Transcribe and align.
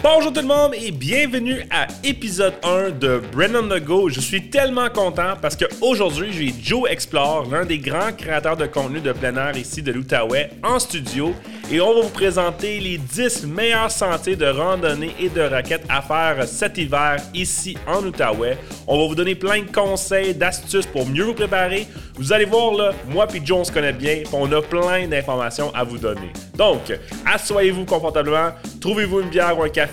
Bonjour 0.00 0.32
tout 0.32 0.42
le 0.42 0.46
monde 0.46 0.74
et 0.80 0.92
bienvenue 0.92 1.66
à 1.72 1.88
épisode 2.04 2.54
1 2.62 2.90
de 2.90 3.20
Brennan 3.32 3.68
the 3.68 3.82
Go. 3.82 4.08
Je 4.08 4.20
suis 4.20 4.48
tellement 4.48 4.88
content 4.90 5.34
parce 5.42 5.56
qu'aujourd'hui, 5.56 6.28
j'ai 6.32 6.54
Joe 6.62 6.88
Explore, 6.88 7.48
l'un 7.50 7.64
des 7.64 7.78
grands 7.78 8.12
créateurs 8.16 8.56
de 8.56 8.66
contenu 8.66 9.00
de 9.00 9.10
plein 9.10 9.34
air 9.36 9.56
ici 9.56 9.82
de 9.82 9.90
l'Outaouais, 9.90 10.50
en 10.62 10.78
studio. 10.78 11.34
Et 11.70 11.80
on 11.80 11.94
va 11.94 12.02
vous 12.02 12.08
présenter 12.10 12.78
les 12.78 12.96
10 12.96 13.46
meilleurs 13.46 13.90
sentiers 13.90 14.36
de 14.36 14.46
randonnée 14.46 15.14
et 15.20 15.28
de 15.28 15.40
raquettes 15.40 15.84
à 15.88 16.00
faire 16.00 16.46
cet 16.46 16.78
hiver 16.78 17.16
ici 17.34 17.76
en 17.86 18.02
Outaouais. 18.04 18.56
On 18.86 19.00
va 19.00 19.06
vous 19.08 19.16
donner 19.16 19.34
plein 19.34 19.62
de 19.62 19.70
conseils, 19.70 20.32
d'astuces 20.32 20.86
pour 20.86 21.06
mieux 21.06 21.24
vous 21.24 21.34
préparer. 21.34 21.88
Vous 22.14 22.32
allez 22.32 22.46
voir 22.46 22.72
là, 22.72 22.92
moi 23.08 23.26
et 23.34 23.40
Joe 23.44 23.58
on 23.58 23.64
se 23.64 23.72
connaît 23.72 23.92
bien, 23.92 24.22
on 24.32 24.50
a 24.52 24.62
plein 24.62 25.06
d'informations 25.08 25.72
à 25.74 25.84
vous 25.84 25.98
donner. 25.98 26.32
Donc, 26.56 26.92
asseyez-vous 27.26 27.84
confortablement, 27.84 28.50
trouvez-vous 28.80 29.20
une 29.20 29.28
bière 29.28 29.58
ou 29.58 29.62
un 29.62 29.68
café, 29.68 29.87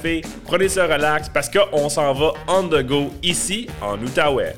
prenez 0.45 0.69
ça 0.69 0.85
relax 0.85 1.29
parce 1.29 1.49
qu'on 1.49 1.89
s'en 1.89 2.13
va 2.13 2.33
on 2.47 2.63
the 2.67 2.83
go 2.83 3.11
ici 3.23 3.67
en 3.81 3.99
Outaouais. 4.01 4.55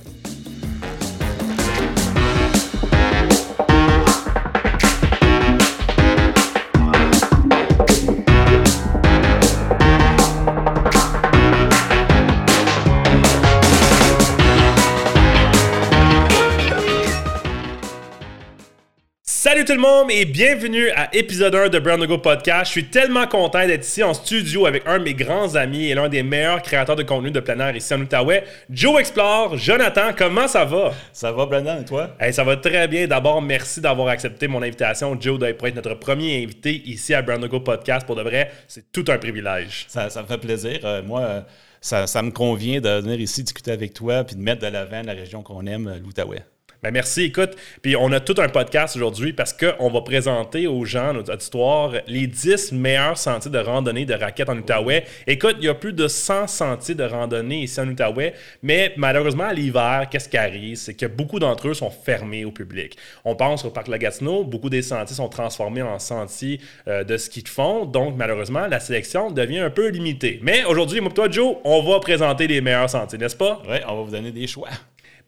Tout 19.68 19.74
le 19.74 19.80
monde 19.80 20.10
et 20.12 20.24
bienvenue 20.24 20.90
à 20.92 21.14
épisode 21.14 21.54
1 21.54 21.68
de 21.68 21.80
Brown 21.80 22.06
Go 22.06 22.20
Podcast. 22.20 22.68
Je 22.68 22.72
suis 22.72 22.86
tellement 22.86 23.28
content 23.28 23.68
d'être 23.68 23.86
ici 23.86 24.02
en 24.02 24.14
studio 24.14 24.66
avec 24.66 24.84
un 24.86 24.98
de 24.98 25.04
mes 25.04 25.14
grands 25.14 25.56
amis 25.56 25.88
et 25.88 25.94
l'un 25.94 26.08
des 26.08 26.24
meilleurs 26.24 26.62
créateurs 26.62 26.96
de 26.96 27.04
contenu 27.04 27.32
de 27.32 27.42
plein 27.42 27.60
air 27.60 27.76
ici 27.76 27.94
en 27.94 28.00
Outaouais, 28.00 28.46
Joe 28.70 28.98
Explore. 29.02 29.58
Jonathan, 29.58 30.12
comment 30.18 30.48
ça 30.48 30.64
va? 30.64 30.94
Ça 31.12 31.34
va, 31.34 31.46
Brandon, 31.48 31.82
et 31.82 31.84
toi? 31.84 32.16
Hey, 32.18 32.32
ça 32.32 32.46
va 32.46 32.56
très 32.56 32.88
bien. 32.88 33.08
D'abord, 33.08 33.42
merci 33.42 33.82
d'avoir 33.82 34.08
accepté 34.08 34.48
mon 34.48 34.62
invitation, 34.62 35.20
Joe, 35.20 35.38
d'être 35.38 35.68
notre 35.76 35.96
premier 35.96 36.42
invité 36.42 36.82
ici 36.86 37.14
à 37.14 37.22
Brown 37.22 37.46
Go 37.46 37.60
Podcast. 37.60 38.08
Pour 38.08 38.16
de 38.16 38.22
vrai, 38.22 38.50
c'est 38.70 38.90
tout 38.94 39.04
un 39.10 39.18
privilège. 39.18 39.84
Ça, 39.90 40.10
ça 40.10 40.22
me 40.22 40.28
fait 40.28 40.38
plaisir. 40.38 40.80
Euh, 40.86 41.04
moi, 41.04 41.20
euh, 41.20 41.42
ça, 41.82 42.08
ça, 42.08 42.22
me 42.22 42.32
convient 42.32 42.80
de 42.80 43.02
venir 43.02 43.20
ici 43.20 43.44
discuter 43.44 43.72
avec 43.72 43.94
toi 43.94 44.24
puis 44.24 44.38
de 44.38 44.42
mettre 44.42 44.62
de 44.62 44.68
l'avant 44.68 45.02
la 45.04 45.12
région 45.12 45.44
qu'on 45.44 45.66
aime, 45.66 45.88
euh, 45.90 46.00
l'Outaouais. 46.00 46.44
Ben 46.84 46.92
merci. 46.92 47.24
Écoute, 47.24 47.56
puis 47.82 47.96
on 47.96 48.12
a 48.12 48.20
tout 48.20 48.36
un 48.38 48.50
podcast 48.50 48.96
aujourd'hui 48.96 49.34
parce 49.34 49.52
qu'on 49.52 49.90
va 49.90 50.02
présenter 50.02 50.68
aux 50.68 50.86
gens, 50.86 51.12
nos 51.12 51.24
auditoires, 51.24 51.94
les 52.06 52.28
10 52.28 52.72
meilleurs 52.74 53.18
sentiers 53.18 53.50
de 53.50 53.58
randonnée 53.58 54.06
de 54.06 54.14
raquettes 54.14 54.50
en 54.50 54.58
Outaouais. 54.58 55.04
Écoute, 55.26 55.56
il 55.60 55.66
y 55.66 55.70
a 55.70 55.74
plus 55.74 55.94
de 55.94 56.08
100 56.08 56.46
sentiers 56.46 56.94
de 56.94 57.04
randonnée 57.04 57.64
ici 57.64 57.80
en 57.80 57.88
Outaouais, 57.88 58.36
mais 58.62 58.94
malheureusement, 58.96 59.46
à 59.46 59.54
l'hiver, 59.54 60.08
qu'est-ce 60.12 60.30
qui 60.30 60.38
arrive? 60.38 60.78
C'est 60.78 60.94
que 60.94 61.08
beaucoup 61.08 61.40
d'entre 61.40 61.70
eux 61.70 61.74
sont 61.74 61.90
fermés 61.90 62.46
au 62.46 62.52
public. 62.52 62.96
On 63.26 63.36
pense 63.36 63.66
au 63.66 63.72
parc 63.72 63.90
Gatineau, 63.90 64.44
beaucoup 64.44 64.70
des 64.70 64.84
sentiers 64.84 65.16
sont 65.16 65.30
transformés 65.30 65.82
en 65.82 65.98
sentiers 65.98 66.60
euh, 66.88 67.04
de 67.04 67.18
ski 67.18 67.42
de 67.42 67.50
fond, 67.50 67.86
donc 67.86 68.16
malheureusement, 68.18 68.68
la 68.68 68.80
sélection 68.80 69.32
devient 69.32 69.60
un 69.60 69.70
peu 69.70 69.88
limitée. 69.88 70.40
Mais 70.44 70.64
aujourd'hui, 70.66 71.02
moi 71.02 71.10
et 71.10 71.14
toi, 71.16 71.28
Joe, 71.32 71.56
on 71.64 71.82
va 71.82 72.00
présenter 72.00 72.48
les 72.48 72.62
meilleurs 72.62 72.90
sentiers, 72.90 73.18
n'est-ce 73.18 73.36
pas? 73.36 73.64
Oui, 73.68 73.78
on 73.88 73.96
va 73.96 74.02
vous 74.04 74.12
donner 74.12 74.32
des 74.32 74.46
choix. 74.46 74.70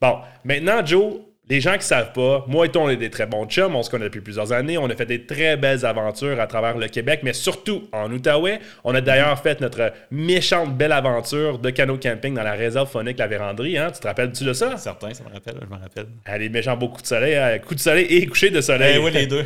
Bon, 0.02 0.20
maintenant, 0.44 0.86
Joe, 0.86 1.16
les 1.50 1.62
gens 1.62 1.76
qui 1.78 1.86
savent 1.86 2.14
pas, 2.14 2.46
moi 2.48 2.68
et 2.68 2.70
toi, 2.70 2.84
on 2.84 2.90
est 2.90 2.96
des 2.96 3.10
très 3.10 3.26
bons 3.26 3.46
chums, 3.48 3.76
on 3.76 3.82
se 3.82 3.90
connaît 3.90 4.06
depuis 4.06 4.22
plusieurs 4.22 4.54
années, 4.54 4.78
on 4.78 4.88
a 4.88 4.96
fait 4.96 5.08
des 5.08 5.26
très 5.26 5.58
belles 5.58 5.84
aventures 5.84 6.40
à 6.40 6.46
travers 6.46 6.78
le 6.78 6.88
Québec, 6.88 7.22
mais 7.24 7.34
surtout 7.34 7.90
en 7.92 8.12
Outaouais. 8.12 8.60
On 8.84 8.94
a 8.94 9.02
d'ailleurs 9.02 9.42
fait 9.42 9.60
notre 9.60 9.92
méchante 10.12 10.78
belle 10.78 10.92
aventure 10.92 11.58
de 11.58 11.72
canot 11.72 11.98
camping 11.98 12.36
dans 12.36 12.44
la 12.44 12.52
réserve 12.52 12.88
phonique 12.88 13.18
La 13.18 13.26
Vérandrie. 13.26 13.80
Hein? 13.80 13.90
Tu 13.92 14.00
te 14.00 14.08
rappelles-tu 14.08 14.44
de 14.44 14.54
ça? 14.54 14.78
Certain, 14.78 15.12
ça 15.12 15.24
me 15.24 15.34
rappelle, 15.34 15.56
je 15.60 15.76
me 15.76 15.82
rappelle. 15.82 16.06
Allez, 16.26 16.50
méchant 16.50 16.78
beau 16.78 16.90
coup 16.90 17.02
de 17.02 17.08
soleil, 17.08 17.36
hein? 17.36 17.58
coup 17.58 17.74
de 17.74 17.80
soleil 17.80 18.06
et 18.06 18.28
coucher 18.28 18.52
de 18.52 18.62
soleil. 18.62 18.98
Eh 18.98 19.04
oui, 19.04 19.10
les 19.10 19.26
deux. 19.26 19.44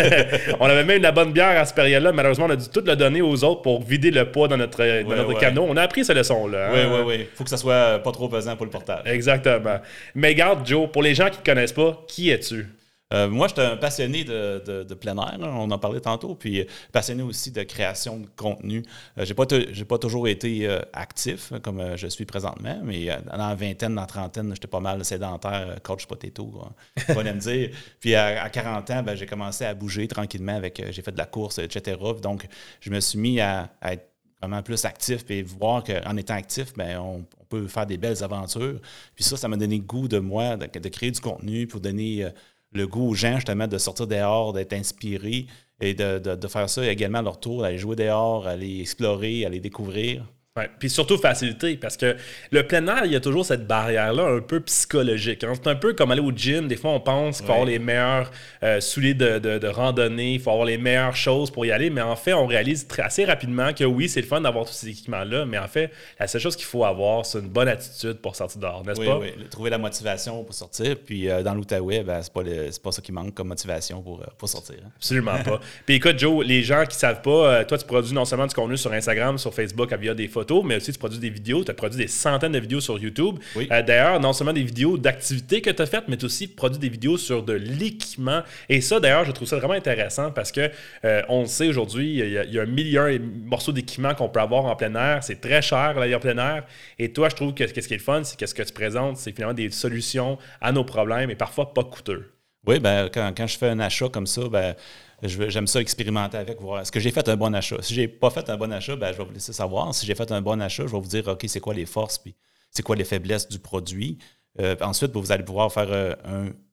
on 0.58 0.66
avait 0.66 0.84
même 0.84 1.02
la 1.02 1.12
bonne 1.12 1.32
bière 1.32 1.56
à 1.56 1.64
cette 1.64 1.76
période-là. 1.76 2.10
Malheureusement, 2.10 2.46
on 2.46 2.50
a 2.50 2.56
dû 2.56 2.68
tout 2.68 2.82
le 2.84 2.96
donner 2.96 3.22
aux 3.22 3.44
autres 3.44 3.62
pour 3.62 3.80
vider 3.80 4.10
le 4.10 4.24
poids 4.24 4.48
dans 4.48 4.56
notre, 4.56 4.80
ouais, 4.80 5.04
dans 5.04 5.14
notre 5.14 5.34
ouais. 5.34 5.40
canot. 5.40 5.66
On 5.68 5.76
a 5.76 5.82
appris 5.82 6.04
cette 6.04 6.16
leçon-là. 6.16 6.70
Oui, 6.72 6.80
oui, 6.90 7.00
oui. 7.06 7.28
Faut 7.36 7.44
que 7.44 7.50
ça 7.50 7.56
soit 7.56 8.00
pas 8.00 8.10
trop 8.10 8.28
pesant 8.28 8.56
pour 8.56 8.66
le 8.66 8.72
portage. 8.72 9.02
Exactement. 9.06 9.78
Mais 10.16 10.34
garde, 10.34 10.66
Joe, 10.66 10.90
pour 10.90 11.04
les 11.04 11.14
gens 11.14 11.30
qui 11.30 11.43
te 11.44 11.50
connaissent 11.50 11.72
pas, 11.72 12.04
qui 12.08 12.30
es-tu? 12.30 12.66
Euh, 13.12 13.28
moi, 13.28 13.46
je 13.48 13.52
suis 13.52 13.62
un 13.62 13.76
passionné 13.76 14.24
de, 14.24 14.62
de, 14.66 14.82
de 14.82 14.94
plein 14.94 15.14
air, 15.16 15.38
là, 15.38 15.48
on 15.48 15.70
en 15.70 15.78
parlait 15.78 16.00
tantôt, 16.00 16.34
puis 16.34 16.66
passionné 16.90 17.22
aussi 17.22 17.52
de 17.52 17.62
création 17.62 18.18
de 18.18 18.26
contenu. 18.34 18.82
Euh, 19.18 19.24
j'ai 19.24 19.34
pas, 19.34 19.44
j'ai 19.70 19.84
pas 19.84 19.98
toujours 19.98 20.26
été 20.26 20.66
euh, 20.66 20.80
actif 20.94 21.52
comme 21.62 21.80
euh, 21.80 21.96
je 21.96 22.08
suis 22.08 22.24
présentement, 22.24 22.80
mais 22.82 23.06
dans 23.30 23.36
la 23.36 23.54
vingtaine, 23.54 23.94
dans 23.94 24.00
la 24.00 24.06
trentaine, 24.06 24.52
j'étais 24.54 24.66
pas 24.66 24.80
mal 24.80 25.04
sédentaire, 25.04 25.76
coach 25.82 26.06
potato, 26.06 26.64
on 27.08 27.12
va 27.12 27.22
me 27.22 27.38
dire. 27.38 27.70
Puis 28.00 28.14
à, 28.14 28.42
à 28.42 28.48
40 28.48 28.90
ans, 28.90 29.02
ben, 29.02 29.14
j'ai 29.14 29.26
commencé 29.26 29.64
à 29.64 29.74
bouger 29.74 30.08
tranquillement 30.08 30.56
avec, 30.56 30.82
j'ai 30.90 31.02
fait 31.02 31.12
de 31.12 31.18
la 31.18 31.26
course, 31.26 31.58
etc. 31.58 31.98
Donc, 32.22 32.46
je 32.80 32.90
me 32.90 32.98
suis 33.00 33.18
mis 33.18 33.38
à, 33.38 33.70
à 33.80 33.92
être 33.92 34.13
plus 34.62 34.84
actif 34.84 35.24
et 35.30 35.42
voir 35.42 35.84
qu'en 35.84 36.16
étant 36.16 36.34
actif, 36.34 36.74
ben, 36.74 36.98
on, 36.98 37.24
peut 37.48 37.68
faire 37.68 37.86
des 37.86 37.98
belles 37.98 38.24
aventures. 38.24 38.80
Puis 39.14 39.22
ça, 39.22 39.36
ça 39.36 39.48
m'a 39.48 39.56
donné 39.56 39.76
le 39.76 39.84
goût 39.84 40.08
de 40.08 40.18
moi, 40.18 40.56
de, 40.56 40.88
créer 40.88 41.10
du 41.10 41.20
contenu 41.20 41.66
pour 41.66 41.78
donner 41.78 42.26
le 42.72 42.86
goût 42.86 43.10
aux 43.10 43.14
gens, 43.14 43.36
justement, 43.36 43.68
de 43.68 43.78
sortir 43.78 44.06
dehors, 44.06 44.52
d'être 44.52 44.72
inspirés 44.72 45.46
et 45.80 45.94
de, 45.94 46.18
de, 46.18 46.34
de, 46.34 46.48
faire 46.48 46.68
ça 46.68 46.90
également 46.90 47.18
à 47.18 47.22
leur 47.22 47.38
tour, 47.38 47.62
d'aller 47.62 47.78
jouer 47.78 47.96
dehors, 47.96 48.46
aller 48.46 48.80
explorer, 48.80 49.44
aller 49.44 49.60
découvrir. 49.60 50.24
Ouais. 50.56 50.70
Puis 50.78 50.88
surtout 50.88 51.18
facilité, 51.18 51.76
parce 51.76 51.96
que 51.96 52.16
le 52.52 52.62
plein 52.64 52.86
air, 52.86 53.06
il 53.06 53.10
y 53.10 53.16
a 53.16 53.20
toujours 53.20 53.44
cette 53.44 53.66
barrière-là 53.66 54.24
un 54.24 54.38
peu 54.38 54.60
psychologique. 54.60 55.42
Hein. 55.42 55.54
C'est 55.54 55.68
un 55.68 55.74
peu 55.74 55.94
comme 55.94 56.12
aller 56.12 56.20
au 56.20 56.30
gym. 56.30 56.68
Des 56.68 56.76
fois, 56.76 56.92
on 56.92 57.00
pense 57.00 57.38
qu'il 57.38 57.46
faut 57.46 57.52
ouais. 57.54 57.58
avoir 57.58 57.68
les 57.68 57.80
meilleurs 57.80 58.30
euh, 58.62 58.80
souliers 58.80 59.14
de, 59.14 59.40
de, 59.40 59.58
de, 59.58 59.66
randonnée, 59.66 60.34
il 60.34 60.40
faut 60.40 60.50
avoir 60.50 60.66
les 60.66 60.78
meilleures 60.78 61.16
choses 61.16 61.50
pour 61.50 61.66
y 61.66 61.72
aller, 61.72 61.90
mais 61.90 62.02
en 62.02 62.14
fait, 62.14 62.34
on 62.34 62.46
réalise 62.46 62.86
très, 62.86 63.02
assez 63.02 63.24
rapidement 63.24 63.72
que 63.72 63.82
oui, 63.82 64.08
c'est 64.08 64.20
le 64.20 64.28
fun 64.28 64.40
d'avoir 64.42 64.64
tous 64.64 64.74
ces 64.74 64.90
équipements-là, 64.90 65.44
mais 65.44 65.58
en 65.58 65.66
fait, 65.66 65.90
la 66.20 66.28
seule 66.28 66.40
chose 66.40 66.54
qu'il 66.54 66.66
faut 66.66 66.84
avoir, 66.84 67.26
c'est 67.26 67.40
une 67.40 67.48
bonne 67.48 67.66
attitude 67.66 68.18
pour 68.18 68.36
sortir 68.36 68.60
dehors, 68.60 68.84
n'est-ce 68.86 69.00
oui, 69.00 69.06
pas? 69.06 69.18
Oui, 69.18 69.32
trouver 69.50 69.70
la 69.70 69.78
motivation 69.78 70.44
pour 70.44 70.54
sortir. 70.54 70.94
Puis 71.04 71.28
euh, 71.28 71.42
dans 71.42 71.54
l'Outaouais, 71.54 72.04
ben, 72.04 72.22
c'est 72.22 72.32
pas, 72.32 72.42
pas 72.80 72.92
ça 72.92 73.02
qui 73.02 73.10
manque 73.10 73.34
comme 73.34 73.48
motivation 73.48 74.00
pour, 74.02 74.20
euh, 74.20 74.26
pour 74.38 74.48
sortir. 74.48 74.76
Hein. 74.84 74.90
Absolument 74.94 75.42
pas. 75.42 75.58
Puis 75.84 75.96
écoute, 75.96 76.16
Joe, 76.16 76.46
les 76.46 76.62
gens 76.62 76.84
qui 76.88 76.96
savent 76.96 77.22
pas, 77.22 77.30
euh, 77.30 77.64
toi, 77.64 77.76
tu 77.76 77.86
produis 77.86 78.14
non 78.14 78.24
seulement 78.24 78.46
du 78.46 78.54
contenu 78.54 78.76
sur 78.76 78.92
Instagram, 78.92 79.36
sur 79.36 79.52
Facebook 79.52 79.92
via 79.94 80.14
des 80.14 80.28
photos, 80.28 80.43
mais 80.64 80.76
aussi 80.76 80.92
tu 80.92 80.98
produis 80.98 81.18
des 81.18 81.30
vidéos, 81.30 81.64
tu 81.64 81.70
as 81.70 81.74
produit 81.74 81.98
des 81.98 82.08
centaines 82.08 82.52
de 82.52 82.58
vidéos 82.58 82.80
sur 82.80 82.98
YouTube. 82.98 83.38
Oui. 83.56 83.68
Euh, 83.70 83.82
D'ailleurs, 83.82 84.20
non 84.20 84.32
seulement 84.32 84.52
des 84.52 84.62
vidéos 84.62 84.98
d'activités 84.98 85.60
que 85.60 85.70
tu 85.70 85.82
as 85.82 85.86
faites, 85.86 86.04
mais 86.08 86.16
tu 86.16 86.24
as 86.24 86.26
aussi 86.26 86.48
produit 86.48 86.78
des 86.78 86.88
vidéos 86.88 87.16
sur 87.16 87.42
de 87.42 87.52
l'équipement. 87.52 88.42
Et 88.68 88.80
ça, 88.80 89.00
d'ailleurs, 89.00 89.24
je 89.24 89.32
trouve 89.32 89.48
ça 89.48 89.56
vraiment 89.56 89.74
intéressant 89.74 90.30
parce 90.30 90.52
que 90.52 90.70
euh, 91.04 91.22
on 91.28 91.42
le 91.42 91.46
sait 91.46 91.68
aujourd'hui, 91.68 92.18
il, 92.18 92.44
il 92.48 92.54
y, 92.54 92.58
a 92.58 92.62
un 92.62 92.66
million 92.66 93.06
de 93.06 93.20
morceaux 93.44 93.72
d'équipement 93.72 94.14
qu'on 94.14 94.28
peut 94.28 94.40
avoir 94.40 94.64
en 94.66 94.76
plein 94.76 94.94
air. 94.94 95.22
C'est 95.22 95.40
très 95.40 95.62
cher 95.62 95.94
l'aller 95.94 96.14
en 96.14 96.20
plein 96.20 96.38
air. 96.38 96.64
Et 96.98 97.12
toi, 97.12 97.28
je 97.28 97.36
trouve 97.36 97.54
que, 97.54 97.64
que 97.64 97.80
ce 97.80 97.88
qui 97.88 97.94
est 97.94 97.98
le 97.98 98.02
fun, 98.02 98.22
c'est 98.24 98.38
que 98.38 98.46
ce 98.46 98.54
que 98.54 98.62
tu 98.62 98.72
présentes, 98.72 99.16
c'est 99.16 99.32
finalement 99.32 99.54
des 99.54 99.70
solutions 99.70 100.38
à 100.60 100.72
nos 100.72 100.84
problèmes 100.84 101.30
et 101.30 101.34
parfois 101.36 101.72
pas 101.74 101.84
coûteux. 101.84 102.30
Oui, 102.66 102.78
ben, 102.78 103.08
quand, 103.12 103.32
quand 103.36 103.46
je 103.46 103.58
fais 103.58 103.68
un 103.68 103.80
achat 103.80 104.08
comme 104.08 104.26
ça, 104.26 104.48
ben, 104.48 104.74
j'aime 105.28 105.66
ça 105.66 105.80
expérimenter 105.80 106.36
avec, 106.36 106.60
voir 106.60 106.80
est-ce 106.80 106.92
que 106.92 107.00
j'ai 107.00 107.10
fait 107.10 107.28
un 107.28 107.36
bon 107.36 107.54
achat. 107.54 107.76
Si 107.80 107.94
j'ai 107.94 108.08
pas 108.08 108.30
fait 108.30 108.48
un 108.50 108.56
bon 108.56 108.72
achat, 108.72 108.96
ben, 108.96 109.12
je 109.12 109.18
vais 109.18 109.24
vous 109.24 109.32
laisser 109.32 109.52
savoir. 109.52 109.94
Si 109.94 110.06
j'ai 110.06 110.14
fait 110.14 110.30
un 110.30 110.42
bon 110.42 110.60
achat, 110.60 110.86
je 110.86 110.92
vais 110.92 111.00
vous 111.00 111.08
dire, 111.08 111.26
OK, 111.28 111.44
c'est 111.46 111.60
quoi 111.60 111.74
les 111.74 111.86
forces, 111.86 112.18
puis 112.18 112.34
c'est 112.70 112.82
quoi 112.82 112.96
les 112.96 113.04
faiblesses 113.04 113.48
du 113.48 113.58
produit. 113.58 114.18
Euh, 114.60 114.76
ensuite, 114.80 115.12
vous 115.12 115.32
allez 115.32 115.44
pouvoir 115.44 115.72
faire 115.72 115.88
euh, 115.90 116.14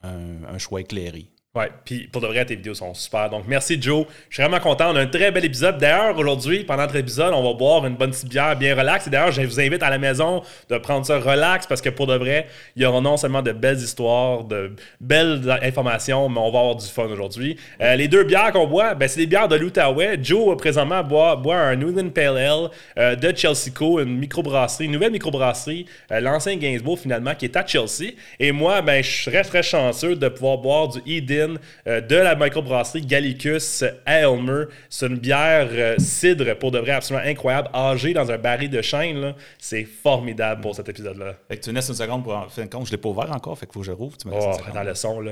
un, 0.03 0.57
choix 0.57 0.81
éclairé. 0.81 1.30
Ouais, 1.53 1.69
puis 1.83 2.07
pour 2.07 2.21
de 2.21 2.27
vrai, 2.27 2.45
tes 2.45 2.55
vidéos 2.55 2.75
sont 2.75 2.93
super. 2.93 3.29
Donc 3.29 3.43
merci 3.45 3.77
Joe. 3.81 4.05
Je 4.29 4.35
suis 4.35 4.41
vraiment 4.41 4.61
content. 4.61 4.93
On 4.93 4.95
a 4.95 5.01
un 5.01 5.07
très 5.07 5.31
bel 5.31 5.43
épisode. 5.43 5.77
D'ailleurs, 5.79 6.17
aujourd'hui, 6.17 6.63
pendant 6.63 6.83
notre 6.83 6.95
épisode, 6.95 7.33
on 7.33 7.43
va 7.43 7.53
boire 7.57 7.85
une 7.85 7.95
bonne 7.97 8.11
petite 8.11 8.29
bière 8.29 8.55
bien 8.55 8.73
relax. 8.73 9.07
Et 9.07 9.09
d'ailleurs, 9.09 9.33
je 9.33 9.41
vous 9.41 9.59
invite 9.59 9.83
à 9.83 9.89
la 9.89 9.97
maison 9.97 10.43
de 10.69 10.77
prendre 10.77 11.05
ça 11.05 11.19
relax 11.19 11.67
parce 11.67 11.81
que 11.81 11.89
pour 11.89 12.07
de 12.07 12.15
vrai, 12.15 12.47
il 12.77 12.83
y 12.83 12.85
aura 12.85 13.01
non 13.01 13.17
seulement 13.17 13.41
de 13.41 13.51
belles 13.51 13.79
histoires, 13.79 14.45
de 14.45 14.71
belles 15.01 15.41
informations, 15.61 16.29
mais 16.29 16.39
on 16.39 16.51
va 16.51 16.59
avoir 16.59 16.75
du 16.77 16.87
fun 16.87 17.07
aujourd'hui. 17.07 17.57
Euh, 17.81 17.97
les 17.97 18.07
deux 18.07 18.23
bières 18.23 18.53
qu'on 18.53 18.65
boit, 18.65 18.95
ben, 18.95 19.09
c'est 19.09 19.19
des 19.19 19.27
bières 19.27 19.49
de 19.49 19.57
l'Outaouais. 19.57 20.19
Joe, 20.23 20.55
présentement, 20.55 21.03
boit, 21.03 21.35
boit 21.35 21.57
un 21.57 21.75
New 21.75 21.89
England 21.89 22.11
Pale 22.11 22.37
Ale 22.37 22.69
euh, 22.97 23.15
de 23.17 23.35
Chelsea 23.35 23.71
Co, 23.75 23.99
une 23.99 24.19
microbrasserie, 24.19 24.85
une 24.85 24.93
nouvelle 24.93 25.11
microbrasserie, 25.11 25.85
euh, 26.13 26.21
l'ancien 26.21 26.55
Gainsbourg 26.55 26.97
finalement, 26.97 27.35
qui 27.35 27.43
est 27.43 27.57
à 27.57 27.67
Chelsea. 27.67 28.13
Et 28.39 28.53
moi, 28.53 28.81
ben, 28.81 29.03
je 29.03 29.23
serais 29.23 29.43
très 29.43 29.63
chanceux 29.63 30.15
de 30.15 30.29
pouvoir 30.29 30.57
boire 30.57 30.87
du 30.87 31.01
Eden 31.05 31.40
euh, 31.87 32.01
de 32.01 32.15
la 32.15 32.35
microbrasserie 32.35 33.05
Gallicus 33.05 33.83
à 34.05 34.19
Elmer. 34.19 34.65
C'est 34.89 35.07
une 35.07 35.17
bière 35.17 35.69
euh, 35.71 35.95
cidre 35.97 36.53
pour 36.57 36.71
de 36.71 36.79
vrai 36.79 36.91
absolument 36.91 37.25
incroyable, 37.25 37.69
âgée 37.73 38.13
dans 38.13 38.31
un 38.31 38.37
baril 38.37 38.69
de 38.69 38.81
chêne. 38.81 39.33
C'est 39.57 39.83
formidable 39.85 40.61
pour 40.61 40.75
cet 40.75 40.89
épisode-là. 40.89 41.35
Fait 41.47 41.57
que 41.57 41.63
tu 41.63 41.71
laisses 41.71 41.89
une 41.89 41.95
seconde 41.95 42.23
pour 42.23 42.35
en 42.35 42.49
faire 42.49 42.69
compte. 42.69 42.87
Je 42.87 42.91
l'ai 42.91 42.97
pas 42.97 43.09
ouvert 43.09 43.31
encore, 43.31 43.57
fait 43.57 43.65
qu'il 43.65 43.73
faut 43.73 43.79
que 43.81 43.85
je 43.85 43.91
rouvre. 43.91 44.17
Tu 44.17 44.27
oh, 44.31 44.57
dans 44.73 44.83
le 44.83 44.95
son, 44.95 45.19
là. 45.21 45.31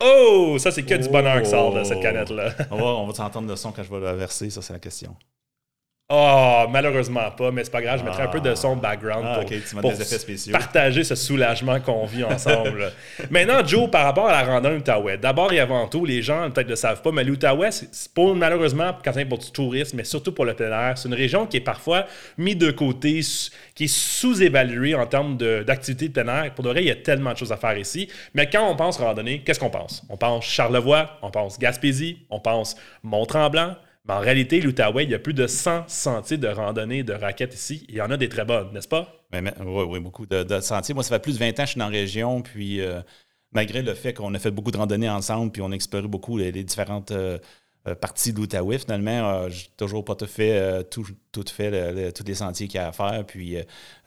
Oh, 0.00 0.56
ça 0.58 0.70
c'est 0.70 0.84
que 0.84 0.94
oh. 0.94 0.98
du 0.98 1.08
bonheur 1.08 1.42
que 1.42 1.48
sort 1.48 1.74
de 1.74 1.82
cette 1.82 2.00
canette-là. 2.00 2.54
on 2.70 2.76
va, 2.76 2.84
on 2.84 3.06
va 3.06 3.12
t'entendre 3.12 3.48
le 3.48 3.56
son 3.56 3.72
quand 3.72 3.82
je 3.82 3.90
vais 3.90 4.00
la 4.00 4.14
verser, 4.14 4.48
ça 4.50 4.62
c'est 4.62 4.72
la 4.72 4.78
question. 4.78 5.16
Oh, 6.10 6.64
malheureusement 6.70 7.30
pas, 7.32 7.50
mais 7.50 7.64
c'est 7.64 7.70
pas 7.70 7.82
grave, 7.82 7.98
je 8.00 8.04
mettrai 8.04 8.22
un 8.22 8.28
peu 8.28 8.40
de 8.40 8.54
son 8.54 8.76
background 8.76 9.26
Ah, 9.28 9.34
pour, 9.34 9.42
ok, 9.42 9.48
tu 9.68 9.76
mets 9.76 9.82
pour 9.82 9.90
des 9.92 10.00
effets 10.00 10.18
spéciaux. 10.18 10.52
partager 10.54 11.04
ce 11.04 11.14
soulagement 11.14 11.80
qu'on 11.80 12.06
vit 12.06 12.24
ensemble. 12.24 12.92
Maintenant, 13.30 13.62
Joe, 13.62 13.90
par 13.90 14.04
rapport 14.04 14.26
à 14.26 14.32
la 14.32 14.42
randonnée 14.42 14.76
de 14.76 14.78
l'Outaouais, 14.78 15.18
d'abord 15.18 15.52
et 15.52 15.60
avant 15.60 15.86
tout, 15.86 16.06
les 16.06 16.22
gens 16.22 16.50
peut-être 16.50 16.66
ne 16.68 16.70
le 16.70 16.76
savent 16.76 17.02
pas, 17.02 17.12
mais 17.12 17.24
l'Outaouais, 17.24 17.68
malheureusement 18.34 18.96
quand 19.04 19.12
c'est 19.12 19.26
pour 19.26 19.36
du 19.36 19.50
tourisme, 19.52 19.98
mais 19.98 20.04
surtout 20.04 20.32
pour 20.32 20.46
le 20.46 20.54
plein 20.54 20.70
air. 20.88 20.96
C'est 20.96 21.08
une 21.08 21.14
région 21.14 21.44
qui 21.46 21.58
est 21.58 21.60
parfois 21.60 22.06
mise 22.38 22.56
de 22.56 22.70
côté, 22.70 23.20
qui 23.74 23.84
est 23.84 23.94
sous-évaluée 23.94 24.94
en 24.94 25.04
termes 25.04 25.36
de- 25.36 25.62
d'activité 25.62 26.08
de, 26.08 26.12
plein 26.22 26.44
air. 26.44 26.54
Pour 26.54 26.64
de 26.64 26.70
vrai, 26.70 26.82
il 26.84 26.86
y 26.88 26.90
a 26.90 26.96
tellement 26.96 27.34
de 27.34 27.36
choses 27.36 27.52
à 27.52 27.58
faire 27.58 27.76
ici. 27.76 28.08
Mais 28.32 28.48
quand 28.48 28.66
on 28.66 28.76
pense 28.76 28.96
randonnée, 28.96 29.42
qu'est-ce 29.44 29.60
qu'on 29.60 29.68
pense? 29.68 30.02
On 30.08 30.16
pense 30.16 30.46
Charlevoix, 30.46 31.18
on 31.20 31.30
pense 31.30 31.58
Gaspésie, 31.58 32.20
on 32.30 32.40
pense 32.40 32.76
Mont-Tremblant. 33.02 33.74
En 34.08 34.20
réalité, 34.20 34.60
l'Outaouais, 34.62 35.04
il 35.04 35.10
y 35.10 35.14
a 35.14 35.18
plus 35.18 35.34
de 35.34 35.46
100 35.46 35.88
sentiers 35.88 36.38
de 36.38 36.48
randonnée 36.48 37.02
de 37.02 37.12
raquettes 37.12 37.54
ici. 37.54 37.84
Il 37.88 37.96
y 37.96 38.00
en 38.00 38.10
a 38.10 38.16
des 38.16 38.30
très 38.30 38.46
bonnes, 38.46 38.72
n'est-ce 38.72 38.88
pas? 38.88 39.26
Oui, 39.32 39.40
oui, 39.88 40.00
beaucoup 40.00 40.24
de, 40.24 40.60
sentiers. 40.60 40.94
Moi, 40.94 41.04
ça 41.04 41.16
fait 41.16 41.22
plus 41.22 41.38
de 41.38 41.44
20 41.44 41.50
ans 41.50 41.52
que 41.52 41.62
je 41.62 41.66
suis 41.66 41.78
dans 41.78 41.90
la 41.90 41.90
région, 41.90 42.40
puis 42.40 42.80
euh, 42.80 43.02
malgré 43.52 43.82
le 43.82 43.92
fait 43.92 44.14
qu'on 44.14 44.32
a 44.32 44.38
fait 44.38 44.50
beaucoup 44.50 44.70
de 44.70 44.78
randonnées 44.78 45.10
ensemble, 45.10 45.52
puis 45.52 45.60
on 45.60 45.70
a 45.72 45.74
exploré 45.74 46.08
beaucoup 46.08 46.38
les, 46.38 46.52
les 46.52 46.64
différentes 46.64 47.10
euh, 47.10 47.38
euh, 47.86 47.94
parties 47.94 48.32
de 48.32 48.38
l'Outaouais, 48.38 48.78
finalement, 48.78 49.30
euh, 49.30 49.48
j'ai 49.50 49.66
toujours 49.76 50.04
pas 50.04 50.14
tout 50.14 50.26
fait, 50.26 50.58
euh, 50.58 50.82
tout, 50.82 51.06
tout 51.32 51.44
fait 51.50 51.70
le- 51.70 51.92
le- 52.06 52.12
tous 52.12 52.24
les 52.26 52.34
sentiers 52.34 52.66
qu'il 52.68 52.80
y 52.80 52.82
a 52.82 52.88
à 52.88 52.92
faire, 52.92 53.24
puis 53.26 53.56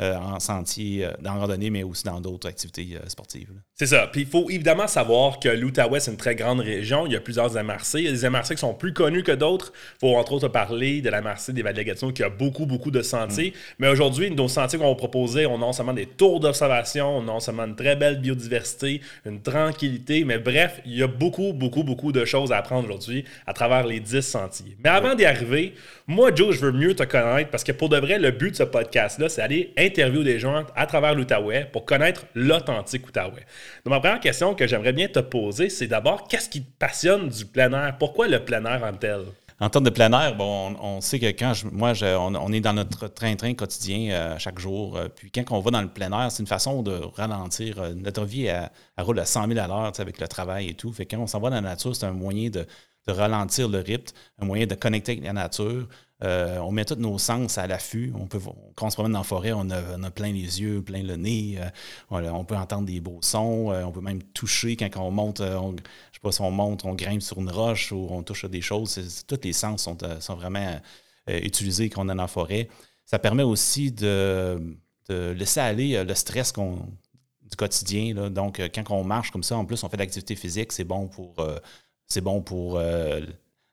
euh, 0.02 0.16
en 0.18 0.40
sentier, 0.40 1.08
dans 1.22 1.40
randonnée, 1.40 1.70
mais 1.70 1.84
aussi 1.84 2.04
dans 2.04 2.20
d'autres 2.20 2.48
activités 2.48 2.98
sportives. 3.08 3.50
C'est 3.76 3.88
ça. 3.88 4.08
Puis 4.08 4.22
il 4.22 4.28
faut 4.28 4.50
évidemment 4.50 4.88
savoir 4.88 5.40
que 5.40 5.50
l'Outaouais, 5.50 6.00
c'est 6.00 6.12
une 6.12 6.18
très 6.18 6.36
grande 6.36 6.60
région. 6.60 7.06
Il 7.08 7.14
y 7.14 7.16
a 7.16 7.22
plusieurs 7.22 7.52
MRC. 7.54 7.96
Il 8.00 8.04
y 8.04 8.08
a 8.08 8.12
des 8.12 8.30
MRC 8.30 8.50
qui 8.56 8.58
sont 8.62 8.74
plus 8.74 8.94
connus 8.94 9.24
que 9.24 9.32
d'autres. 9.32 9.72
Il 9.96 10.00
faut 10.02 10.16
entre 10.18 10.34
autres 10.34 10.48
parler 10.50 11.02
de 11.02 11.10
la 11.10 11.22
MRC 11.22 11.52
des 11.54 11.62
Vallées-Gatineau 11.64 12.12
qui 12.12 12.24
a 12.24 12.30
beaucoup, 12.30 12.66
beaucoup 12.66 12.92
de 12.92 13.02
sentiers. 13.02 13.54
Mais 13.80 13.88
aujourd'hui, 13.88 14.30
nos 14.32 14.48
sentiers 14.48 14.78
qu'on 14.78 14.90
va 14.90 14.96
proposer, 14.96 15.46
on 15.46 15.56
a 15.56 15.60
non 15.60 15.74
seulement 15.74 15.94
des 15.94 16.06
tours 16.06 16.40
d'observation, 16.40 17.18
on 17.18 17.22
a 17.22 17.26
non 17.26 17.40
seulement 17.40 17.64
une 17.64 17.76
très 17.76 17.96
belle 17.96 18.20
biodiversité, 18.20 19.02
une 19.26 19.42
tranquillité. 19.42 20.26
Mais 20.26 20.38
bref, 20.40 20.82
il 20.86 20.98
y 20.98 21.04
a 21.04 21.08
beaucoup, 21.08 21.54
beaucoup, 21.54 21.84
beaucoup 21.84 22.12
de 22.12 22.26
choses 22.26 22.52
à 22.52 22.58
apprendre 22.58 22.88
aujourd'hui 22.88 23.26
à 23.48 23.54
travers 23.68 23.86
les 23.86 24.00
10 24.00 24.22
sentiers. 24.22 24.76
Mais 24.84 24.90
avant 24.90 25.14
d'y 25.16 25.26
arriver, 25.26 25.74
moi, 26.08 26.32
Joe, 26.34 26.56
je 26.56 26.62
veux 26.62 26.72
mieux 26.72 26.96
te 26.96 27.04
connaître 27.04 27.50
parce 27.52 27.64
que 27.64 27.72
pour 27.72 27.90
de 27.90 27.98
vrai, 27.98 28.18
le 28.18 28.32
but 28.32 28.52
de 28.52 28.56
ce 28.56 28.64
podcast-là, 28.64 29.30
c'est 29.30 29.42
d'aller 29.42 29.72
interviewer 29.78 30.24
des 30.24 30.40
gens 30.40 30.64
à 30.76 30.86
travers 30.88 31.14
l'Outaouais 31.14 31.70
pour 31.72 31.86
connaître 31.86 32.26
l'authentique 32.34 33.08
Outaouais. 33.08 33.46
Donc, 33.86 33.94
ma 33.94 34.00
première 34.00 34.20
question 34.20 34.56
que 34.56 34.66
j'aimerais 34.68 34.94
bien 34.94 35.08
te 35.08 35.20
poser, 35.20 35.70
c'est 35.70 35.88
d'abord, 35.88 36.28
qu'est-ce 36.28 36.50
qui 36.50 36.64
te 36.64 36.72
passionne 36.80 37.30
du 37.30 37.46
plein 37.46 37.72
air? 37.74 37.96
Pourquoi 38.00 38.28
le 38.28 38.44
plein 38.44 38.66
air 38.66 38.84
en 38.84 38.94
tel? 38.94 39.22
En 39.60 39.70
termes 39.70 39.86
de 39.86 39.92
plein 39.92 40.12
air, 40.12 40.36
bon, 40.36 40.76
on, 40.82 40.86
on 40.98 41.02
sait 41.02 41.20
que 41.20 41.28
quand 41.28 41.54
je- 41.54 41.68
moi, 41.68 41.94
je- 41.94 42.06
on, 42.18 42.34
on 42.34 42.52
est 42.52 42.62
dans 42.62 42.74
notre 42.74 43.08
train-train 43.08 43.54
quotidien 43.54 44.12
euh, 44.12 44.36
chaque 44.40 44.58
jour. 44.58 44.98
euh, 44.98 45.08
puis 45.08 45.30
quand 45.30 45.44
on 45.52 45.60
va 45.60 45.70
dans 45.70 45.84
le 45.84 45.88
plein 45.88 46.12
air, 46.20 46.32
c'est 46.32 46.42
une 46.42 46.48
façon 46.48 46.82
de 46.82 46.94
ralentir. 47.16 47.80
euh, 47.80 47.94
notre 47.94 48.26
vie, 48.26 48.46
elle, 48.48 48.72
elle 48.98 49.04
roule 49.04 49.20
à 49.20 49.26
100 49.26 49.48
000 49.48 49.60
à 49.60 49.68
l'heure 49.68 49.92
tu 49.92 49.98
sais, 49.98 50.02
avec 50.02 50.20
le 50.20 50.28
travail 50.28 50.70
et 50.70 50.74
tout. 50.74 50.92
Fait 50.92 51.06
que 51.06 51.16
quand 51.16 51.22
on 51.22 51.28
s'en 51.28 51.40
va 51.40 51.50
dans 51.52 51.58
la 51.58 51.62
nature, 51.62 51.96
c'est 51.96 52.08
un 52.08 52.12
moyen 52.12 52.50
de, 52.50 52.66
de 53.08 53.14
ralentir 53.14 53.68
le 53.68 53.80
rythme, 53.80 54.16
un 54.40 54.46
moyen 54.46 54.68
de 54.68 54.76
connecter 54.76 55.14
avec 55.14 55.24
la 55.24 55.34
nature. 55.34 55.88
Euh, 56.24 56.60
on 56.60 56.72
met 56.72 56.86
tous 56.86 56.96
nos 56.96 57.18
sens 57.18 57.58
à 57.58 57.66
l'affût. 57.66 58.14
On 58.16 58.28
peut, 58.28 58.40
quand 58.76 58.86
on 58.88 58.90
se 58.90 58.96
promène 58.96 59.14
dans 59.14 59.20
la 59.20 59.24
forêt, 59.24 59.54
on 59.54 59.70
a, 59.72 60.12
plein 60.12 60.32
les 60.32 60.62
yeux, 60.62 60.82
plein 60.84 61.02
le 61.02 61.16
nez. 61.16 61.58
euh, 61.60 62.32
on, 62.32 62.46
peut 62.46 62.56
entendre 62.56 62.86
des 62.86 63.00
beaux 63.00 63.20
sons. 63.22 63.72
euh, 63.72 63.84
on 63.84 63.92
peut 63.92 64.02
même 64.02 64.22
toucher 64.22 64.76
quand 64.76 64.90
on 64.98 65.10
monte. 65.10 65.42
on- 65.42 65.72
je 65.72 66.18
sais 66.18 66.22
pas 66.22 66.32
si 66.32 66.42
on 66.42 66.52
monte, 66.52 66.86
on 66.86 66.94
grimpe 66.94 67.22
sur 67.22 67.40
une 67.40 67.50
roche 67.50 67.92
ou 67.92 68.08
on 68.12 68.22
touche 68.22 68.44
à 68.44 68.48
des 68.48 68.62
choses. 68.62 69.24
tous 69.28 69.40
les 69.44 69.54
sens 69.54 69.84
sont, 69.84 69.98
sont 70.20 70.36
vraiment 70.36 70.80
utilisés 71.28 71.90
quand 71.90 72.02
on 72.06 72.10
est 72.10 72.16
dans 72.16 72.22
la 72.22 72.28
forêt. 72.28 72.70
Ça 73.06 73.18
permet 73.18 73.44
aussi 73.44 73.92
de, 73.92 74.78
laisser 75.10 75.60
aller 75.60 76.04
le 76.04 76.16
stress 76.16 76.52
qu'on 76.52 76.78
du 77.42 77.58
quotidien. 77.58 78.30
Donc, 78.30 78.62
quand 78.74 78.92
on 78.92 79.04
marche 79.04 79.32
comme 79.32 79.44
ça, 79.44 79.58
en 79.58 79.66
plus, 79.66 79.84
on 79.84 79.90
fait 79.90 79.98
de 79.98 80.04
l'activité 80.04 80.36
physique, 80.36 80.72
c'est 80.72 80.86
bon 80.86 81.08
pour, 81.08 81.36
c'est 82.12 82.22
bon 82.22 82.42
pour, 82.42 82.78
euh, 82.78 83.22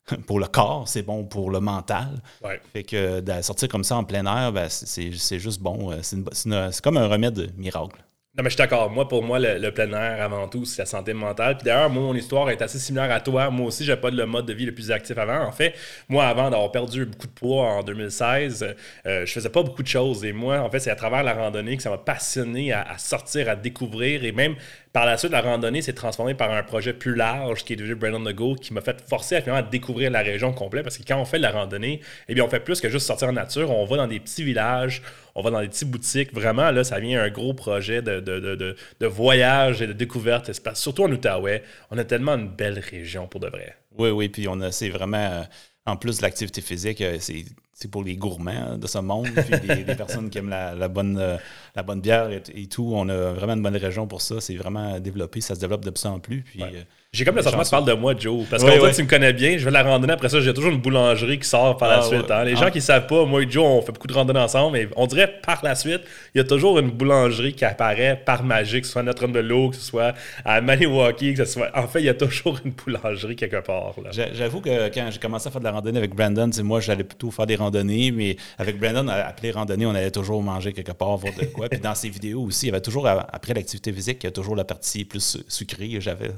pour 0.26 0.38
le 0.40 0.46
corps, 0.46 0.88
c'est 0.88 1.02
bon 1.02 1.24
pour 1.24 1.50
le 1.50 1.60
mental. 1.60 2.22
Ouais. 2.42 2.60
Fait 2.72 2.82
que 2.84 3.20
de 3.20 3.42
sortir 3.42 3.68
comme 3.68 3.84
ça 3.84 3.96
en 3.96 4.04
plein 4.04 4.24
air, 4.26 4.52
ben, 4.52 4.68
c'est- 4.68 5.10
juste 5.12 5.60
bon. 5.60 5.92
Euh, 5.92 5.98
c'est 6.02 6.80
comme 6.82 6.96
un 6.96 7.08
remède 7.08 7.52
miracle. 7.56 8.02
Non, 8.36 8.44
mais 8.44 8.50
je 8.50 8.54
suis 8.54 8.58
d'accord. 8.58 8.88
Moi, 8.90 9.08
pour 9.08 9.24
moi, 9.24 9.40
le, 9.40 9.58
le 9.58 9.72
plein 9.72 9.90
air, 9.92 10.22
avant 10.22 10.46
tout, 10.46 10.64
c'est 10.64 10.82
la 10.82 10.86
santé 10.86 11.12
mentale. 11.12 11.56
Puis 11.56 11.64
d'ailleurs, 11.64 11.90
moi, 11.90 12.02
mon 12.04 12.14
histoire 12.14 12.48
est 12.50 12.62
assez 12.62 12.78
similaire 12.78 13.10
à 13.10 13.20
toi. 13.20 13.50
Moi 13.50 13.66
aussi, 13.66 13.84
j'ai 13.84 13.96
pas 13.96 14.10
le 14.10 14.26
mode 14.26 14.46
de 14.46 14.52
vie 14.52 14.64
le 14.66 14.72
plus 14.72 14.92
actif 14.92 15.18
avant. 15.18 15.42
En 15.44 15.50
fait, 15.50 15.74
moi, 16.08 16.24
avant 16.26 16.48
d'avoir 16.48 16.70
perdu 16.70 17.04
beaucoup 17.06 17.26
de 17.26 17.32
poids 17.32 17.64
en 17.64 17.82
2016, 17.82 18.76
euh, 19.06 19.26
je 19.26 19.32
faisais 19.32 19.48
pas 19.48 19.64
beaucoup 19.64 19.82
de 19.82 19.88
choses. 19.88 20.24
Et 20.24 20.32
moi, 20.32 20.60
en 20.60 20.70
fait, 20.70 20.78
c'est 20.78 20.90
à 20.90 20.94
travers 20.94 21.24
la 21.24 21.32
randonnée 21.34 21.76
que 21.76 21.82
ça 21.82 21.90
m'a 21.90 21.98
passionné 21.98 22.72
à, 22.72 22.96
sortir, 22.98 23.48
à 23.48 23.56
découvrir. 23.56 24.22
Et 24.24 24.30
même 24.30 24.54
par 24.92 25.04
la 25.04 25.16
suite, 25.16 25.32
la 25.32 25.40
randonnée 25.40 25.82
s'est 25.82 25.92
transformée 25.94 26.34
par 26.34 26.52
un 26.52 26.62
projet 26.62 26.92
plus 26.92 27.14
large 27.16 27.64
qui 27.64 27.72
est 27.72 27.76
devenu 27.76 27.96
Brandon 27.96 28.30
the 28.30 28.34
Go, 28.34 28.54
qui 28.54 28.72
m'a 28.72 28.82
fait 28.82 29.00
forcer 29.08 29.36
à 29.36 29.62
découvrir 29.62 30.12
la 30.12 30.20
région 30.20 30.52
complète. 30.52 30.84
Parce 30.84 30.96
que 30.98 31.02
quand 31.02 31.20
on 31.20 31.24
fait 31.24 31.38
de 31.38 31.42
la 31.42 31.50
randonnée, 31.50 32.02
eh 32.28 32.34
bien, 32.34 32.44
on 32.44 32.48
fait 32.48 32.60
plus 32.60 32.80
que 32.80 32.88
juste 32.88 33.06
sortir 33.06 33.28
en 33.28 33.32
nature. 33.32 33.70
On 33.72 33.84
va 33.84 33.96
dans 33.96 34.06
des 34.06 34.20
petits 34.20 34.44
villages, 34.44 35.02
on 35.38 35.42
va 35.42 35.50
dans 35.52 35.60
des 35.60 35.68
petites 35.68 35.88
boutiques. 35.88 36.34
Vraiment, 36.34 36.72
là, 36.72 36.82
ça 36.82 36.98
vient 36.98 37.22
un 37.22 37.30
gros 37.30 37.54
projet 37.54 38.02
de, 38.02 39.06
voyage 39.06 39.80
et 39.80 39.86
de 39.86 39.92
découverte. 39.92 40.50
Surtout 40.74 41.04
en 41.04 41.12
Outaouais, 41.12 41.62
on 41.92 41.98
a 41.98 42.02
tellement 42.02 42.34
une 42.34 42.48
belle 42.48 42.80
région 42.80 43.28
pour 43.28 43.38
de 43.38 43.46
vrai. 43.46 43.76
Oui, 43.96 44.10
oui, 44.10 44.28
puis 44.28 44.48
on 44.48 44.60
a, 44.60 44.72
c'est 44.72 44.90
vraiment, 44.90 45.16
euh, 45.16 45.42
en 45.86 45.96
plus 45.96 46.18
de 46.18 46.22
l'activité 46.22 46.60
physique, 46.60 47.00
euh, 47.02 47.18
c'est, 47.20 47.44
c'est 47.80 47.88
pour 47.88 48.02
les 48.02 48.16
gourmands 48.16 48.76
de 48.76 48.86
ce 48.88 48.98
monde, 48.98 49.28
puis 49.36 49.54
les, 49.68 49.84
les 49.84 49.94
personnes 49.94 50.30
qui 50.30 50.38
aiment 50.38 50.48
la, 50.50 50.74
la 50.74 50.88
bonne, 50.88 51.16
euh, 51.20 51.36
la 51.76 51.84
bonne 51.84 52.00
bière 52.00 52.28
et, 52.28 52.42
et 52.56 52.66
tout. 52.66 52.90
On 52.92 53.08
a 53.08 53.32
vraiment 53.32 53.52
une 53.54 53.62
bonne 53.62 53.76
région 53.76 54.08
pour 54.08 54.20
ça. 54.20 54.40
C'est 54.40 54.56
vraiment 54.56 54.98
développé, 54.98 55.40
ça 55.40 55.54
se 55.54 55.60
développe 55.60 55.84
de 55.84 55.90
plus 55.90 56.04
en 56.06 56.18
plus. 56.18 56.42
Puis, 56.42 56.60
euh, 56.60 56.82
J'ai 57.12 57.24
comme 57.24 57.36
le 57.36 57.42
sentiment 57.42 57.62
que 57.62 57.66
tu 57.68 57.70
parles 57.70 57.84
de 57.86 57.92
moi, 57.92 58.14
Joe. 58.18 58.44
Parce 58.50 58.64
que 58.64 58.76
toi, 58.78 58.88
oui. 58.88 58.94
tu 58.96 59.02
me 59.04 59.08
connais 59.08 59.32
bien. 59.32 59.56
Je 59.58 59.64
vais 59.64 59.70
la 59.70 59.84
randonnée. 59.84 60.12
Après 60.12 60.28
ça, 60.28 60.40
j'ai 60.40 60.52
toujours 60.52 60.72
une 60.72 60.80
boulangerie 60.80 61.38
qui 61.38 61.48
sort 61.48 61.76
par 61.76 61.88
la 61.88 61.98
Ah, 61.98 62.02
suite. 62.02 62.22
ouais. 62.22 62.32
hein. 62.32 62.44
Les 62.44 62.52
Ah. 62.56 62.64
gens 62.64 62.70
qui 62.70 62.78
ne 62.78 62.82
savent 62.82 63.06
pas, 63.06 63.24
moi 63.24 63.42
et 63.44 63.48
Joe, 63.48 63.64
on 63.64 63.80
fait 63.80 63.92
beaucoup 63.92 64.08
de 64.08 64.12
randonnées 64.12 64.40
ensemble. 64.40 64.72
Mais 64.76 64.88
on 64.96 65.06
dirait 65.06 65.32
par 65.46 65.60
la 65.62 65.76
suite, 65.76 66.00
il 66.34 66.38
y 66.38 66.40
a 66.40 66.44
toujours 66.44 66.80
une 66.80 66.90
boulangerie 66.90 67.52
qui 67.54 67.64
apparaît 67.64 68.20
par 68.26 68.42
magie, 68.42 68.80
que 68.80 68.86
ce 68.88 68.92
soit 68.94 69.02
à 69.02 69.04
Notre-Dame-de-L'Eau, 69.04 69.70
que 69.70 69.76
ce 69.76 69.82
soit 69.82 70.14
à 70.44 70.60
Maniwaki, 70.60 71.34
que 71.34 71.44
ce 71.44 71.52
soit. 71.52 71.70
En 71.78 71.86
fait, 71.86 72.00
il 72.00 72.06
y 72.06 72.08
a 72.10 72.14
toujours 72.14 72.58
une 72.64 72.72
boulangerie 72.72 73.36
quelque 73.36 73.64
part. 73.64 73.94
J'avoue 74.34 74.60
que 74.60 74.88
quand 74.92 75.08
j'ai 75.12 75.18
commencé 75.20 75.46
à 75.46 75.52
faire 75.52 75.60
de 75.60 75.64
la 75.66 75.70
randonnée 75.72 75.98
avec 75.98 76.12
Brandon, 76.14 76.50
c'est 76.52 76.64
moi, 76.64 76.80
j'allais 76.80 77.04
plutôt 77.04 77.30
faire 77.30 77.46
des 77.46 77.54
randonnées, 77.54 77.67
mais 77.70 78.36
avec 78.58 78.78
Brandon, 78.78 79.08
après 79.08 79.48
les 79.48 79.52
randonnées, 79.52 79.86
on 79.86 79.94
allait 79.94 80.10
toujours 80.10 80.42
manger 80.42 80.72
quelque 80.72 80.92
part, 80.92 81.16
voir 81.16 81.34
de 81.34 81.44
quoi. 81.46 81.68
Puis 81.68 81.80
dans 81.80 81.94
ses 81.94 82.08
vidéos 82.08 82.42
aussi, 82.42 82.66
il 82.66 82.68
y 82.70 82.72
avait 82.72 82.80
toujours, 82.80 83.06
après 83.06 83.54
l'activité 83.54 83.92
physique, 83.92 84.18
il 84.22 84.26
y 84.26 84.28
a 84.28 84.32
toujours 84.32 84.56
la 84.56 84.64
partie 84.64 85.04
plus 85.04 85.20
su- 85.24 85.44
sucrée. 85.48 86.00
J'avais. 86.00 86.30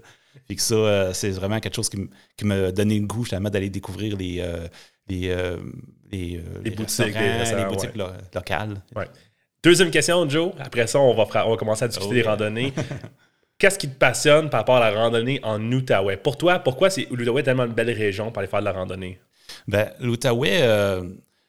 Puis 0.46 0.56
que 0.56 0.62
ça, 0.62 0.74
euh, 0.74 1.12
c'est 1.12 1.30
vraiment 1.30 1.58
quelque 1.60 1.74
chose 1.76 1.88
qui, 1.88 1.96
me- 1.98 2.08
qui 2.36 2.72
donné 2.72 2.98
le 3.00 3.06
goût, 3.06 3.24
justement, 3.24 3.50
d'aller 3.50 3.70
découvrir 3.70 4.16
les. 4.16 4.40
euh, 4.40 4.66
les, 5.08 5.28
euh, 5.30 5.56
les, 6.12 6.36
euh, 6.36 6.60
Les 6.64 6.70
boutiques, 6.70 7.14
les 7.16 7.64
boutiques 7.64 7.96
lo- 7.96 8.06
locales. 8.32 8.80
Ouais. 8.94 9.06
Deuxième 9.62 9.90
question, 9.90 10.28
Joe. 10.28 10.52
Après 10.58 10.86
ça, 10.86 11.00
on 11.00 11.14
va, 11.14 11.26
fra- 11.26 11.46
on 11.46 11.50
va 11.50 11.56
commencer 11.56 11.84
à 11.84 11.88
discuter 11.88 12.08
Oh, 12.10 12.14
des 12.14 12.20
yeah. 12.20 12.30
randonnées. 12.30 12.72
Qu'est-ce 13.58 13.78
qui 13.78 13.88
te 13.88 13.94
passionne 13.98 14.48
par 14.48 14.60
rapport 14.60 14.76
à 14.76 14.90
la 14.90 14.96
randonnée 14.96 15.38
en 15.42 15.60
Outaouais? 15.72 16.16
Pour 16.16 16.38
toi, 16.38 16.60
pourquoi 16.60 16.88
c'est 16.90 17.06
l'Outaouais 17.10 17.40
est 17.40 17.44
tellement 17.44 17.64
une 17.66 17.72
belle 17.74 17.90
région 17.90 18.30
pour 18.30 18.38
aller 18.38 18.48
faire 18.48 18.60
de 18.60 18.64
la 18.64 18.72
randonnée? 18.72 19.18
Ben, 19.68 19.90
l'Outaouais, 20.00 20.62
euh, 20.62 21.02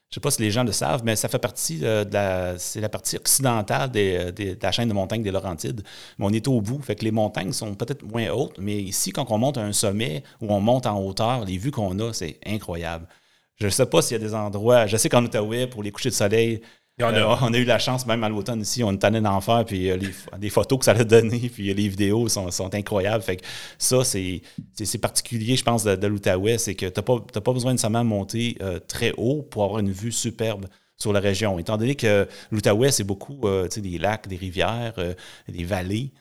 je 0.10 0.16
sais 0.16 0.20
pas 0.20 0.32
si 0.32 0.42
les 0.42 0.52
gens 0.52 0.64
le 0.66 0.72
savent, 0.74 1.04
mais 1.06 1.16
ça 1.16 1.30
fait 1.30 1.40
partie 1.40 1.80
euh, 1.84 2.04
de 2.04 2.14
la, 2.14 2.58
c'est 2.58 2.82
la 2.82 2.90
partie 2.90 3.16
occidentale 3.18 3.90
des- 3.92 4.32
de 4.34 4.58
la 4.62 4.72
chaîne 4.72 4.90
de 4.90 4.94
montagnes 4.94 5.24
des 5.24 5.32
Laurentides. 5.32 5.84
Mais 6.20 6.26
on 6.26 6.32
est 6.32 6.48
au 6.48 6.60
bout, 6.62 6.82
fait 6.82 7.02
les 7.02 7.12
montagnes 7.12 7.54
sont 7.54 7.74
peut-être 7.76 8.04
moins 8.04 8.30
hautes, 8.30 8.58
mais 8.60 8.76
ici, 8.82 9.12
quand 9.12 9.26
on 9.32 9.38
monte 9.38 9.58
à 9.58 9.62
un 9.62 9.72
sommet 9.74 10.24
ou 10.42 10.52
on 10.54 10.60
monte 10.60 10.86
en 10.86 11.00
hauteur, 11.02 11.46
les 11.46 11.58
vues 11.58 11.72
qu'on 11.72 11.98
a, 12.00 12.14
c'est 12.14 12.40
incroyable. 12.46 13.08
Je 13.56 13.66
ne 13.68 13.70
sais 13.72 13.86
pas 13.86 14.02
s'il 14.02 14.18
y 14.18 14.20
a 14.22 14.28
des 14.28 14.34
endroits. 14.34 14.88
Je 14.88 14.98
sais 14.98 15.08
qu'en 15.08 15.24
Outaouais, 15.24 15.68
pour 15.68 15.84
les 15.84 15.92
couchers 15.92 16.10
de 16.10 16.16
soleil, 16.16 16.62
Euh, 17.02 17.36
on 17.42 17.54
a 17.54 17.58
eu 17.58 17.64
la 17.64 17.80
chance, 17.80 18.06
même 18.06 18.24
à 18.24 18.30
l'automne 18.30 18.62
ici, 18.62 18.84
on 18.84 18.92
est 18.92 19.04
allé 19.04 19.22
d'en 19.22 19.42
faire, 19.42 19.66
puis 19.66 19.90
euh, 19.90 19.98
les, 20.40 20.50
photos 20.50 20.80
que 20.80 20.86
ça 20.86 20.92
a 20.92 21.04
donné, 21.04 21.50
puis 21.54 21.70
euh, 21.70 21.74
les 21.74 21.88
vidéos 21.88 22.28
sont, 22.28 22.74
incroyables. 22.74 23.24
Ça, 23.78 24.04
c'est 24.04 24.98
particulier, 25.02 25.56
je 25.56 25.64
pense, 25.64 25.84
de, 25.84 26.08
l'Outaouais, 26.08 26.58
c'est 26.58 26.76
que 26.76 26.86
tu 26.86 27.00
n'as 27.00 27.42
pas, 27.42 27.54
besoin 27.54 27.74
de 27.74 28.04
monter 28.04 28.58
euh, 28.62 28.80
très 28.80 29.14
haut 29.18 29.42
pour 29.42 29.64
avoir 29.64 29.80
une 29.80 29.92
vue 29.92 30.12
superbe 30.12 30.66
sur 30.98 31.14
la 31.14 31.20
région. 31.20 31.58
Étant 31.60 31.78
donné 31.78 31.96
que 31.96 32.28
l'Outaouais, 32.52 32.92
c'est 32.92 33.04
beaucoup 33.04 33.42
des 33.76 33.98
lacs, 33.98 34.28
des 34.28 34.36
rivières, 34.36 34.94
des 35.48 35.64
vallées. 35.64 36.12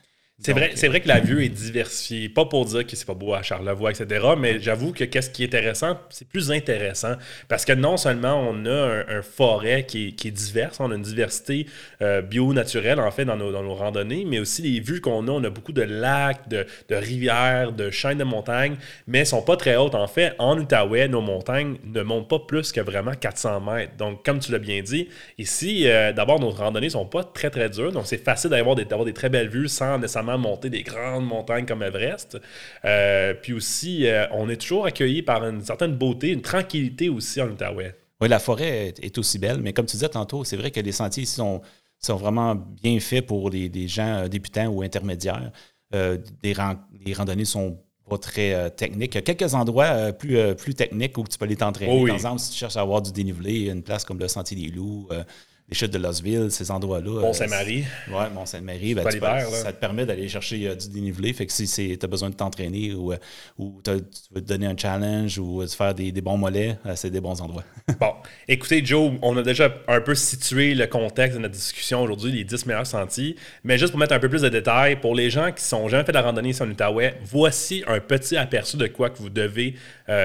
C'est 0.42 0.54
vrai, 0.54 0.70
c'est 0.74 0.88
vrai 0.88 1.02
que 1.02 1.08
la 1.08 1.20
vue 1.20 1.44
est 1.44 1.50
diversifiée. 1.50 2.30
Pas 2.30 2.46
pour 2.46 2.64
dire 2.64 2.86
que 2.86 2.96
c'est 2.96 3.06
pas 3.06 3.12
beau 3.12 3.34
à 3.34 3.42
Charlevoix, 3.42 3.90
etc. 3.90 4.26
Mais 4.38 4.58
j'avoue 4.58 4.92
que 4.92 5.04
qu'est-ce 5.04 5.28
qui 5.28 5.42
est 5.42 5.46
intéressant, 5.46 5.98
c'est 6.08 6.26
plus 6.26 6.50
intéressant. 6.50 7.14
Parce 7.46 7.66
que 7.66 7.74
non 7.74 7.98
seulement 7.98 8.40
on 8.48 8.64
a 8.64 9.04
un, 9.06 9.20
forêt 9.20 9.84
qui 9.84 10.08
est, 10.08 10.12
qui 10.12 10.32
diverse, 10.32 10.80
on 10.80 10.90
a 10.90 10.94
une 10.94 11.02
diversité 11.02 11.66
euh, 12.00 12.22
bio-naturelle, 12.22 13.00
en 13.00 13.10
fait, 13.10 13.26
dans 13.26 13.36
nos, 13.36 13.52
dans 13.52 13.62
nos, 13.62 13.74
randonnées, 13.74 14.24
mais 14.26 14.38
aussi 14.38 14.62
les 14.62 14.80
vues 14.80 15.02
qu'on 15.02 15.28
a. 15.28 15.30
On 15.30 15.44
a 15.44 15.50
beaucoup 15.50 15.72
de 15.72 15.82
lacs, 15.82 16.48
de, 16.48 16.64
de 16.88 16.94
rivières, 16.94 17.72
de 17.72 17.90
chaînes 17.90 18.18
de 18.18 18.24
montagnes, 18.24 18.76
mais 19.06 19.18
elles 19.18 19.26
sont 19.26 19.42
pas 19.42 19.58
très 19.58 19.76
hautes. 19.76 19.94
En 19.94 20.06
fait, 20.06 20.34
en 20.38 20.58
Outaouais, 20.58 21.08
nos 21.08 21.20
montagnes 21.20 21.76
ne 21.84 22.00
montent 22.00 22.28
pas 22.28 22.38
plus 22.38 22.72
que 22.72 22.80
vraiment 22.80 23.12
400 23.12 23.60
mètres. 23.60 23.96
Donc, 23.98 24.24
comme 24.24 24.38
tu 24.38 24.52
l'as 24.52 24.58
bien 24.58 24.80
dit, 24.80 25.08
ici, 25.36 25.86
euh, 25.86 26.14
d'abord, 26.14 26.40
nos 26.40 26.50
randonnées 26.50 26.88
sont 26.88 27.04
pas 27.04 27.24
très, 27.24 27.50
très 27.50 27.68
dures. 27.68 27.92
Donc, 27.92 28.06
c'est 28.06 28.24
facile 28.24 28.48
d'avoir 28.48 28.74
des, 28.74 28.86
d'avoir 28.86 29.04
des 29.04 29.12
très 29.12 29.28
belles 29.28 29.50
vues 29.50 29.68
sans 29.68 29.98
nécessairement 29.98 30.29
monter 30.36 30.70
des 30.70 30.82
grandes 30.82 31.26
montagnes 31.26 31.66
comme 31.66 31.82
Everest. 31.82 32.38
Euh, 32.84 33.34
puis 33.34 33.52
aussi, 33.52 34.06
euh, 34.06 34.26
on 34.32 34.48
est 34.48 34.56
toujours 34.56 34.86
accueilli 34.86 35.22
par 35.22 35.44
une 35.46 35.62
certaine 35.62 35.94
beauté, 35.94 36.28
une 36.28 36.42
tranquillité 36.42 37.08
aussi 37.08 37.40
en 37.40 37.48
Outaouais. 37.48 37.94
Oui, 38.20 38.28
la 38.28 38.38
forêt 38.38 38.92
est, 39.00 39.18
aussi 39.18 39.38
belle, 39.38 39.60
mais 39.62 39.72
comme 39.72 39.86
tu 39.86 39.96
disais 39.96 40.08
tantôt, 40.08 40.44
c'est 40.44 40.56
vrai 40.56 40.70
que 40.70 40.80
les 40.80 40.92
sentiers 40.92 41.22
ici 41.22 41.36
sont, 41.36 41.62
sont 41.98 42.16
vraiment 42.16 42.54
bien 42.54 43.00
faits 43.00 43.26
pour 43.26 43.50
des, 43.50 43.88
gens 43.88 44.24
euh, 44.24 44.28
débutants 44.28 44.66
ou 44.66 44.82
intermédiaires. 44.82 45.50
des, 45.92 46.52
randonnées 47.14 47.44
sont 47.44 47.78
pas 48.08 48.18
très 48.18 48.70
techniques. 48.72 49.14
Il 49.14 49.18
y 49.18 49.18
a 49.18 49.22
quelques 49.22 49.54
endroits 49.54 50.12
plus, 50.12 50.36
plus 50.56 50.74
techniques 50.74 51.16
où 51.16 51.24
tu 51.24 51.38
peux 51.38 51.44
aller 51.44 51.56
t'entraîner. 51.56 52.06
Par 52.06 52.14
exemple, 52.14 52.40
si 52.40 52.50
tu 52.50 52.58
cherches 52.58 52.76
à 52.76 52.80
avoir 52.80 53.00
du 53.00 53.12
dénivelé, 53.12 53.68
une 53.68 53.82
place 53.82 54.04
comme 54.04 54.18
le 54.18 54.26
Sentier 54.26 54.56
des 54.56 54.68
Loups, 54.68 55.08
les 55.70 55.76
chutes 55.76 55.92
de 55.92 55.98
Losville, 55.98 56.50
ces 56.50 56.70
endroits-là. 56.70 57.20
Mont-Saint-Marie. 57.20 57.84
Euh, 58.08 58.12
oui, 58.12 58.24
Mont-Saint-Marie. 58.34 58.94
Ben, 58.94 59.08
ça 59.08 59.72
te 59.72 59.78
permet 59.78 60.04
d'aller 60.04 60.28
chercher 60.28 60.66
euh, 60.66 60.74
du 60.74 60.88
dénivelé. 60.88 61.32
Fait 61.32 61.46
que 61.46 61.52
si 61.52 61.68
tu 61.68 62.04
as 62.04 62.08
besoin 62.08 62.30
de 62.30 62.34
t'entraîner 62.34 62.92
ou, 62.92 63.12
euh, 63.12 63.16
ou 63.56 63.80
tu 63.84 63.92
veux 63.92 64.40
te 64.40 64.46
donner 64.46 64.66
un 64.66 64.76
challenge 64.76 65.38
ou 65.38 65.62
de 65.62 65.68
faire 65.68 65.94
des, 65.94 66.12
bons 66.20 66.36
mollets, 66.36 66.76
c'est 66.96 67.10
des 67.10 67.20
bons 67.20 67.40
endroits. 67.40 67.62
bon, 68.00 68.12
écoutez, 68.48 68.84
Joe, 68.84 69.12
on 69.22 69.36
a 69.36 69.42
déjà 69.42 69.72
un 69.86 70.00
peu 70.00 70.16
situé 70.16 70.74
le 70.74 70.86
contexte 70.88 71.36
de 71.36 71.42
notre 71.42 71.54
discussion 71.54 72.02
aujourd'hui, 72.02 72.32
les 72.32 72.44
10 72.44 72.66
meilleurs 72.66 72.86
sentiers. 72.86 73.36
Mais 73.62 73.78
juste 73.78 73.92
pour 73.92 74.00
mettre 74.00 74.14
un 74.14 74.18
peu 74.18 74.28
plus 74.28 74.42
de 74.42 74.48
détails, 74.48 74.96
pour 74.96 75.14
les 75.14 75.30
gens 75.30 75.52
qui 75.52 75.62
sont 75.62 75.88
jamais 75.88 76.04
fait 76.04 76.12
de 76.12 76.18
la 76.18 76.22
randonnée 76.22 76.52
sur 76.52 76.66
l'Outaouais, 76.66 77.14
voici 77.22 77.84
un 77.86 78.00
petit 78.00 78.36
aperçu 78.36 78.76
de 78.76 78.88
quoi 78.88 79.10
que 79.10 79.18
vous 79.18 79.30
devez 79.30 79.76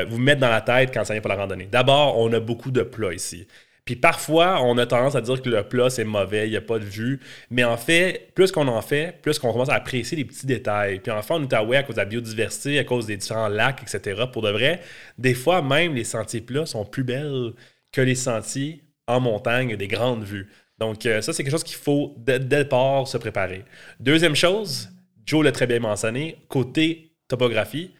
vous 0.09 0.17
mettre 0.17 0.41
dans 0.41 0.49
la 0.49 0.61
tête 0.61 0.89
quand 0.91 1.05
ça 1.05 1.13
vient 1.13 1.21
pour 1.21 1.29
la 1.29 1.35
randonnée. 1.35 1.67
D'abord, 1.71 2.17
on 2.17 2.33
a 2.33 2.39
beaucoup 2.39 2.71
de 2.71 2.81
plats 2.81 3.13
ici. 3.13 3.45
Puis 3.85 3.95
parfois, 3.95 4.63
on 4.63 4.79
a 4.79 4.87
tendance 4.87 5.13
à 5.13 5.21
dire 5.21 5.39
que 5.39 5.47
le 5.47 5.63
plat, 5.63 5.91
c'est 5.91 6.03
mauvais, 6.03 6.47
il 6.47 6.51
n'y 6.51 6.57
a 6.57 6.61
pas 6.61 6.79
de 6.79 6.85
vue. 6.85 7.19
Mais 7.51 7.63
en 7.63 7.77
fait, 7.77 8.31
plus 8.33 8.51
qu'on 8.51 8.67
en 8.67 8.81
fait, 8.81 9.21
plus 9.21 9.37
qu'on 9.37 9.51
commence 9.51 9.69
à 9.69 9.75
apprécier 9.75 10.17
les 10.17 10.25
petits 10.25 10.47
détails. 10.47 10.99
Puis 11.01 11.11
enfin, 11.11 11.35
en 11.35 11.43
Outaouais, 11.43 11.77
à 11.77 11.83
cause 11.83 11.95
de 11.95 12.01
la 12.01 12.05
biodiversité, 12.05 12.79
à 12.79 12.83
cause 12.83 13.05
des 13.05 13.17
différents 13.17 13.47
lacs, 13.47 13.83
etc., 13.83 14.23
pour 14.33 14.41
de 14.41 14.49
vrai, 14.49 14.81
des 15.19 15.35
fois, 15.35 15.61
même 15.61 15.93
les 15.93 16.03
sentiers 16.03 16.41
plats 16.41 16.65
sont 16.65 16.83
plus 16.83 17.03
belles 17.03 17.53
que 17.91 18.01
les 18.01 18.15
sentiers 18.15 18.83
en 19.07 19.19
montagne, 19.19 19.75
des 19.75 19.87
grandes 19.87 20.23
vues. 20.23 20.49
Donc, 20.79 21.05
euh, 21.05 21.21
ça, 21.21 21.31
c'est 21.31 21.43
quelque 21.43 21.51
chose 21.51 21.63
qu'il 21.63 21.77
faut, 21.77 22.15
dès, 22.17 22.39
dès, 22.39 22.57
le 22.57 22.63
départ, 22.63 23.07
se 23.07 23.19
préparer. 23.19 23.65
Deuxième 23.99 24.35
chose, 24.35 24.89
Joe 25.27 25.45
l'a 25.45 25.51
très 25.51 25.67
bien 25.67 25.79
mentionné, 25.79 26.37
côté 26.49 27.11
topographie, 27.27 27.91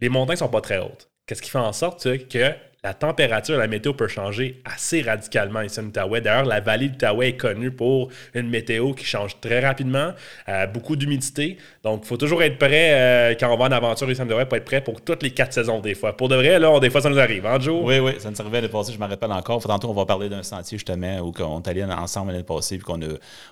les 0.00 0.10
montagnes 0.10 0.34
ne 0.34 0.40
sont 0.40 0.48
pas 0.48 0.60
très 0.60 0.78
hautes. 0.78 1.10
Qu'est-ce 1.26 1.40
qui 1.40 1.50
fait 1.50 1.58
en 1.58 1.72
sorte 1.72 2.02
que 2.28 2.54
la 2.82 2.94
température, 2.94 3.58
la 3.58 3.66
météo 3.66 3.92
peut 3.92 4.08
changer 4.08 4.62
assez 4.64 5.02
radicalement 5.02 5.60
ici 5.60 5.78
en 5.80 5.84
Outaouais. 5.84 6.22
D'ailleurs, 6.22 6.46
la 6.46 6.60
vallée 6.60 6.88
d'Outaouais 6.88 7.28
est 7.28 7.36
connue 7.36 7.70
pour 7.70 8.08
une 8.32 8.48
météo 8.48 8.94
qui 8.94 9.04
change 9.04 9.38
très 9.40 9.60
rapidement, 9.60 10.12
euh, 10.48 10.66
beaucoup 10.66 10.96
d'humidité. 10.96 11.58
Donc, 11.84 12.00
il 12.04 12.06
faut 12.06 12.16
toujours 12.16 12.42
être 12.42 12.56
prêt 12.56 12.92
euh, 12.92 13.34
quand 13.38 13.52
on 13.52 13.58
va 13.58 13.66
en 13.66 13.72
aventure 13.72 14.10
ici 14.10 14.22
en 14.22 14.26
Outaouais, 14.26 14.46
pour 14.46 14.56
être 14.56 14.64
prêt 14.64 14.80
pour 14.80 15.02
toutes 15.02 15.22
les 15.22 15.30
quatre 15.30 15.52
saisons 15.52 15.80
des 15.80 15.94
fois. 15.94 16.16
Pour 16.16 16.30
de 16.30 16.36
vrai, 16.36 16.58
là, 16.58 16.80
des 16.80 16.88
fois, 16.88 17.02
ça 17.02 17.10
nous 17.10 17.18
arrive, 17.18 17.44
hein, 17.44 17.58
Joe? 17.60 17.82
Oui, 17.84 17.98
oui, 17.98 18.12
ça 18.18 18.30
nous 18.30 18.40
arrivait 18.40 18.62
l'année 18.62 18.72
passée, 18.72 18.94
je 18.94 18.98
me 18.98 19.06
rappelle 19.06 19.32
encore. 19.32 19.62
Tantôt, 19.62 19.90
on 19.90 19.94
va 19.94 20.06
parler 20.06 20.30
d'un 20.30 20.42
sentier 20.42 20.78
justement 20.78 21.18
où 21.18 21.34
on 21.38 21.60
est 21.60 21.68
allé 21.68 21.84
ensemble 21.84 22.32
l'année 22.32 22.44
passée, 22.44 22.78
puis 22.78 22.86
qu'on 22.86 22.98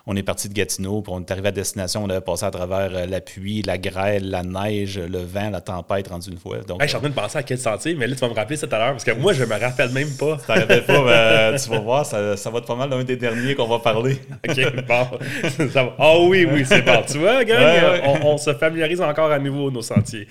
on 0.07 0.15
est 0.15 0.23
parti 0.23 0.49
de 0.49 0.55
Gatineau, 0.55 1.03
puis 1.03 1.13
on 1.15 1.19
est 1.19 1.29
arrivé 1.29 1.49
à 1.49 1.51
destination, 1.51 2.03
on 2.03 2.09
avait 2.09 2.21
passé 2.21 2.45
à 2.45 2.51
travers 2.51 2.89
euh, 2.95 3.05
la 3.05 3.21
pluie, 3.21 3.61
la 3.61 3.77
grêle, 3.77 4.31
la 4.31 4.41
neige, 4.41 4.97
le 4.97 5.19
vent, 5.19 5.51
la 5.51 5.61
tempête 5.61 6.07
rendu 6.07 6.31
une 6.31 6.39
fois. 6.39 6.57
Donc, 6.67 6.81
je 6.81 6.87
suis 6.87 6.97
en 6.97 6.99
train 6.99 7.09
de 7.09 7.13
penser 7.13 7.37
à 7.37 7.43
quel 7.43 7.59
sentier, 7.59 7.93
mais 7.93 8.07
là, 8.07 8.15
tu 8.15 8.21
vas 8.21 8.29
me 8.29 8.33
rappeler 8.33 8.57
ça 8.57 8.65
tout 8.65 8.75
à 8.75 8.79
l'heure, 8.79 8.91
parce 8.91 9.03
que 9.03 9.18
moi, 9.19 9.33
je 9.33 9.43
me 9.43 9.59
rappelle 9.59 9.89
même 9.89 10.09
pas. 10.17 10.37
Tu 10.37 10.47
t'en 10.47 10.53
rappelles 10.53 10.85
pas, 10.85 11.01
ben, 11.03 11.55
tu 11.57 11.69
vas 11.69 11.79
voir, 11.79 12.05
ça, 12.05 12.37
ça, 12.37 12.49
va 12.49 12.59
être 12.59 12.65
pas 12.65 12.75
mal 12.75 12.89
d'un 12.89 13.03
des 13.03 13.15
derniers 13.15 13.55
qu'on 13.55 13.67
va 13.67 13.79
parler. 13.79 14.17
OK, 14.47 14.85
bon. 14.87 15.19
Ah 15.97 16.13
oh, 16.15 16.27
oui, 16.29 16.47
oui, 16.51 16.63
c'est 16.65 16.81
bon. 16.81 17.01
Tu 17.07 17.17
vois, 17.17 17.43
gang, 17.43 17.59
On, 18.23 18.37
se 18.37 18.53
familiarise 18.53 19.01
encore 19.01 19.31
à 19.31 19.39
nouveau 19.39 19.69
nos 19.71 19.81
sentiers. 19.81 20.27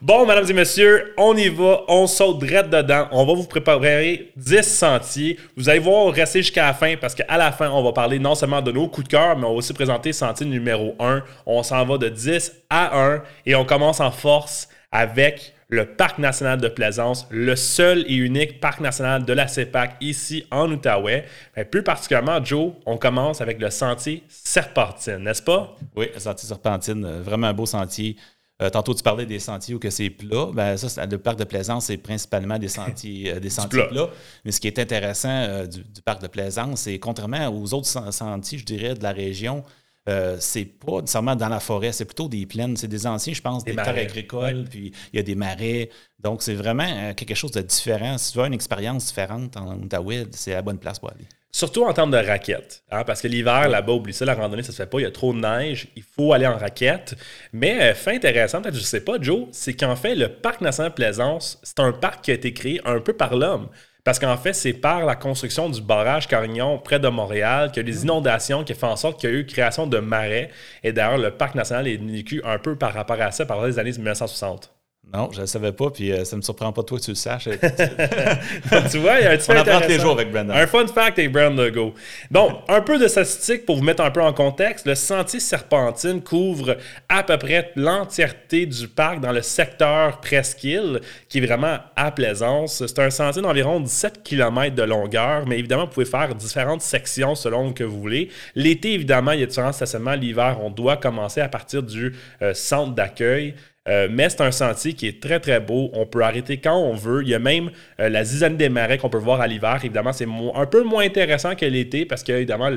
Bon, 0.00 0.26
mesdames 0.26 0.48
et 0.48 0.52
messieurs, 0.52 1.14
on 1.16 1.36
y 1.36 1.48
va, 1.48 1.82
on 1.88 2.06
saute 2.06 2.38
direct 2.38 2.70
dedans. 2.70 3.08
On 3.12 3.24
va 3.26 3.34
vous 3.34 3.46
préparer 3.46 4.30
10 4.36 4.62
sentiers. 4.62 5.38
Vous 5.56 5.68
allez 5.68 5.78
voir, 5.78 6.12
rester 6.12 6.42
jusqu'à 6.42 6.66
la 6.66 6.74
fin 6.74 6.94
parce 7.00 7.14
qu'à 7.14 7.36
la 7.36 7.52
fin, 7.52 7.70
on 7.70 7.82
va 7.82 7.92
parler 7.92 8.18
non 8.18 8.34
seulement 8.34 8.62
de 8.62 8.72
nos 8.72 8.88
coups 8.88 9.06
de 9.08 9.12
cœur, 9.12 9.36
mais 9.36 9.44
on 9.44 9.52
va 9.52 9.56
aussi 9.56 9.72
présenter 9.72 10.12
sentier 10.12 10.46
numéro 10.46 10.94
1. 10.98 11.22
On 11.46 11.62
s'en 11.62 11.84
va 11.84 11.98
de 11.98 12.08
10 12.08 12.52
à 12.70 12.98
1 12.98 13.22
et 13.46 13.54
on 13.54 13.64
commence 13.64 14.00
en 14.00 14.10
force 14.10 14.68
avec 14.92 15.54
le 15.70 15.86
Parc 15.86 16.18
national 16.18 16.60
de 16.60 16.68
Plaisance, 16.68 17.26
le 17.30 17.54
seul 17.54 18.04
et 18.08 18.14
unique 18.14 18.60
parc 18.60 18.80
national 18.80 19.24
de 19.24 19.32
la 19.32 19.46
CEPAC 19.46 19.96
ici 20.00 20.44
en 20.50 20.70
Outaouais. 20.70 21.24
Mais 21.56 21.64
plus 21.64 21.84
particulièrement, 21.84 22.44
Joe, 22.44 22.72
on 22.86 22.96
commence 22.98 23.40
avec 23.40 23.60
le 23.60 23.70
sentier 23.70 24.24
Serpentine, 24.28 25.18
n'est-ce 25.18 25.42
pas? 25.42 25.76
Oui, 25.96 26.08
le 26.12 26.20
sentier 26.20 26.48
Serpentine, 26.48 27.04
euh, 27.04 27.22
vraiment 27.22 27.46
un 27.46 27.52
beau 27.52 27.66
sentier. 27.66 28.16
Euh, 28.60 28.68
tantôt, 28.68 28.92
tu 28.94 29.02
parlais 29.02 29.24
des 29.24 29.38
sentiers 29.38 29.74
où 29.74 29.78
que 29.78 29.88
c'est 29.90 30.10
plat. 30.10 30.48
Ben, 30.52 30.76
ça, 30.76 31.06
le 31.06 31.18
parc 31.18 31.38
de 31.38 31.44
Plaisance, 31.44 31.86
c'est 31.86 31.96
principalement 31.96 32.58
des 32.58 32.68
sentiers, 32.68 33.32
euh, 33.34 33.40
des 33.40 33.48
sentiers 33.50 33.86
plats. 33.88 34.10
Mais 34.44 34.50
ce 34.50 34.60
qui 34.60 34.66
est 34.66 34.78
intéressant 34.78 35.64
du, 35.66 35.84
du, 35.84 36.02
parc 36.02 36.20
de 36.20 36.26
Plaisance, 36.26 36.80
c'est 36.80 36.98
contrairement 36.98 37.48
aux 37.48 37.72
autres 37.72 37.86
sentiers, 38.12 38.58
je 38.58 38.64
dirais, 38.64 38.94
de 38.94 39.02
la 39.02 39.12
région, 39.12 39.62
euh, 40.08 40.36
c'est 40.40 40.64
pas 40.64 41.00
nécessairement 41.00 41.36
dans 41.36 41.48
la 41.48 41.60
forêt, 41.60 41.92
c'est 41.92 42.04
plutôt 42.04 42.28
des 42.28 42.46
plaines. 42.46 42.76
C'est 42.76 42.88
des 42.88 43.06
anciens, 43.06 43.34
je 43.34 43.42
pense, 43.42 43.64
des, 43.64 43.74
terres 43.74 43.88
agricoles, 43.88 44.64
puis 44.68 44.92
il 45.12 45.16
y 45.16 45.20
a 45.20 45.22
des 45.22 45.34
marais. 45.34 45.90
Donc, 46.18 46.42
c'est 46.42 46.54
vraiment 46.54 46.88
euh, 46.88 47.14
quelque 47.14 47.34
chose 47.34 47.52
de 47.52 47.60
différent. 47.60 48.16
Si 48.18 48.32
tu 48.32 48.38
veux 48.38 48.46
une 48.46 48.54
expérience 48.54 49.06
différente 49.06 49.56
en 49.56 49.76
Outaouais, 49.76 50.26
c'est 50.32 50.52
la 50.52 50.62
bonne 50.62 50.78
place 50.78 50.98
pour 50.98 51.10
aller. 51.10 51.26
Surtout 51.52 51.84
en 51.84 51.92
termes 51.92 52.12
de 52.12 52.16
raquettes. 52.16 52.84
Hein, 52.92 53.02
parce 53.04 53.20
que 53.20 53.26
l'hiver, 53.26 53.68
là-bas, 53.68 53.92
oublie 53.92 54.12
ça, 54.12 54.24
la 54.24 54.34
randonnée, 54.34 54.62
ça 54.62 54.70
se 54.70 54.76
fait 54.76 54.86
pas. 54.86 55.00
Il 55.00 55.02
y 55.02 55.06
a 55.06 55.10
trop 55.10 55.32
de 55.32 55.40
neige. 55.40 55.88
Il 55.96 56.04
faut 56.04 56.32
aller 56.32 56.46
en 56.46 56.56
raquette. 56.56 57.16
Mais 57.52 57.82
euh, 57.82 57.94
fait 57.94 58.14
intéressant, 58.14 58.62
peut-être 58.62 58.76
je 58.76 58.80
sais 58.80 59.04
pas, 59.04 59.20
Joe, 59.20 59.48
c'est 59.50 59.74
qu'en 59.74 59.96
fait, 59.96 60.14
le 60.14 60.28
parc 60.28 60.60
national 60.60 60.94
Plaisance, 60.94 61.58
c'est 61.64 61.80
un 61.80 61.92
parc 61.92 62.22
qui 62.24 62.30
a 62.30 62.34
été 62.34 62.52
créé 62.52 62.80
un 62.84 63.00
peu 63.00 63.12
par 63.12 63.36
l'homme. 63.36 63.68
Parce 64.04 64.18
qu'en 64.18 64.36
fait, 64.36 64.52
c'est 64.52 64.72
par 64.72 65.04
la 65.04 65.14
construction 65.14 65.68
du 65.68 65.80
barrage 65.82 66.26
Carignon 66.26 66.78
près 66.78 66.98
de 66.98 67.08
Montréal 67.08 67.70
que 67.72 67.80
les 67.80 68.00
mm. 68.00 68.02
inondations 68.02 68.64
qui 68.64 68.72
ont 68.72 68.76
fait 68.76 68.86
en 68.86 68.96
sorte 68.96 69.20
qu'il 69.20 69.30
y 69.30 69.32
a 69.32 69.36
eu 69.36 69.46
création 69.46 69.86
de 69.86 69.98
marais. 69.98 70.50
Et 70.82 70.92
d'ailleurs, 70.92 71.18
le 71.18 71.30
parc 71.30 71.54
national 71.54 71.86
est 71.88 71.96
vécu 71.96 72.42
un 72.44 72.58
peu 72.58 72.76
par 72.76 72.94
rapport 72.94 73.20
à 73.20 73.30
ça 73.30 73.46
par 73.46 73.64
les 73.66 73.78
années 73.78 73.92
1960. 73.92 74.72
Non, 75.12 75.28
je 75.32 75.38
ne 75.38 75.40
le 75.40 75.46
savais 75.46 75.72
pas, 75.72 75.90
puis 75.90 76.12
euh, 76.12 76.24
ça 76.24 76.36
ne 76.36 76.38
me 76.38 76.42
surprend 76.42 76.72
pas 76.72 76.84
toi 76.84 76.96
que 76.96 77.04
tu 77.04 77.10
le 77.10 77.16
saches. 77.16 77.48
tu 78.92 78.98
vois, 78.98 79.18
il 79.18 79.24
y 79.24 79.26
a 79.26 79.32
un 79.32 79.36
petit 79.36 79.50
On 79.50 79.56
apprend 79.56 79.80
tous 79.80 79.88
les 79.88 79.98
jours 79.98 80.12
avec 80.12 80.30
Brandon. 80.30 80.54
Un 80.54 80.68
fun 80.68 80.86
fact 80.86 81.18
avec 81.18 81.32
Brandon 81.32 81.68
Go. 81.68 81.94
Donc, 82.30 82.60
un 82.68 82.80
peu 82.80 82.96
de 82.96 83.08
statistiques 83.08 83.66
pour 83.66 83.76
vous 83.76 83.82
mettre 83.82 84.04
un 84.04 84.12
peu 84.12 84.22
en 84.22 84.32
contexte. 84.32 84.86
Le 84.86 84.94
sentier 84.94 85.40
Serpentine 85.40 86.22
couvre 86.22 86.76
à 87.08 87.24
peu 87.24 87.36
près 87.38 87.72
l'entièreté 87.74 88.66
du 88.66 88.86
parc 88.86 89.20
dans 89.20 89.32
le 89.32 89.42
secteur 89.42 90.20
Presqu'île, 90.20 91.00
qui 91.28 91.38
est 91.38 91.46
vraiment 91.46 91.78
à 91.96 92.12
Plaisance. 92.12 92.86
C'est 92.86 92.98
un 93.00 93.10
sentier 93.10 93.42
d'environ 93.42 93.80
17 93.80 94.22
km 94.22 94.76
de 94.76 94.82
longueur, 94.84 95.44
mais 95.44 95.58
évidemment, 95.58 95.86
vous 95.86 95.90
pouvez 95.90 96.06
faire 96.06 96.36
différentes 96.36 96.82
sections 96.82 97.34
selon 97.34 97.72
que 97.72 97.82
vous 97.82 98.00
voulez. 98.00 98.28
L'été, 98.54 98.92
évidemment, 98.92 99.32
il 99.32 99.40
y 99.40 99.42
a 99.42 99.46
différents 99.46 99.72
stationnements. 99.72 100.14
L'hiver, 100.14 100.58
on 100.62 100.70
doit 100.70 100.96
commencer 100.96 101.40
à 101.40 101.48
partir 101.48 101.82
du 101.82 102.14
euh, 102.42 102.54
centre 102.54 102.94
d'accueil. 102.94 103.56
Euh, 103.90 104.08
mais 104.10 104.28
c'est 104.28 104.40
un 104.42 104.52
sentier 104.52 104.92
qui 104.92 105.06
est 105.08 105.20
très 105.20 105.40
très 105.40 105.60
beau. 105.60 105.90
On 105.92 106.06
peut 106.06 106.22
arrêter 106.22 106.58
quand 106.58 106.76
on 106.76 106.94
veut. 106.94 107.22
Il 107.22 107.28
y 107.28 107.34
a 107.34 107.38
même 107.38 107.70
euh, 107.98 108.08
la 108.08 108.24
zizanie 108.24 108.56
des 108.56 108.68
marais 108.68 108.98
qu'on 108.98 109.10
peut 109.10 109.18
voir 109.18 109.40
à 109.40 109.46
l'hiver. 109.46 109.76
Évidemment, 109.82 110.12
c'est 110.12 110.26
un 110.54 110.66
peu 110.66 110.82
moins 110.84 111.04
intéressant 111.04 111.54
que 111.54 111.66
l'été 111.66 112.04
parce 112.04 112.22
que 112.22 112.32
évidemment 112.32 112.70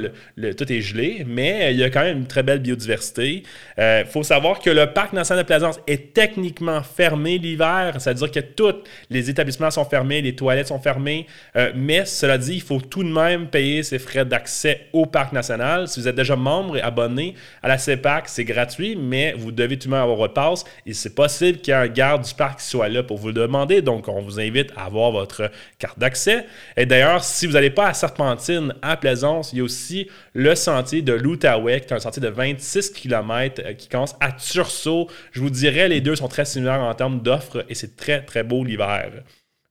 tout 0.58 0.72
est 0.72 0.82
gelé, 0.82 1.24
mais 1.28 1.74
il 1.74 1.80
y 1.80 1.84
a 1.84 1.90
quand 1.90 2.02
même 2.02 2.20
une 2.20 2.28
très 2.28 2.44
belle 2.44 2.60
biodiversité. 2.60 3.44
Il 3.78 3.82
euh, 3.82 4.06
faut 4.06 4.24
savoir 4.24 4.60
que 4.60 4.70
le 4.70 4.88
parc 4.88 5.14
national 5.14 5.44
de 5.44 5.48
Plaisance 5.48 5.80
est 5.88 6.14
techniquement 6.14 6.82
fermé 6.82 7.38
l'hiver, 7.38 7.96
c'est-à-dire 8.00 8.32
que 8.32 8.40
tous 8.40 8.84
les 9.10 9.30
établissements 9.30 9.72
sont 9.72 9.86
fermés, 9.86 10.22
les 10.22 10.36
toilettes 10.36 10.68
sont 10.68 10.80
fermées. 10.80 11.28
mais 11.76 12.06
cela 12.06 12.38
dit, 12.38 12.56
il 12.56 12.62
faut 12.62 12.80
tout 12.80 13.04
de 13.04 13.10
même 13.10 13.48
payer 13.48 13.84
ses 13.84 14.00
frais 14.00 14.26
d'accès 14.26 14.88
au 14.94 15.06
parc 15.06 15.34
national. 15.34 15.88
Si 15.88 16.00
vous 16.00 16.08
êtes 16.08 16.16
déjà 16.16 16.36
membre 16.36 16.78
et 16.78 16.82
abonné 16.82 17.36
à 17.62 17.68
la 17.68 17.78
CEPAC, 17.78 18.30
c'est 18.30 18.44
gratuit, 18.44 18.96
mais 18.96 19.34
vous 19.38 19.52
devez 19.52 19.78
tout 19.78 19.88
de 19.88 19.94
même 19.94 20.02
avoir 20.02 20.18
votre 20.18 20.34
passe 20.34 20.64
c'est 21.04 21.16
possible 21.16 21.60
qu'il 21.60 21.74
y 21.74 21.76
ait 21.76 21.80
un 21.80 21.88
garde 21.90 22.24
du 22.24 22.34
parc 22.34 22.60
qui 22.60 22.66
soit 22.66 22.88
là 22.88 23.04
pour 23.04 23.18
vous 23.18 23.28
le 23.28 23.34
demander. 23.34 23.82
Donc, 23.82 24.08
on 24.08 24.22
vous 24.22 24.40
invite 24.40 24.72
à 24.78 24.86
avoir 24.86 25.12
votre 25.12 25.52
carte 25.78 26.00
d'accès. 26.00 26.46
Et 26.78 26.86
d'ailleurs, 26.86 27.26
si 27.26 27.46
vous 27.46 27.54
n'allez 27.54 27.72
pas 27.72 27.88
à 27.88 27.94
Serpentine, 27.94 28.74
à 28.82 28.96
Plaisance, 28.96 29.52
il 29.52 29.58
y 29.58 29.62
a 29.62 29.66
aussi 29.66 30.08
le 30.34 30.56
sentier 30.56 31.02
de 31.02 31.12
l'Outaouais, 31.12 31.82
qui 31.82 31.88
est 31.88 31.94
un 31.94 32.00
sentier 32.00 32.22
de 32.22 32.30
26 32.30 32.92
km 32.92 33.62
euh, 33.66 33.74
qui 33.74 33.90
commence 33.90 34.16
à 34.22 34.32
Tursault. 34.32 35.10
Je 35.34 35.42
vous 35.42 35.50
dirais, 35.50 35.90
les 35.90 36.00
deux 36.00 36.16
sont 36.16 36.30
très 36.30 36.46
similaires 36.46 36.80
en 36.80 36.94
termes 36.94 37.20
d'offres 37.22 37.66
et 37.68 37.76
c'est 37.76 37.98
très, 37.98 38.24
très 38.24 38.44
beau 38.44 38.64
l'hiver. 38.64 39.12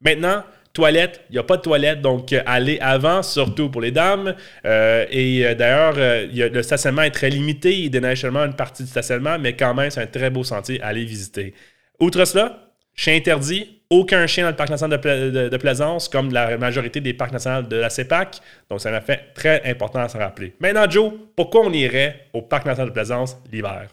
Maintenant, 0.03 0.45
Toilette, 0.73 1.21
il 1.29 1.35
n'y 1.35 1.39
a 1.39 1.43
pas 1.43 1.59
de 1.59 1.63
toilette, 1.63 2.01
donc 2.01 2.33
euh, 2.33 2.43
allez 2.47 2.79
avant, 2.81 3.23
surtout 3.23 3.69
pour 3.69 3.83
les 3.83 3.91
dames. 3.91 4.35
Euh, 4.65 5.05
et 5.11 5.45
euh, 5.45 5.55
d'ailleurs, 5.55 5.95
le 5.97 6.63
stationnement 6.63 7.03
est 7.03 7.11
très 7.11 7.29
limité. 7.29 7.79
Il 7.79 7.91
déneige 7.91 8.23
seulement 8.23 8.45
une 8.45 8.55
partie 8.55 8.83
du 8.83 8.89
stationnement, 8.89 9.39
mais 9.39 9.55
quand 9.55 9.75
même, 9.75 9.91
c'est 9.91 10.01
un 10.01 10.07
très 10.07 10.31
beau 10.31 10.45
sentier 10.45 10.81
à 10.83 10.89
aller 10.89 11.05
visiter. 11.05 11.53
Outre 12.01 12.25
cela, 12.25 12.71
chien 12.95 13.17
interdit. 13.17 13.81
Aucun 13.91 14.27
chien 14.27 14.45
dans 14.45 14.51
le 14.51 14.57
parc 14.57 14.71
national 14.71 14.99
de, 14.99 15.57
Plaisance, 15.59 16.09
comme 16.09 16.33
la 16.33 16.57
majorité 16.57 17.03
des 17.03 17.13
parcs 17.13 17.33
nationaux 17.33 17.69
de 17.69 17.77
la 17.77 17.91
CEPAC. 17.91 18.41
Donc, 18.71 18.81
ça 18.81 18.91
m'a 18.91 19.03
fait 19.03 19.35
très 19.35 19.63
important 19.71 20.01
à 20.01 20.09
se 20.09 20.17
rappeler. 20.17 20.55
Maintenant, 20.61 20.89
Joe, 20.89 21.13
pourquoi 21.37 21.61
on 21.67 21.73
irait 21.75 22.29
au 22.33 22.41
parc 22.41 22.65
national 22.65 22.89
de 22.89 22.95
Plaisance 22.95 23.37
l'hiver? 23.53 23.89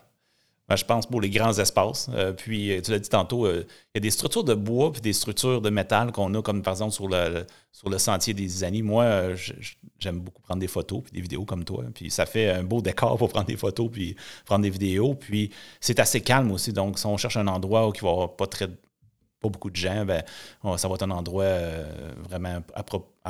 Ben, 0.70 0.76
je 0.76 0.86
pense 0.86 1.08
pour 1.08 1.20
les 1.20 1.32
grands 1.32 1.58
espaces. 1.58 2.10
Euh, 2.14 2.32
puis, 2.32 2.72
euh, 2.72 2.82
tu 2.82 2.92
l'as 2.92 3.00
dit 3.00 3.10
tantôt, 3.10 3.48
euh, 3.48 3.66
il 3.96 3.98
y 3.98 3.98
a 3.98 4.02
des 4.02 4.12
structures 4.12 4.44
de 4.44 4.54
bois 4.54 4.92
puis 4.92 5.02
des 5.02 5.14
structures 5.14 5.62
de 5.62 5.70
métal 5.72 6.12
qu'on 6.12 6.32
a, 6.36 6.44
comme 6.44 6.62
par 6.62 6.74
exemple 6.74 6.94
sur 6.94 7.08
le, 7.08 7.48
sur 7.72 7.90
le 7.90 7.98
sentier 7.98 8.36
des 8.36 8.44
Isanies. 8.44 8.84
Moi, 8.84 9.30
j'aime 9.98 10.20
beaucoup 10.20 10.44
prendre 10.44 10.60
des 10.60 10.68
photos 10.68 11.02
puis 11.02 11.12
des 11.12 11.22
vidéos 11.22 11.44
comme 11.44 11.64
toi. 11.66 11.86
Puis, 11.96 12.12
ça 12.12 12.28
fait 12.28 12.52
un 12.52 12.64
beau 12.64 12.82
décor 12.84 13.18
pour 13.18 13.30
prendre 13.30 13.48
des 13.48 13.58
photos 13.58 13.90
puis 13.92 14.16
prendre 14.46 14.62
des 14.62 14.70
vidéos. 14.70 15.16
Puis, 15.16 15.50
c'est 15.82 16.00
assez 16.00 16.22
calme 16.22 16.52
aussi. 16.52 16.72
Donc, 16.72 17.00
si 17.00 17.08
on 17.08 17.18
cherche 17.18 17.38
un 17.38 17.48
endroit 17.48 17.88
où 17.90 17.94
il 17.96 18.02
va 18.02 18.08
y 18.08 18.12
avoir 18.12 18.36
pas 18.36 18.46
très 18.46 18.68
pas 19.42 19.48
beaucoup 19.48 19.70
de 19.70 19.76
gens, 19.78 20.06
ben, 20.06 20.22
ça 20.76 20.90
va 20.90 20.96
être 20.96 21.04
un 21.04 21.12
endroit 21.12 21.48
vraiment 22.28 22.62
à, 22.76 22.84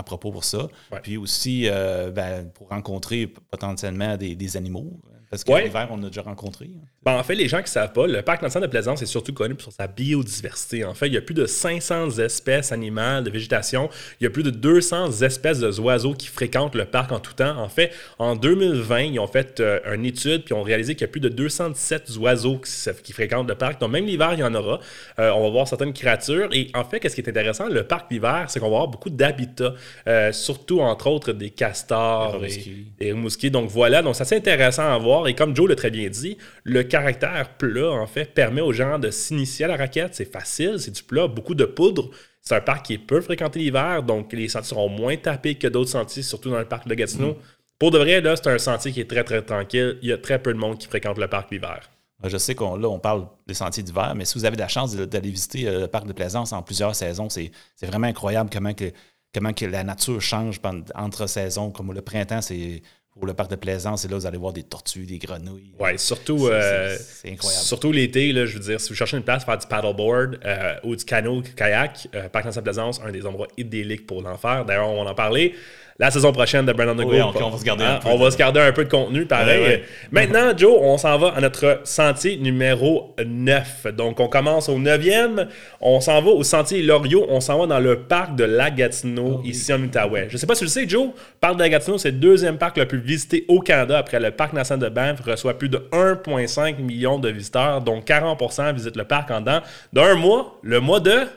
propos 0.03 0.31
pour 0.31 0.43
ça. 0.43 0.67
Puis 1.03 1.17
aussi, 1.17 1.69
ben, 1.69 2.49
pour 2.53 2.69
rencontrer 2.69 3.27
potentiellement 3.27 4.17
des, 4.17 4.35
des 4.35 4.57
animaux. 4.57 4.99
Parce 5.29 5.43
que 5.43 5.51
l'hiver, 5.51 5.87
on 5.91 6.01
a 6.03 6.07
déjà 6.07 6.23
rencontré. 6.23 6.65
Hein. 6.65 6.85
Ben, 7.03 7.13
en 7.13 7.23
fait, 7.23 7.35
les 7.35 7.47
gens 7.47 7.57
qui 7.57 7.63
ne 7.63 7.69
savent 7.69 7.93
pas, 7.93 8.07
le 8.07 8.21
parc 8.23 8.41
national 8.41 8.67
de 8.67 8.71
Plaisance 8.71 9.01
est 9.01 9.05
surtout 9.05 9.31
connu 9.31 9.53
pour 9.53 9.71
sa 9.71 9.87
biodiversité. 9.87 10.83
En 10.83 10.95
fait, 10.95 11.07
il 11.07 11.13
y 11.13 11.17
a 11.17 11.21
plus 11.21 11.35
de 11.35 11.45
500 11.45 12.17
espèces 12.17 12.71
animales 12.71 13.23
de 13.23 13.29
végétation. 13.29 13.89
Il 14.19 14.23
y 14.23 14.27
a 14.27 14.31
plus 14.31 14.43
de 14.43 14.49
200 14.49 15.21
espèces 15.21 15.59
d'oiseaux 15.59 16.13
qui 16.13 16.27
fréquentent 16.27 16.75
le 16.75 16.85
parc 16.85 17.11
en 17.11 17.19
tout 17.19 17.33
temps. 17.33 17.57
En 17.57 17.69
fait, 17.69 17.91
en 18.17 18.35
2020, 18.35 18.99
ils 19.01 19.19
ont 19.19 19.27
fait 19.27 19.59
euh, 19.59 19.79
une 19.93 20.05
étude 20.05 20.43
puis 20.43 20.53
ont 20.53 20.63
réalisé 20.63 20.95
qu'il 20.95 21.01
y 21.01 21.09
a 21.09 21.11
plus 21.11 21.21
de 21.21 21.29
217 21.29 22.17
oiseaux 22.17 22.59
qui, 23.03 23.13
fréquentent 23.13 23.47
le 23.47 23.55
parc. 23.55 23.79
Donc, 23.79 23.91
même 23.91 24.05
l'hiver, 24.05 24.31
il 24.33 24.39
y 24.39 24.43
en 24.43 24.55
aura. 24.55 24.79
Euh, 25.19 25.31
on 25.31 25.43
va 25.43 25.49
voir 25.49 25.67
certaines 25.67 25.93
créatures. 25.93 26.49
Et 26.53 26.71
en 26.73 26.83
fait, 26.83 26.99
qu'est-ce 26.99 27.15
qui 27.15 27.21
est 27.21 27.29
intéressant, 27.29 27.69
le 27.69 27.83
parc 27.83 28.11
l'hiver, 28.11 28.45
c'est 28.47 28.59
qu'on 28.59 28.69
va 28.69 28.77
avoir 28.77 28.87
beaucoup 28.87 29.11
d'habitats, 29.11 29.73
euh, 30.07 30.31
surtout, 30.31 30.81
entre 30.81 31.07
autres, 31.07 31.33
des 31.33 31.51
castors 31.51 32.43
et 32.43 32.85
des 32.99 33.13
mouskiers. 33.13 33.51
Donc, 33.51 33.69
voilà. 33.69 34.01
Donc, 34.01 34.15
ça, 34.15 34.25
c'est 34.25 34.35
intéressant 34.35 34.91
à 34.91 34.97
voir. 34.97 35.18
Et 35.27 35.35
comme 35.35 35.55
Joe 35.55 35.69
l'a 35.69 35.75
très 35.75 35.91
bien 35.91 36.09
dit, 36.09 36.37
le 36.63 36.83
caractère 36.83 37.57
plat, 37.57 37.91
en 37.91 38.07
fait, 38.07 38.33
permet 38.33 38.61
aux 38.61 38.73
gens 38.73 38.99
de 38.99 39.11
s'initier 39.11 39.65
à 39.65 39.67
la 39.69 39.77
raquette. 39.77 40.15
C'est 40.15 40.31
facile, 40.31 40.79
c'est 40.79 40.91
du 40.91 41.03
plat, 41.03 41.27
beaucoup 41.27 41.55
de 41.55 41.65
poudre. 41.65 42.09
C'est 42.41 42.55
un 42.55 42.61
parc 42.61 42.85
qui 42.85 42.97
peut 42.97 43.21
fréquenter 43.21 43.59
l'hiver, 43.59 44.03
donc 44.03 44.33
les 44.33 44.47
sentiers 44.47 44.69
seront 44.69 44.89
moins 44.89 45.17
tapés 45.17 45.55
que 45.55 45.67
d'autres 45.67 45.91
sentiers, 45.91 46.23
surtout 46.23 46.49
dans 46.49 46.59
le 46.59 46.65
parc 46.65 46.87
de 46.87 46.95
Gatineau. 46.95 47.33
Mm. 47.33 47.37
Pour 47.79 47.91
de 47.91 47.97
vrai, 47.97 48.21
là, 48.21 48.35
c'est 48.35 48.49
un 48.49 48.57
sentier 48.57 48.91
qui 48.91 49.01
est 49.01 49.09
très, 49.09 49.23
très 49.23 49.41
tranquille. 49.41 49.97
Il 50.01 50.09
y 50.09 50.11
a 50.11 50.17
très 50.17 50.41
peu 50.41 50.53
de 50.53 50.57
monde 50.57 50.77
qui 50.77 50.87
fréquente 50.87 51.17
le 51.17 51.27
parc 51.27 51.51
l'hiver. 51.51 51.89
Je 52.23 52.37
sais 52.37 52.53
qu'on 52.53 52.75
là, 52.75 52.89
on 52.89 52.99
parle 52.99 53.27
des 53.47 53.53
sentiers 53.53 53.83
d'hiver, 53.83 54.13
mais 54.15 54.25
si 54.25 54.37
vous 54.37 54.43
avez 54.43 54.57
la 54.57 54.67
chance 54.67 54.93
d'aller 54.95 55.29
visiter 55.29 55.67
euh, 55.67 55.79
le 55.81 55.87
parc 55.87 56.05
de 56.05 56.11
Plaisance 56.11 56.51
en 56.51 56.61
plusieurs 56.61 56.93
saisons, 56.93 57.29
c'est 57.29 57.51
vraiment 57.83 58.07
incroyable 58.07 58.49
comment 58.51 58.73
que, 58.73 58.91
comment 59.33 59.53
que 59.53 59.65
la 59.65 59.85
nature 59.85 60.19
change 60.19 60.59
entre 60.95 61.27
saisons. 61.27 61.71
Comme 61.71 61.93
le 61.93 62.01
printemps, 62.01 62.41
c'est 62.41 62.81
pour 63.19 63.27
le 63.27 63.33
parc 63.33 63.51
de 63.51 63.55
plaisance, 63.55 64.05
et 64.05 64.07
là, 64.07 64.15
vous 64.15 64.25
allez 64.25 64.37
voir 64.37 64.53
des 64.53 64.63
tortues, 64.63 65.05
des 65.05 65.17
grenouilles. 65.17 65.71
Oui, 65.79 65.99
surtout, 65.99 66.47
euh, 66.47 66.97
surtout 67.41 67.91
l'été, 67.91 68.33
je 68.33 68.53
veux 68.53 68.59
dire, 68.59 68.79
si 68.79 68.89
vous 68.89 68.95
cherchez 68.95 69.17
une 69.17 69.23
place 69.23 69.43
pour 69.43 69.53
faire 69.53 69.59
du 69.59 69.67
paddleboard 69.67 70.39
euh, 70.45 70.75
ou 70.83 70.95
du 70.95 71.03
canot, 71.03 71.43
kayak, 71.55 72.07
euh, 72.15 72.29
Parc 72.29 72.45
National 72.45 72.63
Plaisance, 72.63 73.01
un 73.05 73.11
des 73.11 73.25
endroits 73.25 73.47
idylliques 73.57 74.07
pour 74.07 74.21
l'en 74.21 74.37
faire. 74.37 74.65
D'ailleurs, 74.65 74.89
on 74.89 75.03
va 75.03 75.11
en 75.11 75.15
parler 75.15 75.53
la 75.99 76.09
saison 76.11 76.31
prochaine 76.31 76.65
de 76.65 76.71
Brandon 76.71 77.03
oui, 77.05 77.21
on, 77.21 77.49
va 77.49 77.57
se 77.57 77.63
garder 77.65 77.83
un 77.83 77.95
hein, 77.95 77.99
peu. 78.01 78.07
On 78.07 78.17
va 78.17 78.31
se 78.31 78.37
garder 78.37 78.61
un 78.61 78.71
peu 78.71 78.85
de 78.85 78.89
contenu, 78.89 79.25
pareil. 79.25 79.83
Maintenant, 80.11 80.55
Joe, 80.55 80.77
on 80.79 80.97
s'en 80.97 81.17
va 81.17 81.33
à 81.35 81.41
notre 81.41 81.81
sentier 81.83 82.37
numéro 82.37 83.13
9. 83.23 83.87
Donc, 83.97 84.21
on 84.21 84.29
commence 84.29 84.69
au 84.69 84.79
9e. 84.79 85.47
On 85.81 85.99
s'en 85.99 86.21
va 86.21 86.31
au 86.31 86.43
sentier 86.43 86.81
Loriot. 86.81 87.25
On 87.27 87.41
s'en 87.41 87.59
va 87.59 87.67
dans 87.67 87.79
le 87.79 88.03
parc 88.03 88.35
de 88.37 88.45
la 88.45 88.71
Gatineau, 88.71 89.39
oh, 89.39 89.45
ici 89.45 89.73
en 89.73 89.81
Outaouais. 89.81 90.27
Je 90.29 90.35
ne 90.35 90.37
sais 90.37 90.47
pas 90.47 90.55
si 90.55 90.59
tu 90.59 90.65
le 90.65 90.69
sais, 90.69 90.87
Joe, 90.87 91.07
le 91.07 91.39
parc 91.41 91.57
de 91.57 91.63
la 91.63 91.69
Gatineau, 91.69 91.97
c'est 91.97 92.11
le 92.11 92.17
deuxième 92.17 92.57
parc 92.57 92.77
le 92.77 92.87
plus 92.87 93.01
visité 93.01 93.43
au 93.49 93.59
Canada 93.59 93.97
après 93.97 94.21
le 94.21 94.31
parc 94.31 94.53
national 94.53 94.89
de 94.89 94.95
Banff, 94.95 95.19
reçoit 95.19 95.57
plus 95.57 95.67
de 95.67 95.79
1,5 95.91 96.79
million 96.79 97.19
de 97.19 97.27
visiteurs, 97.27 97.81
dont 97.81 97.99
40% 97.99 98.73
visitent 98.73 98.95
le 98.95 99.03
parc 99.03 99.31
en 99.31 99.41
dedans 99.41 99.59
d'un 99.91 100.15
mois, 100.15 100.59
le 100.63 100.79
mois 100.79 101.01
de 101.01 101.27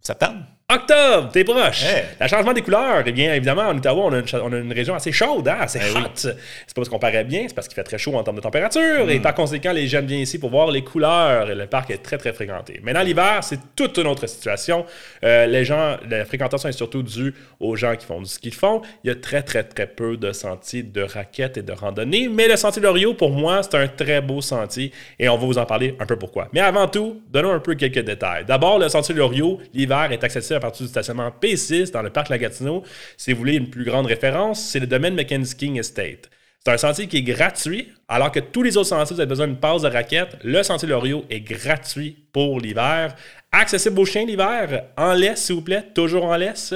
septembre. 0.00 0.51
Octobre, 0.74 1.28
t'es 1.30 1.44
proche. 1.44 1.84
Le 2.18 2.28
changement 2.28 2.52
des 2.52 2.62
couleurs, 2.62 3.02
eh 3.04 3.12
bien, 3.12 3.34
évidemment, 3.34 3.68
en 3.68 3.76
Ottawa, 3.76 4.04
on 4.06 4.52
a 4.52 4.56
une, 4.56 4.72
région 4.72 4.94
assez 4.94 5.12
chaude, 5.12 5.46
hein, 5.46 5.56
assez 5.60 5.78
eh 5.82 5.98
hot. 5.98 6.08
C'est 6.14 6.32
pas 6.32 6.36
parce 6.76 6.88
qu'on 6.88 6.98
paraît 6.98 7.24
bien, 7.24 7.44
c'est 7.46 7.54
parce 7.54 7.68
qu'il 7.68 7.74
fait 7.74 7.84
très 7.84 7.98
chaud 7.98 8.14
en 8.14 8.22
termes 8.22 8.36
de 8.36 8.40
température. 8.40 9.10
Et 9.10 9.18
hmm. 9.18 9.22
par 9.22 9.34
conséquent, 9.34 9.72
les 9.72 9.86
jeunes 9.86 10.06
viennent 10.06 10.20
ici 10.20 10.38
pour 10.38 10.50
voir 10.50 10.70
les 10.70 10.82
couleurs. 10.82 11.50
Et 11.50 11.54
le 11.54 11.66
parc 11.66 11.90
est 11.90 12.02
très, 12.02 12.16
très 12.16 12.32
fréquenté. 12.32 12.80
Mais 12.82 12.94
dans 12.94 13.02
l'hiver, 13.02 13.40
c'est 13.42 13.58
toute 13.76 13.98
une 13.98 14.06
autre 14.06 14.26
situation. 14.26 14.86
Euh, 15.24 15.46
les 15.46 15.64
gens, 15.64 15.96
la 16.08 16.24
fréquentation 16.24 16.68
est 16.68 16.72
surtout 16.72 17.02
due 17.02 17.34
aux 17.60 17.76
gens 17.76 17.94
qui 17.96 18.06
font 18.06 18.20
du 18.20 18.28
ski 18.28 18.48
de 18.48 18.54
fond. 18.54 18.80
Il 19.04 19.08
y 19.08 19.10
a 19.10 19.16
très, 19.16 19.42
très, 19.42 19.64
très 19.64 19.86
peu 19.86 20.16
de 20.16 20.32
sentiers 20.32 20.82
de 20.82 21.02
raquettes 21.02 21.58
et 21.58 21.62
de 21.62 21.72
randonnées. 21.72 22.28
Mais 22.28 22.48
le 22.48 22.56
sentier 22.56 22.80
Loriot, 22.80 23.14
pour 23.14 23.30
moi, 23.30 23.62
c'est 23.62 23.76
un 23.76 23.88
très 23.88 24.22
beau 24.22 24.40
sentier. 24.40 24.92
Et 25.18 25.28
on 25.28 25.36
va 25.36 25.44
vous 25.44 25.58
en 25.58 25.66
parler 25.66 25.96
un 26.00 26.06
peu 26.06 26.16
pourquoi. 26.16 26.48
Mais 26.54 26.60
avant 26.60 26.88
tout, 26.88 27.20
donnons 27.30 27.52
un 27.52 27.60
peu 27.60 27.74
quelques 27.74 28.04
détails. 28.04 28.46
D'abord, 28.46 28.78
le 28.78 28.88
sentier 28.88 29.14
Loriot, 29.14 29.60
l'hiver, 29.74 30.08
est 30.10 30.24
accessible 30.24 30.61
partir 30.62 30.86
du 30.86 30.90
stationnement 30.90 31.30
P6 31.40 31.90
dans 31.92 32.02
le 32.02 32.10
parc 32.10 32.28
Lagatino. 32.28 32.82
Si 33.16 33.32
vous 33.32 33.38
voulez 33.38 33.56
une 33.56 33.70
plus 33.70 33.84
grande 33.84 34.06
référence, 34.06 34.60
c'est 34.64 34.80
le 34.80 34.86
domaine 34.86 35.14
Mackenzie 35.14 35.56
King 35.56 35.78
Estate. 35.78 36.30
C'est 36.64 36.72
un 36.72 36.78
sentier 36.78 37.08
qui 37.08 37.16
est 37.16 37.22
gratuit, 37.22 37.92
alors 38.06 38.30
que 38.30 38.38
tous 38.38 38.62
les 38.62 38.76
autres 38.76 38.88
sentiers, 38.88 39.16
vous 39.16 39.20
avez 39.20 39.28
besoin 39.28 39.48
d'une 39.48 39.56
passe 39.56 39.82
de 39.82 39.88
raquette. 39.88 40.36
Le 40.44 40.62
sentier 40.62 40.88
Loriot 40.88 41.24
est 41.28 41.40
gratuit 41.40 42.16
pour 42.32 42.60
l'hiver. 42.60 43.16
Accessible 43.50 43.98
aux 43.98 44.04
chiens 44.04 44.24
l'hiver, 44.24 44.84
en 44.96 45.12
laisse, 45.12 45.42
s'il 45.42 45.56
vous 45.56 45.62
plaît, 45.62 45.84
toujours 45.92 46.24
en 46.24 46.36
laisse. 46.36 46.72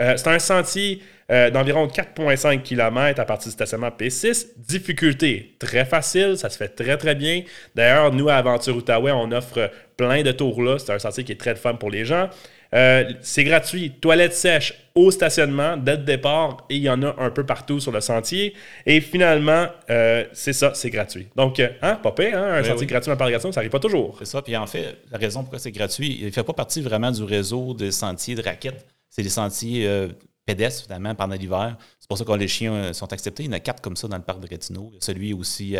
Euh, 0.00 0.16
c'est 0.16 0.28
un 0.28 0.38
sentier 0.38 1.02
euh, 1.30 1.50
d'environ 1.50 1.86
4,5 1.86 2.62
km 2.62 3.20
à 3.20 3.24
partir 3.26 3.48
du 3.48 3.52
stationnement 3.52 3.90
P6. 3.90 4.46
Difficulté 4.56 5.56
très 5.58 5.84
facile, 5.84 6.38
ça 6.38 6.48
se 6.48 6.56
fait 6.56 6.68
très 6.68 6.96
très 6.96 7.14
bien. 7.14 7.42
D'ailleurs, 7.74 8.10
nous 8.12 8.30
à 8.30 8.36
Aventure 8.36 8.76
Outaouais, 8.76 9.12
on 9.12 9.30
offre 9.32 9.70
plein 9.98 10.22
de 10.22 10.32
tours 10.32 10.62
là. 10.62 10.78
C'est 10.78 10.90
un 10.90 10.98
sentier 10.98 11.24
qui 11.24 11.32
est 11.32 11.40
très 11.40 11.54
fun 11.54 11.74
pour 11.74 11.90
les 11.90 12.06
gens. 12.06 12.30
Euh, 12.74 13.12
c'est 13.22 13.44
gratuit. 13.44 13.92
Toilettes 13.92 14.34
sèches 14.34 14.74
au 14.94 15.10
stationnement 15.10 15.76
dès 15.76 15.96
le 15.96 16.02
départ 16.02 16.66
et 16.68 16.76
il 16.76 16.82
y 16.82 16.90
en 16.90 17.02
a 17.02 17.14
un 17.18 17.30
peu 17.30 17.44
partout 17.46 17.80
sur 17.80 17.92
le 17.92 18.00
sentier. 18.00 18.54
Et 18.84 19.00
finalement, 19.00 19.66
euh, 19.90 20.24
c'est 20.32 20.52
ça, 20.52 20.74
c'est 20.74 20.90
gratuit. 20.90 21.28
Donc, 21.34 21.60
euh, 21.60 21.68
hein, 21.82 21.94
pas 21.94 22.12
pire, 22.12 22.36
hein, 22.36 22.54
un 22.54 22.64
sentier 22.64 22.86
gratuit, 22.86 23.10
un 23.10 23.16
parc 23.16 23.30
gratuit, 23.30 23.52
ça 23.52 23.60
n'arrive 23.60 23.70
pas 23.70 23.80
toujours. 23.80 24.16
C'est 24.18 24.26
ça. 24.26 24.42
Puis 24.42 24.56
en 24.56 24.66
fait, 24.66 24.98
la 25.10 25.18
raison 25.18 25.40
pourquoi 25.40 25.58
c'est 25.58 25.72
gratuit, 25.72 26.18
il 26.20 26.26
ne 26.26 26.30
fait 26.30 26.42
pas 26.42 26.52
partie 26.52 26.82
vraiment 26.82 27.10
du 27.10 27.22
réseau 27.24 27.74
de 27.74 27.90
sentiers 27.90 28.34
de 28.34 28.42
raquettes. 28.42 28.86
C'est 29.08 29.22
des 29.22 29.30
sentiers 29.30 30.08
pédestres, 30.44 30.84
finalement, 30.84 31.14
pendant 31.14 31.34
l'hiver. 31.34 31.76
C'est 31.98 32.06
pour 32.06 32.18
ça 32.18 32.24
que 32.24 32.32
les 32.32 32.46
chiens 32.46 32.92
sont 32.92 33.10
acceptés. 33.12 33.44
Il 33.44 33.46
y 33.46 33.48
en 33.48 33.52
a 33.52 33.60
quatre 33.60 33.80
comme 33.80 33.96
ça 33.96 34.06
dans 34.06 34.16
le 34.16 34.22
parc 34.22 34.40
de 34.40 34.46
Gatineau. 34.46 34.90
Il 34.92 34.94
y 34.94 34.98
a 34.98 35.00
celui 35.00 35.32
aussi. 35.32 35.76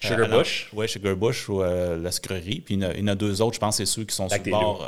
Sugar 0.00 0.28
Bush. 0.28 0.68
Oui, 0.74 0.88
Sugar 0.88 1.16
Bush 1.16 1.48
ou 1.48 1.62
la 1.62 2.10
Screrie. 2.10 2.60
Puis 2.60 2.74
il 2.74 2.82
y, 2.82 3.02
en 3.02 3.06
a, 3.06 3.14
deux 3.14 3.40
autres, 3.40 3.54
je 3.54 3.60
pense, 3.60 3.76
c'est 3.76 3.86
ceux 3.86 4.04
qui 4.04 4.14
sont 4.14 4.28
sur 4.28 4.42
le 4.44 4.50
bord. 4.50 4.86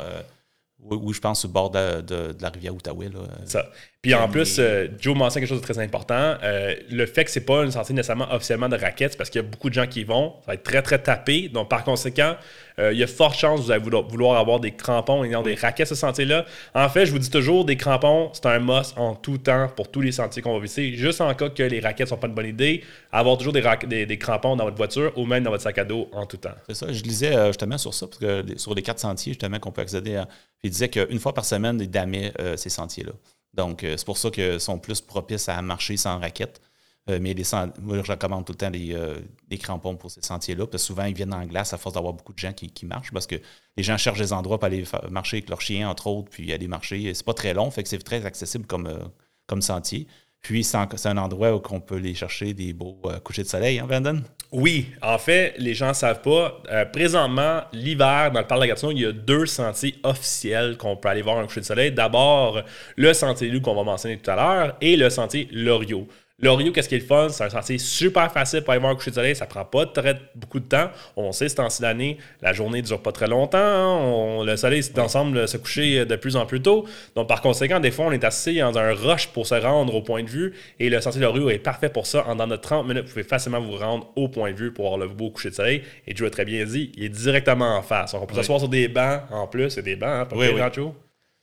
Oui, 0.81 1.13
je 1.13 1.19
pense, 1.19 1.43
le 1.43 1.49
bord 1.49 1.69
de, 1.71 2.35
la 2.39 2.49
rivière 2.49 2.73
Outaouais. 2.73 3.09
Ça. 3.45 3.65
Puis 4.01 4.13
en 4.13 4.29
plus, 4.29 4.59
euh, 4.59 4.87
Joe 4.97 5.13
mentionne 5.13 5.41
quelque 5.41 5.49
chose 5.49 5.59
de 5.59 5.65
très 5.65 5.77
important. 5.77 6.37
Euh, 6.41 6.73
le 6.89 7.05
fait 7.05 7.25
que 7.25 7.31
c'est 7.31 7.45
pas 7.45 7.65
une 7.65 7.71
sortie 7.71 7.93
nécessairement 7.93 8.31
officiellement 8.31 8.69
de 8.69 8.77
raquettes, 8.77 9.17
parce 9.17 9.29
qu'il 9.29 9.41
y 9.41 9.43
a 9.43 9.47
beaucoup 9.47 9.67
de 9.67 9.73
gens 9.73 9.87
qui 9.87 10.01
y 10.01 10.03
vont. 10.05 10.35
Ça 10.39 10.47
va 10.47 10.53
être 10.53 10.63
très, 10.63 10.81
très 10.81 10.99
tapé. 10.99 11.49
Donc, 11.49 11.67
par 11.67 11.83
conséquent, 11.83 12.37
euh, 12.79 12.93
il 12.93 12.99
y 12.99 13.03
a 13.03 13.07
forte 13.07 13.37
chance 13.37 13.59
que 13.59 13.65
vous 13.65 13.71
allez 13.71 13.83
vouloir 13.83 14.39
avoir 14.39 14.61
des 14.61 14.71
crampons 14.71 15.25
et 15.25 15.29
non 15.29 15.41
des 15.41 15.55
raquettes 15.55 15.89
ce 15.89 15.95
sentier-là. 15.95 16.45
En 16.73 16.87
fait, 16.87 17.07
je 17.07 17.11
vous 17.11 17.19
dis 17.19 17.29
toujours, 17.29 17.65
des 17.65 17.75
crampons, 17.75 18.29
c'est 18.31 18.45
un 18.45 18.59
must 18.59 18.97
en 18.97 19.15
tout 19.15 19.37
temps 19.37 19.67
pour 19.75 19.91
tous 19.91 19.99
les 19.99 20.13
sentiers 20.13 20.41
qu'on 20.41 20.53
va 20.53 20.59
visiter. 20.61 20.95
Juste 20.95 21.19
en 21.19 21.33
cas 21.33 21.49
que 21.49 21.63
les 21.63 21.81
raquettes 21.81 22.07
sont 22.07 22.15
pas 22.15 22.27
une 22.27 22.35
bonne 22.35 22.45
idée, 22.45 22.85
avoir 23.11 23.37
toujours 23.37 23.51
des, 23.51 24.05
des, 24.05 24.17
crampons 24.17 24.55
dans 24.55 24.63
votre 24.63 24.77
voiture 24.77 25.11
ou 25.17 25.25
même 25.25 25.43
dans 25.43 25.51
votre 25.51 25.63
sac 25.63 25.77
à 25.77 25.83
dos 25.83 26.09
en 26.13 26.25
tout 26.25 26.37
temps. 26.37 26.55
C'est 26.67 26.75
ça. 26.75 26.89
Je 26.89 27.03
lisais 27.03 27.47
justement 27.47 27.77
sur 27.77 27.93
ça, 27.93 28.07
parce 28.07 28.19
que 28.19 28.45
sur 28.55 28.73
les 28.73 28.81
quatre 28.81 28.99
sentiers, 28.99 29.33
justement, 29.33 29.59
qu'on 29.59 29.73
peut 29.73 29.81
accéder 29.81 30.15
à. 30.15 30.29
Il 30.63 30.71
disait 30.71 30.87
qu'une 30.87 31.19
fois 31.19 31.33
par 31.33 31.43
semaine, 31.43 31.79
ils 31.81 31.91
damaient 31.91 32.31
ces 32.55 32.69
sentiers-là. 32.69 33.11
Donc, 33.53 33.83
euh, 33.83 33.97
c'est 33.97 34.05
pour 34.05 34.17
ça 34.17 34.29
qu'ils 34.29 34.59
sont 34.59 34.79
plus 34.79 35.01
propices 35.01 35.49
à 35.49 35.61
marcher 35.61 35.97
sans 35.97 36.19
raquette. 36.19 36.61
mais 37.07 37.33
les 37.33 37.43
moi, 37.81 38.03
je 38.03 38.11
recommande 38.11 38.45
tout 38.45 38.53
le 38.53 38.57
temps 38.57 38.69
les, 38.69 39.57
crampons 39.57 39.95
pour 39.95 40.11
ces 40.11 40.21
sentiers-là, 40.21 40.67
parce 40.67 40.83
que 40.83 40.87
souvent, 40.87 41.05
ils 41.05 41.15
viennent 41.15 41.33
en 41.33 41.45
glace 41.45 41.73
à 41.73 41.79
force 41.79 41.95
d'avoir 41.95 42.13
beaucoup 42.13 42.33
de 42.33 42.37
gens 42.37 42.53
qui, 42.53 42.85
marchent, 42.85 43.11
parce 43.11 43.25
que 43.25 43.37
les 43.77 43.83
gens 43.83 43.97
cherchent 43.97 44.19
des 44.19 44.31
endroits 44.31 44.59
pour 44.59 44.67
aller 44.67 44.83
marcher 45.09 45.37
avec 45.37 45.49
leurs 45.49 45.61
chiens, 45.61 45.89
entre 45.89 46.05
autres, 46.07 46.29
puis 46.29 46.53
aller 46.53 46.67
marcher. 46.67 47.11
C'est 47.15 47.25
pas 47.25 47.33
très 47.33 47.55
long, 47.55 47.71
fait 47.71 47.81
que 47.81 47.89
c'est 47.89 47.97
très 47.97 48.25
accessible 48.25 48.67
comme 48.67 49.61
sentier. 49.61 50.07
Puis, 50.41 50.63
c'est 50.63 50.77
un 50.77 51.17
endroit 51.17 51.53
où 51.53 51.61
on 51.69 51.79
peut 51.79 51.95
aller 51.95 52.15
chercher 52.15 52.53
des 52.53 52.73
beaux 52.73 52.99
couchers 53.23 53.43
de 53.43 53.47
soleil, 53.47 53.79
hein, 53.79 53.85
Brandon? 53.87 54.23
Oui, 54.51 54.87
en 55.03 55.19
fait, 55.19 55.53
les 55.59 55.75
gens 55.75 55.89
ne 55.89 55.93
savent 55.93 56.21
pas. 56.21 56.59
Euh, 56.71 56.85
présentement, 56.85 57.61
l'hiver, 57.71 58.31
dans 58.31 58.39
le 58.39 58.47
parc 58.47 58.59
de 58.59 58.65
la 58.65 58.67
Gatineau, 58.69 58.91
il 58.93 59.01
y 59.01 59.05
a 59.05 59.11
deux 59.11 59.45
sentiers 59.45 59.95
officiels 60.03 60.75
qu'on 60.77 60.95
peut 60.95 61.09
aller 61.09 61.21
voir 61.21 61.37
un 61.37 61.45
coucher 61.45 61.59
de 61.59 61.65
soleil. 61.65 61.91
D'abord, 61.91 62.63
le 62.95 63.13
sentier 63.13 63.49
Loup 63.49 63.61
qu'on 63.61 63.75
va 63.75 63.83
mentionner 63.83 64.17
tout 64.17 64.31
à 64.31 64.35
l'heure 64.35 64.75
et 64.81 64.95
le 64.95 65.09
sentier 65.11 65.47
Loriot. 65.51 66.07
L'Orio, 66.41 66.71
qu'est-ce 66.71 66.87
qui 66.87 66.95
est 66.95 66.99
le 66.99 67.05
fun? 67.05 67.27
C'est 67.29 67.43
un 67.43 67.49
sentier 67.49 67.77
super 67.77 68.31
facile 68.31 68.61
pour 68.61 68.71
aller 68.71 68.79
voir 68.79 68.93
un 68.93 68.95
coucher 68.95 69.11
de 69.11 69.15
soleil. 69.15 69.35
Ça 69.35 69.45
prend 69.45 69.65
pas 69.65 69.85
très, 69.85 70.15
beaucoup 70.35 70.61
de 70.61 70.65
temps. 70.65 70.89
On 71.17 71.33
sait, 71.33 71.49
ce 71.49 71.55
temps-ci 71.55 71.81
d'année, 71.81 72.17
la 72.41 72.53
journée 72.53 72.81
ne 72.81 72.87
dure 72.87 73.01
pas 73.01 73.11
très 73.11 73.27
longtemps. 73.27 74.43
le 74.43 74.55
soleil 74.55 74.81
ensemble 74.97 75.47
se 75.49 75.57
coucher 75.57 76.05
de 76.05 76.15
plus 76.15 76.37
en 76.37 76.45
plus 76.45 76.61
tôt. 76.61 76.85
Donc, 77.15 77.27
par 77.27 77.41
conséquent, 77.41 77.81
des 77.81 77.91
fois, 77.91 78.05
on 78.05 78.11
est 78.11 78.23
assis 78.23 78.59
dans 78.59 78.77
un 78.77 78.93
rush 78.93 79.27
pour 79.27 79.47
se 79.47 79.55
rendre 79.55 79.93
au 79.93 80.01
point 80.01 80.23
de 80.23 80.29
vue. 80.29 80.53
Et 80.79 80.89
le 80.89 81.01
sentier 81.01 81.19
Loriot 81.19 81.49
est 81.49 81.59
parfait 81.59 81.89
pour 81.89 82.07
ça. 82.07 82.25
En 82.25 82.35
dans 82.35 82.47
notre 82.47 82.61
30 82.61 82.87
minutes, 82.87 83.03
vous 83.03 83.09
pouvez 83.09 83.23
facilement 83.23 83.59
vous 83.59 83.75
rendre 83.75 84.09
au 84.15 84.29
point 84.29 84.51
de 84.51 84.57
vue 84.57 84.71
pour 84.71 84.87
voir 84.87 84.97
le 84.97 85.09
beau 85.09 85.31
coucher 85.31 85.49
de 85.49 85.55
soleil. 85.55 85.83
Et 86.07 86.15
Joe 86.15 86.27
a 86.27 86.31
très 86.31 86.45
bien 86.45 86.63
dit, 86.63 86.93
il 86.95 87.03
est 87.03 87.09
directement 87.09 87.77
en 87.77 87.81
face. 87.81 88.13
on 88.13 88.25
peut 88.25 88.35
s'asseoir 88.35 88.59
sur 88.59 88.69
des 88.69 88.87
bancs 88.87 89.23
en 89.29 89.47
plus. 89.47 89.71
C'est 89.71 89.81
des 89.81 89.97
bancs, 89.97 90.09
hein, 90.09 90.27
oui, 90.35 90.47
oui. 90.53 90.61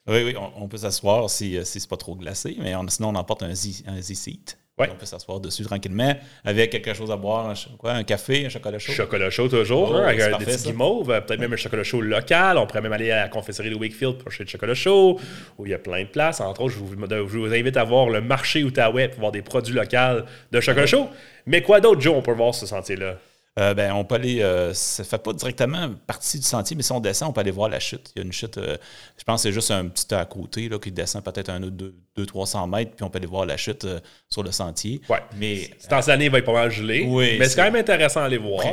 oui, 0.07 0.23
oui, 0.23 0.35
on, 0.55 0.67
peut 0.67 0.77
s'asseoir 0.77 1.29
si, 1.29 1.55
euh, 1.55 1.63
si 1.63 1.79
c'est 1.79 1.89
pas 1.89 1.97
trop 1.97 2.15
glacé, 2.15 2.55
mais 2.59 2.73
sinon 2.87 3.09
on 3.09 3.15
emporte 3.15 3.43
un 3.43 3.53
Z-Seat. 3.53 4.57
On 4.79 4.95
peut 4.95 5.07
s'asseoir 5.07 5.39
dessus 5.39 5.63
tranquillement 5.63 6.15
avec 6.45 6.69
quelque 6.69 6.93
chose 6.93 7.09
à 7.09 7.17
boire, 7.17 7.49
un, 7.49 7.53
quoi, 7.79 7.93
un 7.93 8.03
café, 8.03 8.45
un 8.45 8.49
chocolat 8.49 8.77
chaud. 8.77 8.93
Chocolat 8.93 9.31
chaud 9.31 9.47
toujours, 9.47 9.89
oh, 9.91 9.95
hein, 9.95 10.03
avec 10.03 10.19
des 10.37 10.45
petits 10.45 10.65
guimauves, 10.65 11.07
peut-être 11.07 11.39
même 11.39 11.53
un 11.53 11.57
chocolat 11.57 11.83
chaud 11.83 12.01
local. 12.01 12.59
On 12.59 12.67
pourrait 12.67 12.81
même 12.81 12.93
aller 12.93 13.09
à 13.09 13.23
la 13.23 13.27
confesserie 13.27 13.71
de 13.71 13.75
Wakefield 13.75 14.19
pour 14.19 14.27
acheter 14.27 14.43
du 14.43 14.51
chocolat 14.51 14.75
chaud, 14.75 15.19
où 15.57 15.65
il 15.65 15.71
y 15.71 15.73
a 15.73 15.79
plein 15.79 16.03
de 16.03 16.07
places. 16.07 16.41
Entre 16.41 16.61
autres, 16.61 16.75
je 16.75 16.79
vous, 16.79 16.95
je 16.95 17.37
vous 17.37 17.53
invite 17.53 17.75
à 17.75 17.83
voir 17.83 18.09
le 18.09 18.21
marché 18.21 18.63
Outaouais 18.63 19.07
pour 19.07 19.21
voir 19.21 19.31
des 19.31 19.41
produits 19.41 19.73
locaux 19.73 20.25
de 20.51 20.61
chocolat 20.61 20.85
chaud. 20.85 21.09
Mais 21.47 21.63
quoi 21.63 21.79
d'autre, 21.79 21.99
Joe, 22.01 22.13
on 22.15 22.21
peut 22.21 22.33
voir 22.33 22.53
ce 22.53 22.67
sentier-là? 22.67 23.15
Euh, 23.57 23.73
ben, 23.73 23.91
on 23.93 24.03
peut 24.03 24.15
aller. 24.15 24.41
Euh, 24.41 24.73
ça 24.73 25.03
ne 25.03 25.07
fait 25.07 25.17
pas 25.17 25.33
directement 25.33 25.89
partie 26.05 26.37
du 26.37 26.45
sentier, 26.45 26.75
mais 26.75 26.83
si 26.83 26.91
on 26.91 26.99
descend, 26.99 27.29
on 27.29 27.33
peut 27.33 27.41
aller 27.41 27.51
voir 27.51 27.69
la 27.69 27.79
chute. 27.79 28.11
Il 28.15 28.19
y 28.19 28.21
a 28.21 28.25
une 28.25 28.31
chute, 28.31 28.57
euh, 28.57 28.77
je 29.17 29.23
pense 29.23 29.41
que 29.41 29.49
c'est 29.49 29.53
juste 29.53 29.71
un 29.71 29.87
petit 29.87 30.13
à 30.13 30.25
côté 30.25 30.69
là, 30.69 30.77
qui 30.77 30.91
descend 30.91 31.23
peut-être 31.23 31.49
un 31.49 31.63
autre 31.63 31.75
200-300 32.17 32.69
mètres, 32.69 32.91
puis 32.95 33.03
on 33.03 33.09
peut 33.09 33.17
aller 33.17 33.27
voir 33.27 33.45
la 33.45 33.57
chute 33.57 33.87
sur 34.29 34.43
le 34.43 34.51
sentier. 34.51 35.01
Ouais. 35.09 35.19
Mais, 35.37 35.71
Cette 35.79 36.09
année, 36.09 36.25
il 36.25 36.31
va 36.31 36.37
être 36.37 36.45
pas 36.45 36.53
mal 36.53 36.71
gelé. 36.71 37.05
Oui, 37.07 37.37
mais 37.39 37.45
c'est 37.45 37.55
quand 37.55 37.63
même 37.63 37.75
intéressant 37.75 38.21
à 38.21 38.25
aller 38.25 38.37
voir. 38.37 38.63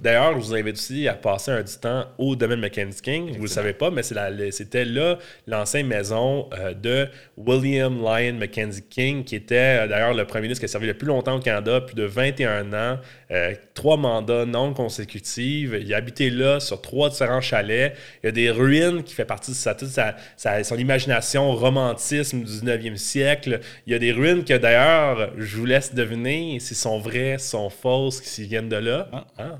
D'ailleurs, 0.00 0.32
je 0.40 0.46
vous 0.46 0.54
invite 0.54 0.74
aussi 0.74 1.06
à 1.06 1.14
passer 1.14 1.52
un 1.52 1.62
du 1.62 1.74
temps 1.74 2.04
au 2.18 2.34
domaine 2.34 2.60
Mackenzie 2.60 3.02
King. 3.02 3.28
Vous 3.30 3.36
ne 3.36 3.42
le 3.42 3.46
savez 3.48 3.72
pas, 3.74 3.90
mais 3.90 4.02
c'était 4.02 4.84
là 4.84 5.18
l'ancienne 5.46 5.86
maison 5.86 6.48
de 6.80 7.08
William 7.36 7.96
Lyon 7.96 8.34
Mackenzie 8.34 8.82
King, 8.88 9.24
qui 9.24 9.36
était 9.36 9.86
d'ailleurs 9.88 10.14
le 10.14 10.24
premier 10.24 10.42
ministre 10.42 10.60
qui 10.60 10.66
a 10.66 10.68
servi 10.68 10.86
le 10.86 10.94
plus 10.94 11.06
longtemps 11.06 11.36
au 11.36 11.40
Canada, 11.40 11.80
plus 11.80 11.94
de 11.94 12.04
21 12.04 12.72
ans, 12.72 12.98
trois 13.74 13.96
non 14.22 14.72
consécutive. 14.74 15.78
Il 15.80 15.92
a 15.94 15.96
habité 15.96 16.30
là 16.30 16.60
sur 16.60 16.80
trois 16.80 17.10
différents 17.10 17.40
chalets. 17.40 17.94
Il 18.22 18.26
y 18.26 18.28
a 18.28 18.32
des 18.32 18.50
ruines 18.50 19.02
qui 19.02 19.14
fait 19.14 19.24
partie 19.24 19.50
de 19.50 19.56
sa, 19.56 19.74
toute 19.74 19.88
sa, 19.88 20.14
son 20.64 20.76
imagination, 20.76 21.52
romantisme 21.52 22.42
du 22.42 22.50
19e 22.50 22.96
siècle. 22.96 23.60
Il 23.86 23.92
y 23.92 23.96
a 23.96 23.98
des 23.98 24.12
ruines 24.12 24.44
que 24.44 24.54
d'ailleurs, 24.54 25.30
je 25.36 25.56
vous 25.56 25.66
laisse 25.66 25.94
deviner 25.94 26.58
s'ils 26.60 26.76
sont 26.76 26.98
vraies, 26.98 27.38
sont 27.38 27.70
fausses, 27.70 28.22
s'ils 28.22 28.48
viennent 28.48 28.68
de 28.68 28.76
là. 28.76 29.08
Ah. 29.12 29.24
Hein? 29.38 29.58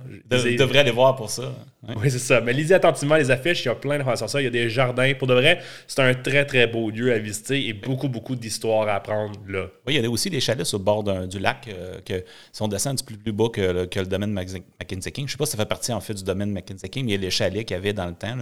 devrais 0.56 0.80
aller 0.80 0.90
voir 0.90 1.16
pour 1.16 1.30
ça. 1.30 1.54
Oui, 1.96 2.10
c'est 2.10 2.18
ça. 2.18 2.40
Mais 2.40 2.52
lisez 2.52 2.74
attentivement 2.74 3.16
les 3.16 3.30
affiches, 3.30 3.64
il 3.64 3.68
y 3.68 3.70
a 3.70 3.74
plein 3.74 3.98
de 3.98 4.16
sur 4.16 4.28
ça. 4.28 4.40
Il 4.40 4.44
y 4.44 4.46
a 4.46 4.50
des 4.50 4.68
jardins. 4.68 5.12
Pour 5.14 5.28
de 5.28 5.34
vrai, 5.34 5.60
c'est 5.86 6.00
un 6.00 6.14
très, 6.14 6.44
très 6.44 6.66
beau 6.66 6.90
lieu 6.90 7.12
à 7.12 7.18
visiter 7.18 7.68
et 7.68 7.72
beaucoup, 7.72 8.08
beaucoup 8.08 8.34
d'histoires 8.34 8.88
à 8.88 8.94
apprendre 8.94 9.38
là. 9.48 9.66
Oui, 9.86 9.94
il 9.94 10.02
y 10.02 10.06
a 10.06 10.10
aussi 10.10 10.30
des 10.30 10.40
chalets 10.40 10.66
sur 10.66 10.80
bord 10.80 11.04
du 11.26 11.38
lac 11.38 11.68
euh, 11.68 12.00
que 12.04 12.24
si 12.52 12.62
on 12.62 12.68
descend 12.68 13.02
peu 13.04 13.14
plus 13.16 13.32
bas 13.32 13.48
que, 13.52 13.60
le, 13.60 13.86
que 13.86 14.00
le 14.00 14.06
domaine 14.06 14.32
McKinsey 14.32 15.12
King. 15.12 15.26
Je 15.26 15.32
ne 15.32 15.32
sais 15.32 15.36
pas 15.36 15.46
si 15.46 15.52
ça 15.52 15.58
fait 15.58 15.68
partie 15.68 15.92
en 15.92 16.00
fait 16.00 16.14
du 16.14 16.24
domaine 16.24 16.50
McKinsey 16.52 16.88
King, 16.88 17.06
mais 17.06 17.12
il 17.12 17.14
y 17.14 17.18
a 17.18 17.20
les 17.22 17.30
chalets 17.30 17.64
qu'il 17.64 17.76
y 17.76 17.78
avait 17.78 17.92
dans 17.92 18.06
le 18.06 18.14
temps. 18.14 18.36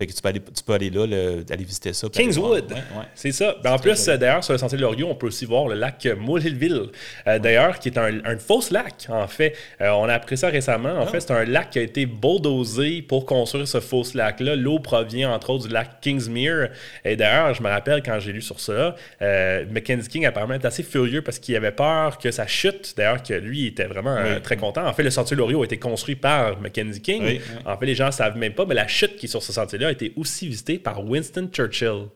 Fait 0.00 0.06
que 0.06 0.14
tu 0.14 0.22
peux 0.22 0.28
aller, 0.30 0.40
tu 0.40 0.64
peux 0.64 0.72
aller 0.72 0.88
là, 0.88 1.02
aller 1.50 1.64
visiter 1.64 1.92
ça. 1.92 2.08
Kingswood, 2.08 2.72
c'est 3.14 3.32
ça. 3.32 3.54
Ben, 3.62 3.74
en 3.74 3.78
plus, 3.78 4.06
d'ailleurs, 4.06 4.42
sur 4.42 4.54
le 4.54 4.58
sentier 4.58 4.78
de 4.78 4.82
Loriot, 4.82 5.08
on 5.08 5.14
peut 5.14 5.26
aussi 5.26 5.44
voir 5.44 5.68
le 5.68 5.74
lac 5.74 6.08
Moulville, 6.18 6.86
euh, 7.26 7.38
d'ailleurs, 7.38 7.78
qui 7.78 7.90
est 7.90 7.98
un, 7.98 8.24
un 8.24 8.38
faux 8.38 8.62
lac, 8.70 9.08
en 9.10 9.26
fait. 9.26 9.54
Euh, 9.82 9.90
on 9.90 10.04
a 10.04 10.14
appris 10.14 10.38
ça 10.38 10.48
récemment. 10.48 10.94
En 10.94 11.02
ah. 11.02 11.06
fait, 11.06 11.20
c'est 11.20 11.32
un 11.32 11.44
lac 11.44 11.68
qui 11.68 11.80
a 11.80 11.82
été 11.82 12.06
bulldozé 12.06 13.02
pour 13.02 13.26
construire 13.26 13.68
ce 13.68 13.78
faux 13.78 14.04
lac-là. 14.14 14.56
L'eau 14.56 14.78
provient, 14.78 15.34
entre 15.34 15.50
autres, 15.50 15.68
du 15.68 15.74
lac 15.74 16.00
Kingsmere. 16.00 16.70
Et 17.04 17.16
d'ailleurs, 17.16 17.52
je 17.52 17.62
me 17.62 17.68
rappelle 17.68 18.02
quand 18.02 18.18
j'ai 18.20 18.32
lu 18.32 18.40
sur 18.40 18.58
ça, 18.58 18.96
euh, 19.20 19.66
Mackenzie 19.70 20.08
King 20.08 20.24
apparemment 20.24 20.54
est 20.54 20.64
assez 20.64 20.82
furieux 20.82 21.20
parce 21.20 21.38
qu'il 21.38 21.54
avait 21.56 21.72
peur 21.72 22.16
que 22.16 22.30
ça 22.30 22.46
chute. 22.46 22.94
D'ailleurs, 22.96 23.22
que 23.22 23.34
lui 23.34 23.66
était 23.66 23.84
vraiment 23.84 24.16
euh, 24.16 24.40
très 24.40 24.56
content. 24.56 24.86
En 24.86 24.94
fait, 24.94 25.02
le 25.02 25.10
sentier 25.10 25.36
de 25.36 25.40
Loriot 25.42 25.60
a 25.60 25.66
été 25.66 25.76
construit 25.76 26.16
par 26.16 26.58
Mackenzie 26.58 27.02
King. 27.02 27.38
En 27.66 27.76
fait, 27.76 27.84
les 27.84 27.94
gens 27.94 28.06
ne 28.06 28.12
savent 28.12 28.38
même 28.38 28.54
pas, 28.54 28.64
mais 28.64 28.74
la 28.74 28.88
chute 28.88 29.16
qui 29.16 29.26
est 29.26 29.28
sur 29.28 29.42
ce 29.42 29.52
sentier-là 29.52 29.89
a 29.90 29.92
été 29.92 30.12
aussi 30.16 30.46
visité 30.46 30.78
par 30.78 31.04
Winston 31.04 31.48
Churchill. 31.52 32.06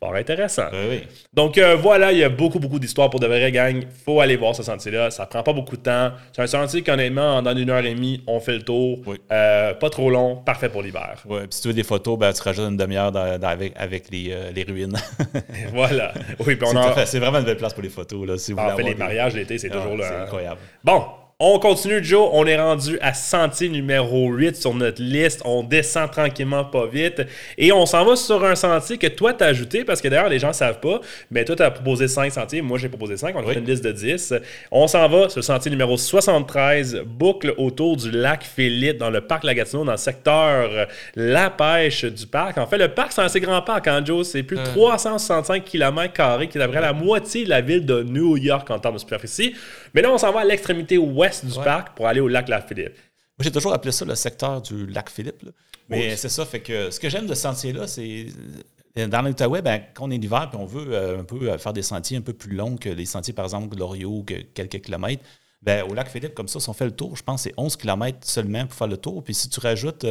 Fort 0.00 0.14
intéressant. 0.14 0.66
Donc 1.34 1.58
euh, 1.58 1.74
voilà, 1.74 2.12
il 2.12 2.18
y 2.18 2.24
a 2.24 2.28
beaucoup, 2.28 2.60
beaucoup 2.60 2.78
d'histoires 2.78 3.10
pour 3.10 3.18
de 3.18 3.26
vrais 3.26 3.50
gangs. 3.50 3.82
faut 4.06 4.20
aller 4.20 4.36
voir 4.36 4.54
ce 4.54 4.62
sentier-là. 4.62 5.10
Ça 5.10 5.26
prend 5.26 5.42
pas 5.42 5.52
beaucoup 5.52 5.76
de 5.76 5.82
temps. 5.82 6.12
C'est 6.32 6.42
un 6.42 6.46
sentier 6.46 6.82
qu'honnêtement, 6.82 7.42
dans 7.42 7.56
une 7.56 7.68
heure 7.68 7.84
et 7.84 7.94
demie, 7.94 8.22
on 8.28 8.38
fait 8.38 8.52
le 8.52 8.62
tour. 8.62 9.00
Euh, 9.32 9.74
pas 9.74 9.90
trop 9.90 10.08
long, 10.08 10.36
parfait 10.36 10.68
pour 10.68 10.82
l'hiver. 10.82 11.20
Oui, 11.28 11.40
si 11.50 11.62
tu 11.62 11.68
veux 11.68 11.74
des 11.74 11.82
photos, 11.82 12.16
ben, 12.16 12.32
tu 12.32 12.40
rajoutes 12.42 12.70
une 12.70 12.76
demi-heure 12.76 13.14
avec, 13.16 13.72
avec 13.74 14.08
les, 14.10 14.28
euh, 14.30 14.52
les, 14.52 14.62
ruines. 14.62 14.96
voilà. 15.72 16.14
Oui, 16.46 16.56
c'est 17.04 17.18
vraiment 17.18 17.40
une 17.40 17.44
belle 17.44 17.56
place 17.56 17.74
pour 17.74 17.82
les 17.82 17.88
photos. 17.88 18.24
Là, 18.24 18.38
si 18.38 18.52
vous 18.52 18.58
en 18.60 18.76
fait, 18.76 18.84
les 18.84 18.94
mariages 18.94 19.34
l'été, 19.34 19.58
c'est 19.58 19.70
ah, 19.72 19.78
toujours 19.78 19.96
là. 19.96 20.08
C'est 20.08 20.22
incroyable. 20.22 20.60
Bon, 20.84 21.02
on 21.40 21.60
continue, 21.60 22.02
Joe. 22.02 22.28
On 22.32 22.46
est 22.46 22.58
rendu 22.58 22.98
à 23.00 23.14
sentier 23.14 23.68
numéro 23.68 24.32
8 24.32 24.56
sur 24.56 24.74
notre 24.74 25.00
liste. 25.00 25.40
On 25.44 25.62
descend 25.62 26.10
tranquillement 26.10 26.64
pas 26.64 26.86
vite. 26.86 27.22
Et 27.56 27.70
on 27.70 27.86
s'en 27.86 28.04
va 28.04 28.16
sur 28.16 28.44
un 28.44 28.56
sentier 28.56 28.98
que 28.98 29.06
toi, 29.06 29.32
t'as 29.32 29.46
ajouté, 29.46 29.84
parce 29.84 30.00
que 30.00 30.08
d'ailleurs, 30.08 30.28
les 30.28 30.40
gens 30.40 30.48
ne 30.48 30.52
savent 30.52 30.80
pas. 30.80 31.00
Mais 31.30 31.44
toi, 31.44 31.54
tu 31.54 31.62
as 31.62 31.70
proposé 31.70 32.08
5 32.08 32.32
sentiers. 32.32 32.60
Moi, 32.60 32.76
j'ai 32.78 32.88
proposé 32.88 33.16
5. 33.16 33.36
On 33.36 33.48
a 33.48 33.52
fait 33.52 33.60
une 33.60 33.66
liste 33.66 33.84
de 33.84 33.92
10. 33.92 34.34
On 34.72 34.88
s'en 34.88 35.08
va 35.08 35.28
sur 35.28 35.38
le 35.38 35.42
sentier 35.42 35.70
numéro 35.70 35.96
73, 35.96 37.02
boucle 37.06 37.54
autour 37.56 37.96
du 37.96 38.10
lac 38.10 38.42
Philippe, 38.42 38.98
dans 38.98 39.10
le 39.10 39.20
parc 39.20 39.44
Lagatineau, 39.44 39.84
dans 39.84 39.92
le 39.92 39.96
secteur 39.96 40.88
La 41.14 41.50
Pêche 41.50 42.04
du 42.04 42.26
parc. 42.26 42.58
En 42.58 42.66
fait, 42.66 42.78
le 42.78 42.88
parc, 42.88 43.12
c'est 43.12 43.20
un 43.20 43.26
assez 43.26 43.38
grand 43.38 43.62
parc, 43.62 43.86
hein, 43.86 44.02
Joe? 44.04 44.26
C'est 44.26 44.42
plus 44.42 44.56
de 44.56 44.64
365 44.64 45.64
km, 45.64 46.12
qui 46.48 46.58
est 46.58 46.60
à 46.60 46.66
peu 46.66 46.72
près 46.72 46.80
la 46.80 46.92
moitié 46.92 47.44
de 47.44 47.50
la 47.50 47.60
ville 47.60 47.86
de 47.86 48.02
New 48.02 48.36
York 48.36 48.68
en 48.72 48.80
termes 48.80 48.94
de 48.94 49.00
superficie. 49.00 49.54
Mais 49.94 50.02
là, 50.02 50.10
on 50.10 50.18
s'en 50.18 50.32
va 50.32 50.40
à 50.40 50.44
l'extrémité 50.44 50.98
ouest 50.98 51.27
du 51.44 51.54
parc 51.54 51.96
pour 51.96 52.06
aller 52.06 52.20
au 52.20 52.28
lac 52.28 52.48
La-Philippe. 52.48 52.94
Moi, 53.38 53.44
j'ai 53.44 53.52
toujours 53.52 53.72
appelé 53.72 53.92
ça 53.92 54.04
le 54.04 54.14
secteur 54.14 54.60
du 54.62 54.86
lac 54.86 55.10
Philippe. 55.10 55.44
Mais 55.88 56.16
c'est 56.16 56.28
ça, 56.28 56.44
fait 56.44 56.60
que 56.60 56.90
ce 56.90 57.00
que 57.00 57.08
j'aime 57.08 57.26
de 57.26 57.34
ce 57.34 57.42
sentier-là, 57.42 57.86
c'est 57.86 58.26
euh, 58.98 59.06
dans 59.06 59.22
l'Outaouais, 59.22 59.62
ben, 59.62 59.82
quand 59.94 60.08
on 60.08 60.10
est 60.10 60.18
l'hiver 60.18 60.50
et 60.52 60.56
on 60.56 60.66
veut 60.66 60.92
euh, 60.92 61.20
un 61.20 61.24
peu 61.24 61.50
euh, 61.50 61.58
faire 61.58 61.72
des 61.72 61.82
sentiers 61.82 62.18
un 62.18 62.22
peu 62.22 62.32
plus 62.32 62.54
longs 62.54 62.76
que 62.76 62.88
les 62.88 63.06
sentiers, 63.06 63.32
par 63.32 63.44
exemple, 63.44 63.76
l'Orio, 63.76 64.22
que 64.22 64.34
quelques 64.34 64.82
kilomètres, 64.82 65.22
ben, 65.62 65.84
au 65.88 65.94
lac 65.94 66.08
Philippe, 66.08 66.34
comme 66.34 66.48
ça, 66.48 66.60
si 66.60 66.68
on 66.68 66.72
fait 66.72 66.84
le 66.84 66.92
tour, 66.92 67.16
je 67.16 67.22
pense 67.22 67.44
que 67.44 67.50
c'est 67.50 67.54
11 67.56 67.76
km 67.76 68.18
seulement 68.22 68.66
pour 68.66 68.74
faire 68.74 68.86
le 68.86 68.96
tour. 68.96 69.24
Puis 69.24 69.34
si 69.34 69.48
tu 69.48 69.60
rajoutes 69.60 70.06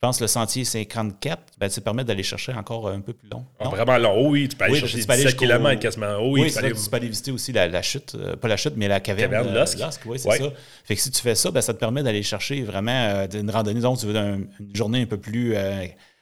je 0.00 0.06
pense 0.06 0.18
que 0.18 0.24
le 0.24 0.28
sentier 0.28 0.64
54, 0.64 1.42
ben, 1.58 1.68
ça 1.68 1.80
permet 1.80 2.04
d'aller 2.04 2.22
chercher 2.22 2.52
encore 2.52 2.88
un 2.88 3.00
peu 3.00 3.12
plus 3.12 3.28
long. 3.28 3.44
Ah, 3.58 3.68
vraiment 3.68 3.98
long, 3.98 4.30
oui, 4.30 4.46
tu 4.46 4.54
peux 4.54 4.66
aller 4.66 4.78
chercher 4.78 4.98
17 4.98 5.36
km 5.36 5.80
quasiment. 5.80 6.18
oui, 6.20 6.42
oui 6.42 6.46
tu, 6.46 6.52
peux 6.52 6.66
aller... 6.66 6.72
tu, 6.72 6.88
peux 6.88 6.96
aller... 6.96 7.08
visiter 7.08 7.32
aussi 7.32 7.50
la, 7.50 7.82
chute, 7.82 8.14
euh, 8.14 8.36
pas 8.36 8.46
la 8.46 8.56
chute, 8.56 8.74
mais 8.76 8.86
la 8.86 9.00
caverne, 9.00 9.32
caverne 9.32 9.56
euh, 9.56 9.64
Oui, 10.06 10.20
c'est 10.20 10.30
ça. 10.30 10.52
Fait 10.84 10.94
que 10.94 11.00
si 11.00 11.10
tu 11.10 11.20
fais 11.20 11.34
ça, 11.34 11.50
ben, 11.50 11.60
ça 11.60 11.74
te 11.74 11.80
permet 11.80 12.04
d'aller 12.04 12.22
chercher 12.22 12.62
vraiment 12.62 12.92
euh, 12.92 13.26
une 13.34 13.50
randonnée, 13.50 13.80
donc 13.80 13.98
tu 13.98 14.06
veux 14.06 14.14
une 14.14 14.46
journée 14.72 15.02
un 15.02 15.06
peu 15.06 15.18
plus 15.18 15.56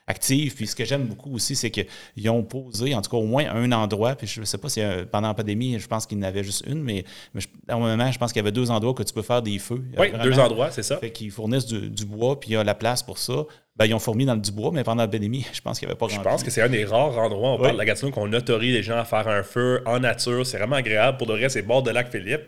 active. 0.06 0.54
Puis 0.54 0.68
ce 0.68 0.76
que 0.76 0.84
j'aime 0.84 1.04
beaucoup 1.04 1.34
aussi, 1.34 1.56
c'est 1.56 1.70
qu'ils 1.70 2.30
ont 2.30 2.42
posé, 2.42 2.94
en 2.94 3.02
tout 3.02 3.10
cas 3.10 3.16
au 3.16 3.26
moins 3.26 3.44
un 3.48 3.70
endroit, 3.72 4.14
puis 4.14 4.26
je 4.26 4.40
ne 4.40 4.44
sais 4.44 4.58
pas 4.58 4.68
si 4.68 4.80
pendant 5.10 5.28
la 5.28 5.34
pandémie, 5.34 5.78
je 5.78 5.86
pense 5.86 6.06
qu'il 6.06 6.18
y 6.18 6.20
en 6.20 6.24
avait 6.24 6.44
juste 6.44 6.64
une, 6.66 6.82
mais, 6.82 7.04
mais 7.34 7.40
un 7.68 7.78
moment, 7.78 8.12
je 8.12 8.18
pense 8.18 8.32
qu'il 8.32 8.40
y 8.40 8.44
avait 8.44 8.52
deux 8.52 8.70
endroits 8.70 8.94
que 8.94 9.02
tu 9.02 9.12
peux 9.12 9.22
faire 9.22 9.42
des 9.42 9.58
feux. 9.58 9.82
Oui, 9.98 10.12
deux 10.22 10.38
endroits, 10.38 10.70
c'est 10.70 10.82
ça. 10.82 10.98
Fait 10.98 11.10
qu'ils 11.10 11.30
fournissent 11.30 11.66
du, 11.66 11.90
du, 11.90 12.04
bois, 12.04 12.38
puis 12.38 12.50
il 12.50 12.52
y 12.54 12.56
a 12.56 12.64
la 12.64 12.74
place 12.74 13.02
pour 13.02 13.18
ça. 13.18 13.44
Ben, 13.76 13.84
ils 13.84 13.94
ont 13.94 13.98
fourni 13.98 14.24
dans 14.24 14.34
le 14.34 14.40
Dubois, 14.40 14.70
mais 14.72 14.84
pendant 14.84 15.02
la 15.02 15.08
pandémie, 15.08 15.44
je 15.52 15.60
pense 15.60 15.78
qu'il 15.78 15.86
n'y 15.86 15.92
avait 15.92 15.98
pas 15.98 16.06
grand 16.06 16.16
Je 16.16 16.22
pense 16.22 16.42
que 16.42 16.50
c'est 16.50 16.62
un 16.62 16.68
des 16.68 16.84
rares 16.84 17.18
endroits 17.18 17.52
on 17.52 17.58
parle 17.58 17.72
de 17.74 17.78
la 17.78 17.84
Gatineau 17.84 18.10
qu'on 18.10 18.32
autorise 18.32 18.72
les 18.72 18.82
gens 18.82 18.96
à 18.96 19.04
faire 19.04 19.28
un 19.28 19.42
feu 19.42 19.82
en 19.84 20.00
nature. 20.00 20.46
C'est 20.46 20.56
vraiment 20.56 20.76
agréable. 20.76 21.18
Pour 21.18 21.26
de 21.26 21.34
vrai, 21.34 21.48
c'est 21.48 21.62
bord 21.62 21.82
de 21.82 21.90
lac 21.90 22.10
Philippe. 22.10 22.42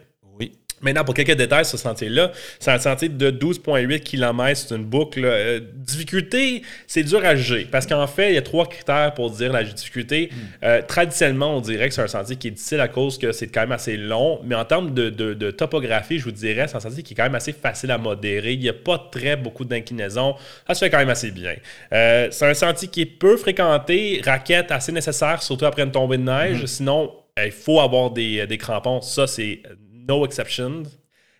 Maintenant, 0.80 1.04
pour 1.04 1.14
quelques 1.14 1.36
détails 1.36 1.64
sur 1.64 1.78
ce 1.78 1.84
sentier-là, 1.84 2.32
c'est 2.58 2.70
un 2.70 2.78
sentier 2.78 3.08
de 3.08 3.30
12,8 3.30 4.00
km, 4.00 4.56
c'est 4.56 4.74
une 4.74 4.84
boucle. 4.84 5.22
Euh, 5.24 5.60
difficulté, 5.74 6.62
c'est 6.86 7.02
dur 7.02 7.24
à 7.24 7.34
juger 7.34 7.66
parce 7.70 7.86
qu'en 7.86 8.06
fait, 8.06 8.30
il 8.30 8.34
y 8.34 8.38
a 8.38 8.42
trois 8.42 8.66
critères 8.66 9.14
pour 9.14 9.30
dire 9.30 9.52
la 9.52 9.64
difficulté. 9.64 10.30
Euh, 10.62 10.82
traditionnellement, 10.82 11.56
on 11.56 11.60
dirait 11.60 11.88
que 11.88 11.94
c'est 11.94 12.02
un 12.02 12.08
sentier 12.08 12.36
qui 12.36 12.48
est 12.48 12.52
difficile 12.52 12.80
à 12.80 12.88
cause 12.88 13.18
que 13.18 13.32
c'est 13.32 13.48
quand 13.48 13.60
même 13.60 13.72
assez 13.72 13.96
long, 13.96 14.40
mais 14.44 14.54
en 14.54 14.64
termes 14.64 14.92
de, 14.94 15.50
topographie, 15.50 16.18
je 16.18 16.24
vous 16.24 16.32
dirais, 16.32 16.68
c'est 16.68 16.76
un 16.76 16.80
sentier 16.80 17.02
qui 17.02 17.14
est 17.14 17.16
quand 17.16 17.24
même 17.24 17.34
assez 17.34 17.52
facile 17.52 17.90
à 17.90 17.98
modérer. 17.98 18.52
Il 18.52 18.60
n'y 18.60 18.68
a 18.68 18.74
pas 18.74 19.08
très 19.10 19.36
beaucoup 19.36 19.64
d'inclinaison. 19.64 20.34
Ça 20.66 20.74
se 20.74 20.84
fait 20.84 20.90
quand 20.90 20.98
même 20.98 21.08
assez 21.08 21.30
bien. 21.30 21.54
Euh, 21.92 22.28
c'est 22.30 22.46
un 22.46 22.54
sentier 22.54 22.88
qui 22.88 23.02
est 23.02 23.06
peu 23.06 23.36
fréquenté, 23.36 24.20
raquette 24.24 24.70
assez 24.70 24.92
nécessaire, 24.92 25.42
surtout 25.42 25.64
après 25.64 25.82
une 25.82 25.90
tombée 25.90 26.18
de 26.18 26.22
neige. 26.22 26.62
Mm-hmm. 26.62 26.66
Sinon, 26.66 27.12
il 27.44 27.52
faut 27.52 27.80
avoir 27.80 28.10
des, 28.10 28.46
des 28.46 28.58
crampons. 28.58 29.00
Ça, 29.00 29.26
c'est 29.26 29.62
no 30.08 30.24
exceptions. 30.24 30.84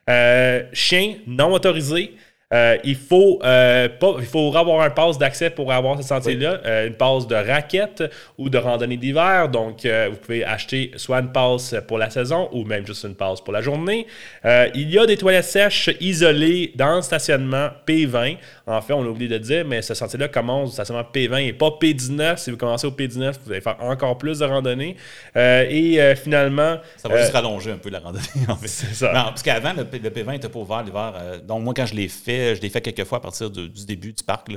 Euh, 0.09 0.63
chien 0.73 1.17
non 1.27 1.53
autorisé. 1.53 2.15
Euh, 2.51 2.79
il, 2.83 2.97
faut, 2.97 3.41
euh, 3.45 3.91
pas, 3.91 4.15
il 4.21 4.25
faut 4.25 4.57
avoir 4.57 4.81
un 4.81 4.89
pass 4.89 5.19
d'accès 5.19 5.51
pour 5.51 5.71
avoir 5.71 5.99
ce 5.99 6.09
sentier-là, 6.09 6.87
une 6.87 6.95
passe 6.95 7.27
de 7.27 7.35
raquette 7.35 8.05
ou 8.39 8.49
de 8.49 8.57
randonnée 8.57 8.97
d'hiver. 8.97 9.51
Donc, 9.51 9.85
vous 9.85 10.17
pouvez 10.17 10.45
acheter 10.47 10.93
soit 10.97 11.19
une 11.19 11.31
passe 11.31 11.75
pour 11.87 11.99
la 11.99 12.09
saison 12.09 12.49
ou 12.53 12.65
même 12.65 12.87
juste 12.87 13.05
une 13.05 13.17
passe 13.17 13.43
pour 13.43 13.53
la 13.53 13.61
journée. 13.61 14.07
il 14.75 14.91
y 14.91 14.99
a 14.99 15.05
des 15.05 15.19
toilettes 15.19 15.45
sèches 15.45 15.91
isolées 16.01 16.73
dans 16.75 16.97
le 16.97 17.03
stationnement 17.03 17.69
P20. 17.87 18.39
En 18.69 18.81
fait, 18.81 18.93
on 18.93 19.03
a 19.03 19.09
oublié 19.09 19.29
de 19.29 19.39
dire, 19.39 19.65
mais 19.65 19.83
ce 19.83 19.95
sentier-là 19.95 20.29
commence 20.29 20.69
au 20.69 20.73
stationnement 20.73 21.05
P20 21.05 21.47
et 21.47 21.53
pas 21.53 21.69
P19. 21.69 22.37
Si 22.37 22.51
vous 22.51 22.57
commencez 22.57 22.87
au 22.87 22.91
P19, 22.91 23.35
vous 23.45 23.53
allez 23.53 23.61
faire 23.61 23.77
encore 23.81 24.19
plus 24.19 24.39
de 24.41 24.45
randonnée. 24.45 24.97
et 25.35 26.15
finalement. 26.17 26.77
Ça 26.97 27.09
va 27.09 27.21
juste 27.21 27.33
rallonger 27.33 27.73
un 27.73 27.79
peu 27.79 27.91
la 27.91 28.01
randonnée, 28.01 28.25
en 28.49 28.57
fait. 28.57 28.69
C'est 28.69 28.95
ça. 28.95 29.13
Non, 29.13 29.25
parce 29.25 29.43
qu'avant, 29.43 29.73
le, 29.73 29.85
P20 29.85 30.37
était 30.37 30.49
pas 30.49 30.59
ouvert 30.59 30.83
l'hiver. 30.83 31.41
donc, 31.45 31.63
moi, 31.63 31.75
quand 31.75 31.87
je 31.87 31.95
l'ai 31.95 32.09
fait, 32.09 32.57
je 32.57 32.61
l'ai 32.61 32.69
fait 32.69 32.81
quelques 32.81 33.05
fois 33.05 33.19
à 33.19 33.21
partir 33.21 33.51
du 33.51 33.69
début 33.87 34.13
du 34.13 34.23
parc. 34.23 34.51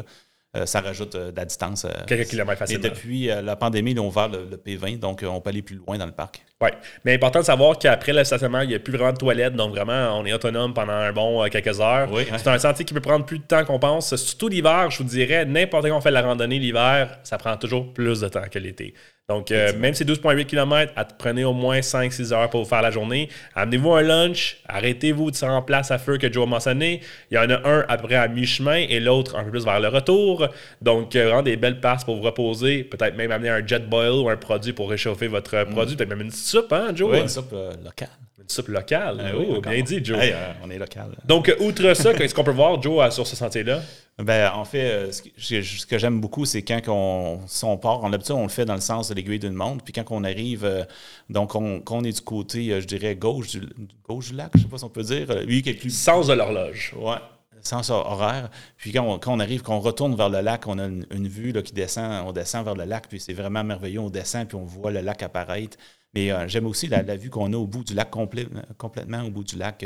Euh, 0.57 0.65
ça 0.65 0.81
rajoute 0.81 1.15
euh, 1.15 1.31
de 1.31 1.37
la 1.37 1.45
distance. 1.45 1.85
Euh, 1.85 1.89
quelques 2.05 2.27
kilomètres 2.27 2.59
facilement. 2.59 2.83
Et 2.83 2.89
depuis 2.89 3.27
la 3.27 3.55
pandémie, 3.55 3.91
ils 3.91 3.99
ont 4.01 4.07
ouvert 4.07 4.27
le, 4.27 4.57
P20, 4.57 4.99
donc 4.99 5.23
on 5.25 5.39
peut 5.39 5.49
aller 5.49 5.61
plus 5.61 5.77
loin 5.77 5.97
dans 5.97 6.05
le 6.05 6.11
parc. 6.11 6.43
Oui, 6.61 6.69
mais 7.05 7.13
important 7.13 7.39
de 7.39 7.45
savoir 7.45 7.79
qu'après 7.79 8.11
le 8.11 8.23
stationnement, 8.25 8.59
il 8.59 8.67
n'y 8.67 8.75
a 8.75 8.79
plus 8.79 8.91
vraiment 8.91 9.13
de 9.13 9.17
toilettes, 9.17 9.55
donc 9.55 9.71
vraiment, 9.71 10.19
on 10.19 10.25
est 10.25 10.33
autonome 10.33 10.73
pendant 10.73 10.93
un 10.93 11.13
bon 11.13 11.47
quelques 11.49 11.79
heures. 11.79 12.09
c'est 12.37 12.47
un 12.47 12.59
sentier 12.59 12.83
qui 12.83 12.93
peut 12.93 12.99
prendre 12.99 13.25
plus 13.25 13.39
de 13.39 13.45
temps 13.45 13.63
qu'on 13.63 13.79
pense. 13.79 14.13
Surtout 14.17 14.49
l'hiver, 14.49 14.91
je 14.91 14.97
vous 14.97 15.05
dirais, 15.05 15.45
n'importe 15.45 15.87
quand 15.87 15.97
on 15.97 16.01
fait 16.01 16.11
la 16.11 16.21
randonnée 16.21 16.59
l'hiver, 16.59 17.17
ça 17.23 17.37
prend 17.37 17.55
toujours 17.55 17.93
plus 17.93 18.19
de 18.19 18.27
temps 18.27 18.43
que 18.51 18.59
l'été. 18.59 18.93
Donc, 19.29 19.51
euh, 19.51 19.71
même 19.77 19.93
si 19.93 19.99
c'est 19.99 20.09
12,8 20.09 20.45
km, 20.45 20.93
prenez 21.17 21.45
au 21.45 21.53
moins 21.53 21.79
5-6 21.79 22.33
heures 22.33 22.49
pour 22.49 22.63
vous 22.63 22.69
faire 22.69 22.81
la 22.81 22.91
journée. 22.91 23.29
Amenez-vous 23.55 23.93
un 23.93 24.01
lunch, 24.01 24.57
arrêtez-vous 24.67 25.31
de 25.31 25.35
se 25.37 25.45
en 25.45 25.61
place 25.61 25.89
à 25.89 25.97
feu 25.97 26.17
que 26.17 26.31
Joe 26.31 26.43
a 26.43 26.49
mentionné. 26.49 26.99
Il 27.29 27.35
y 27.35 27.37
en 27.37 27.49
a 27.49 27.65
un 27.65 27.85
après 27.87 28.15
à 28.15 28.27
mi-chemin 28.27 28.85
et 28.89 28.99
l'autre 28.99 29.37
un 29.37 29.45
peu 29.45 29.51
plus 29.51 29.63
vers 29.63 29.79
le 29.79 29.87
retour. 29.87 30.49
Donc, 30.81 31.15
euh, 31.15 31.25
vraiment 31.25 31.43
des 31.43 31.55
belles 31.55 31.79
passes 31.79 32.03
pour 32.03 32.17
vous 32.17 32.23
reposer. 32.23 32.83
Peut-être 32.83 33.15
même 33.15 33.31
amener 33.31 33.49
un 33.49 33.65
jet 33.65 33.87
boil 33.87 34.11
ou 34.11 34.29
un 34.29 34.37
produit 34.37 34.73
pour 34.73 34.89
réchauffer 34.89 35.27
votre 35.27 35.55
mm. 35.55 35.69
produit. 35.69 35.95
Peut-être 35.95 36.09
même 36.09 36.21
une 36.21 36.31
soupe, 36.31 36.73
hein, 36.73 36.91
Joe? 36.93 37.11
Oui, 37.11 37.21
une 37.21 37.29
soupe 37.29 37.53
euh, 37.53 37.71
locale. 37.85 38.09
Une 38.41 38.49
soupe 38.49 38.69
locale. 38.69 39.21
Ah 39.23 39.37
oh, 39.37 39.61
bien 39.61 39.81
dit, 39.81 40.03
Joe. 40.03 40.19
on 40.63 40.69
est 40.69 40.77
local. 40.77 41.11
Donc, 41.25 41.53
outre 41.59 41.93
ça, 41.93 42.13
qu'est-ce 42.17 42.33
qu'on 42.33 42.43
peut 42.43 42.51
voir, 42.51 42.81
Joe, 42.81 43.13
sur 43.13 43.27
ce 43.27 43.35
sentier-là? 43.35 43.81
Ben, 44.17 44.51
en 44.53 44.65
fait, 44.65 44.91
euh, 44.91 45.11
ce 45.11 45.85
que, 45.85 45.97
j'aime 45.97 46.19
beaucoup, 46.19 46.45
c'est 46.45 46.61
quand 46.61 46.81
on, 46.87 47.39
on 47.63 47.77
part, 47.77 48.03
en 48.03 48.11
on 48.11 48.43
le 48.43 48.49
fait 48.49 48.65
dans 48.65 48.75
le 48.75 48.81
sens 48.81 49.09
de 49.09 49.15
l'aiguille 49.15 49.39
d'une 49.39 49.53
montre. 49.53 49.83
Puis 49.83 49.93
quand 49.93 50.03
on 50.11 50.23
arrive, 50.23 50.65
euh, 50.65 50.83
donc 51.29 51.55
on, 51.55 51.79
quand 51.79 51.97
on 51.97 52.03
est 52.03 52.11
du 52.11 52.21
côté, 52.21 52.71
euh, 52.71 52.81
je 52.81 52.87
dirais, 52.87 53.15
gauche 53.15 53.51
du, 53.51 53.61
gauche 54.07 54.29
du 54.29 54.35
lac, 54.35 54.51
je 54.53 54.59
ne 54.59 54.63
sais 54.63 54.69
pas 54.69 54.77
si 54.77 54.83
on 54.83 54.89
peut 54.89 55.03
dire. 55.03 55.27
Lui. 55.45 55.63
Sens 55.89 56.27
de 56.27 56.33
l'horloge. 56.33 56.93
Ouais 56.97 57.17
sens 57.63 57.89
horaire. 57.89 58.49
Puis 58.77 58.91
quand 58.91 59.19
on, 59.27 59.39
arrive, 59.39 59.61
quand 59.61 59.75
on 59.75 59.79
retourne 59.79 60.15
vers 60.15 60.29
le 60.29 60.41
lac, 60.41 60.67
on 60.67 60.79
a 60.79 60.85
une, 60.85 61.27
vue 61.27 61.51
là, 61.51 61.61
qui 61.61 61.73
descend, 61.73 62.25
on 62.27 62.31
descend 62.31 62.65
vers 62.65 62.75
le 62.75 62.85
lac, 62.85 63.07
puis 63.07 63.19
c'est 63.19 63.33
vraiment 63.33 63.63
merveilleux. 63.63 63.99
On 63.99 64.09
descend, 64.09 64.47
puis 64.47 64.57
on 64.57 64.65
voit 64.65 64.91
le 64.91 65.01
lac 65.01 65.23
apparaître. 65.23 65.77
Mais 66.13 66.31
j'aime 66.47 66.65
aussi 66.65 66.87
la, 66.87 67.01
vue 67.15 67.29
qu'on 67.29 67.53
a 67.53 67.57
au 67.57 67.67
bout 67.67 67.83
du 67.83 67.93
lac, 67.93 68.11
complètement 68.11 69.23
au 69.23 69.29
bout 69.29 69.43
du 69.43 69.57
lac 69.57 69.85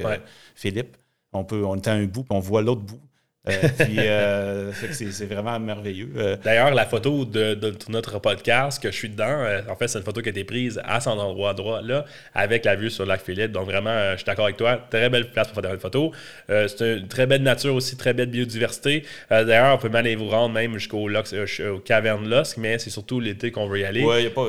Philippe. 0.56 0.98
On, 1.34 1.44
peut, 1.44 1.66
on 1.66 1.76
est 1.76 1.88
à 1.88 1.94
un 1.94 2.06
bout, 2.06 2.24
puis 2.24 2.36
on 2.36 2.40
voit 2.40 2.62
l'autre 2.62 2.82
bout. 2.82 3.02
Euh, 3.48 3.70
puis 3.78 4.00
euh, 4.00 4.72
c'est 4.92 5.26
vraiment 5.26 5.60
merveilleux. 5.60 6.10
Euh, 6.18 6.38
D'ailleurs, 6.44 6.74
la 6.74 6.86
photo 6.86 7.26
de, 7.26 7.58
notre 7.90 8.20
podcast 8.20 8.82
que 8.82 8.92
je 8.92 8.96
suis 8.96 9.10
dedans, 9.10 9.46
en 9.70 9.76
fait, 9.76 9.88
c'est 9.88 10.00
une 10.00 10.06
photo 10.06 10.22
qui 10.22 10.30
a 10.30 10.32
été 10.32 10.44
prise 10.44 10.82
à 10.84 11.00
son 11.00 11.12
endroit 11.12 11.54
droit 11.54 11.82
là, 11.82 12.06
avec 12.34 12.66
la 12.66 12.76
vue 12.76 12.90
sur 12.90 13.04
le 13.04 13.10
lac 13.10 13.22
Philippe. 13.22 13.52
Donc 13.52 13.66
vraiment, 13.66 14.12
je 14.12 14.18
suis 14.18 14.26
d'accord 14.26 14.46
avec 14.46 14.58
toi. 14.58 14.80
Très 14.90 15.10
belle 15.10 15.30
place 15.32 15.50
pour 15.50 15.62
faire 15.62 15.74
une 15.74 15.80
photo. 15.80 16.12
c'est 16.48 16.98
une 16.98 17.08
très 17.08 17.26
belle 17.26 17.44
nature 17.44 17.76
aussi, 17.76 17.98
très 17.98 18.14
belle 18.14 18.30
biodiversité. 18.30 19.04
D'ailleurs, 19.30 19.76
on 19.76 19.78
peut 19.78 19.90
même 19.90 20.06
aller 20.06 20.16
vous 20.16 20.30
rendre 20.30 20.54
même 20.54 20.74
jusqu'au 20.78 21.10
au 21.10 21.80
caverne 21.80 22.28
Losk, 22.28 22.58
mais 22.58 22.80
c'est 22.80 22.90
surtout 22.90 23.20
l'été 23.20 23.52
qu'on 23.52 23.68
veut 23.68 23.80
y 23.80 23.86
aller. 23.86 24.04
Oui, 24.04 24.16
il 24.18 24.22
n'y 24.22 24.28
a, 24.28 24.32
pas, 24.32 24.48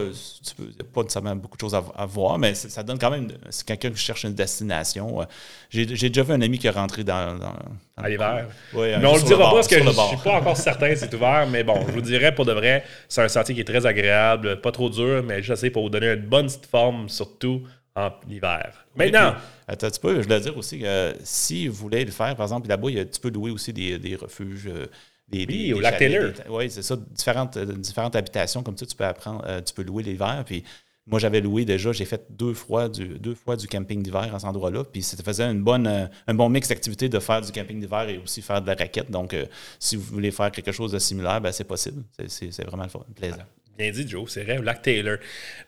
pas 0.94 1.02
nécessairement 1.02 1.36
beaucoup 1.36 1.56
de 1.56 1.60
choses 1.60 1.74
à, 1.74 2.06
voir, 2.06 2.38
mais 2.38 2.54
ça 2.54 2.82
donne 2.82 2.98
quand 2.98 3.10
même. 3.10 3.28
C'est 3.50 3.66
quelqu'un 3.66 3.90
qui 3.90 3.98
cherche 3.98 4.24
une 4.24 4.34
destination. 4.34 5.26
J'ai 5.70 5.86
déjà 5.86 6.22
vu 6.22 6.32
un 6.32 6.40
ami 6.40 6.58
qui 6.58 6.66
est 6.66 6.70
rentré 6.70 7.04
dans. 7.04 7.38
à 7.96 8.08
l'hiver. 8.08 8.46
Mais 9.00 9.06
on 9.06 9.16
le 9.16 9.22
dira 9.22 9.50
pas 9.50 9.54
parce 9.56 9.68
que 9.68 9.78
je 9.78 9.84
ne 9.84 9.90
suis 9.90 10.16
pas 10.16 10.34
encore 10.38 10.56
certain 10.56 10.94
si 10.94 11.00
c'est 11.00 11.14
ouvert. 11.14 11.46
Mais 11.50 11.64
bon, 11.64 11.84
je 11.86 11.92
vous 11.92 12.00
dirais 12.00 12.34
pour 12.34 12.44
de 12.44 12.52
vrai, 12.52 12.84
c'est 13.08 13.22
un 13.22 13.28
sentier 13.28 13.54
qui 13.54 13.60
est 13.60 13.64
très 13.64 13.86
agréable, 13.86 14.60
pas 14.60 14.72
trop 14.72 14.88
dur, 14.88 15.22
mais 15.22 15.42
j'essaie 15.42 15.70
pour 15.70 15.82
vous 15.82 15.90
donner 15.90 16.12
une 16.12 16.26
bonne 16.26 16.46
petite 16.46 16.66
forme, 16.66 17.08
surtout 17.08 17.62
en 17.94 18.10
hiver. 18.28 18.86
Maintenant. 18.94 19.34
attends, 19.66 19.90
tu 19.90 20.00
peux, 20.00 20.22
je 20.22 20.28
dois 20.28 20.40
dire 20.40 20.56
aussi 20.56 20.78
que 20.78 21.14
si 21.24 21.66
vous 21.66 21.74
voulez 21.74 22.04
le 22.04 22.10
faire, 22.10 22.36
par 22.36 22.44
exemple, 22.44 22.68
là-bas, 22.68 22.88
tu 22.90 23.20
peux 23.20 23.30
louer 23.30 23.50
aussi 23.50 23.72
des, 23.72 23.98
des 23.98 24.16
refuges. 24.16 24.68
Euh, 24.68 24.86
des, 25.28 25.44
oui, 25.48 25.72
au 25.72 25.80
lac 25.80 25.98
Taylor. 25.98 26.30
Oui, 26.48 26.70
c'est 26.70 26.82
ça, 26.82 26.96
différentes, 26.96 27.58
différentes 27.58 28.14
habitations 28.14 28.62
comme 28.62 28.76
ça, 28.76 28.86
tu 28.86 28.94
peux 28.94 29.04
apprendre, 29.04 29.42
euh, 29.46 29.60
tu 29.60 29.74
peux 29.74 29.82
louer 29.82 30.04
l'hiver. 30.04 30.44
Puis 30.46 30.62
moi, 31.08 31.20
j'avais 31.20 31.40
loué 31.40 31.64
déjà, 31.64 31.92
j'ai 31.92 32.04
fait 32.04 32.26
deux 32.30 32.52
fois 32.52 32.88
du, 32.88 33.18
deux 33.20 33.36
fois 33.36 33.54
du 33.54 33.68
camping 33.68 34.02
d'hiver 34.02 34.34
à 34.34 34.40
cet 34.40 34.48
endroit-là. 34.48 34.82
Puis 34.82 35.02
ça 35.02 35.16
faisait 35.22 35.44
euh, 35.44 36.06
un 36.26 36.34
bon 36.34 36.48
mix 36.48 36.68
d'activités 36.68 37.08
de 37.08 37.18
faire 37.20 37.40
du 37.40 37.52
camping 37.52 37.78
d'hiver 37.78 38.08
et 38.08 38.18
aussi 38.18 38.42
faire 38.42 38.60
de 38.60 38.66
la 38.66 38.74
raquette. 38.74 39.10
Donc, 39.10 39.32
euh, 39.32 39.46
si 39.78 39.94
vous 39.94 40.02
voulez 40.02 40.32
faire 40.32 40.50
quelque 40.50 40.72
chose 40.72 40.90
de 40.90 40.98
similaire, 40.98 41.40
ben, 41.40 41.52
c'est 41.52 41.64
possible. 41.64 42.02
C'est 42.26 42.64
vraiment 42.64 42.86
plaisir. 43.14 43.46
Bien 43.76 43.90
dit, 43.90 44.08
Joe, 44.08 44.30
c'est 44.30 44.42
vrai, 44.42 44.58
Lac 44.62 44.80
Taylor. 44.80 45.18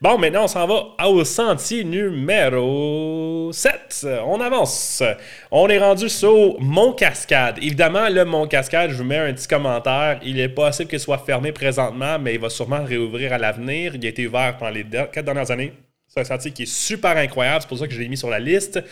Bon, 0.01 0.17
maintenant, 0.17 0.45
on 0.45 0.49
s'en 0.49 0.67
va 0.67 1.07
au 1.09 1.25
sentier 1.25 1.85
numéro 1.85 3.51
7. 3.53 4.07
On 4.25 4.41
avance. 4.41 5.03
On 5.51 5.69
est 5.69 5.79
rendu 5.79 6.09
sur 6.09 6.59
Mont 6.59 6.95
Cascade. 6.95 7.59
Évidemment, 7.59 8.09
le 8.09 8.25
Mont 8.25 8.47
Cascade, 8.47 8.93
je 8.93 8.97
vous 8.97 9.05
mets 9.05 9.19
un 9.19 9.35
petit 9.35 9.47
commentaire. 9.47 10.21
Il 10.25 10.41
est 10.41 10.49
possible 10.49 10.89
qu'il 10.89 11.01
soit 11.01 11.19
fermé 11.19 11.53
présentement, 11.53 12.19
mais 12.19 12.37
il 12.37 12.41
va 12.41 12.49
sûrement 12.49 12.83
réouvrir 12.83 13.35
à 13.35 13.39
l'avenir. 13.39 13.95
Il 13.95 14.07
a 14.07 14.09
été 14.09 14.27
ouvert 14.27 14.57
pendant 14.57 14.73
les 14.73 14.85
quatre 14.85 15.27
dernières 15.27 15.51
années. 15.51 15.75
C'est 16.07 16.21
un 16.21 16.25
sentier 16.25 16.51
qui 16.53 16.63
est 16.63 16.73
super 16.73 17.15
incroyable. 17.15 17.61
C'est 17.61 17.69
pour 17.69 17.79
ça 17.79 17.87
que 17.87 17.93
je 17.93 18.01
l'ai 18.01 18.09
mis 18.09 18.17
sur 18.17 18.31
la 18.31 18.39
liste. 18.39 18.83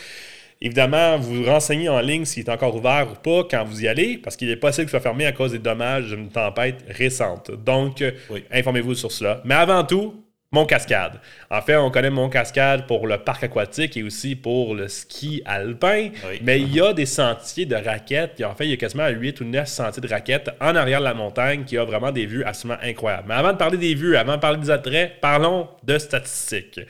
Évidemment, 0.61 1.19
vous 1.19 1.45
renseignez 1.45 1.89
en 1.89 2.01
ligne 2.01 2.25
s'il 2.25 2.45
est 2.45 2.51
encore 2.51 2.75
ouvert 2.75 3.09
ou 3.13 3.15
pas 3.15 3.47
quand 3.49 3.65
vous 3.65 3.85
y 3.85 3.89
allez, 3.89 4.19
parce 4.19 4.37
qu'il 4.37 4.51
est 4.51 4.57
possible 4.57 4.85
qu'il 4.85 4.91
soit 4.91 5.01
fermé 5.01 5.27
à 5.27 5.33
cause 5.33 5.53
des 5.53 5.59
dommages 5.59 6.07
d'une 6.09 6.31
tempête 6.31 6.85
récente. 6.89 7.51
Donc, 7.51 8.03
informez-vous 8.51 8.95
sur 8.95 9.13
cela. 9.13 9.43
Mais 9.45 9.55
avant 9.55 9.85
tout, 9.85 10.26
Mont 10.57 10.65
Cascade. 10.65 11.21
En 11.51 11.61
fait, 11.61 11.77
on 11.77 11.91
connaît 11.91 12.09
Mont 12.09 12.31
Cascade 12.31 12.87
pour 12.87 13.07
le 13.07 13.19
parc 13.19 13.45
aquatique 13.45 13.95
et 13.99 14.03
aussi 14.03 14.35
pour 14.37 14.75
le 14.75 14.89
ski 14.89 15.43
alpin, 15.45 16.09
mais 16.41 16.63
il 16.63 16.75
y 16.75 16.81
a 16.81 16.95
des 16.95 17.05
sentiers 17.05 17.67
de 17.67 17.77
raquettes. 17.77 18.43
En 18.43 18.55
fait, 18.55 18.65
il 18.65 18.71
y 18.71 18.73
a 18.73 18.79
quasiment 18.79 19.07
8 19.07 19.43
ou 19.43 19.45
9 19.45 19.69
sentiers 19.69 20.01
de 20.01 20.09
raquettes 20.09 20.49
en 20.59 20.75
arrière 20.75 21.01
de 21.01 21.05
la 21.05 21.13
montagne 21.13 21.65
qui 21.65 21.77
a 21.77 21.85
vraiment 21.85 22.11
des 22.11 22.25
vues 22.25 22.43
absolument 22.43 22.79
incroyables. 22.83 23.27
Mais 23.29 23.35
avant 23.35 23.53
de 23.53 23.59
parler 23.59 23.77
des 23.77 23.95
vues, 23.95 24.17
avant 24.17 24.37
de 24.37 24.41
parler 24.41 24.57
des 24.57 24.71
attraits, 24.71 25.21
parlons 25.21 25.69
de 25.85 25.99
statistiques. 25.99 26.81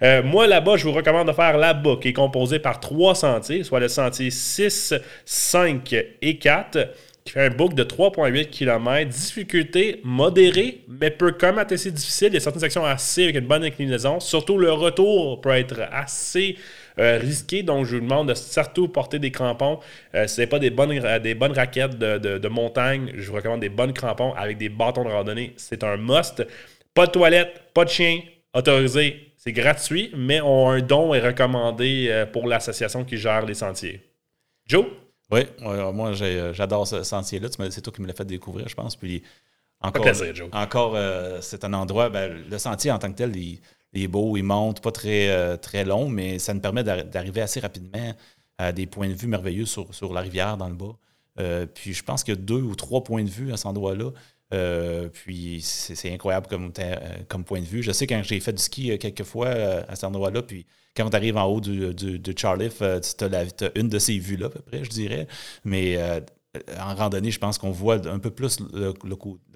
Euh, 0.00 0.22
moi, 0.22 0.46
là-bas, 0.46 0.76
je 0.76 0.84
vous 0.84 0.92
recommande 0.92 1.26
de 1.26 1.32
faire 1.32 1.58
là-bas, 1.58 1.96
qui 2.00 2.10
est 2.10 2.12
composé 2.12 2.60
par 2.60 2.78
trois 2.78 3.16
sentiers, 3.16 3.64
soit 3.64 3.80
le 3.80 3.88
sentier 3.88 4.30
6, 4.30 4.94
5 5.24 5.92
et 6.22 6.38
4 6.38 6.88
qui 7.28 7.34
fait 7.34 7.46
un 7.46 7.50
book 7.50 7.74
de 7.74 7.84
3,8 7.84 8.46
km. 8.46 9.10
Difficulté 9.10 10.00
modérée, 10.02 10.80
mais 10.88 11.10
peut 11.10 11.32
quand 11.38 11.48
même 11.48 11.58
être 11.58 11.72
assez 11.72 11.90
difficile. 11.90 12.28
Il 12.28 12.34
y 12.34 12.36
a 12.38 12.40
certaines 12.40 12.62
sections 12.62 12.84
assez 12.84 13.24
avec 13.24 13.36
une 13.36 13.46
bonne 13.46 13.64
inclinaison. 13.64 14.18
Surtout 14.18 14.56
le 14.56 14.72
retour 14.72 15.40
peut 15.42 15.50
être 15.50 15.80
assez 15.92 16.56
euh, 16.98 17.18
risqué. 17.18 17.62
Donc, 17.62 17.84
je 17.84 17.96
vous 17.96 18.02
demande 18.02 18.30
de 18.30 18.34
surtout 18.34 18.88
porter 18.88 19.18
des 19.18 19.30
crampons. 19.30 19.78
Euh, 20.14 20.26
ce 20.26 20.40
n'est 20.40 20.46
pas 20.46 20.58
des 20.58 20.70
bonnes, 20.70 20.98
des 21.22 21.34
bonnes 21.34 21.52
raquettes 21.52 21.98
de, 21.98 22.48
montagne, 22.48 23.12
je 23.14 23.28
vous 23.28 23.36
recommande 23.36 23.60
des 23.60 23.68
bonnes 23.68 23.92
crampons 23.92 24.32
avec 24.32 24.56
des 24.56 24.70
bâtons 24.70 25.04
de 25.04 25.10
randonnée. 25.10 25.52
C'est 25.58 25.84
un 25.84 25.98
must. 25.98 26.46
Pas 26.94 27.06
de 27.06 27.12
toilette, 27.12 27.60
pas 27.74 27.84
de 27.84 27.90
chien, 27.90 28.20
autorisé 28.54 29.28
c'est 29.36 29.52
gratuit, 29.52 30.10
mais 30.16 30.38
un 30.38 30.80
don 30.80 31.14
est 31.14 31.20
recommandé 31.20 32.08
euh, 32.08 32.26
pour 32.26 32.48
l'association 32.48 33.04
qui 33.04 33.16
gère 33.16 33.46
les 33.46 33.54
sentiers. 33.54 34.00
Joe? 34.66 34.84
Oui, 35.30 35.40
moi 35.60 36.12
euh, 36.20 36.52
j'adore 36.54 36.86
ce 36.86 37.02
sentier-là. 37.02 37.48
C'est 37.70 37.82
toi 37.82 37.92
qui 37.92 38.00
me 38.00 38.06
l'as 38.06 38.14
fait 38.14 38.24
découvrir, 38.24 38.68
je 38.68 38.74
pense. 38.74 38.96
Puis 38.96 39.22
encore, 39.80 40.02
plaisir, 40.02 40.34
Joe. 40.34 40.48
Encore, 40.52 40.94
euh, 40.96 41.40
c'est 41.42 41.64
un 41.64 41.72
endroit, 41.74 42.08
ben, 42.08 42.44
le 42.48 42.58
sentier 42.58 42.90
en 42.90 42.98
tant 42.98 43.10
que 43.10 43.16
tel, 43.16 43.36
il, 43.36 43.60
est 43.94 44.08
beau, 44.08 44.36
il 44.36 44.42
monte, 44.42 44.80
pas 44.80 44.90
très, 44.90 45.58
très 45.58 45.84
long, 45.84 46.08
mais 46.08 46.38
ça 46.38 46.54
nous 46.54 46.60
permet 46.60 46.82
d'arriver 46.82 47.42
assez 47.42 47.60
rapidement 47.60 48.14
à 48.56 48.72
des 48.72 48.86
points 48.86 49.08
de 49.08 49.14
vue 49.14 49.28
merveilleux 49.28 49.66
sur, 49.66 49.94
sur 49.94 50.12
la 50.12 50.20
rivière 50.20 50.56
dans 50.56 50.68
le 50.68 50.74
bas. 50.74 51.66
puis 51.74 51.92
je 51.92 52.02
pense 52.02 52.24
qu'il 52.24 52.34
y 52.34 52.38
a 52.38 52.40
deux 52.40 52.62
ou 52.62 52.74
trois 52.74 53.04
points 53.04 53.22
de 53.22 53.30
vue 53.30 53.52
à 53.52 53.56
cet 53.56 53.66
endroit-là. 53.66 54.10
puis 55.12 55.60
c'est 55.62 56.12
incroyable 56.12 56.46
comme, 56.48 56.72
comme 57.28 57.44
point 57.44 57.60
de 57.60 57.66
vue. 57.66 57.82
Je 57.82 57.92
sais 57.92 58.06
quand 58.06 58.22
j'ai 58.22 58.40
fait 58.40 58.52
du 58.52 58.62
ski 58.62 58.98
quelques 58.98 59.24
fois 59.24 59.50
à 59.50 59.94
cet 59.94 60.04
endroit-là, 60.04 60.42
puis 60.42 60.66
quand 60.98 61.08
tu 61.08 61.16
arrives 61.16 61.36
en 61.36 61.44
haut 61.44 61.60
du, 61.60 61.94
du, 61.94 62.34
Charliff, 62.36 62.78
tu 62.78 63.24
as, 63.24 63.70
une 63.76 63.88
de 63.88 63.98
ces 63.98 64.18
vues-là 64.18 64.46
à 64.46 64.50
peu 64.50 64.60
près, 64.60 64.84
je 64.84 64.90
dirais. 64.90 65.26
Mais 65.64 65.98
en 66.78 66.94
randonnée, 66.94 67.30
je 67.30 67.38
pense 67.38 67.58
qu'on 67.58 67.70
voit 67.70 68.06
un 68.06 68.18
peu 68.18 68.30
plus 68.30 68.58
le, 68.72 68.92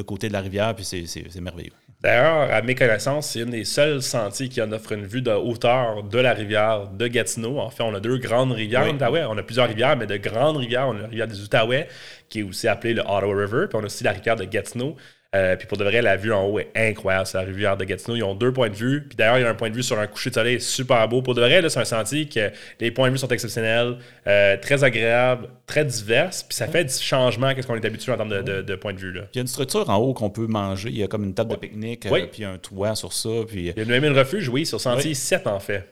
côté 0.04 0.28
de 0.28 0.32
la 0.32 0.40
rivière, 0.40 0.74
puis 0.74 0.84
c'est 0.84 1.40
merveilleux. 1.40 1.72
D'ailleurs, 2.02 2.52
à 2.52 2.62
mes 2.62 2.74
connaissances, 2.74 3.30
c'est 3.30 3.40
une 3.40 3.50
des 3.50 3.64
seuls 3.64 4.02
sentiers 4.02 4.48
qui 4.48 4.60
en 4.60 4.72
offre 4.72 4.92
une 4.92 5.06
vue 5.06 5.22
de 5.22 5.30
hauteur 5.30 6.02
de 6.02 6.18
la 6.18 6.32
rivière 6.32 6.88
de 6.88 7.06
Gatineau. 7.06 7.60
En 7.60 7.70
fait, 7.70 7.84
on 7.84 7.94
a 7.94 8.00
deux 8.00 8.18
grandes 8.18 8.50
rivières 8.50 8.82
en 8.82 8.94
Outaouais. 8.94 9.24
On 9.24 9.38
a 9.38 9.42
plusieurs 9.44 9.68
rivières, 9.68 9.96
mais 9.96 10.06
de 10.06 10.16
grandes 10.16 10.56
rivières. 10.56 10.88
On 10.88 10.96
a 10.96 11.02
la 11.02 11.06
rivière 11.06 11.28
des 11.28 11.40
Outaouais, 11.40 11.86
qui 12.28 12.40
est 12.40 12.42
aussi 12.42 12.66
appelée 12.66 12.94
le 12.94 13.02
Ottawa 13.02 13.36
River, 13.36 13.66
puis 13.68 13.78
on 13.78 13.82
a 13.82 13.86
aussi 13.86 14.02
la 14.02 14.10
rivière 14.10 14.34
de 14.34 14.44
Gatineau. 14.44 14.96
Euh, 15.34 15.56
puis 15.56 15.66
pour 15.66 15.78
de 15.78 15.84
vrai, 15.84 16.02
la 16.02 16.16
vue 16.16 16.32
en 16.32 16.44
haut 16.44 16.58
est 16.58 16.70
incroyable 16.74 17.26
sur 17.26 17.38
la 17.38 17.44
rivière 17.44 17.76
de 17.76 17.84
Gatineau. 17.84 18.16
Ils 18.16 18.22
ont 18.22 18.34
deux 18.34 18.52
points 18.52 18.68
de 18.68 18.74
vue. 18.74 19.06
Puis 19.08 19.16
d'ailleurs, 19.16 19.38
il 19.38 19.42
y 19.42 19.44
a 19.44 19.48
un 19.48 19.54
point 19.54 19.70
de 19.70 19.74
vue 19.74 19.82
sur 19.82 19.98
un 19.98 20.06
coucher 20.06 20.28
de 20.28 20.34
soleil 20.34 20.60
super 20.60 21.08
beau. 21.08 21.22
Pour 21.22 21.34
de 21.34 21.40
vrai, 21.40 21.66
c'est 21.68 21.80
un 21.80 21.84
sentier 21.84 22.28
que 22.28 22.50
les 22.80 22.90
points 22.90 23.08
de 23.08 23.12
vue 23.12 23.18
sont 23.18 23.28
exceptionnels, 23.28 23.96
euh, 24.26 24.56
très 24.58 24.84
agréables, 24.84 25.48
très 25.66 25.86
divers. 25.86 26.30
Puis 26.30 26.56
ça 26.56 26.66
fait 26.66 26.84
du 26.84 26.92
changement 26.92 27.54
qu'est-ce 27.54 27.66
qu'on 27.66 27.76
est 27.76 27.84
habitué 27.84 28.12
en 28.12 28.16
termes 28.16 28.42
de, 28.42 28.60
de, 28.60 28.74
point 28.76 28.92
de 28.92 28.98
vue. 28.98 29.12
Là. 29.12 29.22
il 29.32 29.36
y 29.36 29.40
a 29.40 29.42
une 29.42 29.48
structure 29.48 29.88
en 29.88 29.96
haut 29.96 30.12
qu'on 30.12 30.30
peut 30.30 30.46
manger. 30.46 30.90
Il 30.90 30.98
y 30.98 31.02
a 31.02 31.06
comme 31.06 31.24
une 31.24 31.34
table 31.34 31.52
de 31.52 31.56
pique-nique, 31.56 32.06
euh, 32.06 32.26
puis 32.30 32.44
un 32.44 32.58
toit 32.58 32.94
sur 32.94 33.12
ça. 33.12 33.30
Puis... 33.48 33.72
Il 33.74 33.78
y 33.78 33.80
a 33.80 33.84
même 33.84 34.04
une 34.04 34.18
refuge, 34.18 34.48
oui, 34.48 34.66
sur 34.66 34.80
sentier 34.80 35.14
7 35.14 35.46
en 35.46 35.60
fait. 35.60 35.91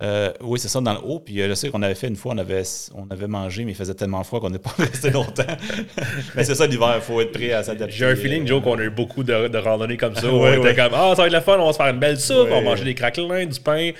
Euh, 0.00 0.32
oui, 0.42 0.60
c'est 0.60 0.68
ça, 0.68 0.80
dans 0.80 0.92
le 0.92 1.00
haut. 1.00 1.18
Puis 1.18 1.40
euh, 1.40 1.48
je 1.48 1.54
sais 1.54 1.70
qu'on 1.70 1.82
avait 1.82 1.94
fait 1.96 2.06
une 2.06 2.16
fois, 2.16 2.32
on 2.32 2.38
avait, 2.38 2.62
on 2.94 3.10
avait 3.10 3.26
mangé, 3.26 3.64
mais 3.64 3.72
il 3.72 3.74
faisait 3.74 3.94
tellement 3.94 4.22
froid 4.22 4.40
qu'on 4.40 4.50
n'est 4.50 4.58
pas 4.58 4.70
resté 4.78 5.10
longtemps. 5.10 5.42
mais 6.36 6.44
c'est 6.44 6.54
ça, 6.54 6.66
l'hiver, 6.66 6.94
il 6.96 7.02
faut 7.02 7.20
être 7.20 7.32
prêt 7.32 7.52
à 7.52 7.64
s'adapter. 7.64 7.94
J'ai 7.96 8.06
un 8.06 8.14
feeling, 8.14 8.46
Joe, 8.46 8.62
qu'on 8.62 8.78
a 8.78 8.82
eu 8.82 8.90
beaucoup 8.90 9.24
de, 9.24 9.48
de 9.48 9.58
randonnées 9.58 9.96
comme 9.96 10.14
ça. 10.14 10.32
Où 10.32 10.36
on 10.44 10.52
était 10.52 10.76
comme, 10.76 10.92
ah, 10.94 11.14
ça 11.16 11.22
va 11.22 11.26
être 11.26 11.32
le 11.32 11.40
fun, 11.40 11.58
on 11.58 11.66
va 11.66 11.72
se 11.72 11.78
faire 11.78 11.88
une 11.88 11.98
belle 11.98 12.20
soupe, 12.20 12.48
on 12.50 12.56
va 12.56 12.60
manger 12.60 12.84
des 12.84 12.94
craquelins, 12.94 13.46
du 13.46 13.60
pain. 13.60 13.90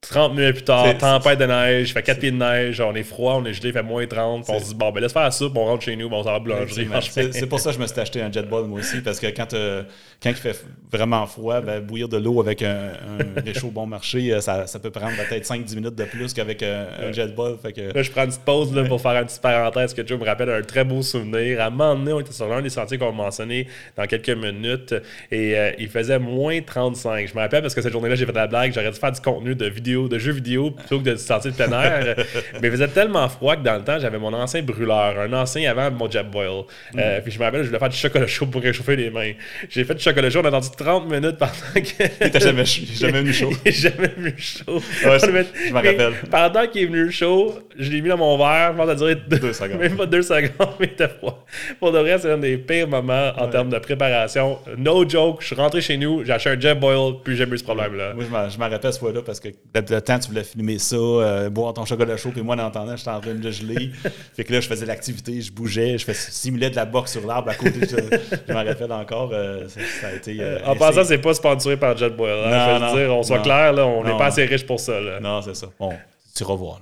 30 0.00 0.36
minutes 0.36 0.54
plus 0.54 0.64
tard, 0.64 0.96
tempête 0.96 1.40
de 1.40 1.44
neige, 1.44 1.92
fait 1.92 2.02
4 2.02 2.20
pieds 2.20 2.30
de 2.30 2.36
neige, 2.36 2.80
on 2.80 2.94
est 2.94 3.02
froid, 3.02 3.34
on 3.34 3.44
est 3.44 3.52
gelé, 3.52 3.70
il 3.70 3.72
fait 3.72 3.82
moins 3.82 4.06
30. 4.06 4.44
On 4.48 4.60
se 4.60 4.66
dit, 4.66 4.74
bon, 4.74 4.92
ben 4.92 5.00
laisse 5.00 5.12
faire 5.12 5.24
la 5.24 5.32
soupe, 5.32 5.56
on 5.56 5.64
rentre 5.64 5.84
chez 5.84 5.96
nous, 5.96 6.06
on 6.06 6.22
s'en 6.22 6.32
va 6.32 6.38
boulangerie. 6.38 6.88
C'est 7.32 7.46
pour 7.48 7.58
ça 7.58 7.70
que 7.70 7.76
je 7.76 7.82
me 7.82 7.86
suis 7.86 7.98
acheté 7.98 8.22
un 8.22 8.30
jetball 8.30 8.66
moi 8.66 8.78
aussi, 8.78 9.00
parce 9.00 9.18
que 9.18 9.26
quand, 9.26 9.52
euh, 9.54 9.82
quand 10.22 10.30
il 10.30 10.36
fait 10.36 10.64
vraiment 10.90 11.26
froid, 11.26 11.60
ben, 11.60 11.80
bouillir 11.80 12.08
de 12.08 12.16
l'eau 12.16 12.40
avec 12.40 12.62
un, 12.62 12.92
réchaud 13.44 13.70
bon 13.70 13.86
marché, 13.86 14.32
euh, 14.32 14.40
ça, 14.40 14.68
ça 14.68 14.78
peut 14.78 14.90
prendre 14.90 15.16
peut-être 15.16 15.44
5-10 15.44 15.74
minutes 15.74 15.96
de 15.96 16.04
plus 16.04 16.32
qu'avec 16.32 16.62
un, 16.62 17.12
jetball. 17.12 17.56
Fait 17.60 17.72
que... 17.72 17.92
Là, 17.92 18.02
je 18.02 18.10
prends 18.12 18.22
une 18.22 18.28
petite 18.28 18.44
pause 18.44 18.72
là, 18.72 18.84
pour 18.84 19.00
faire 19.00 19.16
une 19.20 19.26
petite 19.26 19.42
parenthèse 19.42 19.94
que 19.94 20.06
Joe 20.06 20.18
me 20.18 20.24
rappelle 20.24 20.50
un 20.50 20.62
très 20.62 20.84
beau 20.84 21.02
souvenir. 21.02 21.60
À 21.60 21.66
un 21.66 21.70
moment 21.70 21.96
donné, 21.96 22.12
on 22.12 22.20
était 22.20 22.32
sur 22.32 22.48
l'un 22.48 22.62
des 22.62 22.70
sentiers 22.70 22.98
qu'on 22.98 23.06
va 23.06 23.12
mentionner 23.12 23.66
dans 23.96 24.06
quelques 24.06 24.30
minutes 24.30 24.94
et 25.32 25.58
euh, 25.58 25.72
il 25.78 25.88
faisait 25.88 26.20
moins 26.20 26.60
35. 26.62 27.28
Je 27.28 27.34
me 27.34 27.40
rappelle 27.40 27.62
parce 27.62 27.74
que 27.74 27.82
cette 27.82 27.92
journée-là, 27.92 28.14
j'ai 28.14 28.26
fait 28.26 28.32
la 28.32 28.46
blague, 28.46 28.72
j'aurais 28.72 28.90
dû 28.90 28.98
faire 28.98 29.12
du 29.12 29.20
contenu 29.20 29.54
de 29.54 29.66
vidéo, 29.66 29.87
de 29.96 30.18
jeux 30.18 30.32
vidéo 30.32 30.70
plutôt 30.70 30.98
que 30.98 31.04
de 31.10 31.16
sortir 31.16 31.52
de 31.52 31.56
plein 31.56 31.70
air. 31.80 32.16
mais 32.60 32.68
il 32.68 32.70
faisait 32.70 32.88
tellement 32.88 33.28
froid 33.28 33.56
que 33.56 33.62
dans 33.62 33.76
le 33.76 33.82
temps, 33.82 33.98
j'avais 33.98 34.18
mon 34.18 34.32
ancien 34.32 34.62
brûleur, 34.62 35.18
un 35.18 35.32
ancien 35.32 35.70
avant 35.70 35.90
mon 35.90 36.10
Jet 36.10 36.24
Boil. 36.24 36.64
Euh, 36.96 37.18
mm. 37.18 37.22
puis 37.22 37.32
je 37.32 37.38
me 37.38 37.44
rappelle, 37.44 37.62
je 37.62 37.68
voulais 37.68 37.78
faire 37.78 37.88
du 37.88 37.96
chocolat 37.96 38.26
chaud 38.26 38.46
pour 38.46 38.62
réchauffer 38.62 38.96
les 38.96 39.10
mains. 39.10 39.32
J'ai 39.68 39.84
fait 39.84 39.94
du 39.94 40.02
chocolat 40.02 40.30
chaud, 40.30 40.40
on 40.42 40.44
a 40.44 40.48
attendu 40.48 40.68
30 40.76 41.10
minutes 41.10 41.38
pendant 41.38 41.52
que. 41.74 42.28
T'as 42.28 42.38
jamais, 42.38 42.64
jamais 42.64 43.20
venu 43.20 43.32
chaud. 43.32 43.50
jamais 43.66 44.08
venu 44.08 44.34
chaud. 44.36 44.80
je 45.02 45.30
me 45.30 45.72
rappelle. 45.72 46.12
Pendant 46.30 46.66
qu'il 46.66 46.82
est 46.82 46.86
venu 46.86 47.10
chaud, 47.10 47.58
je 47.78 47.90
l'ai 47.90 48.00
mis 48.00 48.08
dans 48.08 48.18
mon 48.18 48.36
verre, 48.36 48.72
je 48.72 48.76
pense 48.76 48.90
à 48.90 48.94
durer 48.94 49.14
deux, 49.14 49.52
secondes. 49.52 49.78
Même 49.80 49.96
pas 49.96 50.06
deux 50.06 50.22
secondes, 50.22 50.74
mais 50.80 50.86
il 50.86 50.92
était 50.92 51.08
froid. 51.08 51.44
Pour 51.78 51.92
de 51.92 51.98
vrai, 51.98 52.18
c'est 52.18 52.30
un 52.30 52.38
des 52.38 52.58
pires 52.58 52.88
moments 52.88 53.32
en 53.36 53.48
termes 53.48 53.70
de 53.70 53.78
préparation. 53.78 54.58
No 54.76 55.08
joke, 55.08 55.38
je 55.40 55.46
suis 55.46 55.56
rentré 55.56 55.80
chez 55.80 55.96
nous, 55.96 56.24
j'ai 56.24 56.32
acheté 56.32 56.50
un 56.50 56.60
Jet 56.60 56.74
Boil, 56.74 57.14
puis 57.24 57.36
j'ai 57.36 57.44
eu 57.44 57.58
ce 57.58 57.64
problème-là. 57.64 58.14
Moi, 58.14 58.24
je 58.48 58.58
m'en 58.58 58.68
rappelle 58.68 58.92
ce 58.92 58.98
fois-là 58.98 59.22
parce 59.24 59.40
que 59.40 59.48
le 59.80 60.00
temps, 60.00 60.18
tu 60.18 60.28
voulais 60.28 60.44
filmer 60.44 60.78
ça, 60.78 60.96
euh, 60.96 61.50
boire 61.50 61.74
ton 61.74 61.84
chocolat 61.84 62.16
chaud, 62.16 62.30
puis 62.32 62.42
moi, 62.42 62.56
en 62.56 62.60
entendant, 62.60 62.96
j'étais 62.96 63.10
en 63.10 63.20
train 63.20 63.34
de 63.34 63.50
geler. 63.50 63.90
fait 64.34 64.44
que 64.44 64.52
là, 64.52 64.60
je 64.60 64.68
faisais 64.68 64.86
l'activité, 64.86 65.40
je 65.40 65.52
bougeais, 65.52 65.98
je 65.98 66.04
faisais, 66.04 66.30
simulais 66.30 66.70
de 66.70 66.76
la 66.76 66.84
boxe 66.84 67.12
sur 67.12 67.26
l'arbre 67.26 67.50
à 67.50 67.54
côté. 67.54 67.80
je, 67.82 67.96
je 68.48 68.52
m'en 68.52 68.64
rappelle 68.64 68.92
encore. 68.92 69.30
Euh, 69.32 69.66
ça, 69.68 70.08
a 70.08 70.12
été. 70.12 70.36
Euh, 70.40 70.58
en 70.64 70.76
passant, 70.76 71.04
c'est 71.04 71.18
pas 71.18 71.34
sponsoré 71.34 71.76
par 71.76 71.96
JetBoil. 71.96 72.30
Hein, 72.30 72.78
je 72.78 72.96
veux 72.96 73.00
dire, 73.00 73.16
on 73.16 73.22
soit 73.22 73.40
clair, 73.40 73.72
là, 73.72 73.86
on 73.86 74.04
n'est 74.04 74.16
pas 74.16 74.26
assez 74.26 74.44
riche 74.44 74.66
pour 74.66 74.80
ça. 74.80 75.00
Là. 75.00 75.20
Non, 75.20 75.42
c'est 75.42 75.56
ça. 75.56 75.68
Bon, 75.78 75.92
tu 76.38 76.44
revois. 76.44 76.78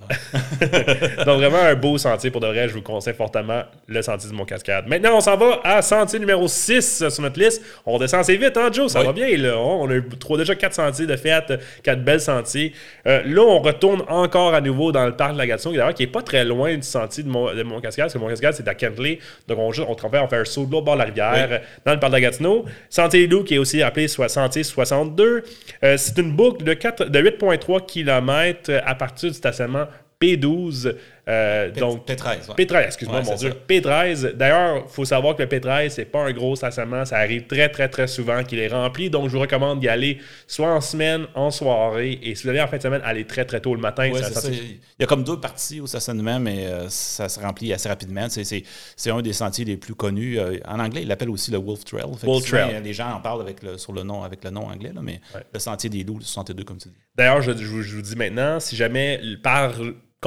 Donc, 1.24 1.38
vraiment 1.38 1.62
un 1.62 1.74
beau 1.74 1.96
sentier. 1.96 2.30
Pour 2.30 2.42
de 2.42 2.46
vrai, 2.46 2.68
je 2.68 2.74
vous 2.74 2.82
conseille 2.82 3.14
fortement 3.14 3.62
le 3.86 4.02
sentier 4.02 4.28
du 4.28 4.36
Mont-Cascade. 4.36 4.86
Maintenant, 4.86 5.16
on 5.16 5.20
s'en 5.20 5.36
va 5.36 5.60
à 5.64 5.80
sentier 5.80 6.18
numéro 6.18 6.46
6 6.46 7.08
sur 7.08 7.22
notre 7.22 7.40
liste. 7.40 7.62
On 7.86 7.98
descend 7.98 8.20
assez 8.20 8.36
vite, 8.36 8.56
hein, 8.56 8.68
Joe? 8.70 8.92
Ça 8.92 9.02
va 9.02 9.12
bien, 9.12 9.34
là. 9.38 9.56
On 9.56 9.88
a 9.88 9.94
eu 9.94 10.04
déjà 10.36 10.54
quatre 10.54 10.74
sentiers 10.74 11.06
de 11.06 11.16
fête, 11.16 11.54
quatre 11.82 12.04
belles 12.04 12.20
sentiers. 12.20 12.74
Euh, 13.06 13.22
là, 13.24 13.42
on 13.42 13.60
retourne 13.60 14.02
encore 14.08 14.52
à 14.52 14.60
nouveau 14.60 14.92
dans 14.92 15.06
le 15.06 15.16
parc 15.16 15.32
de 15.32 15.38
la 15.38 15.46
Gatineau, 15.46 15.74
d'ailleurs, 15.74 15.94
qui 15.94 16.02
est 16.02 16.08
pas 16.08 16.22
très 16.22 16.44
loin 16.44 16.74
du 16.74 16.82
sentier 16.82 17.24
de, 17.24 17.28
Mont-Cascade, 17.30 18.04
parce 18.04 18.12
que 18.12 18.18
Mont-Cascade, 18.18 18.54
c'est 18.54 18.68
à 18.68 18.74
Kentley. 18.74 19.20
Donc, 19.48 19.58
on, 19.58 19.70
on, 19.70 19.96
on 19.96 20.28
fait 20.28 20.36
un 20.36 20.44
saut 20.44 20.66
de 20.66 20.72
l'autre 20.72 20.84
bord 20.84 20.94
de 20.94 21.00
la 21.00 21.06
rivière 21.06 21.62
dans 21.84 21.94
le 21.94 21.98
parc 21.98 22.12
de 22.12 22.16
la 22.16 22.20
Gatineau. 22.20 22.66
Sentier 22.90 23.26
Loup, 23.26 23.44
qui 23.44 23.54
est 23.54 23.58
aussi 23.58 23.82
appelé 23.82 24.06
Sentier 24.08 24.62
62. 24.62 25.44
Euh, 25.82 25.96
c'est 25.96 26.18
une 26.18 26.32
boucle 26.32 26.62
de, 26.62 26.74
de 26.74 27.20
8,3 27.20 27.86
km 27.86 28.70
à 28.84 28.94
partir 28.94 29.30
du 29.30 29.40
stationnement 29.52 29.86
P12 30.20 30.96
euh, 31.28 31.72
donc, 31.72 32.06
P13. 32.06 32.54
P13, 32.56 32.84
excuse-moi, 32.84 33.20
mon 33.22 33.34
Dieu. 33.34 33.52
P13. 33.68 34.34
D'ailleurs, 34.34 34.84
il 34.86 34.92
faut 34.92 35.04
savoir 35.04 35.34
que 35.34 35.42
le 35.42 35.48
P13, 35.48 35.88
c'est 35.88 36.04
pas 36.04 36.20
un 36.20 36.32
gros 36.32 36.54
stationnement. 36.54 37.04
Ça 37.04 37.16
arrive 37.16 37.46
très, 37.48 37.68
très, 37.68 37.88
très 37.88 38.06
souvent 38.06 38.44
qu'il 38.44 38.60
est 38.60 38.68
rempli. 38.68 39.10
Donc, 39.10 39.26
je 39.28 39.32
vous 39.32 39.40
recommande 39.40 39.80
d'y 39.80 39.88
aller 39.88 40.18
soit 40.46 40.72
en 40.72 40.80
semaine, 40.80 41.26
en 41.34 41.50
soirée. 41.50 42.20
Et 42.22 42.36
si 42.36 42.44
vous 42.44 42.50
allez 42.50 42.60
en 42.60 42.68
fin 42.68 42.76
de 42.76 42.82
semaine, 42.82 43.00
allez 43.04 43.24
très, 43.24 43.44
très 43.44 43.60
tôt 43.60 43.74
le 43.74 43.80
matin. 43.80 44.06
Il 44.06 44.78
y 45.00 45.02
a 45.02 45.06
comme 45.06 45.24
deux 45.24 45.40
parties 45.40 45.80
au 45.80 45.88
stationnement, 45.88 46.38
mais 46.38 46.66
euh, 46.66 46.88
ça 46.88 47.28
se 47.28 47.40
remplit 47.40 47.72
assez 47.72 47.88
rapidement. 47.88 48.28
C'est 48.28 49.10
un 49.10 49.20
des 49.20 49.32
sentiers 49.32 49.64
les 49.64 49.76
plus 49.76 49.96
connus. 49.96 50.38
Euh, 50.38 50.58
en 50.64 50.78
anglais, 50.78 51.02
il 51.02 51.08
l'appelle 51.08 51.30
aussi 51.30 51.50
le 51.50 51.58
Wolf 51.58 51.84
Trail. 51.84 52.04
Wolf 52.22 52.46
Trail. 52.46 52.80
Les 52.84 52.92
gens 52.92 53.10
en 53.12 53.20
parlent 53.20 53.40
avec 53.40 53.64
le, 53.64 53.78
sur 53.78 53.92
le 53.92 54.04
nom, 54.04 54.22
avec 54.22 54.44
le 54.44 54.50
nom 54.50 54.68
anglais, 54.68 54.92
là, 54.94 55.00
mais 55.02 55.20
le 55.52 55.58
sentier 55.58 55.90
des 55.90 56.04
loups, 56.04 56.18
le 56.18 56.24
62, 56.24 56.62
comme 56.62 56.78
tu 56.78 56.88
dis. 56.88 56.94
D'ailleurs, 57.16 57.42
je, 57.42 57.50
je, 57.52 57.96
vous 57.96 58.02
dis 58.02 58.14
maintenant, 58.14 58.60
si 58.60 58.76
jamais 58.76 59.20
par 59.42 59.72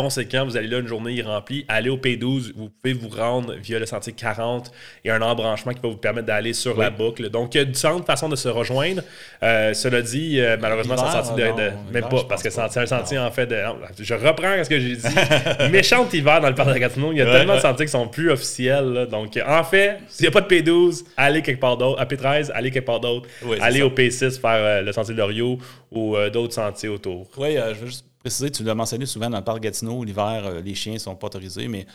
conséquent, 0.01 0.45
vous 0.45 0.57
allez 0.57 0.67
là 0.67 0.79
une 0.79 0.87
journée 0.87 1.21
remplie, 1.21 1.65
allez 1.67 1.89
au 1.89 1.97
P12, 1.97 2.53
vous 2.55 2.69
pouvez 2.69 2.93
vous 2.93 3.09
rendre 3.09 3.53
via 3.55 3.79
le 3.79 3.85
sentier 3.85 4.13
40 4.13 4.71
et 5.03 5.11
un 5.11 5.21
embranchement 5.21 5.73
qui 5.73 5.81
va 5.81 5.89
vous 5.89 5.97
permettre 5.97 6.27
d'aller 6.27 6.53
sur 6.53 6.77
la 6.77 6.89
boucle. 6.89 7.29
Donc, 7.29 7.55
il 7.55 7.57
y 7.57 7.61
a 7.61 7.65
différentes 7.65 8.05
façons 8.05 8.29
de 8.29 8.35
se 8.35 8.47
rejoindre. 8.47 9.01
Euh, 9.43 9.73
cela 9.73 10.01
dit, 10.01 10.39
euh, 10.39 10.57
malheureusement, 10.59 10.95
c'est 10.97 11.17
un 11.17 11.23
sentier 11.23 11.45
de, 11.45 11.93
Même 11.93 12.09
pas, 12.09 12.23
parce 12.27 12.43
que 12.43 12.49
c'est 12.49 12.61
un 12.61 12.85
sentier 12.85 13.19
en 13.19 13.31
fait 13.31 13.47
de. 13.47 13.61
je 13.99 14.13
reprends 14.13 14.63
ce 14.63 14.69
que 14.69 14.79
j'ai 14.79 14.95
dit. 14.95 15.07
Méchant 15.71 16.07
hiver 16.11 16.41
dans 16.41 16.49
le 16.49 16.55
parc 16.55 16.73
de 16.73 16.79
Gatineau. 16.79 17.11
Il 17.11 17.17
y 17.17 17.21
a 17.21 17.31
tellement 17.31 17.55
de 17.55 17.61
sentiers 17.61 17.85
qui 17.85 17.91
sont 17.91 18.07
plus 18.07 18.31
officiels. 18.31 19.07
Donc, 19.11 19.39
en 19.45 19.63
fait, 19.63 19.97
s'il 20.07 20.23
n'y 20.23 20.27
a 20.27 20.31
pas 20.31 20.41
de 20.41 20.47
P12, 20.47 21.03
allez 21.17 21.41
quelque 21.41 21.59
part 21.59 21.77
d'autre. 21.77 21.99
À 21.99 22.05
P13, 22.05 22.51
allez 22.53 22.71
quelque 22.71 22.85
part 22.85 22.99
d'autre. 22.99 23.27
allez 23.61 23.81
au 23.81 23.89
P6 23.89 24.39
faire 24.39 24.51
euh, 24.51 24.81
le 24.81 24.91
sentier 24.91 25.13
de 25.13 25.19
Loriot 25.19 25.57
ou 25.91 26.15
d'autres 26.31 26.53
sentiers 26.53 26.89
autour. 26.89 27.27
Oui, 27.37 27.55
je 27.55 27.79
veux 27.79 27.87
juste 27.87 28.08
préciser, 28.19 28.51
tu 28.51 28.63
l'as 28.63 28.75
mentionné 28.75 29.05
souvent 29.05 29.29
dans 29.29 29.37
le 29.37 29.43
parc 29.43 29.59
Gatineau, 29.61 30.03
l'hiver, 30.03 30.43
euh, 30.45 30.61
les 30.61 30.75
chiens 30.75 30.93
ne 30.93 30.99
sont 30.99 31.15
pas 31.15 31.27
autorisés, 31.27 31.67
mais 31.67 31.85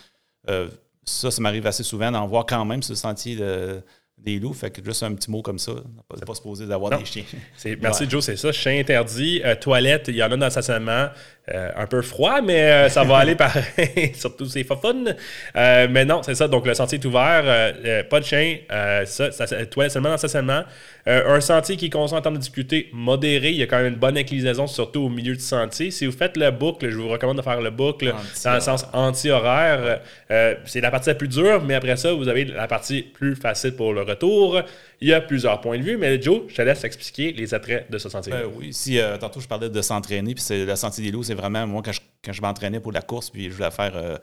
euh, 0.48 0.68
ça, 1.04 1.30
ça 1.30 1.40
m'arrive 1.42 1.66
assez 1.66 1.82
souvent 1.82 2.10
d'en 2.10 2.26
voir 2.26 2.46
quand 2.46 2.64
même 2.64 2.82
ce 2.82 2.94
sentier 2.94 3.36
des 4.18 4.38
loups. 4.38 4.54
Fait 4.54 4.70
que 4.70 4.84
juste 4.84 5.02
un 5.02 5.14
petit 5.14 5.30
mot 5.30 5.42
comme 5.42 5.58
ça, 5.58 5.72
on 5.72 6.16
pas, 6.16 6.24
pas 6.24 6.34
supposé 6.34 6.66
d'avoir 6.66 6.98
des 6.98 7.04
chiens. 7.04 7.24
Merci 7.80 8.08
Joe, 8.08 8.24
c'est 8.24 8.36
ça. 8.36 8.52
Chien 8.52 8.78
interdit. 8.78 9.40
Euh, 9.44 9.54
toilette, 9.54 10.06
il 10.08 10.16
y 10.16 10.22
en 10.22 10.30
a 10.32 10.36
dans 10.36 10.46
le 10.46 10.50
stationnement. 10.50 11.08
Euh, 11.52 11.70
un 11.76 11.86
peu 11.86 12.00
froid, 12.00 12.40
mais 12.40 12.62
euh, 12.62 12.88
ça 12.88 13.04
va 13.04 13.18
aller 13.18 13.34
pareil, 13.34 14.12
surtout 14.14 14.46
c'est 14.46 14.64
fun. 14.64 14.94
Euh, 15.54 15.86
mais 15.90 16.06
non, 16.06 16.22
c'est 16.22 16.34
ça. 16.34 16.48
Donc, 16.48 16.66
le 16.66 16.72
sentier 16.72 16.98
est 16.98 17.04
ouvert, 17.04 17.74
pas 18.08 18.20
de 18.20 18.24
chien, 18.24 18.56
ça, 19.04 19.30
ça, 19.30 19.66
toilette 19.66 19.92
seulement 19.92 20.08
dans 20.08 20.16
stationnement. 20.16 20.62
un 21.04 21.40
sentier 21.42 21.76
qui 21.76 21.84
est 21.84 21.94
en 21.94 22.08
termes 22.08 22.36
de 22.36 22.40
difficulté 22.40 22.88
modéré. 22.94 23.50
Il 23.50 23.56
y 23.56 23.62
a 23.62 23.66
quand 23.66 23.76
même 23.76 23.92
une 23.92 23.98
bonne 23.98 24.16
inclinaison, 24.16 24.66
surtout 24.66 25.02
au 25.02 25.08
milieu 25.10 25.34
du 25.34 25.42
sentier. 25.42 25.90
Si 25.90 26.06
vous 26.06 26.16
faites 26.16 26.38
le 26.38 26.50
boucle, 26.50 26.88
je 26.88 26.96
vous 26.96 27.08
recommande 27.10 27.36
de 27.36 27.42
faire 27.42 27.60
le 27.60 27.70
boucle 27.70 28.14
dans 28.42 28.54
le 28.54 28.60
sens 28.60 28.86
anti-horaire. 28.94 30.00
c'est 30.64 30.80
la 30.80 30.90
partie 30.90 31.10
la 31.10 31.14
plus 31.14 31.28
dure, 31.28 31.62
mais 31.62 31.74
après 31.74 31.96
ça, 31.96 32.14
vous 32.14 32.28
avez 32.28 32.46
la 32.46 32.68
partie 32.68 33.02
plus 33.02 33.36
facile 33.36 33.76
pour 33.76 33.92
le 33.92 34.00
retour. 34.00 34.62
Il 35.04 35.08
y 35.08 35.12
a 35.12 35.20
plusieurs 35.20 35.60
points 35.60 35.76
de 35.76 35.82
vue, 35.82 35.98
mais 35.98 36.18
Joe, 36.18 36.44
je 36.48 36.54
te 36.54 36.62
laisse 36.62 36.82
expliquer 36.82 37.30
les 37.32 37.52
attraits 37.52 37.90
de 37.90 37.98
ce 37.98 38.08
sentier. 38.08 38.32
Ben 38.32 38.46
oui, 38.56 38.72
si 38.72 38.98
tantôt 39.20 39.38
je 39.38 39.46
parlais 39.46 39.68
de 39.68 39.82
s'entraîner, 39.82 40.34
puis 40.34 40.42
c'est 40.42 40.64
le 40.64 40.76
sentier 40.76 41.04
des 41.04 41.10
loups, 41.10 41.24
c'est 41.24 41.34
vraiment 41.34 41.66
moi 41.66 41.82
quand 41.84 41.92
je, 41.92 42.00
quand 42.24 42.32
je 42.32 42.40
m'entraînais 42.40 42.80
pour 42.80 42.90
la 42.90 43.02
course, 43.02 43.28
puis 43.28 43.50
je 43.50 43.54
voulais 43.54 43.70
faire 43.70 43.94
euh, 43.96 44.16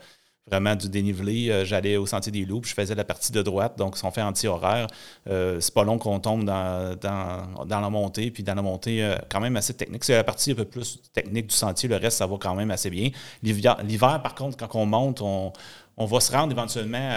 vraiment 0.47 0.75
du 0.75 0.89
dénivelé. 0.89 1.65
J'allais 1.65 1.97
au 1.97 2.07
Sentier 2.07 2.31
des 2.31 2.45
Loups, 2.45 2.63
je 2.65 2.73
faisais 2.73 2.95
la 2.95 3.03
partie 3.03 3.31
de 3.31 3.43
droite, 3.43 3.77
donc 3.77 3.95
si 3.95 4.03
on 4.05 4.09
fait 4.09 4.23
anti-horaire, 4.23 4.87
c'est 5.27 5.71
pas 5.71 5.83
long 5.83 5.99
qu'on 5.99 6.19
tombe 6.19 6.45
dans, 6.45 6.95
dans, 6.99 7.79
la 7.79 7.89
montée, 7.91 8.31
puis 8.31 8.41
dans 8.41 8.55
la 8.55 8.63
montée, 8.63 9.07
quand 9.29 9.39
même 9.39 9.57
assez 9.57 9.75
technique. 9.75 10.03
C'est 10.03 10.15
la 10.15 10.23
partie 10.23 10.53
un 10.53 10.55
peu 10.55 10.65
plus 10.65 10.99
technique 11.13 11.45
du 11.45 11.55
sentier, 11.55 11.89
le 11.89 11.97
reste, 11.97 12.17
ça 12.17 12.25
va 12.25 12.37
quand 12.39 12.55
même 12.55 12.71
assez 12.71 12.89
bien. 12.89 13.11
L'hiver, 13.43 14.19
par 14.23 14.33
contre, 14.33 14.57
quand 14.57 14.79
on 14.79 14.87
monte, 14.87 15.21
on, 15.21 15.53
on 15.95 16.05
va 16.05 16.19
se 16.19 16.31
rendre 16.31 16.51
éventuellement 16.53 17.11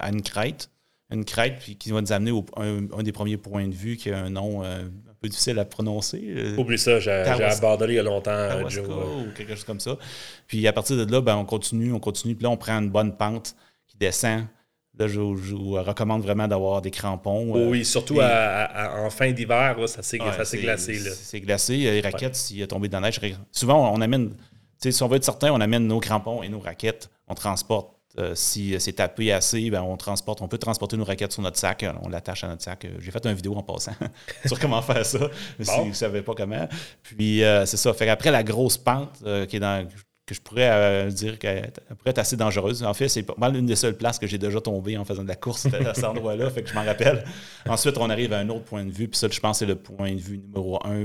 à 0.00 0.08
une 0.10 0.22
crête 0.22 0.68
une 1.10 1.24
crête 1.24 1.58
puis 1.60 1.76
qui 1.76 1.90
va 1.90 2.00
nous 2.00 2.12
amener 2.12 2.30
au 2.30 2.44
un, 2.56 3.02
des 3.02 3.12
premiers 3.12 3.36
points 3.36 3.68
de 3.68 3.74
vue 3.74 3.96
qui 3.96 4.10
a 4.10 4.18
un 4.18 4.30
nom 4.30 4.64
euh, 4.64 4.82
un 4.82 5.14
peu 5.20 5.28
difficile 5.28 5.58
à 5.58 5.64
prononcer. 5.64 6.20
Euh, 6.24 6.56
Oublie 6.56 6.78
ça, 6.78 6.98
j'ai 6.98 7.10
abandonné 7.10 7.94
il 7.94 7.96
y 7.96 7.98
a 8.00 8.02
longtemps, 8.02 8.30
euh, 8.32 8.68
Joe. 8.68 8.88
ou 8.88 9.32
quelque 9.36 9.54
chose 9.54 9.64
comme 9.64 9.80
ça. 9.80 9.96
Puis 10.46 10.66
à 10.66 10.72
partir 10.72 10.96
de 10.96 11.10
là, 11.10 11.20
ben, 11.20 11.36
on 11.36 11.44
continue, 11.44 11.92
on 11.92 12.00
continue. 12.00 12.34
Puis 12.34 12.44
là, 12.44 12.50
on 12.50 12.56
prend 12.56 12.78
une 12.78 12.90
bonne 12.90 13.16
pente 13.16 13.54
qui 13.86 13.96
descend. 13.96 14.44
Là, 14.98 15.06
je, 15.08 15.20
vous 15.20 15.72
recommande 15.72 16.22
vraiment 16.22 16.48
d'avoir 16.48 16.80
des 16.80 16.90
crampons. 16.90 17.68
oui, 17.68 17.84
surtout 17.84 18.18
en 18.18 19.10
fin 19.10 19.30
d'hiver, 19.30 19.76
ça 19.86 20.02
s'est 20.02 20.18
glacé. 20.18 20.98
C'est 20.98 21.40
glacé. 21.40 21.76
Les 21.76 22.00
raquettes, 22.00 22.34
s'il 22.34 22.62
a 22.62 22.66
tombé 22.66 22.88
dans 22.88 23.00
la 23.00 23.08
neige, 23.08 23.20
souvent, 23.52 23.92
on 23.92 24.00
amène, 24.00 24.34
si 24.78 25.02
on 25.02 25.08
veut 25.08 25.16
être 25.16 25.24
certain, 25.24 25.52
on 25.52 25.60
amène 25.60 25.86
nos 25.86 26.00
crampons 26.00 26.42
et 26.42 26.48
nos 26.48 26.60
raquettes. 26.60 27.10
On 27.28 27.34
transporte 27.34 27.95
euh, 28.18 28.34
si 28.34 28.74
c'est 28.80 28.94
tapé 28.94 29.30
assez, 29.30 29.68
ben, 29.70 29.82
on 29.82 29.96
transporte, 29.96 30.40
on 30.40 30.48
peut 30.48 30.56
transporter 30.56 30.96
nos 30.96 31.04
raquettes 31.04 31.32
sur 31.32 31.42
notre 31.42 31.58
sac, 31.58 31.84
on 32.02 32.08
l'attache 32.08 32.44
à 32.44 32.48
notre 32.48 32.62
sac. 32.62 32.86
J'ai 32.98 33.10
fait 33.10 33.26
une 33.26 33.34
vidéo 33.34 33.54
en 33.54 33.62
passant 33.62 33.92
sur 34.46 34.58
comment 34.58 34.80
faire 34.80 35.04
ça, 35.04 35.30
si 35.60 35.80
vous 35.80 35.88
ne 35.88 35.92
savez 35.92 36.22
pas 36.22 36.34
comment. 36.34 36.66
Puis 37.02 37.44
euh, 37.44 37.66
c'est 37.66 37.76
ça. 37.76 37.92
Fait 37.92 38.08
après 38.08 38.30
la 38.30 38.42
grosse 38.42 38.78
pente 38.78 39.18
euh, 39.26 39.44
qui 39.44 39.56
est 39.56 39.60
dans 39.60 39.86
que 40.24 40.34
je 40.34 40.40
pourrais 40.40 41.08
dire 41.12 41.38
qu'elle 41.38 41.70
pourrait 41.98 42.10
être 42.10 42.18
assez 42.18 42.36
dangereuse. 42.36 42.82
En 42.82 42.94
fait, 42.94 43.08
c'est 43.08 43.22
pas 43.22 43.36
mal 43.38 43.54
une 43.54 43.66
des 43.66 43.76
seules 43.76 43.96
places 43.96 44.18
que 44.18 44.26
j'ai 44.26 44.38
déjà 44.38 44.60
tombé 44.60 44.98
en 44.98 45.04
faisant 45.04 45.22
de 45.22 45.28
la 45.28 45.36
course 45.36 45.66
à 45.66 45.94
cet 45.94 46.04
endroit-là, 46.04 46.50
fait 46.50 46.64
que 46.64 46.68
je 46.68 46.74
m'en 46.74 46.84
rappelle. 46.84 47.24
Ensuite, 47.68 47.96
on 47.96 48.10
arrive 48.10 48.32
à 48.32 48.38
un 48.38 48.48
autre 48.48 48.64
point 48.64 48.84
de 48.84 48.90
vue, 48.90 49.06
puis 49.06 49.16
ça, 49.16 49.28
je 49.30 49.38
pense, 49.38 49.60
c'est 49.60 49.66
le 49.66 49.76
point 49.76 50.14
de 50.14 50.18
vue 50.18 50.38
numéro 50.38 50.84
un 50.84 51.04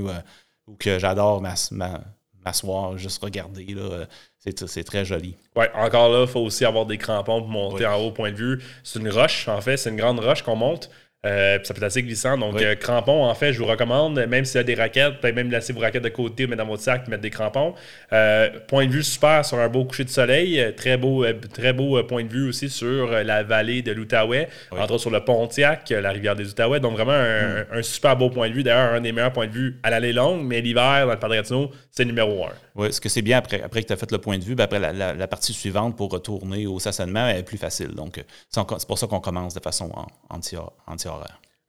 où, 0.66 0.74
que 0.76 0.98
j'adore 0.98 1.40
m'asseoir, 1.40 2.98
juste 2.98 3.22
regarder. 3.22 3.66
Là. 3.66 4.08
C'est 4.44 4.84
très 4.84 5.04
joli. 5.04 5.36
Oui, 5.54 5.66
encore 5.74 6.08
là, 6.08 6.22
il 6.22 6.26
faut 6.26 6.40
aussi 6.40 6.64
avoir 6.64 6.84
des 6.84 6.98
crampons 6.98 7.40
pour 7.40 7.48
monter 7.48 7.86
en 7.86 7.96
haut 7.96 8.10
point 8.10 8.32
de 8.32 8.36
vue. 8.36 8.62
C'est 8.82 8.98
une 8.98 9.08
roche, 9.08 9.46
en 9.46 9.60
fait, 9.60 9.76
c'est 9.76 9.90
une 9.90 9.96
grande 9.96 10.18
roche 10.18 10.42
qu'on 10.42 10.56
monte. 10.56 10.90
Euh, 11.24 11.60
ça 11.62 11.72
peut 11.72 11.78
être 11.78 11.86
assez 11.86 12.02
glissant. 12.02 12.36
Donc, 12.36 12.60
euh, 12.60 12.74
crampons, 12.74 13.24
en 13.24 13.34
fait, 13.34 13.52
je 13.52 13.58
vous 13.60 13.66
recommande, 13.66 14.26
même 14.26 14.44
s'il 14.44 14.56
y 14.56 14.60
a 14.60 14.64
des 14.64 14.74
raquettes, 14.74 15.20
peut-être 15.20 15.36
même 15.36 15.52
laisser 15.52 15.72
vos 15.72 15.78
raquettes 15.78 16.02
de 16.02 16.08
côté, 16.08 16.48
mettre 16.48 16.64
dans 16.64 16.68
votre 16.68 16.82
sac, 16.82 17.06
mettre 17.06 17.22
des 17.22 17.30
crampons. 17.30 17.74
Euh, 18.12 18.50
point 18.66 18.86
de 18.86 18.90
vue 18.90 19.04
super 19.04 19.44
sur 19.44 19.60
un 19.60 19.68
beau 19.68 19.84
coucher 19.84 20.02
de 20.02 20.10
soleil. 20.10 20.74
Très 20.76 20.96
beau, 20.96 21.24
très 21.54 21.72
beau 21.72 22.02
point 22.02 22.24
de 22.24 22.28
vue 22.28 22.48
aussi 22.48 22.68
sur 22.68 23.08
la 23.10 23.44
vallée 23.44 23.82
de 23.82 23.92
l'Outaouais, 23.92 24.48
entre 24.72 24.94
autres 24.94 24.98
sur 24.98 25.10
le 25.10 25.20
Pontiac, 25.20 25.90
la 25.90 26.10
rivière 26.10 26.34
des 26.34 26.48
Outaouais. 26.48 26.80
Donc, 26.80 26.94
vraiment 26.94 27.12
un, 27.12 27.78
hmm. 27.78 27.82
super 27.82 28.16
beau 28.16 28.28
point 28.28 28.48
de 28.48 28.54
vue. 28.54 28.64
D'ailleurs, 28.64 28.94
un 28.94 29.00
des 29.00 29.12
meilleurs 29.12 29.32
points 29.32 29.46
de 29.46 29.52
vue 29.52 29.78
à 29.84 29.90
l'année 29.90 30.12
longue, 30.12 30.42
mais 30.44 30.60
l'hiver, 30.60 31.06
dans 31.06 31.12
le 31.12 31.18
Padre 31.18 31.36
c'est 31.90 32.04
numéro 32.04 32.46
un. 32.46 32.52
Oui, 32.74 32.92
ce 32.92 33.00
que 33.00 33.08
c'est 33.08 33.22
bien 33.22 33.38
après, 33.38 33.62
après 33.62 33.82
que 33.82 33.88
tu 33.88 33.92
as 33.92 33.96
fait 33.96 34.10
le 34.10 34.18
point 34.18 34.38
de 34.38 34.44
vue, 34.44 34.54
ben 34.54 34.64
après 34.64 34.78
la, 34.80 35.28
partie 35.28 35.52
suivante 35.52 35.96
pour 35.96 36.10
retourner 36.10 36.66
au 36.66 36.78
stationnement 36.78 37.28
est 37.28 37.42
plus 37.42 37.58
facile. 37.58 37.88
Donc, 37.88 38.22
c'est 38.50 38.86
pour 38.86 38.98
ça 38.98 39.06
qu'on 39.06 39.20
commence 39.20 39.54
de 39.54 39.60
façon 39.60 39.90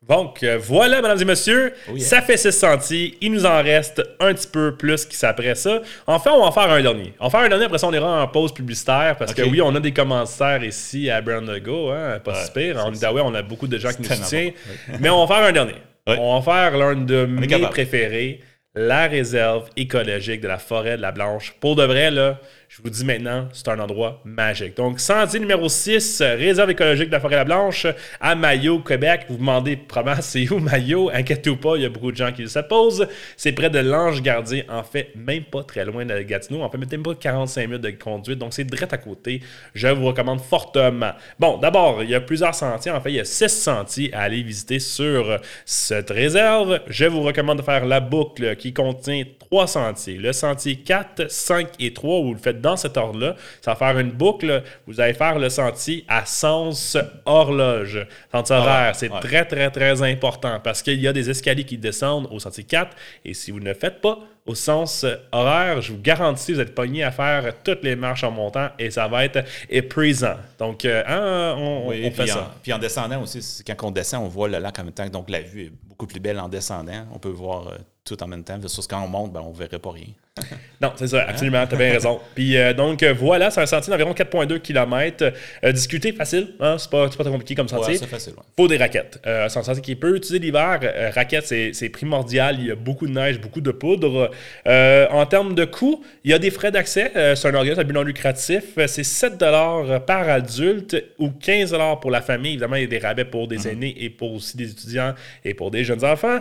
Donc, 0.07 0.43
euh, 0.43 0.59
voilà, 0.61 1.01
mesdames 1.01 1.21
et 1.21 1.25
messieurs, 1.25 1.73
oh, 1.89 1.97
ça 1.97 2.21
fait 2.21 2.35
6 2.35 2.51
centimes. 2.51 3.11
Il 3.21 3.31
nous 3.31 3.45
en 3.45 3.63
reste 3.63 4.03
un 4.19 4.33
petit 4.33 4.47
peu 4.47 4.75
plus 4.75 5.05
qui 5.05 5.15
s'après 5.15 5.55
ça. 5.55 5.81
Enfin, 6.07 6.31
on 6.33 6.41
va 6.41 6.47
en 6.47 6.51
faire 6.51 6.69
un 6.69 6.81
dernier. 6.81 7.13
On 7.19 7.25
va 7.25 7.29
faire 7.29 7.39
un 7.39 7.49
dernier, 7.49 7.65
après 7.65 7.77
ça, 7.77 7.87
on 7.87 7.93
ira 7.93 8.23
en 8.23 8.27
pause 8.27 8.53
publicitaire 8.53 9.15
parce 9.17 9.33
que 9.33 9.43
oui, 9.43 9.61
on 9.61 9.73
a 9.75 9.79
des 9.79 9.93
commentaires 9.93 10.63
ici 10.63 11.09
à 11.09 11.21
Brand 11.21 11.49
Go, 11.59 11.89
hein, 11.91 12.19
pas 12.19 12.35
si 12.43 12.51
pire. 12.51 12.85
En 12.85 12.91
Outaouais, 12.91 13.21
on 13.23 13.33
a 13.33 13.41
beaucoup 13.41 13.67
de 13.67 13.77
gens 13.77 13.91
qui 13.91 14.01
nous 14.01 14.09
soutiennent. 14.09 14.53
Mais 14.99 15.09
on 15.09 15.25
va 15.25 15.35
faire 15.35 15.45
un 15.45 15.51
dernier. 15.53 15.75
On 16.05 16.39
va 16.39 16.69
faire 16.69 16.77
l'un 16.77 16.95
de 16.95 17.25
mes 17.25 17.47
préférés, 17.69 18.41
la 18.75 19.07
réserve 19.07 19.69
écologique 19.77 20.41
de 20.41 20.47
la 20.49 20.57
forêt 20.57 20.97
de 20.97 21.01
la 21.01 21.13
Blanche. 21.13 21.55
Pour 21.61 21.77
de 21.77 21.83
vrai, 21.83 22.11
là, 22.11 22.39
je 22.75 22.81
vous 22.81 22.89
dis 22.89 23.05
maintenant, 23.05 23.47
c'est 23.53 23.67
un 23.67 23.77
endroit 23.77 24.19
magique. 24.25 24.75
Donc, 24.75 24.99
sentier 24.99 25.39
numéro 25.39 25.69
6, 25.69 26.23
réserve 26.23 26.71
écologique 26.71 27.05
de 27.05 27.11
la 27.11 27.19
Forêt-la-Blanche, 27.19 27.85
à 28.19 28.33
Mayo, 28.33 28.79
Québec. 28.79 29.25
Vous 29.27 29.35
vous 29.35 29.41
demandez 29.41 29.77
probablement 29.77 30.21
c'est 30.23 30.49
où 30.49 30.57
Mayo? 30.57 31.11
Inquiétez-vous 31.13 31.57
pas, 31.57 31.75
il 31.75 31.83
y 31.83 31.85
a 31.85 31.89
beaucoup 31.89 32.11
de 32.11 32.17
gens 32.17 32.31
qui 32.31 32.47
se 32.49 32.57
posent. 32.57 33.07
C'est 33.37 33.51
près 33.51 33.69
de 33.69 33.77
l'Ange 33.77 34.23
Gardien, 34.23 34.63
en 34.69 34.81
fait, 34.81 35.11
même 35.15 35.43
pas 35.43 35.61
très 35.61 35.85
loin 35.85 36.03
de 36.03 36.19
Gatineau. 36.23 36.63
En 36.63 36.69
fait, 36.71 36.79
même 36.79 37.03
pas 37.03 37.13
45 37.13 37.67
minutes 37.67 37.83
de 37.83 37.91
conduite, 37.91 38.39
donc 38.39 38.55
c'est 38.55 38.63
direct 38.63 38.91
à 38.91 38.97
côté. 38.97 39.43
Je 39.75 39.89
vous 39.89 40.05
recommande 40.05 40.41
fortement. 40.41 41.11
Bon, 41.37 41.57
d'abord, 41.57 42.01
il 42.01 42.09
y 42.09 42.15
a 42.15 42.21
plusieurs 42.21 42.55
sentiers. 42.55 42.91
En 42.91 43.01
fait, 43.01 43.11
il 43.11 43.17
y 43.17 43.19
a 43.19 43.25
6 43.25 43.49
sentiers 43.49 44.11
à 44.15 44.21
aller 44.21 44.41
visiter 44.41 44.79
sur 44.79 45.39
cette 45.63 46.09
réserve. 46.09 46.79
Je 46.87 47.05
vous 47.05 47.21
recommande 47.21 47.59
de 47.59 47.63
faire 47.63 47.85
la 47.85 47.99
boucle 47.99 48.55
qui 48.55 48.73
contient 48.73 49.25
trois 49.37 49.67
sentiers. 49.67 50.17
Le 50.17 50.33
sentier 50.33 50.77
4, 50.77 51.29
5 51.29 51.67
et 51.79 51.93
3, 51.93 52.19
où 52.19 52.23
vous 52.29 52.33
le 52.33 52.39
faites 52.39 52.62
dans 52.63 52.75
cet 52.75 52.97
ordre-là. 52.97 53.35
Ça 53.61 53.73
va 53.73 53.75
faire 53.75 53.99
une 53.99 54.11
boucle. 54.11 54.63
Vous 54.87 54.99
allez 54.99 55.13
faire 55.13 55.37
le 55.37 55.49
sentier 55.49 56.03
à 56.07 56.25
sens 56.25 56.97
horloge. 57.25 58.07
Sentier 58.31 58.55
horaire, 58.55 58.95
c'est 58.95 59.09
très, 59.09 59.45
très, 59.45 59.69
très 59.69 60.01
important 60.01 60.59
parce 60.63 60.81
qu'il 60.81 60.99
y 60.99 61.07
a 61.07 61.13
des 61.13 61.29
escaliers 61.29 61.65
qui 61.65 61.77
descendent 61.77 62.27
au 62.31 62.39
sentier 62.39 62.63
4 62.63 62.95
et 63.25 63.33
si 63.35 63.51
vous 63.51 63.59
ne 63.59 63.65
le 63.65 63.73
faites 63.75 64.01
pas, 64.01 64.17
au 64.45 64.55
sens 64.55 65.05
horaire, 65.31 65.81
je 65.81 65.93
vous 65.93 66.01
garantis, 66.01 66.53
vous 66.53 66.59
êtes 66.59 66.75
pogné 66.75 67.03
à 67.03 67.11
faire 67.11 67.53
toutes 67.63 67.83
les 67.83 67.95
marches 67.95 68.23
en 68.23 68.31
montant 68.31 68.69
et 68.77 68.91
ça 68.91 69.07
va 69.07 69.23
être 69.23 69.43
épuisant. 69.69 70.35
Donc, 70.59 70.83
euh, 70.83 71.03
hein, 71.07 71.55
on, 71.57 71.91
fait 72.11 72.27
ça. 72.27 72.53
puis 72.61 72.73
en 72.73 72.79
descendant 72.79 73.21
aussi, 73.21 73.63
quand 73.65 73.87
on 73.87 73.91
descend, 73.91 74.23
on 74.23 74.27
voit 74.27 74.49
le 74.49 74.57
lac 74.59 74.77
en 74.79 74.83
même 74.83 74.93
temps. 74.93 75.07
Donc, 75.07 75.29
la 75.29 75.41
vue 75.41 75.65
est 75.65 75.71
beaucoup 75.87 76.07
plus 76.07 76.19
belle 76.19 76.39
en 76.39 76.49
descendant. 76.49 77.05
On 77.13 77.19
peut 77.19 77.29
voir 77.29 77.67
euh, 77.67 77.77
tout 78.03 78.21
en 78.21 78.27
même 78.27 78.43
temps. 78.43 78.57
Versus 78.57 78.85
quand 78.85 79.01
on 79.01 79.07
monte, 79.07 79.31
ben, 79.31 79.41
on 79.41 79.51
ne 79.51 79.57
verrait 79.57 79.79
pas 79.79 79.91
rien. 79.91 80.07
non, 80.81 80.91
c'est 80.95 81.07
ça, 81.07 81.25
absolument, 81.27 81.65
tu 81.67 81.75
as 81.75 81.77
bien 81.77 81.91
raison. 81.91 82.19
Puis 82.33 82.57
euh, 82.57 82.73
donc 82.73 83.03
euh, 83.03 83.13
voilà, 83.13 83.51
c'est 83.51 83.61
un 83.61 83.67
sentier 83.67 83.91
d'environ 83.91 84.13
4,2 84.13 84.59
km. 84.61 85.31
Euh, 85.63 85.71
discuter, 85.71 86.11
facile, 86.11 86.55
hein? 86.59 86.77
c'est 86.79 86.89
pas, 86.89 87.07
pas 87.07 87.23
très 87.23 87.31
compliqué 87.31 87.53
comme 87.53 87.67
sentier. 87.67 87.93
Ouais, 87.93 87.99
c'est 87.99 88.07
facile. 88.07 88.33
Ouais. 88.33 88.43
Faut 88.57 88.67
des 88.67 88.77
raquettes. 88.77 89.19
c'est 89.23 89.59
un 89.59 89.63
sentier 89.63 89.83
qui 89.83 89.95
peut 89.95 90.15
utiliser 90.15 90.39
l'hiver. 90.39 90.79
raquettes, 91.13 91.45
c'est 91.73 91.89
primordial. 91.89 92.57
Il 92.59 92.67
y 92.67 92.71
a 92.71 92.75
beaucoup 92.75 93.05
de 93.05 93.11
neige, 93.11 93.39
beaucoup 93.39 93.61
de 93.61 93.71
poudre. 93.71 94.31
en 94.65 95.25
termes 95.27 95.53
de 95.53 95.65
coût, 95.65 96.03
il 96.23 96.31
y 96.31 96.33
a 96.33 96.39
des 96.39 96.49
frais 96.49 96.71
d'accès. 96.71 97.11
c'est 97.35 97.47
un 97.47 97.53
organisme 97.53 97.79
à 97.79 97.83
but 97.83 97.93
non 97.93 98.01
lucratif. 98.01 98.63
C'est 98.87 99.03
7 99.03 99.37
par 99.37 100.29
adulte 100.29 100.95
ou 101.19 101.29
15 101.29 101.75
pour 102.01 102.09
la 102.09 102.21
famille. 102.21 102.53
Évidemment, 102.53 102.75
il 102.75 102.81
y 102.81 102.85
a 102.85 102.87
des 102.87 102.97
rabais 102.97 103.25
pour 103.25 103.47
des 103.47 103.59
mhm. 103.59 103.67
aînés 103.67 103.95
et 103.99 104.09
pour 104.09 104.33
aussi 104.33 104.57
des 104.57 104.71
étudiants 104.71 105.13
et 105.45 105.53
pour 105.53 105.69
des 105.69 105.83
jeunes 105.83 106.03
enfants. 106.03 106.39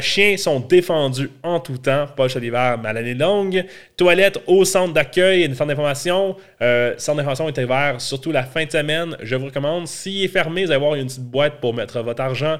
chiens 0.00 0.38
sont 0.38 0.60
défendus 0.60 1.30
en 1.42 1.60
tout 1.60 1.76
temps, 1.78 2.06
pas 2.16 2.26
l'hiver, 2.38 2.78
mais 2.82 2.88
à 2.88 2.92
l'année 2.94 3.14
longue. 3.26 3.64
Toilettes 3.96 4.40
au 4.46 4.64
centre 4.64 4.92
d'accueil 4.92 5.42
et 5.42 5.48
des 5.48 5.54
centres 5.54 5.68
d'information. 5.68 6.36
Euh, 6.62 6.94
centre 6.98 7.16
d'information 7.16 7.48
est 7.48 7.58
ouvert 7.62 8.00
surtout 8.00 8.32
la 8.32 8.42
fin 8.42 8.64
de 8.64 8.70
semaine. 8.70 9.16
Je 9.22 9.36
vous 9.36 9.46
recommande, 9.46 9.86
s'il 9.86 10.24
est 10.24 10.28
fermé, 10.28 10.64
vous 10.64 10.70
allez 10.70 10.76
avoir 10.76 10.94
une 10.94 11.06
petite 11.06 11.24
boîte 11.24 11.60
pour 11.60 11.74
mettre 11.74 12.00
votre 12.02 12.22
argent. 12.22 12.58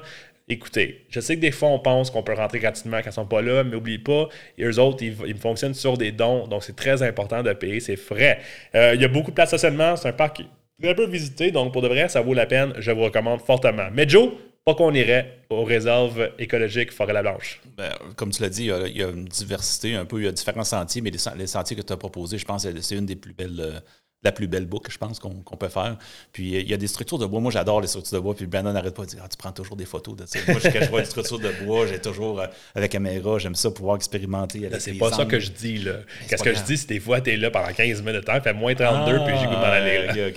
Écoutez, 0.49 1.05
je 1.09 1.19
sais 1.19 1.35
que 1.35 1.41
des 1.41 1.51
fois, 1.51 1.69
on 1.69 1.79
pense 1.79 2.09
qu'on 2.09 2.23
peut 2.23 2.33
rentrer 2.33 2.59
gratuitement 2.59 2.97
quand 2.97 3.05
ils 3.05 3.09
ne 3.09 3.13
sont 3.13 3.25
pas 3.25 3.41
là, 3.41 3.65
mais 3.65 3.71
n'oubliez 3.71 3.99
pas, 3.99 4.29
eux 4.61 4.79
autres, 4.79 5.03
ils, 5.03 5.37
fonctionnent 5.37 5.73
sur 5.73 5.97
des 5.97 6.13
dons, 6.13 6.47
donc 6.47 6.63
c'est 6.63 6.75
très 6.75 7.03
important 7.03 7.43
de 7.43 7.51
payer 7.51 7.81
ses 7.81 7.97
frais. 7.97 8.39
Euh, 8.73 8.93
il 8.95 9.01
y 9.01 9.03
a 9.03 9.09
beaucoup 9.09 9.31
de 9.31 9.35
places 9.35 9.49
stationnement, 9.49 9.97
c'est 9.97 10.07
un 10.07 10.13
parc 10.13 10.41
très 10.81 10.95
peu 10.95 11.05
visité, 11.05 11.51
donc 11.51 11.73
pour 11.73 11.81
de 11.81 11.89
vrai, 11.89 12.07
ça 12.07 12.21
vaut 12.21 12.33
la 12.33 12.45
peine, 12.45 12.71
je 12.77 12.91
vous 12.91 13.03
recommande 13.03 13.41
fortement. 13.41 13.89
Mais 13.91 14.07
Joe, 14.07 14.29
pas 14.67 14.75
qu'on 14.75 14.93
irait 14.93 15.45
aux 15.49 15.63
réserves 15.63 16.29
écologiques 16.39 16.91
Forêt-la-Blanche. 16.91 17.61
Ben, 17.77 17.89
comme 18.17 18.31
tu 18.31 18.41
l'as 18.41 18.49
dit, 18.49 18.65
il 18.65 18.97
y, 18.97 19.01
a, 19.01 19.07
une 19.07 19.23
diversité 19.23 19.95
un 19.95 20.03
peu, 20.03 20.19
il 20.19 20.25
y 20.25 20.27
a 20.27 20.33
différents 20.33 20.65
sentiers, 20.65 21.01
mais 21.01 21.09
les, 21.09 21.47
sentiers 21.47 21.77
que 21.77 21.81
tu 21.81 21.93
as 21.93 21.95
proposés, 21.95 22.37
je 22.37 22.43
pense 22.43 22.65
que 22.65 22.81
c'est 22.81 22.97
une 22.97 23.05
des 23.05 23.15
plus 23.15 23.31
belles 23.31 23.61
euh, 23.61 23.79
la 24.23 24.31
plus 24.31 24.47
belle 24.47 24.65
boucle, 24.65 24.91
je 24.91 24.97
pense, 24.97 25.19
qu'on 25.19 25.57
peut 25.57 25.67
faire. 25.67 25.95
Puis 26.33 26.59
il 26.59 26.69
y 26.69 26.73
a 26.73 26.77
des 26.77 26.87
structures 26.87 27.19
de 27.19 27.25
bois. 27.25 27.39
Moi, 27.39 27.51
j'adore 27.51 27.81
les 27.81 27.87
structures 27.87 28.17
de 28.17 28.23
bois. 28.23 28.35
Puis 28.35 28.47
Brandon 28.47 28.73
n'arrête 28.73 28.95
pas 28.95 29.03
de 29.03 29.09
dire 29.09 29.21
ah, 29.23 29.27
Tu 29.29 29.37
prends 29.37 29.51
toujours 29.51 29.75
des 29.75 29.85
photos 29.85 30.15
de 30.15 30.25
ça. 30.25 30.39
Moi, 30.47 30.59
quand 30.61 30.81
je 30.81 30.89
vois 30.89 31.01
une 31.01 31.05
structure 31.05 31.39
de 31.39 31.51
bois, 31.63 31.85
j'ai 31.85 32.01
toujours, 32.01 32.39
euh, 32.39 32.47
avec 32.73 32.91
caméra, 32.91 33.37
j'aime 33.37 33.53
ça 33.53 33.69
pouvoir 33.69 33.95
expérimenter. 33.95 34.67
C'est 34.79 34.93
pas 34.93 35.11
ça 35.11 35.25
que 35.25 35.39
je 35.39 35.51
dis. 35.51 35.77
là. 35.77 35.93
Qu'est-ce 36.27 36.43
que 36.43 36.53
je 36.53 36.63
dis, 36.63 36.77
c'est 36.77 36.89
des 36.89 36.99
fois, 36.99 37.21
tu 37.21 37.31
es 37.31 37.37
là 37.37 37.51
pendant 37.51 37.71
15 37.71 38.01
minutes 38.01 38.15
de 38.15 38.21
temps, 38.21 38.41
fait 38.41 38.53
moins 38.53 38.73
32, 38.73 39.23
puis 39.25 39.35
j'ai 39.39 39.45
goût 39.45 39.53
d'en 39.53 39.61
aller. 39.61 40.33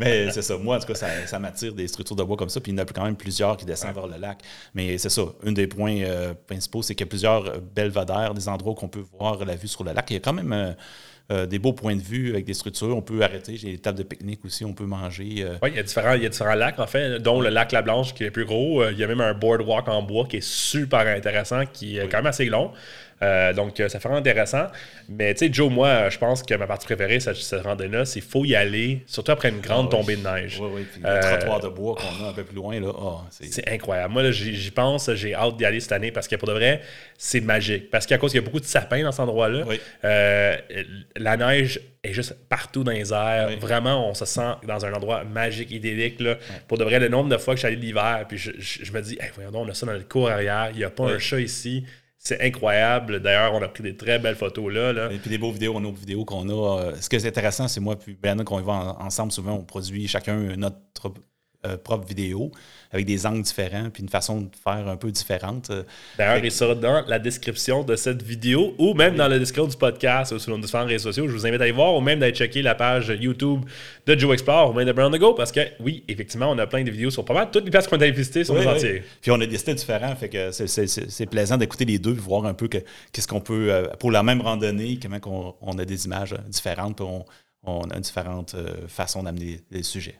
Mais 0.00 0.30
c'est 0.32 0.42
ça. 0.42 0.56
Moi, 0.56 0.76
en 0.76 0.80
tout 0.80 0.92
cas, 0.92 0.94
ça, 1.26 1.38
m'attire 1.38 1.72
des 1.72 1.86
structures 1.86 2.16
de 2.16 2.24
bois 2.24 2.36
comme 2.36 2.48
ça. 2.48 2.60
Puis 2.60 2.72
il 2.72 2.78
y 2.78 2.80
en 2.80 2.82
a 2.82 2.86
quand 2.86 3.04
même 3.04 3.16
plusieurs 3.16 3.56
qui 3.56 3.64
descendent 3.64 3.94
vers 3.94 4.08
le 4.08 4.18
lac. 4.18 4.38
Mais 4.74 4.98
c'est 4.98 5.10
ça. 5.10 5.22
Un 5.46 5.52
des 5.52 5.68
points 5.68 6.00
euh, 6.00 6.34
principaux, 6.46 6.82
c'est 6.82 6.94
qu'il 6.94 7.06
y 7.06 7.08
a 7.08 7.10
plusieurs 7.10 7.60
belvédères, 7.60 8.34
des 8.34 8.48
endroits 8.48 8.72
où 8.72 8.84
on 8.84 8.88
peut 8.88 9.04
voir 9.18 9.44
la 9.44 9.54
vue 9.54 9.68
sur 9.68 9.84
le 9.84 9.92
lac. 9.92 10.10
Il 10.10 10.14
y 10.14 10.16
a 10.16 10.20
quand 10.20 10.32
même 10.32 10.74
des 11.30 11.58
beaux 11.58 11.72
points 11.72 11.96
de 11.96 12.02
vue 12.02 12.30
avec 12.30 12.44
des 12.44 12.54
structures. 12.54 12.96
On 12.96 13.02
peut 13.02 13.22
arrêter. 13.22 13.56
J'ai 13.56 13.72
des 13.72 13.78
tables 13.78 13.98
de 13.98 14.02
pique-nique 14.02 14.44
aussi. 14.44 14.64
On 14.64 14.74
peut 14.74 14.84
manger. 14.84 15.46
Oui, 15.62 15.70
il 15.70 15.76
y, 15.76 15.78
a 15.78 15.82
différents, 15.82 16.14
il 16.14 16.22
y 16.22 16.26
a 16.26 16.28
différents 16.28 16.54
lacs, 16.54 16.78
en 16.78 16.86
fait, 16.86 17.18
dont 17.18 17.40
le 17.40 17.48
lac 17.48 17.72
La 17.72 17.82
Blanche 17.82 18.14
qui 18.14 18.24
est 18.24 18.26
le 18.26 18.32
plus 18.32 18.44
gros. 18.44 18.88
Il 18.90 18.98
y 18.98 19.04
a 19.04 19.06
même 19.06 19.20
un 19.20 19.34
boardwalk 19.34 19.88
en 19.88 20.02
bois 20.02 20.26
qui 20.26 20.36
est 20.36 20.44
super 20.44 21.00
intéressant, 21.00 21.64
qui 21.66 21.98
est 21.98 22.08
quand 22.08 22.18
même 22.18 22.26
assez 22.26 22.44
long. 22.44 22.72
Euh, 23.22 23.52
donc, 23.52 23.78
euh, 23.80 23.88
ça 23.88 24.00
fait 24.00 24.08
intéressant. 24.08 24.66
Mais 25.08 25.34
tu 25.34 25.46
sais, 25.46 25.52
Joe, 25.52 25.70
moi, 25.70 26.08
je 26.08 26.18
pense 26.18 26.42
que 26.42 26.54
ma 26.54 26.66
partie 26.66 26.86
préférée, 26.86 27.20
cette, 27.20 27.36
cette 27.36 27.62
randonnée-là, 27.62 28.04
c'est 28.04 28.20
qu'il 28.20 28.30
faut 28.30 28.44
y 28.44 28.54
aller, 28.54 29.02
surtout 29.06 29.32
après 29.32 29.48
une 29.48 29.60
grande 29.60 29.88
ah 29.88 29.96
tombée 29.96 30.16
de 30.16 30.22
neige. 30.22 30.58
Oui, 30.60 30.68
oui. 30.72 30.86
Puis 30.90 31.00
le 31.02 31.08
euh, 31.08 31.20
trottoir 31.20 31.60
de 31.60 31.68
bois 31.68 31.94
qu'on 31.94 32.24
a 32.24 32.30
un 32.30 32.32
peu 32.32 32.44
plus 32.44 32.56
loin, 32.56 32.78
là, 32.80 32.88
oh, 32.88 33.20
c'est 33.30 33.68
incroyable. 33.68 34.12
Moi, 34.12 34.30
j'y 34.30 34.70
pense, 34.70 35.12
j'ai 35.14 35.34
hâte 35.34 35.56
d'y 35.56 35.64
aller 35.64 35.80
cette 35.80 35.92
année 35.92 36.10
parce 36.10 36.28
que 36.28 36.36
pour 36.36 36.48
de 36.48 36.54
vrai, 36.54 36.80
c'est 37.18 37.40
magique. 37.40 37.90
Parce 37.90 38.06
qu'à 38.06 38.18
cause 38.18 38.32
qu'il 38.32 38.40
y 38.40 38.44
a 38.44 38.46
beaucoup 38.46 38.60
de 38.60 38.66
sapins 38.66 39.02
dans 39.02 39.12
cet 39.12 39.20
endroit-là, 39.20 39.64
la 41.16 41.36
neige 41.36 41.80
est 42.04 42.12
juste 42.12 42.36
partout 42.48 42.84
dans 42.84 42.92
les 42.92 43.12
airs. 43.12 43.50
Vraiment, 43.58 44.08
on 44.08 44.14
se 44.14 44.24
sent 44.24 44.52
dans 44.66 44.84
un 44.84 44.92
endroit 44.92 45.24
magique, 45.24 45.70
idyllique. 45.70 46.20
Là. 46.20 46.36
Pour 46.68 46.78
de 46.78 46.84
vrai, 46.84 47.00
le 47.00 47.08
nombre 47.08 47.30
de 47.30 47.38
fois 47.38 47.54
que 47.54 47.60
je 47.60 47.66
suis 47.66 47.74
allé 47.74 47.80
l'hiver, 47.80 48.24
puis 48.28 48.36
je, 48.36 48.92
me 48.92 49.00
dis, 49.00 49.18
voyons 49.34 49.50
donc, 49.50 49.66
on 49.66 49.70
a 49.70 49.74
ça 49.74 49.86
dans 49.86 49.92
le 49.92 50.00
cours 50.00 50.28
arrière, 50.28 50.68
il 50.72 50.78
n'y 50.78 50.84
a 50.84 50.90
pas 50.90 51.04
un 51.04 51.18
chat 51.18 51.40
ici. 51.40 51.84
C'est 52.26 52.40
incroyable. 52.40 53.20
D'ailleurs, 53.20 53.52
on 53.52 53.60
a 53.60 53.68
pris 53.68 53.82
des 53.82 53.96
très 53.96 54.18
belles 54.18 54.34
photos 54.34 54.72
là. 54.72 55.12
Et 55.12 55.18
puis 55.18 55.28
des 55.28 55.36
beaux 55.36 55.52
vidéos, 55.52 55.78
nos 55.78 55.92
vidéos 55.92 56.24
qu'on 56.24 56.48
a. 56.48 56.80
Euh, 56.80 56.96
ce 56.98 57.10
qui 57.10 57.16
est 57.16 57.26
intéressant, 57.26 57.68
c'est 57.68 57.80
moi 57.80 57.96
puis 57.96 58.16
Ben, 58.20 58.42
qu'on 58.44 58.60
y 58.60 58.62
va 58.62 58.96
ensemble, 58.98 59.30
souvent, 59.30 59.52
on 59.52 59.64
produit 59.64 60.08
chacun 60.08 60.56
notre 60.56 61.12
euh, 61.66 61.76
propre 61.76 62.06
vidéo 62.06 62.50
avec 62.94 63.06
des 63.06 63.26
angles 63.26 63.42
différents 63.42 63.90
puis 63.90 64.02
une 64.02 64.08
façon 64.08 64.42
de 64.42 64.48
faire 64.62 64.86
un 64.88 64.96
peu 64.96 65.10
différente. 65.10 65.68
Euh, 65.70 65.82
D'ailleurs, 66.16 66.44
il 66.44 66.52
sera 66.52 66.76
dans 66.76 67.04
la 67.06 67.18
description 67.18 67.82
de 67.82 67.96
cette 67.96 68.22
vidéo 68.22 68.74
ou 68.78 68.94
même 68.94 69.16
dans 69.16 69.26
la 69.26 69.38
description 69.38 69.66
du 69.66 69.76
podcast 69.76 70.32
ou 70.32 70.38
sur 70.38 70.56
nos 70.56 70.64
différents 70.64 70.86
réseaux 70.86 71.10
sociaux. 71.10 71.26
Je 71.28 71.32
vous 71.32 71.44
invite 71.44 71.60
à 71.60 71.66
y 71.66 71.72
voir 71.72 71.94
ou 71.94 72.00
même 72.00 72.20
d'aller 72.20 72.34
checker 72.34 72.62
la 72.62 72.76
page 72.76 73.12
YouTube 73.20 73.64
de 74.06 74.18
Joe 74.18 74.32
Explore 74.34 74.70
ou 74.70 74.72
même 74.74 74.86
de 74.86 74.92
Brown 74.92 75.16
Go 75.18 75.34
parce 75.34 75.50
que 75.50 75.60
oui, 75.80 76.04
effectivement, 76.06 76.50
on 76.50 76.58
a 76.58 76.68
plein 76.68 76.84
de 76.84 76.90
vidéos 76.90 77.10
sur 77.10 77.24
pas 77.24 77.34
mal 77.34 77.50
toutes 77.50 77.64
les 77.64 77.70
places 77.70 77.88
qu'on 77.88 78.00
a 78.00 78.08
visitées 78.08 78.44
sur 78.44 78.54
nos 78.54 78.66
entiers. 78.66 79.02
Puis 79.20 79.32
on 79.32 79.40
a 79.40 79.46
des 79.46 79.58
styles 79.58 79.74
différents, 79.74 80.14
fait 80.14 80.28
que 80.28 80.52
c'est 80.52 81.26
plaisant 81.26 81.56
d'écouter 81.56 81.84
les 81.84 81.98
deux 81.98 82.12
voir 82.12 82.46
un 82.46 82.54
peu 82.54 82.68
qu'est-ce 82.68 83.26
qu'on 83.26 83.40
peut, 83.40 83.72
euh, 83.72 83.88
pour 83.98 84.12
la 84.12 84.22
même 84.22 84.40
randonnée, 84.40 85.00
comment 85.02 85.56
on, 85.60 85.78
a 85.78 85.84
des 85.84 86.04
images 86.06 86.34
différentes, 86.46 87.00
on, 87.00 87.24
on 87.64 87.82
a 87.90 87.98
différentes 87.98 88.54
façons 88.86 89.24
d'amener 89.24 89.60
les 89.72 89.82
sujets. 89.82 90.14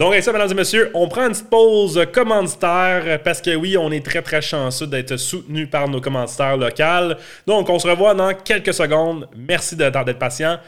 Donc, 0.00 0.14
et 0.14 0.22
ça, 0.22 0.32
mesdames 0.32 0.50
et 0.50 0.54
messieurs, 0.54 0.90
on 0.94 1.08
prend 1.08 1.26
une 1.26 1.32
petite 1.32 1.50
pause 1.50 2.06
commanditaire 2.10 3.22
parce 3.22 3.42
que 3.42 3.54
oui, 3.54 3.76
on 3.76 3.92
est 3.92 4.02
très 4.02 4.22
très 4.22 4.40
chanceux 4.40 4.86
d'être 4.86 5.18
soutenu 5.18 5.66
par 5.66 5.90
nos 5.90 6.00
commanditaires 6.00 6.56
locaux. 6.56 7.14
Donc, 7.46 7.68
on 7.68 7.78
se 7.78 7.86
revoit 7.86 8.14
dans 8.14 8.32
quelques 8.32 8.72
secondes. 8.72 9.28
Merci 9.36 9.76
d'être 9.76 10.10
patient. 10.14 10.58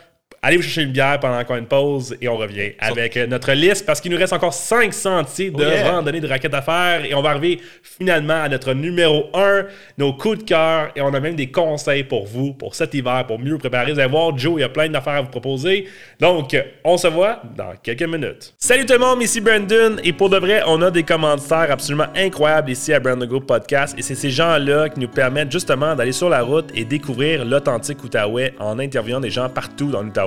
Allez 0.40 0.56
vous 0.56 0.62
chercher 0.62 0.82
une 0.82 0.92
bière 0.92 1.20
pendant 1.20 1.42
qu'on 1.44 1.54
a 1.54 1.58
une 1.58 1.66
pause 1.66 2.16
et 2.20 2.28
on 2.28 2.36
revient 2.36 2.72
avec 2.78 3.16
notre 3.16 3.52
liste 3.52 3.86
parce 3.86 4.00
qu'il 4.00 4.10
nous 4.10 4.18
reste 4.18 4.32
encore 4.32 4.54
5 4.54 4.92
sentiers 4.92 5.50
de 5.50 5.64
oh 5.64 5.90
randonnée 5.90 6.20
de 6.20 6.26
raquettes 6.26 6.54
à 6.54 6.62
faire 6.62 7.04
et 7.04 7.14
on 7.14 7.22
va 7.22 7.30
arriver 7.30 7.60
finalement 7.82 8.42
à 8.42 8.48
notre 8.48 8.72
numéro 8.72 9.26
1, 9.34 9.66
nos 9.98 10.12
coups 10.14 10.38
de 10.38 10.44
cœur 10.44 10.90
et 10.96 11.00
on 11.00 11.12
a 11.14 11.20
même 11.20 11.36
des 11.36 11.50
conseils 11.50 12.04
pour 12.04 12.26
vous 12.26 12.54
pour 12.54 12.74
cet 12.74 12.94
hiver 12.94 13.24
pour 13.26 13.38
mieux 13.38 13.52
vous 13.52 13.58
préparer. 13.58 13.92
Vous 13.92 14.00
allez 14.00 14.10
voir, 14.10 14.36
Joe, 14.36 14.54
il 14.56 14.60
y 14.62 14.64
a 14.64 14.68
plein 14.68 14.88
d'affaires 14.88 15.14
à 15.14 15.22
vous 15.22 15.30
proposer. 15.30 15.86
Donc, 16.18 16.56
on 16.84 16.96
se 16.96 17.08
voit 17.08 17.42
dans 17.56 17.74
quelques 17.82 18.02
minutes. 18.02 18.54
Salut 18.58 18.86
tout 18.86 18.94
le 18.94 18.98
monde, 18.98 19.22
ici 19.22 19.40
Brandon 19.40 19.96
et 20.02 20.12
pour 20.12 20.30
de 20.30 20.38
vrai, 20.38 20.62
on 20.66 20.80
a 20.82 20.90
des 20.90 21.02
commentaires 21.02 21.70
absolument 21.70 22.08
incroyables 22.16 22.70
ici 22.70 22.92
à 22.92 23.00
Brandon 23.00 23.26
Group 23.26 23.46
Podcast 23.46 23.94
et 23.98 24.02
c'est 24.02 24.14
ces 24.14 24.30
gens-là 24.30 24.88
qui 24.88 25.00
nous 25.00 25.08
permettent 25.08 25.52
justement 25.52 25.94
d'aller 25.94 26.12
sur 26.12 26.28
la 26.28 26.42
route 26.42 26.70
et 26.74 26.84
découvrir 26.84 27.44
l'authentique 27.44 28.02
Outaouais 28.02 28.54
en 28.58 28.78
interviewant 28.78 29.20
des 29.20 29.30
gens 29.30 29.48
partout 29.48 29.90
dans 29.90 30.02
l'Outaouais. 30.02 30.21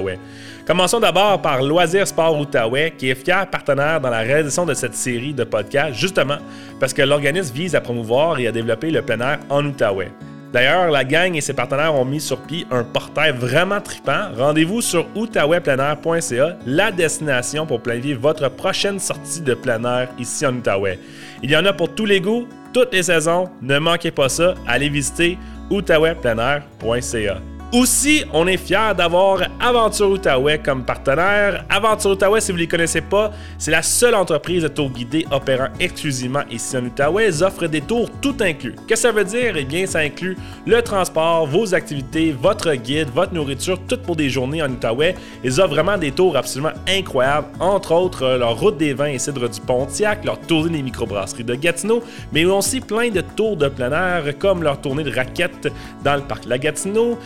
Commençons 0.66 1.00
d'abord 1.00 1.42
par 1.42 1.62
Loisir 1.62 2.08
Sport 2.08 2.40
Outaouais, 2.40 2.94
qui 2.98 3.10
est 3.10 3.16
fier 3.16 3.48
partenaire 3.50 4.02
dans 4.02 4.10
la 4.10 4.20
réalisation 4.20 4.66
de 4.66 4.74
cette 4.74 4.96
série 4.96 5.34
de 5.34 5.44
podcasts, 5.44 5.94
justement 5.94 6.38
parce 6.80 6.94
que 6.94 7.02
l'organisme 7.02 7.54
vise 7.54 7.76
à 7.76 7.82
promouvoir 7.82 8.40
et 8.40 8.48
à 8.48 8.52
développer 8.52 8.92
le 8.92 9.02
plein 9.02 9.20
air 9.20 9.40
en 9.50 9.66
Outaouais. 9.66 10.12
D'ailleurs, 10.56 10.90
la 10.90 11.04
gang 11.04 11.36
et 11.36 11.42
ses 11.42 11.54
partenaires 11.54 11.94
ont 11.94 12.06
mis 12.06 12.22
sur 12.22 12.40
pied 12.40 12.66
un 12.72 12.86
portail 12.86 13.34
vraiment 13.36 13.82
trippant. 13.82 14.30
Rendez-vous 14.38 14.82
sur 14.82 15.06
outaouaipleinair.ca, 15.14 16.58
la 16.66 16.92
destination 16.92 17.66
pour 17.66 17.82
planifier 17.82 18.14
votre 18.14 18.50
prochaine 18.50 18.98
sortie 19.00 19.42
de 19.42 19.54
plein 19.54 19.84
air 19.84 20.08
ici 20.18 20.46
en 20.46 20.56
Outaouais. 20.56 20.98
Il 21.44 21.52
y 21.52 21.58
en 21.58 21.66
a 21.66 21.74
pour 21.74 21.94
tous 21.94 22.06
les 22.06 22.22
goûts, 22.22 22.48
toutes 22.74 22.94
les 22.94 23.04
saisons. 23.04 23.50
Ne 23.62 23.80
manquez 23.80 24.12
pas 24.12 24.30
ça. 24.30 24.56
Allez 24.66 24.88
visiter 24.88 25.38
outaouaipleinair.ca. 25.70 27.55
Aussi, 27.78 28.24
on 28.32 28.48
est 28.48 28.56
fiers 28.56 28.94
d'avoir 28.96 29.42
Aventure 29.60 30.10
Outaouais 30.10 30.60
comme 30.60 30.86
partenaire. 30.86 31.66
Aventure 31.70 32.12
Outaouais, 32.12 32.40
si 32.40 32.54
vous 32.54 32.58
ne 32.58 32.62
les 32.62 32.70
connaissez 32.70 33.02
pas, 33.02 33.32
c'est 33.58 33.72
la 33.72 33.82
seule 33.82 34.16
entreprise 34.16 34.64
de 34.64 34.70
tour 34.70 34.90
guidés 34.90 35.26
opérant 35.30 35.68
exclusivement 35.78 36.44
ici 36.50 36.78
en 36.78 36.86
Outaouais. 36.86 37.28
Ils 37.28 37.44
offrent 37.44 37.68
des 37.68 37.82
tours 37.82 38.10
tout 38.22 38.38
inclus. 38.40 38.76
Que 38.88 38.96
ça 38.96 39.12
veut 39.12 39.26
dire? 39.26 39.58
Eh 39.58 39.66
bien, 39.66 39.86
ça 39.88 40.00
inclut 40.00 40.38
le 40.66 40.82
transport, 40.82 41.48
vos 41.48 41.76
activités, 41.76 42.32
votre 42.32 42.74
guide, 42.76 43.10
votre 43.14 43.34
nourriture, 43.34 43.78
tout 43.90 43.98
pour 43.98 44.16
des 44.16 44.30
journées 44.30 44.64
en 44.64 44.72
Outaouais. 44.72 45.14
Ils 45.44 45.60
offrent 45.60 45.74
vraiment 45.74 45.98
des 45.98 46.14
tours 46.14 46.38
absolument 46.38 46.72
incroyables, 46.88 47.48
entre 47.60 47.92
autres 47.92 48.24
euh, 48.24 48.38
leur 48.38 48.58
route 48.58 48.78
des 48.78 48.94
vins 48.94 49.08
et 49.08 49.20
cidre 49.20 49.50
du 49.50 49.60
Pontiac, 49.60 50.24
leur 50.24 50.40
tournée 50.40 50.78
des 50.78 50.82
microbrasseries 50.82 51.44
de 51.44 51.56
Gatineau, 51.56 52.02
mais 52.32 52.46
aussi 52.46 52.80
plein 52.80 53.10
de 53.10 53.20
tours 53.20 53.58
de 53.58 53.68
plein 53.68 53.92
air 53.92 54.38
comme 54.40 54.64
leur 54.64 54.80
tournée 54.80 55.04
de 55.04 55.14
raquettes 55.14 55.68
dans 56.06 56.16
le 56.16 56.22
parc 56.22 56.46
La 56.46 56.58
Gatineau, 56.58 57.20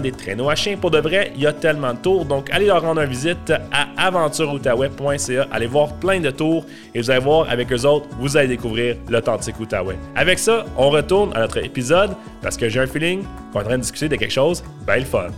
des 0.00 0.12
traîneaux 0.12 0.50
à 0.50 0.54
chiens. 0.54 0.76
Pour 0.76 0.90
de 0.90 0.98
vrai, 0.98 1.32
il 1.34 1.42
y 1.42 1.46
a 1.46 1.52
tellement 1.52 1.94
de 1.94 1.98
tours. 1.98 2.24
Donc, 2.24 2.48
allez 2.50 2.66
leur 2.66 2.82
rendre 2.82 3.00
une 3.00 3.08
visite 3.08 3.52
à 3.72 4.06
aventureoutaouais.ca. 4.06 5.46
Allez 5.50 5.66
voir 5.66 5.92
plein 5.94 6.20
de 6.20 6.30
tours 6.30 6.64
et 6.94 7.00
vous 7.00 7.10
allez 7.10 7.20
voir 7.20 7.48
avec 7.48 7.72
eux 7.72 7.86
autres, 7.86 8.06
vous 8.18 8.36
allez 8.36 8.48
découvrir 8.48 8.96
l'authentique 9.08 9.58
Outaouais. 9.60 9.96
Avec 10.14 10.38
ça, 10.38 10.64
on 10.76 10.90
retourne 10.90 11.32
à 11.34 11.40
notre 11.40 11.58
épisode 11.58 12.16
parce 12.42 12.56
que 12.56 12.68
j'ai 12.68 12.80
un 12.80 12.86
feeling 12.86 13.22
qu'on 13.52 13.60
est 13.60 13.62
en 13.62 13.66
train 13.66 13.76
de 13.78 13.82
discuter 13.82 14.08
de 14.08 14.16
quelque 14.16 14.32
chose 14.32 14.62
bien 14.86 14.96
le 14.96 15.04
fun. 15.04 15.28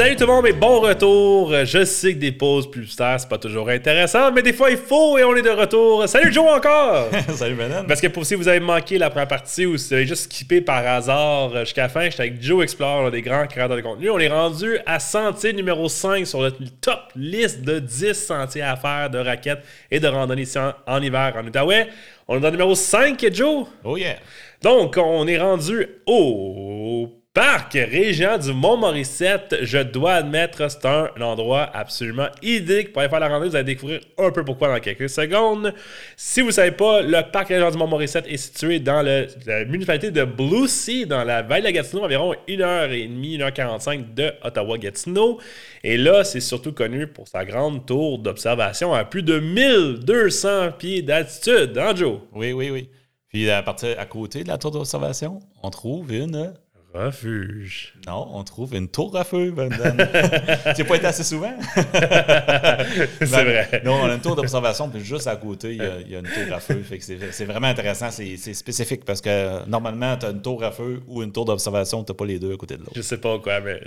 Salut 0.00 0.16
tout 0.16 0.24
le 0.24 0.32
monde 0.32 0.46
et 0.46 0.54
bon 0.54 0.80
retour. 0.80 1.52
Je 1.66 1.84
sais 1.84 2.14
que 2.14 2.18
des 2.18 2.32
pauses 2.32 2.70
publicitaires, 2.70 3.20
c'est 3.20 3.28
pas 3.28 3.36
toujours 3.36 3.68
intéressant, 3.68 4.32
mais 4.32 4.40
des 4.40 4.54
fois 4.54 4.70
il 4.70 4.78
faut 4.78 5.18
et 5.18 5.24
on 5.24 5.36
est 5.36 5.42
de 5.42 5.50
retour. 5.50 6.08
Salut 6.08 6.32
Joe 6.32 6.50
encore! 6.50 7.08
Salut 7.34 7.54
Benin! 7.54 7.84
Parce 7.84 8.00
que 8.00 8.06
pour 8.06 8.24
si 8.24 8.34
vous 8.34 8.48
avez 8.48 8.60
manqué 8.60 8.96
la 8.96 9.10
première 9.10 9.28
partie 9.28 9.66
ou 9.66 9.76
si 9.76 9.88
vous 9.88 9.94
avez 9.96 10.06
juste 10.06 10.32
skippé 10.32 10.62
par 10.62 10.86
hasard 10.86 11.54
jusqu'à 11.66 11.82
la 11.82 11.88
fin, 11.90 12.04
j'étais 12.08 12.22
avec 12.22 12.42
Joe 12.42 12.62
Explore, 12.62 13.10
des 13.10 13.20
grands 13.20 13.46
créateurs 13.46 13.76
de 13.76 13.82
contenu. 13.82 14.08
On 14.08 14.18
est 14.18 14.28
rendu 14.28 14.78
à 14.86 14.98
sentier 15.00 15.52
numéro 15.52 15.86
5 15.86 16.26
sur 16.26 16.40
notre 16.40 16.56
top 16.80 17.12
liste 17.14 17.60
de 17.60 17.78
10 17.78 18.14
sentiers 18.14 18.62
à 18.62 18.76
faire 18.76 19.10
de 19.10 19.18
raquettes 19.18 19.62
et 19.90 20.00
de 20.00 20.08
randonnées 20.08 20.42
ici 20.42 20.56
en, 20.58 21.02
hiver 21.02 21.34
en 21.36 21.46
Outaouais. 21.46 21.88
On 22.26 22.38
est 22.38 22.40
dans 22.40 22.48
le 22.48 22.52
numéro 22.52 22.74
5, 22.74 23.22
Joe? 23.34 23.66
Oh 23.84 23.98
yeah! 23.98 24.16
Donc, 24.62 24.96
on 24.96 25.26
est 25.26 25.38
rendu 25.38 25.86
au 26.06 27.19
Parc 27.32 27.74
Régent 27.74 28.38
du 28.38 28.52
Mont-Mauricette, 28.52 29.58
je 29.62 29.78
dois 29.78 30.14
admettre, 30.14 30.68
c'est 30.68 30.84
un, 30.84 31.10
endroit 31.20 31.62
absolument 31.62 32.26
idyllique 32.42 32.92
pour 32.92 33.02
aller 33.02 33.08
faire 33.08 33.20
la 33.20 33.28
randonnée. 33.28 33.50
Vous 33.50 33.54
allez 33.54 33.72
découvrir 33.72 34.00
un 34.18 34.32
peu 34.32 34.44
pourquoi 34.44 34.66
dans 34.66 34.80
quelques 34.80 35.08
secondes. 35.08 35.72
Si 36.16 36.40
vous 36.40 36.48
ne 36.48 36.52
savez 36.52 36.72
pas, 36.72 37.02
le 37.02 37.30
Parc 37.30 37.50
Régent 37.50 37.70
du 37.70 37.78
Mont-Mauricette 37.78 38.26
est 38.26 38.36
situé 38.36 38.80
dans 38.80 39.00
la 39.02 39.64
municipalité 39.64 40.10
de 40.10 40.24
Blue 40.24 40.66
Sea, 40.66 41.06
dans 41.06 41.22
la 41.22 41.42
vallée 41.42 41.68
de 41.68 41.72
Gatineau, 41.72 42.02
environ 42.02 42.34
1h30, 42.48 43.38
1h45 43.38 44.12
de 44.12 44.32
Ottawa-Gatineau. 44.42 45.38
Et 45.84 45.98
là, 45.98 46.24
c'est 46.24 46.40
surtout 46.40 46.72
connu 46.72 47.06
pour 47.06 47.28
sa 47.28 47.44
grande 47.44 47.86
tour 47.86 48.18
d'observation 48.18 48.92
à 48.92 49.04
plus 49.04 49.22
de 49.22 49.38
1200 49.38 50.72
pieds 50.76 51.02
d'altitude, 51.02 51.78
hein, 51.78 51.94
Joe? 51.94 52.22
Oui, 52.32 52.50
oui, 52.50 52.70
oui. 52.70 52.88
Puis 53.28 53.48
à 53.48 53.62
partir 53.62 54.00
à 54.00 54.06
côté 54.06 54.42
de 54.42 54.48
la 54.48 54.58
tour 54.58 54.72
d'observation, 54.72 55.38
on 55.62 55.70
trouve 55.70 56.12
une 56.12 56.52
Refuge. 56.92 57.94
Non, 58.04 58.26
on 58.32 58.42
trouve 58.42 58.74
une 58.74 58.88
tour 58.88 59.16
à 59.16 59.22
feu, 59.22 59.52
Brendan. 59.52 59.96
tu 59.96 60.82
n'as 60.82 60.84
pas 60.88 60.96
été 60.96 61.06
assez 61.06 61.22
souvent? 61.22 61.52
c'est 61.76 63.26
vrai. 63.26 63.82
Non, 63.84 64.00
on 64.02 64.06
a 64.06 64.14
une 64.14 64.20
tour 64.20 64.34
d'observation, 64.34 64.88
puis 64.88 65.04
juste 65.04 65.28
à 65.28 65.36
côté, 65.36 65.70
il 65.70 66.10
y 66.10 66.16
a, 66.16 66.18
une 66.18 66.26
tour 66.26 66.52
à 66.52 66.58
feu. 66.58 66.82
c'est 67.30 67.44
vraiment 67.44 67.68
intéressant. 67.68 68.10
C'est 68.10 68.54
spécifique 68.54 69.04
parce 69.04 69.20
que 69.20 69.64
normalement, 69.68 70.16
tu 70.16 70.26
as 70.26 70.30
une 70.30 70.42
tour 70.42 70.64
à 70.64 70.72
feu 70.72 71.00
ou 71.06 71.22
une 71.22 71.30
tour 71.30 71.44
d'observation, 71.44 72.02
tu 72.02 72.10
n'as 72.10 72.16
pas 72.16 72.24
les 72.24 72.40
deux 72.40 72.54
à 72.54 72.56
côté 72.56 72.74
de 72.74 72.80
l'autre. 72.80 72.92
Je 72.96 73.02
sais 73.02 73.18
pas 73.18 73.38
quoi, 73.38 73.60
mais 73.60 73.80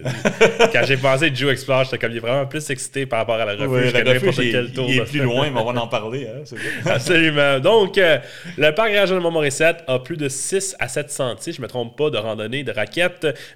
quand 0.71 0.83
j'ai 0.85 0.97
pensé 0.97 1.29
Joe 1.35 1.51
Explore, 1.51 1.83
j'étais 1.83 1.97
comme 1.97 2.11
il 2.11 2.17
est 2.17 2.21
vraiment 2.21 2.45
plus 2.45 2.69
excité 2.69 3.05
par 3.05 3.19
rapport 3.19 3.35
à 3.35 3.45
la 3.45 3.53
refuge 3.53 3.91
que 3.91 3.97
n'importe 4.01 4.37
quelle 4.37 4.71
tour. 4.71 4.85
Il 4.87 4.99
est 4.99 5.03
plus 5.03 5.19
loin, 5.19 5.49
mais 5.51 5.59
on 5.59 5.73
va 5.73 5.81
en 5.81 5.87
parler. 5.87 6.27
Hein, 6.27 6.43
Absolument. 6.85 7.59
Donc, 7.59 7.97
euh, 7.97 8.19
le 8.57 8.71
parc 8.71 8.91
régional 8.91 9.17
de 9.17 9.23
Montmorissette 9.23 9.83
a 9.87 9.99
plus 9.99 10.15
de 10.15 10.29
6 10.29 10.77
à 10.79 10.87
7 10.87 11.11
sentiers, 11.11 11.51
je 11.51 11.59
ne 11.59 11.63
me 11.63 11.67
trompe 11.67 11.97
pas, 11.97 12.09
de 12.09 12.17
randonnée 12.17 12.63
de 12.63 12.71
raquettes 12.71 12.92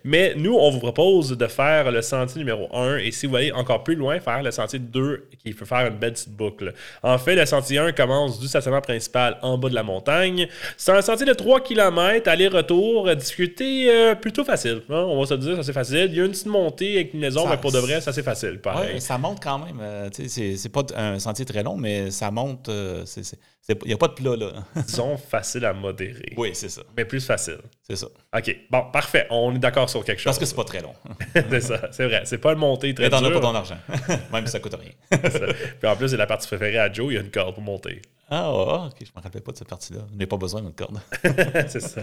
Mais 0.03 0.33
nous, 0.35 0.53
on 0.55 0.69
vous 0.69 0.79
propose 0.79 1.29
de 1.37 1.47
faire 1.47 1.91
le 1.91 2.01
sentier 2.01 2.39
numéro 2.39 2.67
1 2.75 2.97
et 2.97 3.11
si 3.11 3.25
vous 3.27 3.35
allez 3.35 3.51
encore 3.51 3.83
plus 3.83 3.95
loin, 3.95 4.19
faire 4.19 4.41
le 4.43 4.51
sentier 4.51 4.79
2 4.79 5.27
qui 5.43 5.53
peut 5.53 5.65
faire 5.65 5.87
une 5.87 5.97
belle 5.97 6.13
petite 6.13 6.31
boucle. 6.35 6.73
En 7.03 7.17
fait, 7.17 7.35
le 7.35 7.45
sentier 7.45 7.77
1 7.79 7.91
commence 7.91 8.39
du 8.39 8.47
stationnement 8.47 8.81
principal 8.81 9.37
en 9.41 9.57
bas 9.57 9.69
de 9.69 9.75
la 9.75 9.83
montagne. 9.83 10.47
C'est 10.77 10.91
un 10.91 11.01
sentier 11.01 11.25
de 11.25 11.33
3 11.33 11.61
km, 11.61 12.27
aller-retour, 12.29 13.15
difficulté 13.15 13.89
euh, 13.89 14.15
plutôt 14.15 14.43
facile. 14.43 14.81
hein, 14.89 15.05
on 15.07 15.19
va 15.19 15.25
se 15.25 15.33
dire, 15.35 15.55
ça 15.57 15.63
c'est 15.63 15.73
facile. 15.73 16.07
Il 16.11 16.15
y 16.17 16.21
a 16.21 16.25
une 16.25 16.31
petite 16.31 16.47
montée 16.47 16.95
avec 16.95 17.13
une 17.13 17.19
maison, 17.19 17.43
Ça- 17.43 17.49
mais 17.51 17.57
pour 17.57 17.71
de 17.71 17.79
vrai, 17.79 18.01
ça 18.01 18.11
c'est 18.13 18.23
facile. 18.23 18.59
Pareil. 18.59 18.95
Ouais, 18.95 18.99
ça 18.99 19.17
monte 19.17 19.39
quand 19.41 19.59
même. 19.59 19.79
euh, 19.81 20.09
c'est 20.11 20.71
pas 20.71 20.83
un 20.95 21.19
sentier 21.19 21.45
très 21.45 21.63
long, 21.63 21.77
mais 21.77 22.11
ça 22.11 22.31
monte. 22.31 22.69
euh, 22.69 23.03
c'est- 23.05 23.37
Il 23.69 23.87
n'y 23.87 23.93
a 23.93 23.97
pas 23.97 24.07
de 24.07 24.13
plat, 24.13 24.35
là. 24.35 24.51
Disons 24.87 25.17
facile 25.17 25.65
à 25.65 25.73
modérer. 25.73 26.33
oui, 26.37 26.51
c'est 26.53 26.69
ça. 26.69 26.83
Mais 26.95 27.03
plus 27.03 27.25
facile. 27.25 27.59
C'est 27.81 27.97
ça. 27.97 28.07
OK. 28.35 28.55
Bon, 28.69 28.83
parfait. 28.91 29.27
On 29.29 29.53
est 29.53 29.59
d'accord 29.59 29.89
sur 29.89 30.05
quelque 30.05 30.19
chose. 30.19 30.25
Parce 30.25 30.39
que 30.39 30.45
c'est 30.45 30.55
pas 30.55 30.63
très 30.63 30.81
long. 30.81 30.93
c'est 31.33 31.61
ça, 31.61 31.89
c'est 31.91 32.05
vrai. 32.05 32.21
C'est 32.23 32.37
pas 32.37 32.53
le 32.53 32.59
montée 32.59 32.93
très 32.93 33.05
Mais 33.05 33.09
t'en 33.09 33.23
as 33.23 33.31
pas 33.31 33.41
ton 33.41 33.55
argent. 33.55 33.77
même 34.31 34.45
si 34.45 34.53
ça 34.53 34.59
coûte 34.59 34.75
rien. 34.75 35.21
Ça. 35.29 35.47
Puis 35.79 35.89
en 35.89 35.95
plus, 35.97 36.09
c'est 36.09 36.17
la 36.17 36.27
partie 36.27 36.47
préférée 36.47 36.79
à 36.79 36.91
Joe, 36.91 37.11
il 37.11 37.15
y 37.15 37.17
a 37.17 37.21
une 37.21 37.31
corde 37.31 37.55
pour 37.55 37.63
monter. 37.63 38.01
Ah, 38.29 38.43
ah, 38.45 38.87
ok, 38.87 38.97
je 38.99 39.11
me 39.15 39.21
rappelais 39.23 39.41
pas 39.41 39.53
de 39.53 39.57
cette 39.57 39.69
partie-là. 39.69 40.01
Je 40.11 40.17
n'ai 40.17 40.25
pas 40.25 40.37
besoin 40.37 40.61
d'une 40.61 40.73
corde. 40.73 40.99
c'est 41.69 41.79
ça. 41.79 42.01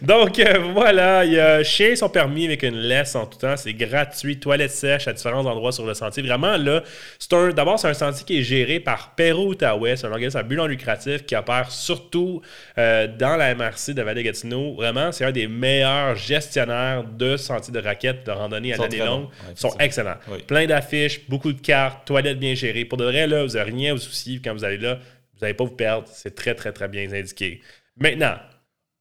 Donc 0.00 0.38
euh, 0.38 0.58
voilà, 0.72 1.22
il 1.26 1.32
y 1.34 1.38
a 1.38 1.62
chien 1.62 1.94
son 1.94 2.08
permis 2.08 2.46
avec 2.46 2.62
une 2.62 2.76
laisse 2.78 3.14
en 3.14 3.26
tout 3.26 3.36
temps, 3.38 3.58
c'est 3.58 3.74
gratuit, 3.74 4.40
toilette 4.40 4.70
sèche 4.70 5.06
à 5.06 5.12
différents 5.12 5.44
endroits 5.44 5.72
sur 5.72 5.84
le 5.84 5.92
sentier. 5.92 6.22
Vraiment 6.22 6.56
là, 6.56 6.82
c'est 7.18 7.34
un 7.34 7.50
d'abord 7.50 7.78
c'est 7.78 7.88
un 7.88 7.92
sentier 7.92 8.24
qui 8.24 8.38
est 8.38 8.42
géré 8.42 8.80
par 8.80 9.14
Perro 9.16 9.48
Outaouais, 9.48 9.96
c'est 9.96 10.06
un 10.06 10.12
organisme 10.12 10.38
à 10.38 10.42
but 10.44 10.56
non 10.56 10.64
lucratif 10.66 11.26
qui 11.26 11.36
opère 11.36 11.70
surtout 11.70 12.40
euh, 12.78 13.06
dans 13.06 13.36
la 13.36 13.54
MRC 13.54 13.92
de 13.92 14.00
Vallée-Gatineau. 14.00 14.76
Vraiment, 14.76 15.12
c'est 15.12 15.26
un 15.26 15.32
des 15.32 15.46
meilleurs 15.46 16.14
gestionnaires 16.16 17.04
de 17.04 17.36
sentiers 17.36 17.74
de 17.74 17.80
raquettes 17.80 18.24
de 18.24 18.30
randonnée 18.30 18.72
à 18.72 18.76
sont 18.76 18.82
l'année 18.84 18.98
longue. 18.98 19.24
Ouais, 19.24 19.28
Ils 19.54 19.58
sont 19.60 19.68
effectivement. 19.78 19.84
excellents. 19.84 20.16
Oui. 20.28 20.42
Plein 20.46 20.66
d'affiches, 20.66 21.28
beaucoup 21.28 21.52
de 21.52 21.60
cartes, 21.60 22.06
toilettes 22.06 22.38
bien 22.38 22.54
gérées. 22.54 22.86
Pour 22.86 22.96
de 22.96 23.04
vrai 23.04 23.26
là, 23.26 23.42
vous 23.44 23.56
n'avez 23.56 23.70
rien 23.72 23.90
à 23.90 23.94
vous 23.94 24.00
soucier 24.00 24.40
quand 24.42 24.54
vous 24.54 24.64
allez 24.64 24.78
là, 24.78 24.98
vous 25.40 25.46
n'allez 25.46 25.54
pas 25.54 25.64
vous 25.64 25.74
perdre, 25.74 26.06
c'est 26.12 26.34
très 26.34 26.54
très 26.54 26.72
très 26.72 26.88
bien 26.88 27.10
indiqué. 27.10 27.62
Maintenant, 27.96 28.36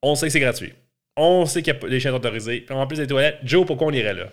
on 0.02 0.16
sait 0.16 0.28
que 0.28 0.32
c'est 0.32 0.40
gratuit. 0.40 0.74
On 1.18 1.46
sait 1.46 1.62
qu'il 1.62 1.74
y 1.74 1.86
a 1.86 1.90
des 1.90 2.00
chaînes 2.00 2.14
autorisées. 2.14 2.66
En 2.70 2.88
plus 2.88 2.98
des 2.98 3.08
toilettes, 3.08 3.40
Joe, 3.44 3.66
pourquoi 3.66 3.88
on 3.88 3.92
irait 3.92 4.14
là? 4.14 4.30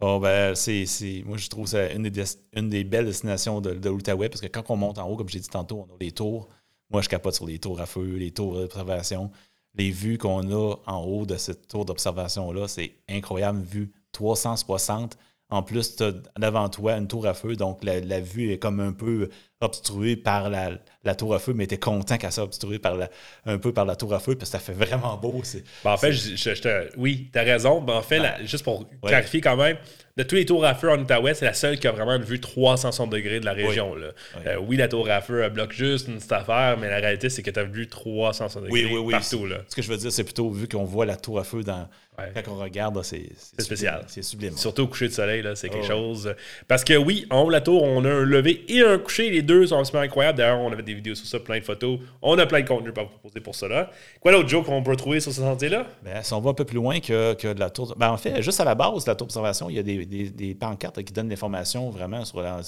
Oh, 0.00 0.18
ben, 0.18 0.54
c'est, 0.54 0.86
moi, 1.26 1.36
je 1.36 1.48
trouve 1.48 1.66
ça 1.66 1.92
une 1.92 2.08
des, 2.08 2.24
une 2.54 2.70
des 2.70 2.84
belles 2.84 3.04
destinations 3.04 3.60
de, 3.60 3.74
de 3.74 3.88
l'Outaouais 3.90 4.30
parce 4.30 4.40
que 4.40 4.46
quand 4.46 4.64
on 4.70 4.76
monte 4.76 4.98
en 4.98 5.08
haut, 5.08 5.16
comme 5.16 5.28
j'ai 5.28 5.40
dit 5.40 5.48
tantôt, 5.48 5.86
on 5.88 5.94
a 5.94 5.98
les 6.00 6.10
tours. 6.10 6.48
Moi, 6.90 7.02
je 7.02 7.08
capote 7.08 7.34
sur 7.34 7.46
les 7.46 7.58
tours 7.58 7.80
à 7.80 7.86
feu, 7.86 8.16
les 8.16 8.30
tours 8.30 8.54
d'observation. 8.54 9.30
Les 9.74 9.90
vues 9.90 10.18
qu'on 10.18 10.50
a 10.50 10.76
en 10.86 11.04
haut 11.04 11.26
de 11.26 11.36
cette 11.36 11.68
tour 11.68 11.84
d'observation-là, 11.84 12.66
c'est 12.66 12.94
incroyable. 13.08 13.62
Vue 13.62 13.92
360. 14.12 15.18
En 15.50 15.62
plus, 15.62 15.96
tu 15.96 16.02
as 16.02 16.12
devant 16.38 16.68
toi 16.70 16.96
une 16.96 17.08
tour 17.08 17.26
à 17.26 17.34
feu, 17.34 17.56
donc 17.56 17.84
la, 17.84 18.00
la 18.00 18.20
vue 18.20 18.50
est 18.52 18.58
comme 18.58 18.80
un 18.80 18.92
peu 18.92 19.28
obstruée 19.62 20.16
par 20.16 20.50
la, 20.50 20.70
la 21.04 21.14
tour 21.14 21.34
à 21.34 21.38
feu, 21.38 21.52
mais 21.54 21.66
tu 21.66 21.74
es 21.74 21.78
content 21.78 22.16
qu'elle 22.18 22.32
soit 22.32 22.44
obstruée 22.44 22.78
par 22.78 22.96
la, 22.96 23.08
un 23.46 23.58
peu 23.58 23.72
par 23.72 23.84
la 23.84 23.96
tour 23.96 24.12
à 24.14 24.20
feu 24.20 24.34
parce 24.34 24.50
que 24.50 24.58
ça 24.58 24.62
fait 24.62 24.72
vraiment 24.72 25.16
beau. 25.16 25.40
C'est, 25.44 25.64
Ben, 25.84 25.92
en 25.92 25.96
fait, 25.96 26.12
je, 26.12 26.36
je- 26.36 26.54
je 26.54 26.88
oui, 26.96 27.28
tu 27.32 27.38
as 27.38 27.42
raison. 27.42 27.80
Ben, 27.80 27.94
en 27.94 28.02
fait, 28.02 28.18
la- 28.18 28.44
juste 28.44 28.64
pour 28.64 28.84
clarifier 29.04 29.40
quand 29.40 29.56
même, 29.56 29.76
de 30.14 30.22
tous 30.24 30.34
les 30.34 30.44
tours 30.44 30.62
à 30.66 30.74
feu 30.74 30.90
en 30.90 30.98
Outaouais, 31.00 31.32
c'est 31.32 31.46
la 31.46 31.54
seule 31.54 31.78
qui 31.78 31.86
a 31.88 31.92
vraiment 31.92 32.14
une 32.16 32.22
vue 32.24 32.38
360 32.38 33.08
degrés 33.10 33.40
de 33.40 33.46
la 33.46 33.54
région. 33.54 33.94
là. 33.94 34.08
Oui. 34.36 34.42
Euh, 34.46 34.56
oui, 34.60 34.76
la 34.76 34.86
tour 34.88 35.08
à 35.08 35.22
feu 35.22 35.42
elle 35.42 35.52
bloque 35.52 35.72
juste 35.72 36.06
une 36.08 36.16
petite 36.16 36.32
affaire, 36.32 36.76
mais 36.78 36.90
la 36.90 36.96
réalité, 36.98 37.30
c'est 37.30 37.42
que 37.42 37.50
tu 37.50 37.58
as 37.58 37.64
vu 37.64 37.86
360 37.88 38.64
degrés 38.64 38.84
Oui, 38.84 38.90
oui, 38.92 38.98
oui. 38.98 39.12
partout. 39.12 39.46
Là. 39.46 39.58
Ce 39.68 39.74
que 39.74 39.80
je 39.80 39.88
veux 39.88 39.96
dire, 39.96 40.12
c'est 40.12 40.24
plutôt 40.24 40.50
vu 40.50 40.68
qu'on 40.68 40.84
voit 40.84 41.06
la 41.06 41.16
tour 41.16 41.38
à 41.38 41.44
feu 41.44 41.62
dans, 41.62 41.88
Ouais. 42.18 42.30
quand 42.34 42.52
on 42.52 42.56
regarde, 42.56 43.02
c'est 43.02 43.30
spécial. 43.58 44.04
C'est 44.06 44.20
sublime. 44.22 44.54
Surtout 44.58 44.82
au 44.82 44.86
coucher 44.86 45.08
de 45.08 45.14
soleil, 45.14 45.40
là, 45.40 45.56
c'est 45.56 45.70
quelque 45.70 45.84
Oh, 45.86 46.14
chose. 46.14 46.34
Parce 46.68 46.84
que 46.84 46.94
oui, 46.94 47.26
en 47.30 47.40
haut 47.40 47.46
de 47.46 47.52
la 47.52 47.62
tour, 47.62 47.82
on 47.82 48.04
a 48.04 48.10
un 48.10 48.20
lever 48.24 48.66
et 48.68 48.82
un 48.82 48.98
coucher. 48.98 49.30
Les 49.30 49.40
deux 49.40 49.51
sont 49.66 49.78
absolument 49.78 50.04
incroyables. 50.04 50.38
D'ailleurs, 50.38 50.60
on 50.60 50.72
avait 50.72 50.82
des 50.82 50.94
vidéos 50.94 51.14
sur 51.14 51.26
ça, 51.26 51.38
plein 51.38 51.58
de 51.58 51.64
photos. 51.64 51.98
On 52.20 52.38
a 52.38 52.46
plein 52.46 52.60
de 52.60 52.68
contenu 52.68 52.90
à 52.96 53.02
vous 53.02 53.08
proposer 53.08 53.40
pour 53.40 53.54
cela. 53.54 53.90
Quoi 54.20 54.32
d'autre, 54.32 54.48
Joe, 54.48 54.64
qu'on 54.64 54.82
peut 54.82 54.96
trouver 54.96 55.20
sur 55.20 55.32
ce 55.32 55.40
sentier-là? 55.40 55.86
Ben, 56.02 56.22
si 56.22 56.32
on 56.32 56.40
va 56.40 56.50
un 56.50 56.54
peu 56.54 56.64
plus 56.64 56.76
loin 56.76 57.00
que, 57.00 57.34
que 57.34 57.52
de 57.52 57.60
la 57.60 57.70
tour. 57.70 57.94
Ben, 57.96 58.10
en 58.10 58.16
fait, 58.16 58.42
juste 58.42 58.60
à 58.60 58.64
la 58.64 58.74
base 58.74 59.04
de 59.04 59.10
la 59.10 59.14
tour 59.14 59.26
d'observation, 59.26 59.70
il 59.70 59.76
y 59.76 59.78
a 59.78 59.82
des, 59.82 60.04
des, 60.06 60.30
des 60.30 60.54
pancartes 60.54 61.02
qui 61.02 61.12
donnent 61.12 61.28
l'information 61.28 61.90
vraiment 61.90 62.24
sur 62.24 62.40
la. 62.40 62.60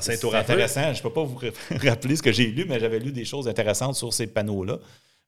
C'est 0.00 0.22
intéressant. 0.34 0.92
Je 0.92 0.98
ne 0.98 1.02
peux 1.02 1.12
pas 1.12 1.24
vous 1.24 1.38
rappeler 1.88 2.16
ce 2.16 2.22
que 2.22 2.32
j'ai 2.32 2.46
lu, 2.46 2.66
mais 2.68 2.78
j'avais 2.78 2.98
lu 2.98 3.12
des 3.12 3.24
choses 3.24 3.48
intéressantes 3.48 3.94
sur 3.94 4.12
ces 4.12 4.26
panneaux-là. 4.26 4.78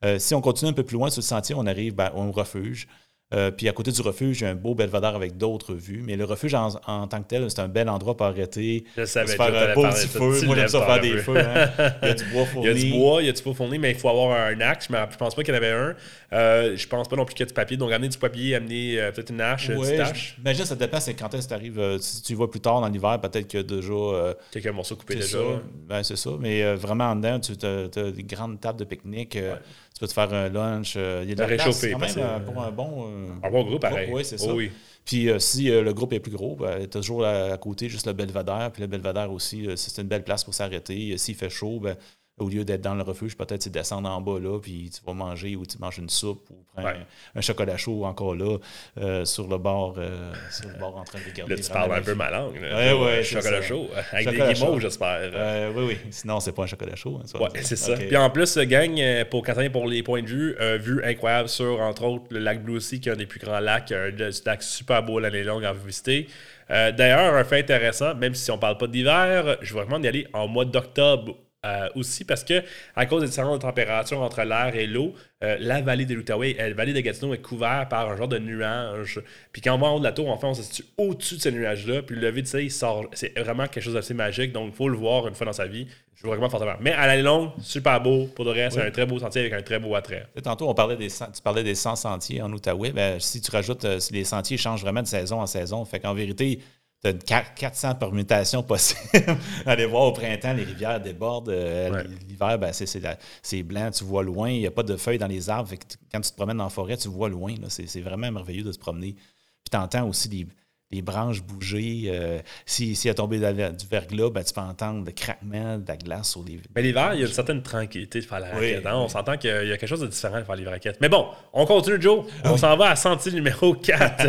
Euh, 0.05 0.19
si 0.19 0.35
on 0.35 0.41
continue 0.41 0.71
un 0.71 0.75
peu 0.75 0.83
plus 0.83 0.97
loin 0.97 1.11
sur 1.11 1.21
le 1.21 1.27
sentier, 1.27 1.55
on 1.57 1.67
arrive 1.67 1.95
ben, 1.95 2.11
au 2.15 2.31
refuge. 2.31 2.87
Euh, 3.33 3.53
puis 3.53 3.69
à 3.69 3.73
côté 3.73 3.93
du 3.93 4.01
refuge, 4.01 4.41
il 4.41 4.45
y 4.45 4.47
a 4.47 4.51
un 4.51 4.55
beau 4.57 4.75
belvédère 4.75 5.15
avec 5.15 5.37
d'autres 5.37 5.73
vues. 5.75 6.03
Mais 6.05 6.17
le 6.17 6.25
refuge 6.25 6.53
en, 6.55 6.69
en 6.87 7.07
tant 7.07 7.23
que 7.23 7.29
tel, 7.29 7.49
c'est 7.49 7.61
un 7.61 7.69
bel 7.69 7.89
endroit 7.89 8.17
pour 8.17 8.27
arrêter. 8.27 8.83
Je 8.97 9.05
savais 9.05 9.37
faire 9.37 9.71
un 9.71 9.75
beau 9.75 9.83
petit 9.89 10.09
feu. 10.09 10.47
Moi, 10.47 10.57
j'aime 10.57 10.69
ça 10.69 10.85
faire 10.85 11.01
des 11.01 11.17
feux. 11.19 11.37
hein. 11.39 11.71
Il 12.03 12.09
y 12.09 12.11
a 12.11 12.15
du 12.15 12.25
bois 12.25 12.43
Il 12.43 12.47
fourni. 12.49 12.67
y 12.67 12.71
a 12.71 12.75
du 12.75 12.91
bois, 12.91 13.23
il 13.23 13.27
y 13.27 13.29
a 13.29 13.33
du 13.33 13.43
bois 13.43 13.55
fourni, 13.55 13.79
mais 13.79 13.91
il 13.93 13.97
faut 13.97 14.09
avoir 14.09 14.33
un 14.49 14.61
axe. 14.61 14.89
Je 14.91 14.97
ne 14.97 15.17
pense 15.17 15.35
pas 15.35 15.43
qu'il 15.45 15.55
y 15.55 15.57
en 15.57 15.61
avait 15.61 15.71
un. 15.71 15.95
Euh, 16.33 16.77
je 16.77 16.87
pense 16.89 17.07
pas 17.09 17.15
non 17.17 17.25
plus 17.25 17.35
qu'il 17.35 17.45
y 17.45 17.47
a 17.47 17.49
du 17.49 17.55
papier. 17.55 17.77
Donc, 17.77 17.93
amener 17.93 18.09
du 18.09 18.19
papier, 18.19 18.55
amener 18.57 19.01
euh, 19.01 19.13
peut-être 19.13 19.31
une 19.31 19.41
hache, 19.41 19.69
une 19.69 19.77
Ouais, 19.79 19.97
je- 19.97 20.03
hache, 20.03 20.37
Imagine, 20.41 20.65
ça 20.65 20.75
dépend, 20.77 20.99
c'est 21.01 21.15
quand 21.15 21.33
est-ce 21.35 21.45
que 21.45 21.49
tu 21.49 21.55
arrives. 21.55 21.97
si 22.01 22.23
tu 22.23 22.35
vas 22.35 22.49
plus 22.49 22.61
tard 22.61 22.81
dans 22.81 22.89
l'hiver, 22.89 23.21
peut-être 23.21 23.47
que 23.49 23.59
déjà. 23.59 23.93
euh, 23.93 24.35
quelques 24.51 24.67
morceaux 24.69 24.97
coupés 24.97 25.15
c'est 25.21 25.37
déjà. 25.37 25.39
ça. 25.39 25.63
Ben, 25.89 26.03
c'est 26.03 26.17
ça. 26.17 26.31
Mais 26.41 26.63
euh, 26.65 26.75
vraiment, 26.75 27.05
en 27.11 27.17
dedans, 27.17 27.39
tu 27.39 27.53
as, 27.65 28.11
des 28.11 28.23
grandes 28.25 28.61
tables 28.61 28.81
de 28.81 28.85
pique-nique. 28.85 29.37
euh, 29.37 29.53
Ouais. 29.55 29.59
Tu 30.01 30.05
peux 30.07 30.09
te 30.09 30.13
faire 30.15 30.33
un 30.33 30.49
lunch. 30.49 30.95
euh, 30.97 31.21
il 31.25 31.29
y 31.29 31.33
a 31.33 31.35
de 31.35 31.41
la 31.43 31.47
place 31.47 31.61
réchauffer, 31.67 31.93
quand 31.93 31.99
parce 31.99 32.17
même 32.17 32.25
que- 32.25 32.31
euh, 32.31 32.39
pour 32.41 32.63
un 32.63 32.71
bon. 32.71 33.07
euh, 33.07 33.27
Un 33.43 33.51
bon 33.51 33.65
groupe, 33.65 33.83
pareil. 33.83 34.09
Oui, 34.11 34.25
c'est 34.25 34.37
Oh 34.41 34.47
ça. 34.47 34.55
oui. 34.55 34.71
Puis 35.05 35.29
euh, 35.29 35.39
si 35.39 35.71
euh, 35.71 35.83
le 35.83 35.93
groupe 35.93 36.15
est 36.15 36.21
plus 36.21 36.33
gros, 36.33 36.57
ben, 36.57 36.79
tu 36.89 36.97
as 36.97 37.01
toujours 37.03 37.27
à, 37.27 37.53
à 37.53 37.59
côté 37.59 37.91
juste 37.91 38.07
le 38.07 38.15
belvédère. 38.15 38.71
Puis 38.73 38.81
le 38.81 38.87
belvédère 38.87 39.31
aussi, 39.31 39.67
euh, 39.67 39.77
c'est 39.77 40.01
une 40.01 40.09
belle 40.09 40.25
place 40.25 40.43
pour 40.43 40.55
s'arrêter. 40.55 41.13
Euh, 41.13 41.17
S'il 41.19 41.35
fait 41.35 41.51
chaud, 41.51 41.81
ben, 41.81 41.97
au 42.41 42.49
lieu 42.49 42.65
d'être 42.65 42.81
dans 42.81 42.95
le 42.95 43.03
refuge, 43.03 43.37
peut-être 43.37 43.61
tu 43.63 43.71
descends 43.71 44.05
en 44.05 44.21
bas 44.21 44.39
là, 44.41 44.59
puis 44.61 44.91
tu 44.91 45.01
vas 45.07 45.13
manger 45.13 45.57
ou 45.57 45.65
tu 45.67 45.79
manges 45.79 45.99
une 45.99 46.09
soupe 46.09 46.49
ou 46.51 46.57
prends 46.75 46.85
Ouais. 46.85 46.97
un, 47.35 47.39
un 47.39 47.41
chocolat 47.41 47.77
chaud 47.77 48.05
encore 48.05 48.35
là, 48.35 48.57
euh, 48.99 49.25
sur 49.25 49.47
le 49.49 49.59
bord, 49.59 49.95
euh, 49.99 50.33
sur 50.51 50.69
le 50.69 50.79
bord 50.79 50.97
en 50.97 51.05
train 51.05 51.19
de 51.19 51.25
regarder. 51.31 51.57
Là, 51.57 51.63
tu 51.63 51.71
parles 51.71 51.93
un 51.93 52.01
peu 52.03 52.15
ma 52.15 52.31
langue. 52.31 52.57
là. 52.61 52.77
Ouais, 52.77 52.93
ouais, 53.05 53.13
Un 53.19 53.23
c'est 53.23 53.25
chocolat 53.37 53.63
chaud. 53.63 53.89
Avec 54.13 54.25
Chocolat 54.29 54.49
des 54.49 54.55
guimauves, 54.55 54.81
j'espère. 54.81 55.19
Euh, 55.35 55.73
oui, 55.77 55.85
oui. 55.89 55.99
Sinon, 56.11 56.41
c'est 56.41 56.53
pas 56.53 56.63
un 56.63 56.67
chocolat 56.67 56.97
chaud. 56.97 57.21
hein, 57.23 57.39
Ouais, 57.41 57.49
c'est 57.63 57.77
ça. 57.77 57.95
Puis 57.97 58.17
en 58.17 58.31
plus, 58.31 58.57
euh, 58.57 59.25
pour 59.25 59.45
pour 59.73 59.87
les 59.89 60.03
points 60.03 60.23
de 60.23 60.29
vue, 60.29 60.57
euh, 60.61 60.79
vue 60.81 61.03
incroyable 61.05 61.49
sur, 61.49 61.81
entre 61.81 62.05
autres, 62.05 62.25
le 62.31 62.39
lac 62.39 62.63
Blue 62.63 62.81
Sea, 62.81 63.01
qui 63.01 63.09
est 63.09 63.13
un 63.13 63.17
des 63.17 63.27
plus 63.27 63.41
grands 63.41 63.61
lacs, 63.61 63.93
un 63.93 64.11
lac 64.47 64.63
super 64.63 65.03
beau 65.03 65.19
l'année 65.19 65.43
longue 65.43 65.65
à 65.65 65.73
visiter. 65.73 66.29
Euh, 66.71 66.93
D'ailleurs, 66.93 67.35
un 67.35 67.45
fait 67.45 67.59
intéressant, 67.61 68.15
même 68.15 68.35
si 68.35 68.51
on 68.51 68.59
parle 68.59 68.79
pas 68.79 68.87
d'hiver, 68.87 69.57
je 69.61 69.73
vous 69.73 69.81
recommande 69.81 70.03
d'y 70.03 70.09
aller 70.09 70.27
en 70.33 70.47
mois 70.47 70.65
d'octobre. 70.65 71.37
Euh, 71.67 71.89
aussi 71.95 72.25
parce 72.25 72.43
que 72.43 72.63
à 72.97 73.05
cause 73.05 73.21
des 73.21 73.29
différences 73.29 73.59
de 73.59 73.63
température 73.63 74.19
entre 74.23 74.43
l'air 74.45 74.75
et 74.75 74.87
l'eau, 74.87 75.13
euh, 75.45 75.59
la 75.61 75.83
vallée 75.83 76.07
de 76.07 76.15
l'Outaouais, 76.15 76.57
euh, 76.59 76.69
la 76.71 76.75
vallée 76.75 76.95
de 76.95 77.01
Gatineau 77.01 77.35
est 77.35 77.43
couverte 77.43 77.91
par 77.91 78.09
un 78.09 78.17
genre 78.17 78.29
de 78.29 78.39
nuage. 78.39 79.21
Puis 79.53 79.61
quand 79.61 79.75
on 79.75 79.79
va 79.79 79.89
en 79.89 79.97
haut 79.97 79.99
de 79.99 80.05
la 80.05 80.13
tour, 80.13 80.31
en 80.31 80.39
fait, 80.39 80.47
on 80.47 80.55
se 80.55 80.63
situe 80.63 80.85
au-dessus 80.97 81.37
de 81.37 81.41
ces 81.41 81.53
nuages-là. 81.53 82.01
Puis 82.01 82.17
le 82.17 82.23
lever 82.23 82.41
du 82.41 82.49
soleil 82.49 82.69
il 82.69 82.71
sort. 82.71 83.05
C'est 83.13 83.39
vraiment 83.39 83.67
quelque 83.67 83.83
chose 83.83 83.93
d'assez 83.93 84.15
magique. 84.15 84.53
Donc, 84.53 84.71
il 84.73 84.75
faut 84.75 84.89
le 84.89 84.97
voir 84.97 85.29
une 85.29 85.35
fois 85.35 85.45
dans 85.45 85.53
sa 85.53 85.67
vie. 85.67 85.87
Je 86.15 86.23
vous 86.23 86.31
recommande 86.31 86.51
fortement. 86.51 86.77
Mais 86.81 86.93
à 86.93 87.07
l'année 87.07 87.23
longue, 87.23 87.51
super 87.61 88.01
beau. 88.01 88.27
Pour 88.35 88.47
de 88.47 88.51
vrai, 88.53 88.71
c'est 88.71 88.83
un 88.83 88.91
très 88.91 89.05
beau 89.05 89.19
sentier 89.19 89.43
avec 89.43 89.53
un 89.53 89.63
très 89.63 89.79
beau 89.79 89.95
attrait. 89.95 90.27
Tantôt, 90.43 90.67
on 90.67 90.75
parlait 90.75 90.97
des, 90.97 91.09
tu 91.09 91.43
parlais 91.45 91.63
des 91.63 91.75
100 91.75 91.97
sentiers 91.97 92.41
en 92.41 92.51
Outaouais. 92.53 92.93
Ben, 92.93 93.21
si 93.21 93.43
tu 93.43 93.51
rajoutes, 93.51 94.01
si 94.01 94.15
les 94.15 94.25
sentiers 94.25 94.57
changent 94.57 94.83
vraiment 94.83 95.03
de 95.03 95.07
saison 95.07 95.41
en 95.41 95.47
saison, 95.47 95.85
fait 95.85 96.01
qu'en 96.01 96.15
vérité, 96.15 96.61
tu 97.03 97.09
as 97.33 97.43
400 97.43 97.95
permutations 97.95 98.63
possibles. 98.63 99.01
Aller 99.67 99.87
voir 99.87 100.03
au 100.05 100.13
printemps, 100.13 100.53
les 100.53 100.65
rivières 100.65 101.01
débordent. 101.01 101.49
euh, 101.49 101.91
Ouais. 101.91 102.05
L'hiver, 102.29 102.59
ben, 102.59 102.73
c'est- 102.73 102.87
c'est 102.87 103.01
la- 103.01 103.17
c'est 103.43 103.63
blanc, 103.63 103.91
tu 103.91 104.05
vois 104.05 104.23
loin. 104.23 104.51
Il 104.51 104.59
n'y 104.61 104.67
a 104.67 104.71
pas 104.71 104.83
de 104.83 104.97
feuilles 104.97 105.19
dans 105.19 105.27
les 105.27 105.49
arbres. 105.49 105.69
Fait 105.69 105.79
que 105.79 105.87
tu- 105.87 105.97
quand 106.13 106.21
tu 106.21 106.31
te 106.31 106.37
promènes 106.37 106.61
en 106.61 106.69
forêt, 106.69 106.97
tu 106.97 107.09
vois 107.09 107.29
loin. 107.29 107.55
C'est 107.69 107.87
c'est 107.87 108.01
vraiment 108.03 108.31
merveilleux 108.31 108.65
de 108.65 108.73
se 108.73 108.79
promener. 108.79 109.15
Puis 109.15 109.71
tu 109.71 109.77
entends 109.77 110.07
aussi 110.09 110.29
les, 110.29 110.47
les 110.93 111.03
branches 111.03 111.41
bouger. 111.43 112.05
euh, 112.09 112.39
si, 112.67 112.97
si 112.97 113.07
y 113.07 113.11
a 113.11 113.15
tombé 113.15 113.39
la- 113.39 113.71
du 113.71 113.87
verglas, 113.87 114.31
ben, 114.31 114.43
tu 114.43 114.53
peux 114.53 114.61
entendre 114.61 115.05
le 115.07 115.13
craquement 115.13 115.79
de 115.79 115.85
la 115.87 115.97
glace 115.97 116.31
sur 116.31 116.43
les. 116.43 116.59
Mais 116.75 116.83
l'hiver, 116.83 117.11
il 117.15 117.21
y 117.21 117.23
a 117.23 117.27
une 117.27 117.33
certaine 117.33 117.63
tranquillité 117.63 118.21
de 118.21 118.25
faire 118.25 118.41
la 118.41 118.49
Oui, 118.59 118.73
raquette. 118.73 118.87
hein. 118.87 118.97
On 118.97 119.09
s'entend 119.09 119.37
qu'il 119.37 119.51
y 119.51 119.53
a 119.73 119.77
quelque 119.77 119.87
chose 119.87 120.01
de 120.01 120.09
différent 120.09 120.41
de 120.41 120.45
faire 120.45 120.57
les 120.57 120.67
raquettes. 120.69 120.99
Mais 121.01 121.09
bon, 121.09 121.27
on 121.53 121.65
continue, 121.65 122.01
Joe. 122.03 122.25
On 122.45 122.57
s'en 122.57 122.77
va 122.77 122.91
à 122.91 122.97
sentier 122.97 123.31
numéro 123.33 123.73
4, 123.75 124.27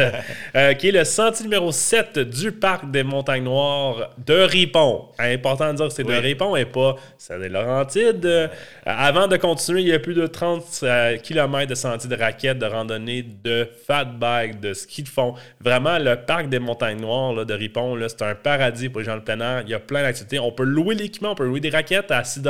euh, 0.55 0.73
qui 0.73 0.89
est 0.89 0.91
le 0.91 1.03
sentier 1.03 1.45
numéro 1.45 1.71
7 1.71 2.19
du 2.19 2.51
parc 2.51 2.89
des 2.91 3.03
Montagnes 3.03 3.43
Noires 3.43 4.11
de 4.23 4.33
Ripon. 4.35 5.07
Important 5.17 5.71
de 5.71 5.77
dire 5.77 5.87
que 5.87 5.93
c'est 5.93 6.03
de. 6.03 6.11
Ripon 6.13 6.55
et 6.55 6.65
pas 6.65 6.95
c'est 7.17 7.39
des 7.39 7.49
Laurentides. 7.49 8.25
Euh, 8.25 8.47
avant 8.85 9.27
de 9.27 9.37
continuer, 9.37 9.81
il 9.81 9.87
y 9.87 9.93
a 9.93 9.99
plus 9.99 10.13
de 10.13 10.27
30 10.27 10.83
km 11.23 11.67
de 11.67 11.75
sentiers 11.75 12.09
de 12.09 12.15
raquettes, 12.15 12.59
de 12.59 12.65
randonnée, 12.67 13.23
de 13.23 13.67
fat 13.87 14.05
bike, 14.05 14.59
de 14.59 14.73
ski 14.73 15.01
de 15.03 15.09
fond. 15.09 15.33
Vraiment, 15.59 15.97
le 15.97 16.15
parc 16.17 16.49
des 16.51 16.59
Montagnes 16.59 16.99
Noires 17.01 17.33
là, 17.33 17.45
de 17.45 17.53
Ripon, 17.55 17.95
là, 17.95 18.07
c'est 18.09 18.21
un 18.21 18.35
paradis 18.35 18.89
pour 18.89 18.99
les 18.99 19.05
gens 19.05 19.15
de 19.15 19.21
plein 19.21 19.39
air. 19.39 19.63
Il 19.65 19.69
y 19.69 19.73
a 19.73 19.79
plein 19.79 20.03
d'activités. 20.03 20.37
On 20.37 20.51
peut 20.51 20.63
louer 20.63 20.93
l'équipement, 20.93 21.31
on 21.31 21.35
peut 21.35 21.45
louer 21.47 21.59
des 21.59 21.71
raquettes 21.71 22.11
à 22.11 22.23
6 22.23 22.41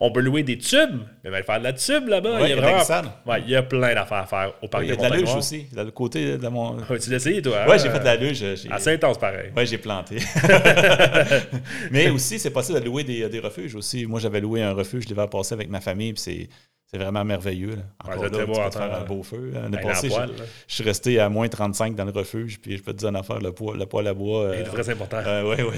On 0.00 0.10
peut 0.10 0.20
louer 0.20 0.42
des 0.42 0.58
tubes. 0.58 1.02
Mais 1.22 1.30
va 1.30 1.42
faire 1.44 1.58
de 1.60 1.64
la 1.64 1.72
tube 1.72 2.08
là-bas. 2.08 2.40
Ouais, 2.40 2.44
il, 2.44 2.48
y 2.50 2.52
a 2.52 2.56
il 2.56 2.60
vraiment... 2.62 3.10
ouais, 3.26 3.42
il 3.46 3.50
y 3.52 3.62
plein 3.62 3.94
d'affaires 3.94 4.18
à 4.18 4.26
faire 4.26 4.52
au 4.62 4.66
parc 4.68 4.82
Il 4.84 4.88
y 4.88 4.92
a 4.92 4.96
des 4.96 4.98
de 4.98 5.02
la 5.02 5.08
Montagnes 5.08 5.20
luge 5.20 5.28
Noires. 5.28 5.38
aussi, 5.38 5.66
de 5.72 5.82
le 5.82 5.90
côté 5.92 6.36
de 6.38 6.48
mon. 6.48 6.76
Ouais, 6.90 6.98
tu 6.98 7.10
l'as 7.10 7.16
essayé, 7.16 7.42
toi? 7.42 7.58
hein? 7.64 7.68
Ouais, 7.68 7.78
j'ai 7.78 7.90
fait 7.90 8.00
de 8.00 8.04
la 8.04 8.16
luge. 8.16 8.38
j'ai- 8.38 8.70
Assez 8.70 8.92
intense, 8.94 9.18
pareil. 9.18 9.50
Ouais, 9.56 9.66
j'ai 9.66 9.78
planté. 9.78 10.16
Mais 11.90 12.08
aussi, 12.10 12.38
c'est 12.38 12.50
possible 12.50 12.80
de 12.80 12.84
louer 12.84 13.04
des, 13.04 13.28
des 13.28 13.40
refuges 13.40 13.74
aussi. 13.74 14.06
Moi, 14.06 14.20
j'avais 14.20 14.40
loué 14.40 14.62
un 14.62 14.72
refuge 14.72 15.06
l'hiver 15.06 15.28
passé 15.28 15.54
avec 15.54 15.68
ma 15.68 15.80
famille, 15.80 16.12
puis 16.12 16.22
c'est. 16.22 16.48
C'est 16.96 17.02
vraiment 17.02 17.24
merveilleux. 17.24 17.70
Là. 17.76 17.82
Encore 18.04 18.22
Ouais, 18.22 18.30
là, 18.30 18.38
tu 18.38 18.46
peux 18.46 18.52
te 18.70 18.76
faire 18.78 18.94
un 18.94 19.04
beau 19.04 19.22
feu. 19.22 19.50
L'année 19.52 19.76
Ben, 19.76 19.82
passée, 19.88 20.08
je, 20.08 20.42
je 20.68 20.74
suis 20.74 20.84
resté 20.84 21.20
à 21.20 21.28
moins 21.28 21.48
35 21.48 21.94
dans 21.94 22.04
le 22.04 22.10
refuge, 22.12 22.58
puis 22.60 22.76
je 22.78 22.82
peux 22.82 22.92
te 22.92 22.98
dire 22.98 23.08
une 23.10 23.16
affaire, 23.16 23.38
le 23.40 23.52
poêle, 23.52 23.78
le 23.78 23.86
poêle 23.86 24.06
à 24.06 24.14
bois. 24.14 24.52
C'est 24.54 24.60
Euh, 24.68 24.72
très 24.72 24.90
important. 24.90 25.18
oui, 25.44 25.56
oui. 25.58 25.76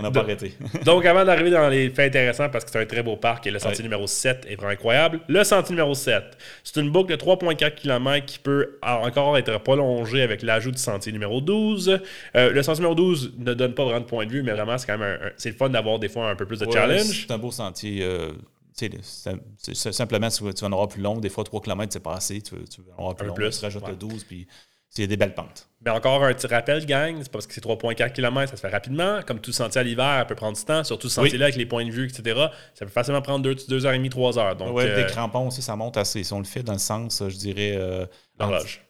On 0.00 0.02
n'a 0.02 0.10
pas 0.10 0.20
arrêté. 0.20 0.54
Donc, 0.84 1.04
avant 1.04 1.24
d'arriver 1.24 1.50
dans 1.50 1.68
les 1.68 1.90
faits 1.90 2.08
intéressants, 2.16 2.48
parce 2.48 2.64
que 2.64 2.70
c'est 2.70 2.80
un 2.80 2.86
très 2.86 3.02
beau 3.02 3.16
parc 3.16 3.46
et 3.46 3.50
le 3.50 3.58
sentier 3.58 3.78
Ouais. 3.78 3.82
numéro 3.84 4.06
7 4.06 4.46
est 4.48 4.56
vraiment 4.56 4.72
incroyable, 4.72 5.20
le 5.28 5.44
sentier 5.44 5.72
numéro 5.74 5.94
7, 5.94 6.24
c'est 6.64 6.80
une 6.80 6.90
boucle 6.90 7.10
de 7.12 7.16
3,4 7.16 7.74
km 7.74 8.24
qui 8.26 8.38
peut 8.38 8.78
encore 8.82 9.36
être 9.36 9.58
prolongée 9.58 10.22
avec 10.22 10.42
l'ajout 10.42 10.70
du 10.72 10.78
sentier 10.80 11.12
numéro 11.12 11.40
12. 11.42 12.00
Euh, 12.34 12.50
le 12.50 12.62
sentier 12.62 12.80
numéro 12.80 12.94
12 12.94 13.34
ne 13.38 13.52
donne 13.54 13.74
pas 13.74 13.84
vraiment 13.84 14.00
de 14.00 14.06
point 14.06 14.24
de 14.24 14.30
vue, 14.32 14.42
mais 14.42 14.52
vraiment, 14.52 14.78
c'est 14.78 14.86
quand 14.86 14.98
même 14.98 15.18
un- 15.22 15.26
un- 15.26 15.30
c'est 15.36 15.50
le 15.50 15.56
fun 15.56 15.68
d'avoir 15.68 15.98
des 15.98 16.08
fois 16.08 16.28
un 16.30 16.34
peu 16.34 16.46
plus 16.46 16.58
de 16.60 16.66
Ouais, 16.66 16.72
challenge. 16.72 17.26
C'est 17.28 17.32
un 17.32 17.38
beau 17.38 17.50
sentier. 17.52 18.00
euh, 18.02 18.30
c'est- 18.74 19.92
simplement, 19.92 20.28
tu 20.28 20.44
vas 20.44 20.52
tu 20.52 20.60
vas 20.62 20.68
en 20.68 20.72
avoir 20.72 20.88
plus 20.88 21.00
long. 21.02 21.18
Des 21.18 21.28
fois, 21.30 21.44
3 21.44 21.60
km, 21.60 21.92
c'est 21.92 22.00
pas 22.00 22.14
assez. 22.14 22.42
Tu, 22.42 22.54
veux 22.54 22.64
en 22.96 22.98
avoir 22.98 23.14
plus 23.16 23.24
Un 23.24 23.28
long. 23.28 23.34
plus, 23.34 23.58
tu 23.58 23.64
rajoutes 23.64 23.82
ouais. 23.84 23.90
le 23.90 23.96
12, 23.96 24.24
puis 24.24 24.46
c'est 24.88 25.06
des 25.06 25.16
belles 25.16 25.34
pentes. 25.34 25.68
Mais 25.84 25.90
encore 25.90 26.22
un 26.24 26.32
petit 26.34 26.46
rappel, 26.46 26.84
gang, 26.86 27.16
c'est 27.22 27.30
parce 27.30 27.46
que 27.46 27.52
c'est 27.54 27.60
3,4 27.60 28.12
km, 28.12 28.50
ça 28.50 28.56
se 28.56 28.60
fait 28.60 28.68
rapidement. 28.68 29.20
Comme 29.26 29.40
tout 29.40 29.52
sentier 29.52 29.80
à 29.80 29.84
l'hiver, 29.84 30.18
ça 30.20 30.24
peut 30.24 30.34
prendre 30.34 30.56
du 30.56 30.64
temps, 30.64 30.82
surtout 30.84 31.08
ce 31.08 31.20
Oui. 31.20 31.26
sentier-là 31.28 31.46
avec 31.46 31.56
les 31.56 31.66
points 31.66 31.84
de 31.84 31.90
vue, 31.90 32.06
etc. 32.08 32.46
Ça 32.74 32.84
peut 32.84 32.90
facilement 32.92 33.20
prendre 33.22 33.44
2h30, 33.52 34.08
3 34.10 34.38
heures. 34.38 34.56
Donc, 34.56 34.74
ouais, 34.74 34.86
euh, 34.88 34.96
des 35.04 35.06
crampons 35.12 35.48
aussi, 35.48 35.62
ça 35.62 35.76
monte 35.76 35.96
assez. 35.96 36.22
Si 36.24 36.32
on 36.32 36.38
le 36.38 36.44
fait 36.44 36.62
dans 36.62 36.72
le 36.74 36.78
sens, 36.78 37.22
je 37.28 37.36
dirais. 37.36 37.74
euh, 37.76 38.06
l'horloge. 38.38 38.80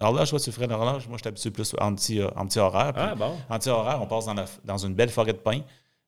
L'horloge, 0.00 0.30
toi, 0.30 0.40
tu 0.40 0.50
ferais 0.50 0.66
l'horloge. 0.66 1.06
Moi, 1.06 1.16
je 1.16 1.22
suis 1.22 1.28
habitué 1.28 1.50
plus 1.52 1.74
en 1.80 1.94
petit, 1.94 2.20
euh, 2.20 2.28
en 2.34 2.44
petit 2.46 2.58
horaire. 2.58 2.92
Ah, 2.96 3.14
bon. 3.14 3.36
En 3.48 3.58
petit 3.58 3.68
horaire, 3.68 4.00
on 4.02 4.06
passe 4.06 4.26
dans, 4.26 4.34
la- 4.34 4.46
dans 4.64 4.78
une 4.78 4.94
belle 4.94 5.10
forêt 5.10 5.32
de 5.32 5.38
pins. 5.38 5.60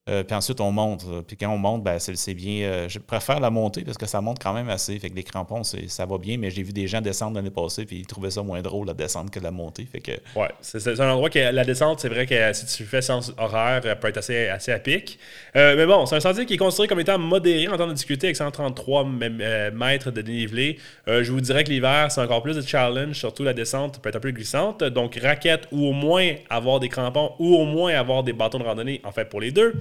Euh, 0.09 0.23
puis 0.23 0.35
ensuite, 0.37 0.61
on 0.61 0.71
monte. 0.71 1.05
euh, 1.09 1.23
Puis 1.23 1.37
quand 1.37 1.49
on 1.49 1.57
monte, 1.57 1.83
ben, 1.83 1.99
c'est 1.99 2.35
bien. 2.35 2.65
euh, 2.67 2.89
je 2.91 2.99
préfère 2.99 3.41
la 3.41 3.49
montée 3.49 3.83
parce 3.85 3.97
que 3.97 4.05
ça 4.07 4.21
monte 4.21 4.39
quand 4.43 4.53
même 4.53 4.69
assez. 4.69 4.99
Fait 4.99 5.09
que 5.09 5.15
les 5.17 5.23
crampons, 5.23 5.63
ça 5.65 6.05
va 6.07 6.19
bien. 6.19 6.37
Mais 6.37 6.51
j'ai 6.51 6.63
vu 6.63 6.73
des 6.75 6.87
gens 6.87 7.01
descendre 7.01 7.37
l'année 7.37 7.51
passée. 7.51 7.87
Puis 7.87 7.97
ils 8.01 8.07
trouvaient 8.07 8.31
ça 8.31 8.43
moins 8.43 8.61
drôle, 8.61 8.87
la 8.87 8.93
descente, 8.95 9.31
que 9.31 9.41
la 9.41 9.51
montée. 9.51 9.87
Fait 9.91 10.01
que. 10.01 10.13
Ouais, 10.37 10.51
c'est 10.61 11.01
un 11.01 11.11
endroit 11.11 11.31
que 11.31 11.39
la 11.39 11.65
descente, 11.65 12.01
c'est 12.01 12.11
vrai 12.11 12.27
que 12.27 12.53
si 12.53 12.67
tu 12.67 12.85
fais 12.85 13.01
sens 13.01 13.33
horaire, 13.39 13.81
peut 13.99 14.09
être 14.09 14.19
assez, 14.19 14.49
assez 14.49 14.73
à 14.73 14.79
pic. 14.79 15.19
Mais 15.55 15.87
bon, 15.87 16.05
c'est 16.05 16.17
un 16.17 16.21
sentier 16.21 16.45
qui 16.45 16.55
est 16.55 16.59
considéré 16.59 16.89
comme 16.89 17.01
étant 17.01 17.19
modéré 17.19 17.69
en 17.69 17.77
termes 17.79 17.91
de 17.91 17.95
difficulté 17.95 18.27
avec 18.27 18.37
133 18.37 19.03
m- 19.05 19.39
euh, 19.41 19.71
mètres 19.71 20.11
de 20.11 20.21
dénivelé. 20.21 20.79
Je 21.07 21.31
vous 21.33 21.41
dirais 21.41 21.65
que 21.65 21.71
l'hiver, 21.71 22.11
c'est 22.11 22.21
encore 22.21 22.43
plus 22.43 22.57
de 22.57 22.61
challenge, 22.63 23.15
surtout 23.17 23.43
la 23.43 23.55
descente 23.55 24.03
peut 24.03 24.11
être 24.11 24.17
un 24.17 24.21
peu 24.21 24.33
glissante. 24.33 24.85
Donc, 24.85 25.19
raquette 25.23 25.67
ou 25.73 25.87
au 25.87 25.93
moins 25.93 26.33
avoir 26.51 26.79
des 26.81 26.89
crampons 26.91 27.33
ou 27.39 27.55
au 27.57 27.65
moins 27.65 27.95
avoir 27.95 28.23
des 28.23 28.33
bâtons 28.35 28.59
de 28.59 28.65
randonnée, 28.65 29.01
en 29.05 29.13
fait, 29.13 29.25
pour 29.31 29.41
les 29.41 29.51
deux. 29.51 29.73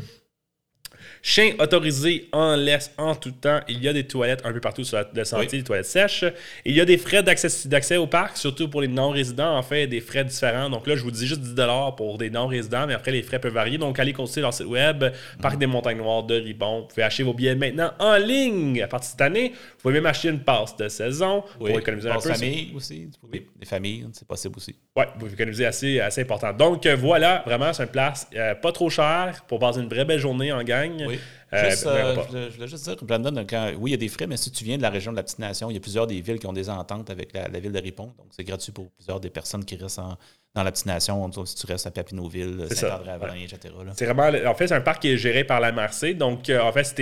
Chien 1.21 1.53
autorisé 1.59 2.27
en 2.31 2.55
laisse 2.55 2.91
en 2.97 3.15
tout 3.15 3.31
temps. 3.31 3.59
Il 3.67 3.83
y 3.83 3.87
a 3.87 3.93
des 3.93 4.05
toilettes 4.05 4.41
un 4.45 4.51
peu 4.53 4.59
partout 4.59 4.83
sur 4.83 4.97
la- 4.97 5.07
le 5.13 5.23
sentier, 5.23 5.47
Oui. 5.51 5.57
des 5.59 5.63
toilettes 5.63 5.85
sèches. 5.85 6.25
Il 6.65 6.75
y 6.75 6.81
a 6.81 6.85
des 6.85 6.97
frais 6.97 7.23
d'accès 7.23 7.97
au 7.97 8.07
parc, 8.07 8.37
surtout 8.37 8.69
pour 8.69 8.81
les 8.81 8.87
non-résidents, 8.87 9.57
en 9.57 9.61
fait, 9.63 9.87
des 9.87 10.01
frais 10.01 10.23
différents. 10.25 10.69
Donc 10.69 10.87
là, 10.87 10.95
je 10.95 11.03
vous 11.03 11.11
dis 11.11 11.25
juste 11.27 11.41
10 11.41 11.55
pour 11.95 12.17
des 12.17 12.29
non-résidents, 12.29 12.87
mais 12.87 12.93
après, 12.93 13.11
les 13.11 13.21
frais 13.23 13.39
peuvent 13.39 13.53
varier. 13.53 13.77
Donc, 13.77 13.99
allez 13.99 14.13
consulter 14.13 14.41
leur 14.41 14.53
site 14.53 14.67
web, 14.67 15.03
Parc 15.41 15.57
des 15.57 15.67
Montagnes 15.67 15.97
Noires 15.97 16.23
de 16.23 16.35
Ribon. 16.35 16.81
Vous 16.81 16.87
pouvez 16.87 17.03
acheter 17.03 17.23
vos 17.23 17.33
billets 17.33 17.55
maintenant 17.55 17.91
en 17.99 18.17
ligne 18.17 18.81
à 18.81 18.87
partir 18.87 19.07
de 19.07 19.11
cette 19.11 19.21
année. 19.21 19.49
Vous 19.53 19.81
pouvez 19.81 19.93
même 19.95 20.05
acheter 20.05 20.29
une 20.29 20.39
passe 20.39 20.75
de 20.77 20.87
saison 20.87 21.43
pour 21.57 21.69
économiser 21.69 22.09
un 22.09 22.15
peu. 22.19 22.29
famille 22.33 22.71
aussi. 22.75 23.07
Les, 23.31 23.45
les 23.59 23.65
familles, 23.65 24.07
c'est 24.13 24.27
possible 24.27 24.55
aussi. 24.57 24.75
Ouais, 24.95 25.07
vous 25.19 25.31
économisez 25.33 25.65
assez, 25.65 25.99
assez 25.99 26.21
important. 26.21 26.53
Donc 26.53 26.85
euh, 26.85 26.95
voilà, 26.95 27.43
vraiment, 27.45 27.73
c'est 27.73 27.83
une 27.83 27.89
place 27.89 28.27
euh, 28.35 28.55
pas 28.55 28.71
trop 28.71 28.89
chère 28.89 29.43
pour 29.47 29.59
passer 29.59 29.79
une 29.79 29.89
vraie 29.89 30.05
belle 30.05 30.19
journée 30.19 30.51
en 30.51 30.63
gang. 30.63 30.92
Oui. 31.07 31.19
Euh, 31.53 31.69
Juste, 31.69 31.85
ben, 31.85 31.91
euh, 31.91 32.15
je, 32.49 32.55
voulais, 32.55 32.67
juste 32.67 32.83
dire, 32.83 32.95
Brandon, 33.03 33.45
quand, 33.47 33.71
oui, 33.77 33.91
il 33.91 33.93
y 33.93 33.95
a 33.95 33.97
des 33.97 34.07
frais, 34.07 34.25
mais 34.27 34.37
si 34.37 34.49
tu 34.51 34.63
viens 34.63 34.77
de 34.77 34.81
la 34.81 34.89
région 34.89 35.11
de 35.11 35.17
la 35.17 35.23
Petite 35.23 35.39
Nation, 35.39 35.69
il 35.69 35.73
y 35.73 35.77
a 35.77 35.79
plusieurs 35.79 36.07
des 36.07 36.19
villes 36.21 36.39
qui 36.39 36.47
ont 36.47 36.53
des 36.53 36.69
ententes 36.69 37.09
avec 37.09 37.31
la, 37.33 37.47
la 37.47 37.59
ville 37.59 37.71
de 37.71 37.79
Ripon. 37.79 38.05
Donc, 38.17 38.27
c'est 38.31 38.43
gratuit 38.43 38.71
pour 38.71 38.89
plusieurs 38.91 39.19
des 39.19 39.29
personnes 39.29 39.63
qui 39.63 39.75
restent 39.75 39.99
en- 39.99 40.17
dans 40.55 40.63
la 40.63 40.71
Petite 40.71 40.85
Nation. 40.87 41.31
Si 41.45 41.55
tu 41.55 41.65
restes 41.67 41.85
à 41.87 41.91
Papineauville, 41.91 42.65
C'est 42.69 42.75
ça, 42.75 42.89
Saint-André-Avalain, 42.89 43.35
etc. 43.35 43.73
C'est 43.95 44.05
vraiment, 44.05 44.49
en 44.49 44.55
fait, 44.55 44.67
c'est 44.67 44.75
un 44.75 44.81
parc 44.81 45.01
qui 45.01 45.09
est 45.09 45.17
géré 45.17 45.43
par 45.43 45.59
la 45.59 45.71
MRC. 45.71 46.13
Donc, 46.15 46.49
euh, 46.49 46.59
en 46.61 46.71
fait, 46.71 46.83
si 46.83 46.95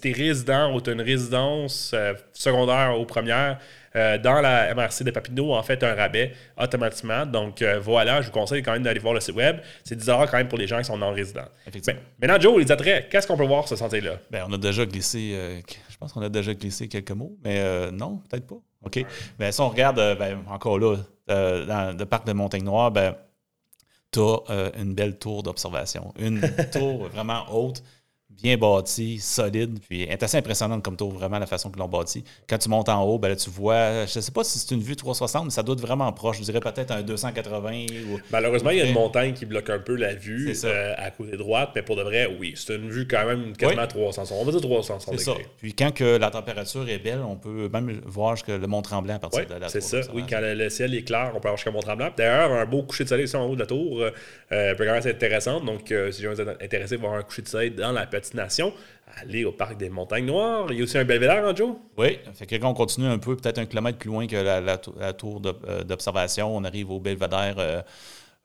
t'es 0.00 0.12
résident 0.12 0.74
ou 0.74 0.80
tu 0.80 0.92
une 0.92 1.00
résidence 1.02 1.94
secondaire 2.32 2.98
ou 3.00 3.04
première 3.04 3.58
euh, 3.96 4.18
dans 4.18 4.40
la 4.40 4.74
MRC 4.74 5.04
de 5.04 5.10
Papineau, 5.12 5.54
en 5.54 5.62
fait, 5.62 5.82
un 5.84 5.94
rabais 5.94 6.32
automatiquement. 6.60 7.26
Donc, 7.26 7.62
euh, 7.62 7.78
voilà, 7.78 8.22
je 8.22 8.26
vous 8.26 8.32
conseille 8.32 8.62
quand 8.62 8.72
même 8.72 8.82
d'aller 8.82 8.98
voir 8.98 9.14
le 9.14 9.20
site 9.20 9.36
web. 9.36 9.58
C'est 9.84 9.96
10 9.96 10.06
quand 10.06 10.32
même 10.32 10.48
pour 10.48 10.58
les 10.58 10.66
gens 10.66 10.78
qui 10.78 10.84
sont 10.84 10.98
non-résidents. 10.98 11.46
Effectivement. 11.66 12.00
Ben, 12.18 12.26
maintenant, 12.26 12.40
Joe, 12.40 12.58
les 12.60 12.72
attraits, 12.72 13.08
qu'est-ce 13.08 13.26
qu'on 13.26 13.36
peut 13.36 13.46
voir 13.46 13.68
sur 13.68 13.76
ce 13.76 13.84
sentier-là? 13.84 14.18
Ben, 14.30 14.44
on 14.48 14.52
a 14.52 14.58
déjà 14.58 14.84
glissé, 14.84 15.32
euh, 15.34 15.60
je 15.88 15.96
pense 15.96 16.12
qu'on 16.12 16.22
a 16.22 16.28
déjà 16.28 16.54
glissé 16.54 16.88
quelques 16.88 17.12
mots, 17.12 17.36
mais 17.44 17.90
non, 17.92 18.20
peut-être 18.28 18.46
pas. 18.46 18.58
OK. 18.84 19.04
Ben, 19.38 19.52
si 19.52 19.60
on 19.60 19.68
regarde, 19.68 19.96
ben, 20.18 20.38
encore 20.48 20.78
là, 20.78 20.96
dans 21.28 21.96
le 21.96 22.04
parc 22.04 22.26
de 22.26 22.32
Montagne-Noire, 22.32 22.90
ben, 22.90 23.14
tu 24.10 24.20
as 24.20 24.72
une 24.76 24.94
belle 24.94 25.18
tour 25.18 25.44
d'observation. 25.44 26.12
Une 26.18 26.40
tour 26.72 27.08
vraiment 27.08 27.44
haute, 27.52 27.82
bien 28.42 28.56
bâtie, 28.56 29.18
solide, 29.18 29.78
puis 29.88 30.02
elle 30.02 30.12
est 30.12 30.22
assez 30.22 30.36
impressionnante 30.36 30.82
comme 30.82 30.96
tour, 30.96 31.12
vraiment 31.12 31.38
la 31.38 31.46
façon 31.46 31.70
qu'ils 31.70 31.80
l'ont 31.80 31.88
bâtie. 31.88 32.24
Quand 32.48 32.58
tu 32.58 32.68
montes 32.68 32.88
en 32.88 33.02
haut, 33.02 33.18
ben 33.18 33.28
là, 33.28 33.36
tu 33.36 33.50
vois, 33.50 34.06
je 34.06 34.18
ne 34.18 34.22
sais 34.22 34.32
pas 34.32 34.44
si 34.44 34.58
c'est 34.58 34.74
une 34.74 34.82
vue 34.82 34.96
360, 34.96 35.44
mais 35.44 35.50
ça 35.50 35.62
doit 35.62 35.74
être 35.74 35.80
vraiment 35.80 36.12
proche. 36.12 36.38
Je 36.38 36.42
dirais 36.42 36.60
peut-être 36.60 36.90
un 36.90 37.02
280 37.02 37.86
ou. 38.10 38.20
Malheureusement, 38.30 38.70
il 38.70 38.78
y 38.78 38.82
a 38.82 38.86
une 38.86 38.94
montagne 38.94 39.32
qui 39.32 39.46
bloque 39.46 39.70
un 39.70 39.78
peu 39.78 39.94
la 39.94 40.14
vue 40.14 40.52
euh, 40.64 40.94
à 40.96 41.10
côté 41.10 41.36
droite, 41.36 41.70
mais 41.74 41.82
pour 41.82 41.96
de 41.96 42.02
vrai, 42.02 42.28
oui, 42.38 42.54
c'est 42.56 42.74
une 42.74 42.90
vue 42.90 43.06
quand 43.06 43.24
même 43.26 43.56
quasiment 43.56 43.82
Oui. 43.82 43.88
300. 43.88 44.24
On 44.32 44.44
va 44.44 44.52
dire 44.52 44.60
360 44.60 45.18
C'est 45.18 45.24
ça. 45.24 45.30
degrés. 45.32 45.46
Puis 45.58 45.74
quand 45.74 45.92
que 45.92 46.16
la 46.16 46.30
température 46.30 46.88
est 46.88 46.98
belle, 46.98 47.20
on 47.26 47.36
peut 47.36 47.68
même 47.72 48.00
voir 48.04 48.36
jusque 48.36 48.48
le 48.48 48.66
Mont-Tremblant 48.66 49.14
à 49.14 49.18
partir 49.18 49.40
Oui, 49.48 49.54
de 49.54 49.60
la 49.60 49.68
c'est 49.68 49.80
ça. 49.80 50.00
Oui, 50.12 50.24
quand 50.28 50.40
le, 50.40 50.68
ciel 50.68 50.94
est 50.94 51.02
clair, 51.02 51.32
on 51.34 51.40
peut 51.40 51.48
avoir 51.48 51.56
jusqu'à 51.56 51.70
Mont-Tremblant. 51.70 52.10
D'ailleurs, 52.16 52.52
un 52.52 52.66
beau 52.66 52.82
coucher 52.82 53.04
de 53.04 53.08
soleil 53.08 53.24
ici 53.26 53.36
en 53.36 53.46
haut 53.46 53.54
de 53.54 53.60
la 53.60 53.66
tour 53.66 54.02
euh, 54.02 54.74
peut 54.74 54.84
quand 54.84 54.92
même 54.92 54.96
être 54.96 55.06
intéressant. 55.06 55.60
Donc, 55.60 55.90
euh, 55.92 56.10
si 56.10 56.22
jamais 56.22 56.34
vous 56.34 56.40
êtes 56.40 56.62
intéressé 56.62 56.94
à 56.94 56.98
voir 56.98 57.14
un 57.14 57.22
coucher 57.22 57.42
de 57.42 57.48
soleil 57.48 57.70
dans 57.70 57.92
la 57.92 58.06
petite 58.06 58.23
allez 59.20 59.44
au 59.44 59.52
parc 59.52 59.76
des 59.76 59.88
Montagnes 59.90 60.26
Noires. 60.26 60.66
Il 60.70 60.78
y 60.78 60.80
a 60.80 60.84
aussi 60.84 60.98
un 60.98 61.04
belvédère, 61.04 61.44
hein, 61.46 61.54
Joe? 61.54 61.76
Oui, 61.96 62.18
fait 62.34 62.46
que 62.46 62.56
quand 62.56 62.70
on 62.70 62.74
continue 62.74 63.06
un 63.06 63.18
peu, 63.18 63.36
peut-être 63.36 63.58
un 63.58 63.66
kilomètre 63.66 63.98
plus 63.98 64.08
loin 64.08 64.26
que 64.26 64.36
la, 64.36 64.60
la 64.60 64.78
tou- 64.78 64.94
la 64.98 65.12
tour 65.12 65.40
euh, 65.68 65.82
d'observation, 65.84 66.56
on 66.56 66.64
arrive 66.64 66.90
au 66.90 67.00
belvédère. 67.00 67.54
euh, 67.58 67.82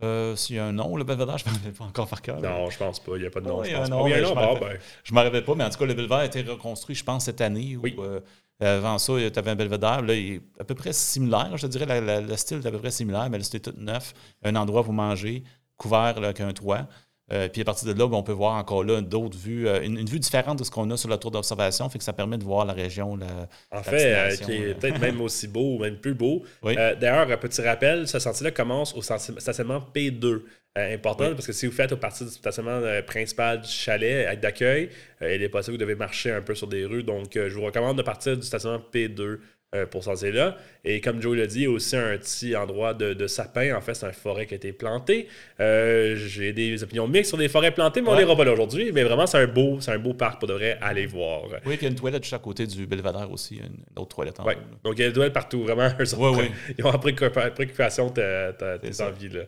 euh, 0.04 0.36
S'il 0.36 0.56
y 0.56 0.60
a 0.60 0.66
un 0.66 0.72
nom, 0.72 0.96
le 0.96 1.04
belvédère, 1.04 1.38
je 1.38 1.46
ne 1.46 1.50
me 1.52 1.56
rappelle 1.56 1.74
pas 1.74 1.84
encore 1.86 2.08
par 2.08 2.22
cœur. 2.22 2.40
Non, 2.42 2.70
je 2.70 2.78
pense 2.78 3.00
pas. 3.00 3.14
Il 3.16 3.22
n'y 3.22 3.28
a 3.28 3.30
pas 3.30 3.42
de 3.42 3.48
nom. 3.48 3.64
Je 3.64 3.70
il 3.70 3.72
y 3.74 3.76
a 3.76 3.80
pense 3.80 3.88
un 3.88 3.90
pas. 3.92 3.96
nom, 3.98 4.04
Oui, 4.06 4.12
je 4.16 4.24
m'en 4.24 4.34
rappelle. 4.54 4.60
ben, 4.70 4.80
Je 5.04 5.14
ne 5.14 5.20
me 5.20 5.24
rappelle 5.24 5.44
pas, 5.44 5.56
mais 5.56 5.64
en 5.66 5.70
tout 5.70 5.78
cas, 5.80 5.86
le 5.86 5.94
belvédère 5.94 6.18
a 6.20 6.26
été 6.26 6.42
reconstruit, 6.42 6.96
je 6.96 7.04
pense, 7.04 7.26
cette 7.26 7.42
année. 7.42 7.78
Oui. 7.82 7.96
Euh, 8.00 8.20
avant 8.62 8.98
ça, 8.98 9.14
tu 9.32 9.40
avais 9.40 9.52
un 9.52 9.56
belvédère. 9.56 10.02
Là, 10.02 10.14
il 10.14 10.34
est 10.36 10.42
à 10.60 10.64
peu 10.66 10.76
près 10.76 10.92
similaire. 10.94 11.52
Je 11.56 11.66
te 11.66 11.72
dirais, 11.72 11.86
la- 11.86 12.02
la- 12.02 12.22
le 12.22 12.36
style 12.38 12.60
est 12.64 12.66
à 12.68 12.72
peu 12.72 12.78
près 12.80 12.92
similaire, 12.92 13.30
mais 13.30 13.38
là, 13.38 13.44
c'était 13.44 13.72
tout 13.72 13.78
neuf. 13.78 14.14
Un 14.44 14.56
endroit 14.58 14.84
pour 14.84 14.92
manger, 14.94 15.44
couvert 15.78 16.20
là, 16.20 16.28
avec 16.28 16.42
un 16.42 16.52
toit. 16.52 16.88
Euh, 17.32 17.48
puis 17.48 17.62
à 17.62 17.66
partir 17.66 17.88
de 17.94 17.98
là, 18.00 18.08
ben, 18.08 18.18
on 18.18 18.24
peut 18.24 18.32
voir 18.32 18.56
encore 18.56 18.84
là 18.84 19.02
d'autres 19.02 19.38
vues, 19.38 19.68
euh, 19.68 19.82
une, 19.84 19.98
une 19.98 20.08
vue 20.10 20.20
différente 20.20 20.58
de 20.60 20.64
ce 20.64 20.72
qu'on 20.72 20.90
a 20.90 20.98
sur 20.98 21.10
la 21.10 21.18
tour 21.18 21.32
d'observation, 21.32 21.88
fait 21.90 21.98
que 22.00 22.04
ça 22.04 22.14
permet 22.14 22.38
de 22.38 22.44
voir 22.44 22.66
la 22.66 22.74
région. 22.74 23.16
La, 23.16 23.28
En 23.72 23.84
fait, 23.84 24.14
euh, 24.14 24.36
qui 24.36 24.54
est 24.54 24.74
peut-être 24.74 25.00
même 25.00 25.22
aussi 25.22 25.48
beau 25.48 25.76
ou 25.76 25.80
même 25.80 25.98
plus 25.98 26.14
beau. 26.16 26.44
Oui. 26.64 26.76
D'ailleurs, 26.76 27.30
un 27.30 27.38
petit 27.38 27.62
rappel, 27.62 28.08
ce 28.08 28.20
sentier-là 28.20 28.52
commence 28.52 28.96
au 28.96 29.02
stationnement 29.02 29.84
P2. 29.94 30.42
Euh, 30.78 30.94
important 30.94 31.26
Oui. 31.26 31.34
parce 31.34 31.48
que 31.48 31.52
si 31.52 31.66
vous 31.66 31.72
faites 31.72 31.92
au 31.92 31.98
parti 31.98 32.24
du 32.24 32.30
stationnement 32.30 32.80
principal 33.08 33.60
du 33.60 33.68
chalet 33.68 34.40
d'accueil, 34.40 34.90
il 35.22 35.42
est 35.42 35.50
possible 35.50 35.78
que 35.78 35.84
vous 35.84 35.88
devez 35.88 35.96
marcher 35.96 36.32
un 36.32 36.42
peu 36.42 36.54
sur 36.54 36.68
des 36.68 36.86
rues. 36.86 37.04
Donc, 37.04 37.32
je 37.34 37.54
vous 37.56 37.64
recommande 37.64 37.98
de 37.98 38.04
partir 38.04 38.38
du 38.38 38.44
stationnement 38.44 38.82
P2 38.94 39.40
euh, 39.76 39.86
pour 39.86 40.04
ce 40.04 40.10
sentier-là. 40.10 40.58
Et 40.84 41.00
comme 41.00 41.22
Joe 41.22 41.38
l'a 41.38 41.46
dit, 41.46 41.60
il 41.60 41.64
y 41.64 41.66
a 41.68 41.70
aussi 41.70 41.96
un 41.96 42.18
petit 42.18 42.56
endroit 42.56 42.94
de, 42.96 43.14
de 43.14 43.28
sapin. 43.28 43.76
En 43.76 43.82
fait, 43.82 43.94
c'est 43.94 44.08
une 44.08 44.14
forêt 44.14 44.46
qui 44.48 44.56
a 44.56 44.58
été 44.58 44.72
plantée. 44.74 45.28
Euh, 45.60 46.16
J'ai 46.16 46.54
des 46.54 46.82
opinions 46.82 47.08
mixtes 47.08 47.30
sur 47.30 47.38
les 47.38 47.50
forêts 47.50 47.72
plantées, 47.72 48.02
mais 48.02 48.10
on 48.10 48.16
les 48.18 48.26
pas 48.26 48.44
là 48.44 48.54
aujourd'hui. 48.54 48.92
Mais 48.92 49.04
vraiment, 49.04 49.28
c'est 49.28 49.38
un 49.38 49.48
beau, 49.48 49.78
un 49.88 50.00
beau 50.00 50.14
parc 50.16 50.40
pour 50.40 50.48
de 50.48 50.54
vrai 50.54 50.78
aller 50.82 51.06
voir. 51.06 51.44
Oui, 51.66 51.76
il 51.76 51.84
y 51.84 51.86
a 51.86 51.90
une 51.90 51.96
toilette 51.96 52.24
juste 52.24 52.34
à 52.34 52.40
côté 52.40 52.66
du 52.66 52.88
belvédère 52.88 53.30
aussi, 53.32 53.58
une, 53.58 54.02
autre 54.02 54.16
toilette 54.16 54.40
en 54.40 54.46
Ouais. 54.46 54.56
haut, 54.56 54.60
là. 54.60 54.78
Donc, 54.84 54.94
il 54.98 55.02
y 55.02 55.04
a 55.04 55.08
des 55.10 55.14
doigts 55.14 55.30
partout, 55.30 55.62
vraiment. 55.64 55.90
Eux 56.00 56.16
Ouais, 56.16 56.28
autres, 56.28 56.40
ouais. 56.40 56.52
Ils 56.78 56.86
ont 56.86 56.92
pris 56.98 57.14
préoccupation 57.14 58.10
de 58.10 58.78
tes 58.78 59.02
envies. 59.04 59.30
Là. 59.30 59.42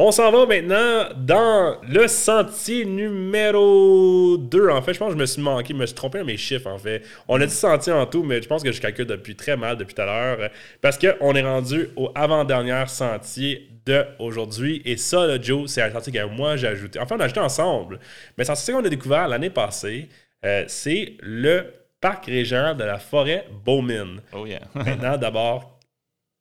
On 0.00 0.12
s'en 0.12 0.30
va 0.30 0.46
maintenant 0.46 1.08
dans 1.16 1.76
le 1.82 2.06
sentier 2.06 2.84
numéro 2.84 4.36
2. 4.38 4.68
En 4.68 4.80
fait, 4.80 4.94
je 4.94 4.98
pense 5.00 5.08
que 5.08 5.14
je 5.14 5.20
me 5.20 5.26
suis 5.26 5.42
manqué, 5.42 5.74
je 5.74 5.78
me 5.78 5.86
suis 5.86 5.94
trompé 5.96 6.20
dans 6.20 6.24
mes 6.24 6.36
chiffres, 6.36 6.68
en 6.68 6.78
fait. 6.78 7.02
On 7.26 7.40
a 7.40 7.44
dit 7.44 7.52
sentier 7.52 7.92
en 7.92 8.06
tout, 8.06 8.22
mais 8.22 8.40
je 8.40 8.46
pense 8.46 8.62
que 8.62 8.70
je 8.70 8.80
calcule 8.80 9.06
depuis 9.06 9.34
très 9.34 9.56
mal 9.56 9.76
depuis 9.76 9.94
tout 9.94 10.02
à 10.02 10.06
l'heure. 10.06 10.50
Parce 10.80 10.96
qu'on 10.98 11.34
est 11.34 11.42
rendu 11.42 11.88
au 11.96 12.12
avant-dernier 12.14 12.84
sentier 12.86 13.70
d'aujourd'hui. 13.84 14.82
Et 14.84 14.96
ça, 14.96 15.26
là, 15.26 15.36
Joe, 15.42 15.68
c'est 15.68 15.82
un 15.82 15.90
sentier 15.90 16.12
que 16.12 16.24
moi 16.26 16.56
j'ai 16.56 16.68
ajouté. 16.68 17.00
Enfin, 17.00 17.16
on 17.16 17.20
a 17.20 17.24
ajouté 17.24 17.40
ensemble. 17.40 17.98
Mais 18.36 18.44
c'est 18.44 18.52
un 18.52 18.54
sentier 18.54 18.74
qu'on 18.74 18.84
a 18.84 18.88
découvert 18.88 19.26
l'année 19.26 19.50
passée. 19.50 20.08
Euh, 20.44 20.62
c'est 20.68 21.14
le 21.22 21.74
parc 22.00 22.26
régional 22.26 22.76
de 22.76 22.84
la 22.84 23.00
forêt 23.00 23.48
Beaumine. 23.64 24.20
Oh 24.32 24.46
yeah. 24.46 24.60
Maintenant, 24.76 25.16
d'abord, 25.16 25.77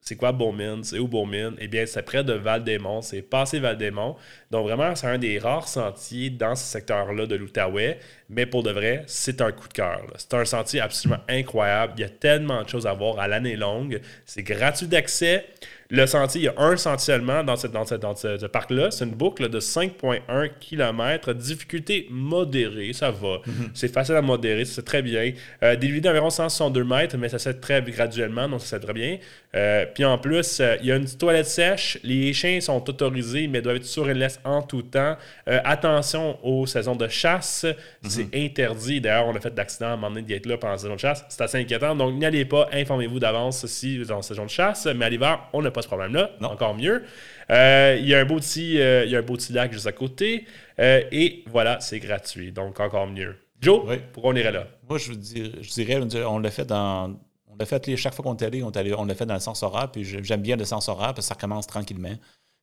c'est 0.07 0.15
quoi 0.15 0.31
Beaumine? 0.31 0.83
C'est 0.85 0.99
où 0.99 1.07
Beaumine? 1.07 1.55
Eh 1.59 1.67
bien, 1.67 1.85
c'est 1.85 2.01
près 2.01 2.23
de 2.23 2.31
Val-des-Monts. 2.31 3.01
C'est 3.01 3.21
passé 3.21 3.59
Val-des-Monts. 3.59 4.15
Donc, 4.51 4.65
vraiment, 4.67 4.95
c'est 4.95 5.07
un 5.07 5.17
des 5.17 5.39
rares 5.39 5.67
sentiers 5.67 6.29
dans 6.29 6.55
ce 6.55 6.63
secteur-là 6.63 7.25
de 7.25 7.35
l'Outaouais. 7.35 7.99
Mais 8.29 8.45
pour 8.45 8.63
de 8.63 8.71
vrai, 8.71 9.03
c'est 9.07 9.41
un 9.41 9.51
coup 9.51 9.67
de 9.67 9.73
cœur. 9.73 10.01
C'est 10.17 10.33
un 10.33 10.45
sentier 10.45 10.79
absolument 10.81 11.21
incroyable. 11.29 11.93
Il 11.97 12.01
y 12.01 12.03
a 12.05 12.09
tellement 12.09 12.63
de 12.63 12.69
choses 12.69 12.85
à 12.87 12.93
voir 12.93 13.19
à 13.19 13.27
l'année 13.27 13.55
longue. 13.55 14.01
C'est 14.25 14.43
gratuit 14.43 14.87
d'accès. 14.87 15.45
Le 15.89 16.05
sentier, 16.05 16.41
il 16.41 16.43
y 16.43 16.47
a 16.49 16.53
un 16.57 16.75
sentier 16.75 17.13
seulement 17.13 17.41
dans, 17.45 17.55
cette, 17.55 17.71
dans, 17.71 17.85
cette- 17.85 18.01
dans 18.01 18.13
ce, 18.13 18.37
ce 18.37 18.45
parc-là. 18.45 18.91
C'est 18.91 19.05
une 19.05 19.11
boucle 19.11 19.47
de 19.47 19.61
5,1 19.61 20.49
km. 20.59 21.31
Difficulté 21.31 22.07
modérée, 22.09 22.91
ça 22.91 23.11
va. 23.11 23.37
C'est 23.73 23.87
facile 23.93 24.15
à 24.15 24.21
modérer, 24.21 24.65
c'est 24.65 24.83
très 24.83 25.01
bien. 25.01 25.31
Euh, 25.63 25.77
dénivelé 25.77 26.01
d'environ 26.01 26.29
162 26.29 26.83
mètres, 26.83 27.15
mais 27.17 27.29
ça 27.29 27.39
se 27.39 27.47
fait 27.49 27.59
très 27.61 27.81
graduellement, 27.81 28.49
donc 28.49 28.59
ça 28.59 28.65
se 28.67 28.75
fait 28.75 28.81
très 28.83 28.93
bien. 28.93 29.17
Euh, 29.55 29.85
puis 29.95 30.03
en 30.03 30.17
plus, 30.17 30.59
euh, 30.59 30.75
il 30.81 30.87
y 30.87 30.91
a 30.91 30.97
une 30.97 31.05
petite 31.05 31.19
toilette 31.19 31.45
sèche. 31.47 31.97
Les 32.03 32.33
chiens 32.33 32.59
sont 32.59 32.87
autorisés, 32.89 33.47
mais 33.47 33.61
doivent 33.61 33.77
être 33.77 33.85
sur 33.85 34.09
une 34.09 34.17
laisse 34.17 34.36
en 34.43 34.61
tout 34.61 34.81
temps. 34.81 35.15
Euh, 35.47 35.59
attention 35.63 36.37
aux 36.45 36.65
saisons 36.65 36.95
de 36.95 37.07
chasse. 37.07 37.65
C'est 38.03 38.27
interdit. 38.35 39.01
D'ailleurs, 39.01 39.27
on 39.27 39.35
a 39.35 39.39
fait 39.39 39.53
d'accident 39.53 39.87
à 39.87 39.89
un 39.89 39.95
moment 39.95 40.09
donné 40.09 40.21
d'y 40.23 40.33
être 40.33 40.45
là 40.45 40.57
pendant 40.57 40.73
la 40.73 40.77
saison 40.77 40.95
de 40.95 40.99
chasse. 40.99 41.25
C'est 41.29 41.41
assez 41.41 41.57
inquiétant. 41.59 41.95
Donc, 41.95 42.13
n'y 42.15 42.25
allez 42.25 42.45
pas. 42.45 42.67
Informez-vous 42.73 43.19
d'avance 43.19 43.65
si 43.65 43.97
vous 43.97 44.05
êtes 44.05 44.11
en 44.11 44.21
saison 44.21 44.45
de 44.45 44.49
chasse. 44.49 44.85
Mais 44.87 45.05
à 45.05 45.09
l'hiver, 45.09 45.39
on 45.53 45.61
n'a 45.61 45.71
pas 45.71 45.81
ce 45.81 45.87
problème-là. 45.87 46.31
Encore 46.41 46.75
mieux. 46.75 47.03
Euh, 47.49 47.97
Il 47.99 48.07
y 48.07 48.15
a 48.15 48.19
un 48.19 48.25
beau 48.25 48.37
petit, 48.37 48.79
euh, 48.79 49.05
y 49.05 49.15
a 49.15 49.19
un 49.19 49.23
beau 49.23 49.35
petit 49.35 49.53
lac 49.53 49.71
juste 49.71 49.87
à 49.87 49.91
côté. 49.91 50.45
Et 50.79 51.43
voilà, 51.47 51.79
c'est 51.79 51.99
gratuit. 51.99 52.51
Donc, 52.51 52.79
encore 52.79 53.07
mieux. 53.07 53.35
Joe, 53.59 53.81
Oui. 53.87 53.95
pourquoi 54.13 54.33
on 54.33 54.35
irait 54.35 54.51
là? 54.51 54.67
Moi, 54.87 54.97
je, 54.99 55.13
dis- 55.13 55.51
je 55.61 55.69
dirais, 55.71 55.99
on 56.25 56.39
l'a 56.39 56.51
fait 56.51 56.65
dans. 56.65 57.15
On 57.49 57.55
l'a 57.59 57.65
fait 57.65 57.95
chaque 57.95 58.13
fois 58.13 58.23
qu'on 58.23 58.35
est 58.37 58.43
allé, 58.43 58.61
on, 58.61 59.05
l'a 59.05 59.15
fait 59.15 59.25
dans 59.25 59.33
le 59.33 59.39
sens 59.39 59.63
horaire, 59.63 59.89
puis 59.91 60.03
j'aime 60.03 60.41
bien 60.43 60.55
le 60.55 60.63
sens 60.65 60.89
horaire 60.89 61.15
parce 61.15 61.27
que 61.27 61.33
ça 61.33 61.35
commence 61.35 61.65
tranquillement. 61.65 62.13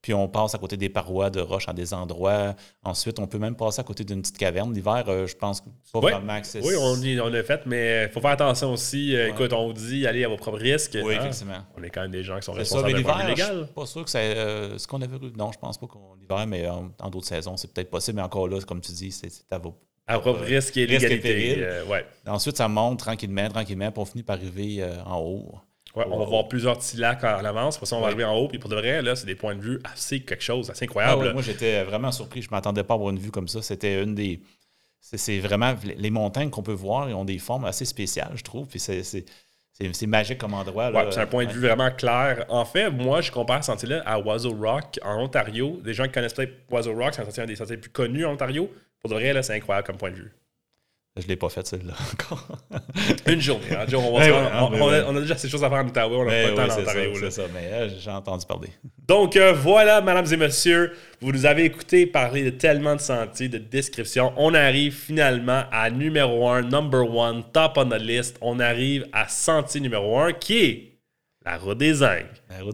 Puis 0.05 0.12
on 0.12 0.28
passe 0.28 0.55
à 0.55 0.59
côté 0.59 0.76
des 0.76 0.90
parois 0.90 1.30
de 1.30 1.40
roches 1.40 1.66
à 1.66 1.72
des 1.72 1.94
endroits. 1.94 2.55
Ensuite, 2.82 3.18
on 3.18 3.26
peut 3.26 3.38
même 3.38 3.57
passer 3.57 3.80
à 3.80 3.84
côté 3.84 4.05
d'une 4.05 4.20
petite 4.20 4.36
caverne. 4.36 4.70
L'hiver, 4.74 5.02
euh, 5.09 5.26
je 5.26 5.34
pense 5.34 5.62
pas 5.62 5.70
Oui, 5.94 6.12
vraiment 6.12 6.38
c'est. 6.42 6.62
oui 6.62 6.74
on, 6.78 6.94
y- 7.00 7.18
on 7.18 7.28
l'a 7.30 7.42
fait, 7.42 7.62
mais 7.64 8.05
il 8.05 8.11
faut 8.12 8.20
faire 8.20 8.32
attention 8.32 8.70
aussi. 8.74 9.16
Euh, 9.16 9.30
Écoute, 9.30 9.55
on 9.55 9.68
vous 9.68 9.72
dit, 9.72 10.07
allez 10.07 10.22
à 10.22 10.28
vos 10.28 10.36
propres 10.36 10.59
risques. 10.59 10.98
Oui, 11.02 11.14
hein. 11.14 11.20
effectivement. 11.20 11.57
On 11.78 11.82
est 11.82 11.88
quand 11.88 12.02
même 12.02 12.11
des 12.11 12.22
gens 12.22 12.36
qui 12.38 12.42
sont 12.42 12.52
C'est 12.55 12.64
ça, 12.66 12.82
mais 12.82 12.92
responsables 12.92 13.22
de 13.24 13.30
l'hiver, 13.32 13.36
je 13.59 13.64
suis 13.64 13.72
pas 13.74 13.86
sûr 13.86 14.05
que 14.05 14.11
c'est 14.11 14.36
euh, 14.36 14.76
ce 14.76 14.86
qu'on 14.86 15.00
avait. 15.00 15.16
Non, 15.38 15.52
je 15.52 15.59
pense 15.59 15.78
pas 15.78 15.86
qu'on 15.86 16.14
l'hiver, 16.20 16.46
mais 16.46 16.68
en, 16.68 16.90
en 17.00 17.09
d'autres 17.09 17.26
saisons, 17.28 17.57
c'est 17.57 17.72
peut-être 17.72 17.88
possible. 17.88 18.16
Mais 18.16 18.22
encore 18.22 18.46
là, 18.46 18.61
comme 18.61 18.82
tu 18.82 18.92
dis, 18.92 19.11
c'est 19.11 19.32
à 19.50 19.57
vos. 19.57 19.74
À 20.07 20.18
risques 20.18 20.76
et 20.76 20.84
Risque 20.84 21.05
et 21.05 21.09
légalité. 21.09 21.55
euh, 21.61 21.86
ouais. 21.86 22.05
Ensuite, 22.26 22.59
ça 22.59 22.68
monte 22.68 22.98
tranquillement, 22.98 23.48
tranquillement, 23.48 23.90
puis 23.90 24.02
on 24.02 24.05
finit 24.05 24.22
par 24.22 24.36
arriver 24.36 24.82
euh, 24.82 25.02
en 25.07 25.18
haut. 25.20 25.55
Ouais, 25.97 26.05
on 26.11 26.18
va 26.18 26.24
voir 26.24 26.49
plusieurs 26.49 26.76
petits 26.78 26.97
lacs 26.97 27.22
à 27.22 27.40
l'avance. 27.40 27.78
Pour 27.78 27.86
ça, 27.86 27.95
on 27.97 28.01
va 28.01 28.07
Ouais. 28.07 28.12
arriver 28.12 28.24
en 28.24 28.34
haut. 28.36 28.49
Puis 28.49 28.59
pour 28.59 28.68
de 28.68 28.74
vrai, 28.74 29.01
là, 29.01 29.14
c'est 29.14 29.26
des 29.26 29.36
points 29.36 29.55
de 29.55 29.61
vue 29.62 29.80
assez 29.84 30.20
quelque 30.20 30.42
chose, 30.42 30.68
assez 30.70 30.84
Ah 30.84 30.90
incroyable. 30.90 31.22
ouais, 31.22 31.32
moi, 31.32 31.42
j'étais 31.42 31.84
vraiment 31.84 32.11
surpris. 32.11 32.42
Je 32.42 32.49
ne 32.49 32.51
m'attendais 32.51 32.82
pas 32.82 32.95
à 32.95 32.97
avoir 32.97 33.11
une 33.11 33.18
vue 33.18 33.30
comme 33.30 33.47
ça. 33.49 33.62
C'était 33.62 34.03
une 34.03 34.14
des. 34.14 34.40
C'est 35.01 35.38
vraiment. 35.38 35.74
Les 35.99 36.11
montagnes 36.11 36.51
qu'on 36.51 36.62
peut 36.62 36.72
voir, 36.72 37.09
ils 37.09 37.14
ont 37.14 37.24
des 37.24 37.38
formes 37.38 37.64
assez 37.66 37.84
spéciales, 37.84 38.32
je 38.34 38.42
trouve. 38.42 38.66
Puis 38.66 38.80
c'est- 38.80 39.03
c'est 39.05 40.07
magique 40.07 40.38
comme 40.38 40.55
endroit. 40.55 40.90
Ouais, 40.90 41.07
c'est 41.11 41.20
un 41.20 41.26
point 41.26 41.45
de 41.47 41.53
vue 41.53 41.61
vraiment 41.61 41.90
clair. 41.90 42.45
En 42.49 42.64
fait, 42.64 42.90
moi, 42.90 43.20
je 43.20 43.30
compare 43.30 43.62
ce 43.62 43.66
sentier-là 43.72 44.03
à 44.07 44.18
Oiseau 44.18 44.55
Rock 44.55 44.99
en 45.03 45.22
Ontario. 45.22 45.78
Des 45.84 45.92
gens 45.95 46.05
qui 46.05 46.12
connaissent 46.12 46.32
peut-être 46.34 46.55
Oiseau 46.70 46.95
Rock, 46.95 47.14
c'est 47.14 47.22
un 47.22 47.24
sentier 47.26 47.42
un 47.42 47.47
des 47.47 47.57
sentiers 47.57 47.76
les 47.76 47.80
plus 47.82 47.90
connus 47.90 48.24
en 48.24 48.32
Ontario. 48.32 48.70
Pour 49.01 49.11
de 49.11 49.14
vrai, 49.16 49.32
là, 49.32 49.42
c'est 49.42 49.55
incroyable 49.55 49.86
comme 49.86 49.97
point 49.99 50.11
de 50.11 50.16
vue. 50.16 50.32
Je 51.17 51.23
ne 51.23 51.29
l'ai 51.29 51.37
pas 51.37 51.49
fait, 51.49 51.65
celle-là, 51.65 51.93
encore. 52.12 52.45
Une 53.29 53.41
journée, 53.41 53.67
hein, 53.71 53.85
Joe, 53.87 54.03
on, 54.05 54.19
va 54.19 54.25
ouais, 54.25 54.33
on- 54.33 54.37
a, 54.37 54.71
ouais. 54.71 55.05
on 55.07 55.17
a 55.17 55.21
déjà 55.21 55.37
ces 55.37 55.49
choses 55.49 55.62
à 55.62 55.71
faire 55.71 55.79
en 55.79 55.87
Ottawa, 55.87 56.19
on 56.19 56.25
n'a 56.25 56.31
pas 56.31 56.49
le 56.49 56.55
temps 56.57 56.65
en 56.65 56.71
c'est 57.21 57.31
ça. 57.31 57.43
Mais 57.55 57.71
euh, 57.73 57.89
j'ai 58.01 58.11
entendu 58.11 58.45
parler. 58.47 58.71
Donc 59.07 59.37
euh, 59.37 59.53
voilà, 59.53 60.01
mesdames 60.01 60.27
et 60.33 60.37
messieurs, 60.37 60.93
vous 61.21 61.31
nous 61.31 61.47
avez 61.47 61.67
écouté 61.67 62.07
parler 62.07 62.43
de 62.43 62.51
tellement 62.51 62.97
de 62.97 63.01
sentiers, 63.01 63.49
de 63.49 63.59
descriptions. 63.59 64.33
On 64.37 64.55
arrive 64.55 64.93
finalement 64.93 65.62
à 65.71 65.89
numéro 65.89 66.49
1, 66.49 66.62
number 66.62 67.09
one, 67.09 67.45
top 67.53 67.75
on 67.77 67.91
the 67.91 68.01
list. 68.01 68.37
On 68.41 68.59
arrive 68.59 69.07
à 69.12 69.29
sentier 69.29 69.81
numéro 69.81 70.19
1 70.19 70.33
qui 70.33 70.59
est 70.65 70.91
la 71.45 71.59
route 71.59 71.79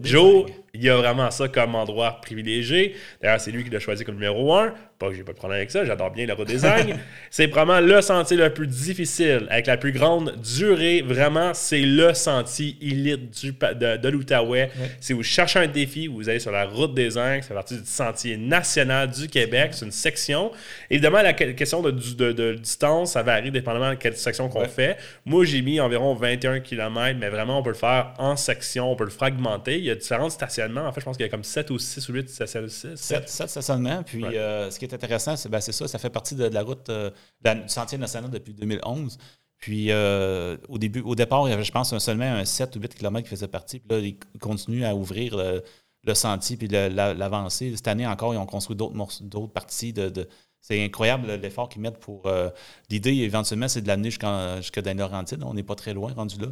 Joe, 0.03 0.45
il 0.73 0.83
y 0.83 0.89
a 0.89 0.95
vraiment 0.97 1.29
ça 1.31 1.47
comme 1.47 1.75
endroit 1.75 2.19
privilégié. 2.21 2.95
D'ailleurs, 3.21 3.39
c'est 3.41 3.51
lui 3.51 3.63
qui 3.63 3.69
l'a 3.69 3.79
choisi 3.79 4.03
comme 4.05 4.15
numéro 4.15 4.53
1. 4.53 4.73
Pas 4.99 5.09
que 5.09 5.15
j'ai 5.15 5.23
pas 5.23 5.31
de 5.33 5.37
problème 5.37 5.57
avec 5.57 5.71
ça, 5.71 5.83
j'adore 5.83 6.11
bien 6.11 6.27
la 6.27 6.35
route 6.35 6.47
des 6.47 6.57
Zingues. 6.59 6.93
c'est 7.31 7.47
vraiment 7.47 7.79
le 7.79 8.01
sentier 8.01 8.37
le 8.37 8.53
plus 8.53 8.67
difficile, 8.67 9.47
avec 9.49 9.65
la 9.65 9.75
plus 9.77 9.91
grande 9.91 10.35
durée. 10.41 11.01
Vraiment, 11.01 11.53
c'est 11.55 11.81
le 11.81 12.13
sentier 12.13 12.75
élite 12.81 13.31
du, 13.41 13.51
de, 13.51 13.97
de 13.97 14.09
l'Outaouais. 14.09 14.69
Si 14.99 15.13
vous 15.13 15.23
cherchez 15.23 15.57
un 15.59 15.67
défi, 15.67 16.05
vous 16.07 16.29
allez 16.29 16.39
sur 16.39 16.51
la 16.51 16.65
route 16.65 16.93
des. 16.93 17.11
Ça 17.11 17.41
fait 17.41 17.53
partie 17.53 17.77
du 17.77 17.85
sentier 17.85 18.37
national 18.37 19.09
du 19.09 19.27
Québec. 19.27 19.71
C'est 19.73 19.85
une 19.85 19.91
section. 19.91 20.51
Évidemment, 20.89 21.21
la 21.23 21.33
que- 21.33 21.45
question 21.51 21.81
de, 21.81 21.91
du- 21.91 22.15
de- 22.15 22.31
de 22.31 22.53
distance, 22.53 23.13
ça 23.13 23.23
varie 23.23 23.49
dépendamment 23.51 23.89
de 23.89 23.95
quelle 23.95 24.15
section 24.15 24.47
qu'on 24.49 24.61
Ouais. 24.61 24.67
fait. 24.67 24.97
Moi, 25.25 25.45
j'ai 25.45 25.61
mis 25.63 25.79
environ 25.79 26.13
21 26.13 26.59
km, 26.59 27.17
mais 27.19 27.29
vraiment, 27.29 27.57
on 27.59 27.63
peut 27.63 27.71
le 27.71 27.75
faire 27.75 28.13
en 28.19 28.35
section, 28.35 28.91
on 28.91 28.95
peut 28.95 29.05
le 29.05 29.09
fragmenter. 29.09 29.70
Il 29.79 29.85
y 29.85 29.89
a 29.91 29.95
différents 29.95 30.29
stationnements. 30.29 30.85
En 30.87 30.91
fait, 30.91 31.01
je 31.01 31.05
pense 31.05 31.17
qu'il 31.17 31.25
y 31.25 31.29
a 31.29 31.31
comme 31.31 31.43
7 31.43 31.69
ou 31.69 31.79
6 31.79 32.09
ou 32.09 32.13
8 32.13 32.29
stationnements. 32.29 32.69
Sept, 32.69 33.29
sept 33.29 33.49
stationnements. 33.49 34.03
Puis 34.03 34.21
euh, 34.37 34.69
ce 34.71 34.79
qui 34.79 34.85
est 34.85 34.93
intéressant, 34.93 35.35
c'est 35.35 35.49
ben, 35.49 35.59
c'est 35.61 35.71
ça, 35.71 35.87
ça 35.87 35.99
fait 35.99 36.09
partie 36.09 36.35
de, 36.35 36.47
de 36.49 36.53
la 36.53 36.63
route 36.63 36.89
euh, 36.89 37.09
de 37.09 37.15
la- 37.45 37.55
du 37.55 37.69
Sentier 37.69 37.97
national 37.97 38.29
depuis 38.31 38.53
2011. 38.53 39.17
Puis 39.57 39.91
euh, 39.91 40.57
au 40.69 40.77
début, 40.77 41.01
au 41.01 41.13
départ, 41.15 41.47
il 41.47 41.51
y 41.51 41.53
avait, 41.53 41.63
je 41.63 41.71
pense, 41.71 41.95
seulement 41.99 42.25
un 42.25 42.45
7 42.45 42.75
ou 42.75 42.79
8 42.79 42.95
km 42.95 43.23
qui 43.23 43.29
faisait 43.29 43.47
partie. 43.47 43.79
Puis 43.79 43.89
là, 43.95 44.03
ils 44.03 44.17
continuent 44.39 44.85
à 44.85 44.95
ouvrir 44.95 45.37
le, 45.37 45.63
le 46.03 46.13
sentier 46.15 46.57
puis 46.57 46.67
la- 46.67 46.89
l'avancer. 47.13 47.71
Cette 47.75 47.87
année 47.87 48.07
encore, 48.07 48.33
ils 48.33 48.37
ont 48.37 48.45
construit 48.47 48.75
d'autres 48.75 49.47
parties. 49.53 49.93
De, 49.93 50.09
de- 50.09 50.27
c'est 50.63 50.83
incroyable 50.83 51.31
l'effort 51.41 51.69
qu'ils 51.69 51.81
mettent 51.81 51.99
pour. 51.99 52.25
euh, 52.27 52.49
L'idée, 52.89 53.13
éventuellement, 53.17 53.67
c'est 53.67 53.81
de 53.81 53.87
l'amener 53.87 54.09
jusqu'en- 54.09 54.57
jusque 54.57 54.79
dans 54.79 54.91
les 54.91 54.97
Laurentides. 54.97 55.43
On 55.43 55.53
n'est 55.53 55.63
pas 55.63 55.75
très 55.75 55.93
loin 55.93 56.11
rendu 56.13 56.39
là. 56.39 56.47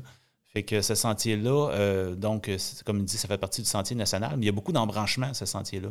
Fait 0.51 0.63
que 0.63 0.81
ce 0.81 0.95
sentier-là, 0.95 1.69
euh, 1.71 2.15
donc, 2.15 2.49
comme 2.85 2.99
il 2.99 3.05
dit, 3.05 3.17
ça 3.17 3.27
fait 3.27 3.37
partie 3.37 3.61
du 3.61 3.67
sentier 3.67 3.95
national, 3.95 4.31
mais 4.35 4.43
il 4.43 4.45
y 4.47 4.49
a 4.49 4.53
beaucoup 4.53 4.71
d'embranchements, 4.71 5.33
ce 5.33 5.45
sentier-là. 5.45 5.89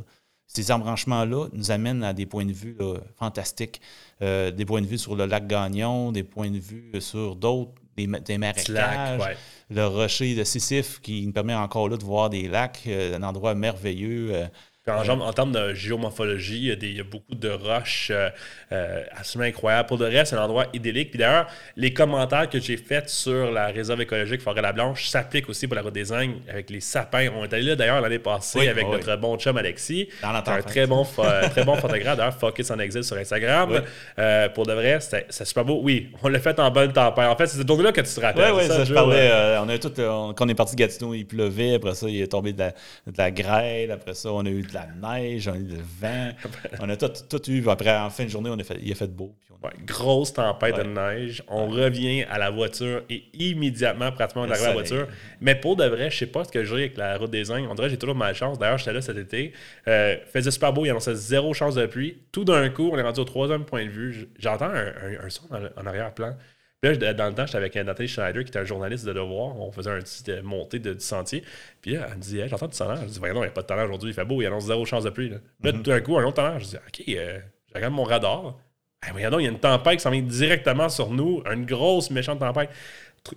Ces 0.49 0.73
embranchements-là 0.73 1.49
nous 1.53 1.71
amènent 1.71 2.03
à 2.03 2.13
des 2.13 2.27
points 2.27 2.47
de 2.47 2.53
vue 2.53 2.75
là, 2.79 2.95
fantastiques. 3.17 3.81
Euh, 4.23 4.51
des 4.51 4.65
points 4.65 4.81
de 4.81 4.87
vue 4.87 4.99
sur 4.99 5.15
le 5.15 5.27
lac 5.27 5.47
Gagnon, 5.47 6.11
des 6.11 6.25
points 6.25 6.51
de 6.51 6.59
vue 6.59 6.91
sur 7.01 7.37
d'autres, 7.37 7.73
des, 7.97 8.07
des 8.07 8.39
marécages, 8.39 9.21
ouais. 9.21 9.37
le 9.69 9.87
rocher 9.87 10.35
de 10.35 10.45
Sisyphe 10.45 11.01
qui 11.01 11.25
nous 11.27 11.33
permet 11.33 11.55
encore 11.55 11.89
là 11.89 11.97
de 11.97 12.05
voir 12.05 12.31
des 12.31 12.49
lacs, 12.49 12.85
euh, 12.87 13.17
un 13.17 13.23
endroit 13.23 13.55
merveilleux. 13.55 14.49
Euh, 14.89 14.93
en, 15.01 15.05
genre- 15.05 15.23
en 15.27 15.33
termes 15.33 15.53
de 15.53 15.75
géomorphologie, 15.75 16.57
il 16.59 16.65
y 16.67 16.73
a, 16.73 16.77
des- 16.77 16.89
il 16.89 16.97
y 16.97 17.01
a 17.01 17.05
beaucoup 17.05 17.35
de 17.35 17.49
roches 17.51 18.09
euh, 18.11 18.31
euh, 18.73 19.03
absolument 19.17 19.49
incroyables. 19.49 19.87
Pour 19.89 19.99
le 19.99 20.07
reste, 20.07 20.31
c'est 20.31 20.37
un 20.37 20.43
endroit 20.43 20.67
idyllique. 20.73 21.11
Puis 21.11 21.19
d'ailleurs, 21.19 21.47
les 21.77 21.93
commentaires 21.93 22.49
que 22.49 22.61
j'ai 22.61 22.77
faits 22.77 23.09
sur 23.09 23.51
la 23.51 23.67
réserve 23.69 24.01
écologique 24.01 24.41
Forêt-la-Blanche 24.41 25.07
s'appliquent 25.09 25.49
aussi 25.49 25.67
pour 25.67 25.77
la 25.77 25.83
route 25.83 25.95
des 25.95 26.13
Angles 26.13 26.37
avec 26.49 26.71
les 26.71 26.81
sapins. 26.81 27.29
On 27.37 27.45
est 27.45 27.53
allé 27.53 27.63
là 27.65 27.77
d'ailleurs 27.77 28.01
l'année 28.01 28.19
passée 28.19 28.59
Oui, 28.61 28.69
avec 28.69 28.87
oui. 28.87 28.93
notre 28.93 29.17
bon 29.17 29.37
chum 29.39 29.57
Alexis. 29.57 30.09
Dans 30.23 30.33
la 30.33 30.43
C'est 30.45 30.53
un 30.53 30.63
très 30.63 30.87
bon, 30.87 31.03
pho- 31.05 31.51
très 31.51 31.65
bon 31.65 31.75
photographe. 31.77 32.17
D'ailleurs, 32.17 32.35
Focus 32.35 32.71
en 32.71 32.79
exil 32.79 33.05
sur 33.05 33.17
Instagram. 33.17 33.71
Oui. 33.73 33.79
Euh, 34.19 34.49
pour 34.51 34.67
de 34.67 34.73
vrai, 34.73 34.99
c'était 35.01 35.27
super 35.45 35.65
beau. 35.65 35.81
Oui, 35.83 36.09
on 36.23 36.29
l'a 36.29 36.39
fait 36.41 36.59
en 36.59 36.71
bonne 36.71 36.93
tempête. 36.93 37.27
En 37.27 37.37
fait, 37.37 37.47
c'est 37.47 37.59
cette 37.59 37.67
tournée-là 37.67 37.93
que 37.93 38.01
tu 38.01 38.13
te 38.15 38.21
rappelles. 38.21 38.53
Oui, 38.53 38.59
oui, 38.59 38.63
c'est 38.67 38.77
ça, 38.77 38.85
je 38.85 38.95
parlais. 38.95 39.31
euh, 39.33 39.61
on 39.63 39.69
a 39.69 39.79
tout, 39.79 39.93
euh, 40.01 40.09
on- 40.09 40.35
quand 40.35 40.45
on 40.47 40.49
est 40.49 40.55
parti 40.55 40.75
de 40.77 40.81
Gatineau, 40.81 41.15
il 41.15 41.25
pleuvait. 41.27 41.75
Après 41.75 41.95
ça, 41.95 42.07
il 42.09 42.21
est 42.21 42.27
tombé 42.29 42.53
de 42.53 42.59
la, 42.59 42.71
de 42.71 43.17
la 43.19 43.31
grêle. 43.31 43.91
Après 43.91 44.15
ça, 44.15 44.31
on 44.33 44.45
a 44.45 44.49
eu 44.51 44.63
de 44.63 44.75
la 44.75 44.78
neige, 45.01 45.49
on 45.49 45.53
a 45.53 45.57
eu 45.59 45.63
du 45.65 45.77
vent. 46.01 46.31
on 46.81 46.89
a 46.89 46.97
tout, 46.97 47.09
tout 47.29 47.51
eu. 47.51 47.69
Après, 47.69 47.97
en 47.97 48.11
fin 48.11 48.25
de 48.25 48.29
journée, 48.31 48.51
on 48.53 48.59
a 48.59 48.65
fait, 48.65 48.79
il 48.83 48.91
a 48.93 48.95
fait 48.95 49.07
beau. 49.09 49.35
puis 49.41 49.51
on 49.51 49.55
a- 49.55 49.69
Ouais, 49.71 49.75
grosse 49.85 50.33
tempête 50.33 50.77
Ouais. 50.77 50.85
de 50.85 50.89
neige. 50.89 51.43
On 51.49 51.67
revient 51.67 52.23
à 52.31 52.39
la 52.39 52.49
voiture 52.51 53.03
et 53.11 53.25
immédiatement, 53.35 54.13
pratiquement, 54.13 54.43
on 54.43 54.47
Le 54.47 54.53
arrive 54.53 54.65
à 54.65 54.69
la 54.69 54.73
voiture. 54.75 55.09
Mais 55.41 55.55
pour 55.57 55.75
de 55.77 55.85
vrai, 55.85 56.11
je 56.13 56.19
sais 56.19 56.27
pas 56.27 56.45
ce 56.45 56.53
que 56.53 56.63
j'ai 56.65 56.75
avec 56.75 56.97
la 56.97 57.17
route 57.19 57.31
des 57.31 57.51
Indes. 57.51 57.67
On 57.69 57.75
dirait 57.75 57.89
que 57.89 57.93
j'ai 57.93 57.99
toujours 57.99 58.15
malchance. 58.15 58.59
D'ailleurs, 58.59 58.79
j'étais 58.79 58.93
là 58.93 59.03
cet 59.03 59.17
été. 59.17 59.53
Euh, 59.89 60.17
faisait 60.33 60.51
super 60.53 60.73
beau, 60.73 60.85
il 60.85 60.91
annonçait 60.91 61.15
zéro 61.17 61.53
chance 61.55 61.75
de 61.75 61.87
pluie. 61.87 62.19
Tout 62.31 62.45
d'un 62.45 62.69
coup, 62.69 62.91
on 62.93 62.99
est 62.99 63.03
rendu 63.03 63.19
au 63.21 63.25
troisième 63.25 63.65
point 63.65 63.85
de 63.85 63.91
vue. 63.91 64.29
J'entends 64.39 64.67
un, 64.71 64.87
un- 64.87 65.25
un 65.27 65.29
son 65.31 65.43
en, 65.51 65.83
en 65.83 65.87
arrière-plan. 65.87 66.37
Puis 66.81 66.97
là, 66.97 67.13
dans 67.13 67.27
le 67.27 67.35
temps, 67.35 67.45
j'étais 67.45 67.59
avec 67.59 67.75
Nathalie 67.75 68.09
Schneider, 68.09 68.45
qui 68.45 68.51
était 68.51 68.61
un 68.61 68.65
journaliste 68.65 69.05
de 69.05 69.13
Devoir. 69.13 69.59
On 69.59 69.73
faisait 69.73 69.91
un 69.91 69.99
petit 69.99 70.31
euh, 70.31 70.43
montée 70.43 70.79
de, 70.79 70.95
du 70.95 71.01
sentier. 71.01 71.43
Puis 71.83 71.95
là, 71.95 72.07
elle 72.09 72.19
me 72.19 72.23
dit 72.23 72.39
Hey, 72.39 72.49
J'entends 72.49 72.69
du 72.69 72.77
tonnerre. 72.77 73.03
Je 73.03 73.07
dis 73.07 73.19
Voyons, 73.19 73.37
il 73.37 73.41
n'y 73.41 73.47
a 73.47 73.51
pas 73.51 73.63
de 73.63 73.67
tonnerre 73.67 73.87
aujourd'hui. 73.87 74.11
Il 74.11 74.15
fait 74.15 74.25
beau, 74.25 74.41
il 74.41 74.47
annonce 74.47 74.67
zéro 74.67 74.85
chance 74.85 75.03
de 75.03 75.11
pluie. 75.11 75.29
Là, 75.29 75.39
là, 75.65 75.73
tout 75.73 75.83
d'un 75.83 76.01
coup, 76.01 76.17
un 76.19 76.25
autre 76.25 76.37
tonnerre. 76.37 76.61
Je 76.61 76.67
dis 76.67 76.77
Ok, 76.77 77.03
euh, 77.09 77.41
je 77.69 77.75
regarde 77.75 77.95
mon 77.95 78.05
radar. 78.05 78.59
Hey, 79.03 79.11
voyons 79.11 79.31
donc, 79.31 79.41
il 79.41 79.45
y 79.45 79.49
a 79.49 79.51
une 79.51 79.59
tempête 79.59 79.97
qui 79.97 80.03
s'en 80.03 80.11
vient 80.11 80.23
directement 80.23 80.89
sur 80.89 81.11
nous, 81.11 81.43
une 81.53 81.67
grosse 81.67 82.11
méchante 82.11 82.39
tempête. 82.39 82.71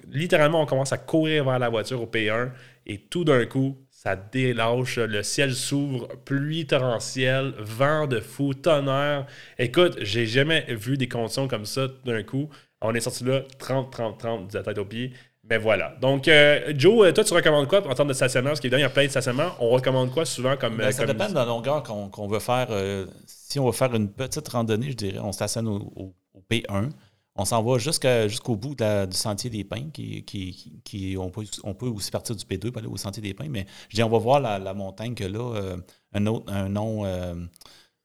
Littéralement, 0.10 0.62
on 0.62 0.66
commence 0.68 0.94
à 0.94 0.98
courir 0.98 1.46
vers 1.46 1.58
la 1.58 1.70
voiture 1.70 2.02
au 2.02 2.06
P1 2.06 2.52
et 2.86 3.00
tout 3.00 3.24
d'un 3.24 3.46
coup, 3.46 3.78
ça 3.90 4.16
délâche, 4.16 4.98
le 4.98 5.24
ciel 5.24 5.54
s'ouvre, 5.54 6.08
pluie 6.26 6.66
torrentielle, 6.66 7.54
vent 7.58 8.08
de 8.08 8.20
fou, 8.20 8.54
tonnerre. 8.54 9.26
Écoute, 9.58 9.98
j'ai 10.02 10.26
jamais 10.28 10.66
vu 10.70 10.98
des 10.98 11.08
conditions 11.08 11.48
comme 11.48 11.66
ça 11.66 11.88
d'un 12.06 12.24
coup. 12.24 12.50
On 12.82 12.94
est 12.94 13.00
sorti 13.00 13.24
là 13.24 13.42
30, 13.60 13.92
30, 13.92 14.18
30 14.18 14.52
de 14.52 14.58
la 14.58 14.64
tête 14.64 14.78
aux 14.78 14.86
pieds. 14.86 15.12
Mais 15.50 15.58
voilà. 15.58 15.96
Donc, 16.00 16.28
euh, 16.28 16.72
Joe, 16.78 17.08
euh, 17.08 17.12
toi, 17.12 17.24
tu 17.24 17.34
recommandes 17.34 17.68
quoi 17.68 17.86
en 17.88 17.94
termes 17.96 18.08
de 18.10 18.14
stationnement? 18.14 18.52
Parce 18.52 18.60
qu'il 18.60 18.72
y 18.72 18.84
a 18.84 18.90
plein 18.90 19.06
de 19.06 19.10
stationnements. 19.10 19.52
On 19.60 19.70
recommande 19.70 20.12
quoi 20.12 20.24
souvent 20.26 20.56
comme. 20.56 20.78
Ben, 20.78 20.92
ça 20.92 21.06
comme- 21.06 21.18
dépend 21.18 21.30
de 21.30 21.36
la 21.36 21.46
longueur 21.46 21.84
qu'on 21.84 22.28
veut 22.28 22.40
faire. 22.40 22.68
euh, 22.70 23.06
si 23.26 23.60
on 23.60 23.66
veut 23.66 23.72
faire 23.72 23.94
une 23.96 24.10
petite 24.10 24.48
randonnée, 24.48 24.92
je 24.92 24.96
dirais, 24.96 25.20
on 25.20 25.32
stationne 25.32 25.68
au, 25.68 25.92
au- 25.96 26.14
au 26.34 26.42
P1. 26.50 26.90
On 27.36 27.46
s'en 27.46 27.64
va 27.64 27.78
jusqu'à- 27.80 28.28
jusqu'au 28.28 28.56
bout 28.56 28.76
de 28.76 28.84
la- 28.84 29.06
du 29.08 29.16
sentier 29.18 29.50
des 29.50 29.64
pins, 29.64 29.90
qui, 29.92 30.24
qui, 30.24 30.52
qui- 30.54 30.82
qui- 30.84 31.18
on, 31.18 31.30
peut, 31.30 31.44
on 31.64 31.74
peut 31.74 31.88
aussi 31.88 32.12
partir 32.12 32.36
du 32.36 32.46
P2 32.46 32.72
pour 32.72 32.80
aller 32.80 32.88
au 32.92 32.98
sentier 32.98 33.22
des 33.24 33.34
pins, 33.34 33.48
mais 33.50 33.66
je 33.90 33.96
dis, 33.96 34.04
on 34.04 34.10
va 34.10 34.18
voir 34.20 34.40
la, 34.42 34.60
la 34.60 34.74
montagne 34.74 35.16
que 35.16 35.24
là, 35.24 35.40
euh, 35.56 35.78
un, 36.14 36.28
autre, 36.28 36.52
un 36.54 36.70
nom. 36.70 37.04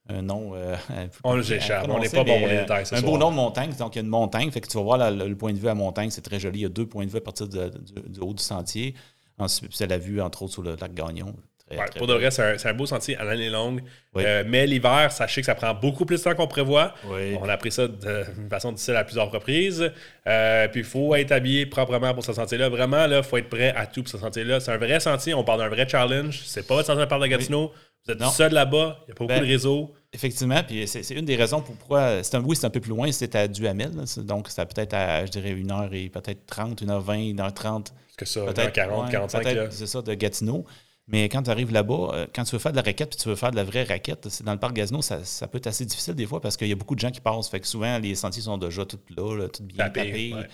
Un 0.09 0.23
nom. 0.23 0.53
euh, 0.55 0.77
On 1.25 1.33
à 1.33 1.37
l'échappe, 1.41 1.87
on 1.89 1.99
n'est 1.99 2.09
pas 2.09 2.25
bon 2.25 2.39
pour 2.39 2.49
les 2.49 2.59
détails 2.59 2.83
Un 2.83 2.85
soir. 2.85 3.03
beau 3.03 3.19
nom 3.19 3.31
de 3.31 3.37
montagne, 3.37 3.73
donc 3.79 3.95
il 3.95 3.99
y 3.99 4.01
a 4.01 4.05
une 4.05 4.09
montagne, 4.09 4.51
fait 4.51 4.61
que 4.61 4.69
tu 4.69 4.77
vas 4.77 4.83
voir 4.85 4.99
la- 4.99 5.11
le, 5.11 5.27
le 5.29 5.37
point 5.37 5.53
de 5.53 5.59
vue 5.59 5.69
à 5.69 5.75
montagne, 5.75 6.11
c'est 6.11 6.23
très 6.23 6.39
joli. 6.41 6.61
Il 6.61 6.63
y 6.63 6.67
a 6.67 6.69
deux 6.69 6.87
points 6.87 7.05
de 7.05 7.11
vue 7.11 7.19
à 7.19 7.21
partir 7.21 7.49
de- 7.49 7.69
du, 7.69 8.09
du 8.11 8.21
haut 8.21 8.35
du 8.35 8.43
sentier. 8.43 8.95
Ensuite, 9.39 9.71
c'est 9.75 9.87
la 9.87 9.99
vue, 9.99 10.21
entre 10.21 10.43
autres, 10.43 10.53
sur 10.55 10.63
le 10.63 10.77
lac 10.81 10.95
Gagnon. 10.95 11.35
Très, 11.69 11.79
Ouais, 11.79 11.89
très 11.89 11.99
pour 11.99 12.07
de 12.07 12.15
vrai, 12.15 12.31
c'est 12.31 12.65
un, 12.69 12.75
beau 12.75 12.87
sentier 12.87 13.17
à 13.17 13.25
l'année 13.25 13.51
longue. 13.51 13.83
Oui. 14.15 14.23
Euh, 14.25 14.45
mais 14.47 14.69
l'hiver, 14.69 15.11
sachez 15.11 15.41
que 15.41 15.47
ça 15.47 15.57
prend 15.57 15.75
beaucoup 15.75 16.05
plus 16.07 16.19
de 16.19 16.23
temps 16.23 16.35
qu'on 16.37 16.47
prévoit. 16.47 16.95
Oui. 17.09 17.37
On 17.43 17.49
a 17.49 17.55
appris 17.55 17.73
ça 17.73 17.89
de 17.89 18.25
façon 18.49 18.71
difficile 18.71 18.95
à 18.95 19.03
plusieurs 19.03 19.31
reprises. 19.33 19.91
Euh, 20.29 20.69
puis 20.69 20.81
il 20.83 20.87
faut 20.87 21.15
être 21.17 21.33
habillé 21.33 21.67
proprement 21.67 22.15
pour 22.15 22.25
ce 22.25 22.33
sentier-là. 22.33 22.69
Vraiment, 22.69 23.07
il 23.07 23.21
faut 23.25 23.37
être 23.37 23.49
prêt 23.49 23.75
à 23.77 23.85
tout 23.87 24.03
pour 24.05 24.11
ce 24.13 24.19
sentier-là. 24.19 24.61
C'est 24.61 24.71
un 24.71 24.77
vrai 24.79 25.01
sentier. 25.01 25.35
On 25.35 25.43
parle 25.43 25.59
d'un 25.59 25.69
vrai 25.69 25.89
challenge. 25.89 26.43
C'est 26.47 26.65
pas 26.67 26.75
votre 26.77 26.87
sentier 26.87 27.03
de 27.03 27.09
parle 27.09 27.23
de 27.23 27.27
Gatineau. 27.27 27.73
Vous 28.07 28.13
êtes 28.13 28.21
Non. 28.21 28.31
seul 28.31 28.53
là-bas. 28.53 28.99
Il 29.03 29.07
n'y 29.07 29.13
a 29.13 29.15
pas 29.15 29.25
beaucoup 29.25 29.27
Ben, 29.29 29.41
de 29.43 29.47
réseau. 29.47 29.93
Effectivement, 30.13 30.63
puis 30.67 30.87
c'est 30.89 31.11
une 31.11 31.25
des 31.25 31.37
raisons 31.37 31.61
pour 31.61 31.75
pourquoi. 31.75 32.23
C'est 32.23 32.37
un, 32.37 32.43
oui, 32.43 32.57
c'est 32.57 32.67
un 32.67 32.71
peu 32.71 32.81
plus 32.81 32.91
loin, 32.91 33.11
c'est 33.13 33.35
à 33.35 33.49
Duhamel. 33.49 33.95
là, 33.95 34.07
c'est- 34.07 34.25
donc, 34.25 34.49
c'est 34.49 34.65
peut-être 34.73 34.95
à, 34.95 35.27
je 35.27 35.31
dirais, 35.31 35.53
1h 35.55 35.93
et 35.93 36.09
peut-être 36.09 36.47
30, 36.47 36.81
1h20, 36.83 37.35
1h30. 37.35 37.93
Parce 37.93 38.17
que 38.17 38.25
ça, 38.25 38.45
Peut-être 38.47 38.73
40, 38.73 39.07
ouais, 39.07 39.11
45. 39.13 39.43
peut-être, 39.43 39.57
là. 39.57 39.67
C'est 39.71 39.87
ça, 39.87 40.01
de 40.01 40.15
Gatineau. 40.15 40.65
Mais 41.09 41.29
quand 41.29 41.43
tu 41.43 41.51
arrives 41.51 41.71
là-bas, 41.73 42.09
euh, 42.15 42.27
quand 42.35 42.43
tu 42.45 42.53
veux 42.53 42.59
faire 42.59 42.73
de 42.73 42.77
la 42.77 42.83
raquette 42.83 43.11
puis 43.11 43.19
tu 43.19 43.29
veux 43.29 43.37
faire 43.37 43.53
de 43.53 43.57
la 43.57 43.63
vraie 43.63 43.85
raquette, 43.85 44.29
c'est 44.29 44.43
dans 44.43 44.53
le 44.55 44.59
parc 44.59 44.75
Gatineau, 44.75 45.03
ça, 45.03 45.23
ça 45.25 45.47
peut 45.47 45.59
être 45.59 45.69
assez 45.69 45.85
difficile 45.85 46.15
des 46.15 46.27
fois 46.27 46.41
parce 46.41 46.57
qu'il 46.57 46.67
y 46.67 46.73
a 46.73 46.75
beaucoup 46.75 46.95
de 46.97 47.01
gens 47.01 47.13
qui 47.13 47.21
passent. 47.21 47.49
Fait 47.49 47.61
que 47.61 47.67
souvent, 47.69 47.99
les 47.99 48.15
sentiers 48.17 48.43
sont 48.43 48.59
déjà 48.59 48.85
tout 48.85 48.99
là, 49.17 49.37
là, 49.37 49.49
tout 49.49 49.63
bien 49.63 49.85
tapés. 49.85 50.35
ouais. 50.35 50.47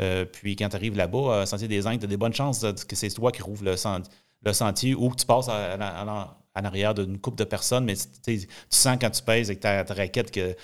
Euh, 0.00 0.24
puis 0.24 0.56
quand 0.56 0.68
tu 0.68 0.74
arrives 0.76 0.96
là-bas, 0.96 1.18
euh, 1.42 1.46
Sentier 1.46 1.68
des 1.68 1.86
Indes, 1.86 1.98
tu 2.00 2.06
as 2.06 2.08
des 2.08 2.16
bonnes 2.16 2.34
chances 2.34 2.64
que 2.88 2.96
c'est 2.96 3.10
toi 3.10 3.30
qui 3.30 3.42
rouvre 3.42 3.62
le, 3.64 3.76
sen- 3.76 4.02
le 4.44 4.52
sentier 4.52 4.94
ou 4.96 5.10
que 5.10 5.16
tu 5.16 5.26
passes 5.26 5.48
à- 5.48 5.74
à- 5.74 6.02
à- 6.02 6.36
en 6.54 6.64
arrière 6.64 6.94
d'une 6.94 7.18
couple 7.18 7.38
de 7.38 7.44
personnes, 7.44 7.84
mais 7.84 7.94
tu 8.24 8.40
sens 8.68 8.96
quand 9.00 9.10
tu 9.10 9.22
pèses 9.22 9.48
avec 9.50 9.60
ta, 9.60 9.84
ta 9.84 9.94
raquette 9.94 10.30
que 10.30 10.56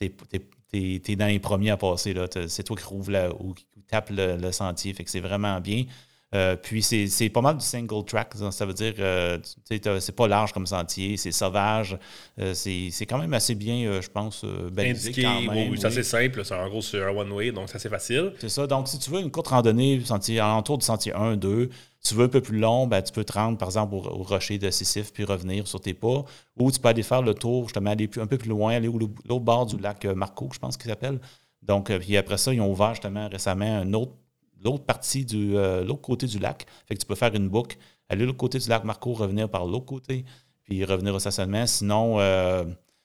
tu 0.00 0.12
es, 0.72 1.16
dans 1.16 1.26
les 1.26 1.38
premiers 1.38 1.70
à 1.70 1.76
passer. 1.76 2.14
C'est 2.48 2.62
toi 2.62 2.76
qui 2.76 2.84
rouvre 2.84 3.10
la- 3.10 3.32
ou 3.34 3.54
qui 3.54 3.64
tape 3.88 4.10
le, 4.10 4.36
le 4.36 4.52
sentier. 4.52 4.92
Fait 4.92 5.04
que 5.04 5.10
c'est 5.10 5.20
vraiment 5.20 5.60
bien. 5.60 5.84
Euh, 6.32 6.54
puis 6.54 6.80
c'est 6.80 7.28
pas 7.30 7.40
mal 7.40 7.56
du 7.56 7.64
single 7.64 8.04
track. 8.04 8.34
ça. 8.52 8.64
Veut 8.64 8.72
dire 8.72 8.94
euh, 9.00 9.36
c'est 9.68 10.14
pas 10.14 10.28
large 10.28 10.52
comme 10.52 10.64
sentier, 10.66 11.16
c'est 11.16 11.32
sauvage. 11.32 11.98
Euh, 12.38 12.54
c'est 12.54 13.04
quand 13.08 13.18
même 13.18 13.34
assez 13.34 13.56
bien, 13.56 13.88
euh, 13.88 14.00
je 14.00 14.08
pense, 14.08 14.44
balisé 14.44 15.08
Indiqué, 15.08 15.22
quand 15.22 15.40
même, 15.40 15.70
oui, 15.72 15.76
c'est 15.80 15.88
assez 15.88 16.04
simple. 16.04 16.44
C'est 16.44 16.54
en 16.54 16.68
gros 16.68 16.82
sur 16.82 17.04
un 17.04 17.10
one-way, 17.10 17.50
donc 17.50 17.68
c'est 17.68 17.76
assez 17.76 17.88
facile. 17.88 18.32
C'est 18.38 18.48
ça. 18.48 18.68
Donc, 18.68 18.86
si 18.86 19.00
tu 19.00 19.10
veux 19.10 19.20
une 19.20 19.32
courte 19.32 19.48
randonnée, 19.48 20.00
sentier, 20.04 20.38
alentour 20.38 20.78
du 20.78 20.84
sentier 20.86 21.12
1, 21.12 21.36
2, 21.36 21.68
tu 22.02 22.14
veux 22.14 22.24
un 22.24 22.28
peu 22.28 22.40
plus 22.40 22.58
long, 22.58 22.86
ben, 22.86 23.02
tu 23.02 23.12
peux 23.12 23.24
te 23.24 23.32
rendre, 23.32 23.58
par 23.58 23.68
exemple, 23.68 23.94
au, 23.94 24.00
rocher 24.00 24.58
de 24.58 24.70
Sisyphe 24.70 25.12
puis 25.12 25.24
revenir 25.24 25.66
sur 25.66 25.80
tes 25.80 25.94
pas. 25.94 26.24
Ou 26.58 26.70
tu 26.70 26.80
peux 26.80 26.88
aller 26.88 27.02
faire 27.02 27.22
le 27.22 27.34
tour, 27.34 27.64
justement, 27.64 27.90
aller 27.90 28.08
un 28.16 28.26
peu 28.26 28.38
plus 28.38 28.48
loin, 28.48 28.74
aller 28.74 28.88
au 28.88 28.98
l'autre 28.98 29.40
bord 29.40 29.66
du 29.66 29.76
lac 29.78 30.04
euh, 30.04 30.14
Marco, 30.14 30.48
je 30.52 30.58
pense 30.58 30.76
qu'il 30.76 30.90
s'appelle. 30.90 31.20
Donc, 31.62 31.90
euh, 31.90 31.98
puis 31.98 32.16
après 32.16 32.38
ça, 32.38 32.54
ils 32.54 32.60
ont 32.60 32.70
ouvert 32.70 32.94
justement 32.94 33.28
récemment 33.28 33.82
autre, 33.92 34.12
l'autre 34.64 34.84
partie 34.84 35.24
du 35.26 35.56
euh, 35.56 35.84
l'autre 35.84 36.00
côté 36.00 36.26
du 36.26 36.38
lac. 36.38 36.66
Fait 36.86 36.94
que 36.94 37.00
tu 37.00 37.06
peux 37.06 37.14
faire 37.14 37.34
une 37.34 37.48
boucle, 37.48 37.76
aller 38.08 38.22
de 38.22 38.26
l'autre 38.26 38.38
côté 38.38 38.58
du 38.58 38.68
lac 38.68 38.84
Marco, 38.84 39.12
revenir 39.12 39.50
par 39.50 39.66
l'autre 39.66 39.86
côté, 39.86 40.24
puis 40.64 40.84
revenir 40.84 41.14
au 41.14 41.18
stationnement. 41.18 41.66
Sinon, 41.66 42.18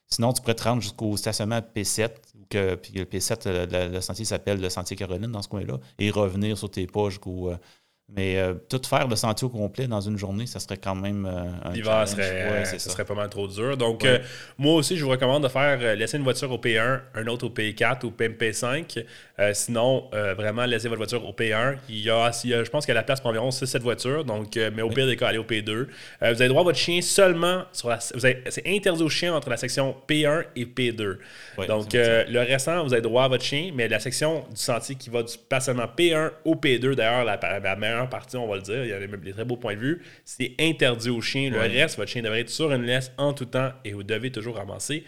sinon 0.08 0.32
tu 0.32 0.42
pourrais 0.42 0.56
te 0.56 0.64
rendre 0.64 0.82
jusqu'au 0.82 1.18
stationnement 1.18 1.60
P7, 1.60 2.12
ou 2.40 2.46
que, 2.50 2.76
puis 2.76 2.94
le 2.94 3.04
P7, 3.04 3.92
le, 3.92 4.00
sentier 4.00 4.24
s'appelle 4.24 4.62
le 4.62 4.70
sentier 4.70 4.96
Caroline 4.96 5.32
dans 5.32 5.42
ce 5.42 5.50
coin-là, 5.50 5.80
et 6.00 6.12
revenir 6.12 6.58
sur 6.58 6.72
tes 6.72 6.88
pas 6.88 7.10
jusqu'au. 7.10 7.52
Mais 8.08 8.38
euh, 8.38 8.54
tout 8.70 8.80
faire 8.88 9.08
le 9.08 9.16
sentier 9.16 9.48
au 9.48 9.50
complet 9.50 9.88
dans 9.88 10.00
une 10.00 10.16
journée, 10.18 10.46
ça 10.46 10.60
serait 10.60 10.78
quand 10.78 10.94
même 10.94 11.26
euh, 11.26 11.44
un 11.68 11.72
L'hiver 11.74 12.08
serait, 12.08 12.52
Ouais, 12.52 12.66
ça 12.66 12.78
serait 12.78 13.04
pas 13.04 13.16
mal 13.16 13.30
trop 13.30 13.48
dur. 13.48 13.76
Donc, 13.78 14.04
Ouais. 14.04 14.10
euh, 14.10 14.20
moi 14.60 14.76
aussi, 14.76 14.96
je 14.96 15.04
vous 15.04 15.10
recommande 15.10 15.42
de 15.44 15.48
faire 15.48 15.96
laisser 15.96 16.18
une 16.18 16.24
voiture 16.24 16.52
au 16.52 16.60
P1, 16.60 17.02
un 17.16 17.28
autre 17.28 17.48
au 17.48 17.50
P4 17.50 18.06
ou 18.06 18.12
P5. 18.12 19.04
Euh, 19.40 19.52
sinon, 19.54 20.08
vraiment, 20.38 20.66
laissez 20.66 20.88
votre 20.88 21.00
voiture 21.00 21.28
au 21.28 21.34
P1. 21.34 21.78
Il 21.90 22.00
y 22.02 22.10
a, 22.12 22.30
il 22.44 22.50
y 22.52 22.54
a- 22.54 22.64
je 22.64 22.70
pense 22.70 22.86
qu'il 22.86 22.94
y 22.94 22.98
a 22.98 23.00
la 23.00 23.04
place 23.04 23.20
pour 23.20 23.32
environ 23.32 23.50
6-7 23.50 23.82
voitures. 23.82 24.24
Donc, 24.24 24.56
mais 24.56 24.84
au 24.84 24.90
pire 24.90 25.08
des 25.08 25.18
cas, 25.18 25.30
allez 25.30 25.40
au 25.40 25.44
P2. 25.44 25.72
Euh, 25.72 25.88
vous 26.20 26.26
avez 26.42 26.48
droit 26.48 26.62
à 26.62 26.66
votre 26.66 26.78
chien 26.78 27.02
seulement 27.02 27.64
sur 27.74 27.90
la. 27.90 28.00
C'est 28.00 28.64
interdit 28.68 29.02
aux 29.04 29.10
chiens 29.10 29.34
entre 29.34 29.50
la 29.50 29.58
section 29.58 29.96
P1 30.08 30.44
et 30.56 30.66
P2. 30.66 31.18
Ouais, 31.58 31.66
donc, 31.68 31.88
le 31.94 32.40
restant, 32.40 32.84
vous 32.84 32.94
avez 32.94 33.02
droit 33.02 33.24
à 33.24 33.28
votre 33.30 33.44
chien, 33.44 33.72
mais 33.74 33.88
la 33.88 34.00
section 34.00 34.42
du 34.52 34.58
sentier 34.58 34.94
qui 34.96 35.10
va 35.10 35.24
du 35.24 35.34
stationnement 35.34 35.88
P1 35.98 36.30
au 36.46 36.54
P2, 36.56 36.94
d'ailleurs, 36.94 37.26
la, 37.26 37.40
la 37.60 37.76
meilleure 37.76 37.95
partie, 38.08 38.38
on 38.38 38.48
va 38.48 38.56
le 38.58 38.62
dire, 38.62 38.84
il 38.84 38.90
y 38.90 38.94
a 38.94 39.00
des, 39.00 39.32
très 39.32 39.46
beaux 39.46 39.58
points 39.58 39.76
de 39.76 39.80
vue, 39.80 40.02
c'est 40.24 40.54
interdit 40.60 41.10
aux 41.10 41.22
chiens. 41.22 41.50
Le 41.50 41.58
Ouais. 41.60 41.68
reste, 41.68 41.98
votre 41.98 42.12
chien 42.12 42.22
devrait 42.22 42.42
être 42.42 42.50
sur 42.50 42.72
une 42.72 42.84
laisse 42.84 43.12
en 43.18 43.34
tout 43.34 43.46
temps 43.46 43.72
et 43.84 43.94
vous 43.94 44.04
devez 44.04 44.32
toujours 44.32 44.56
ramasser 44.58 45.04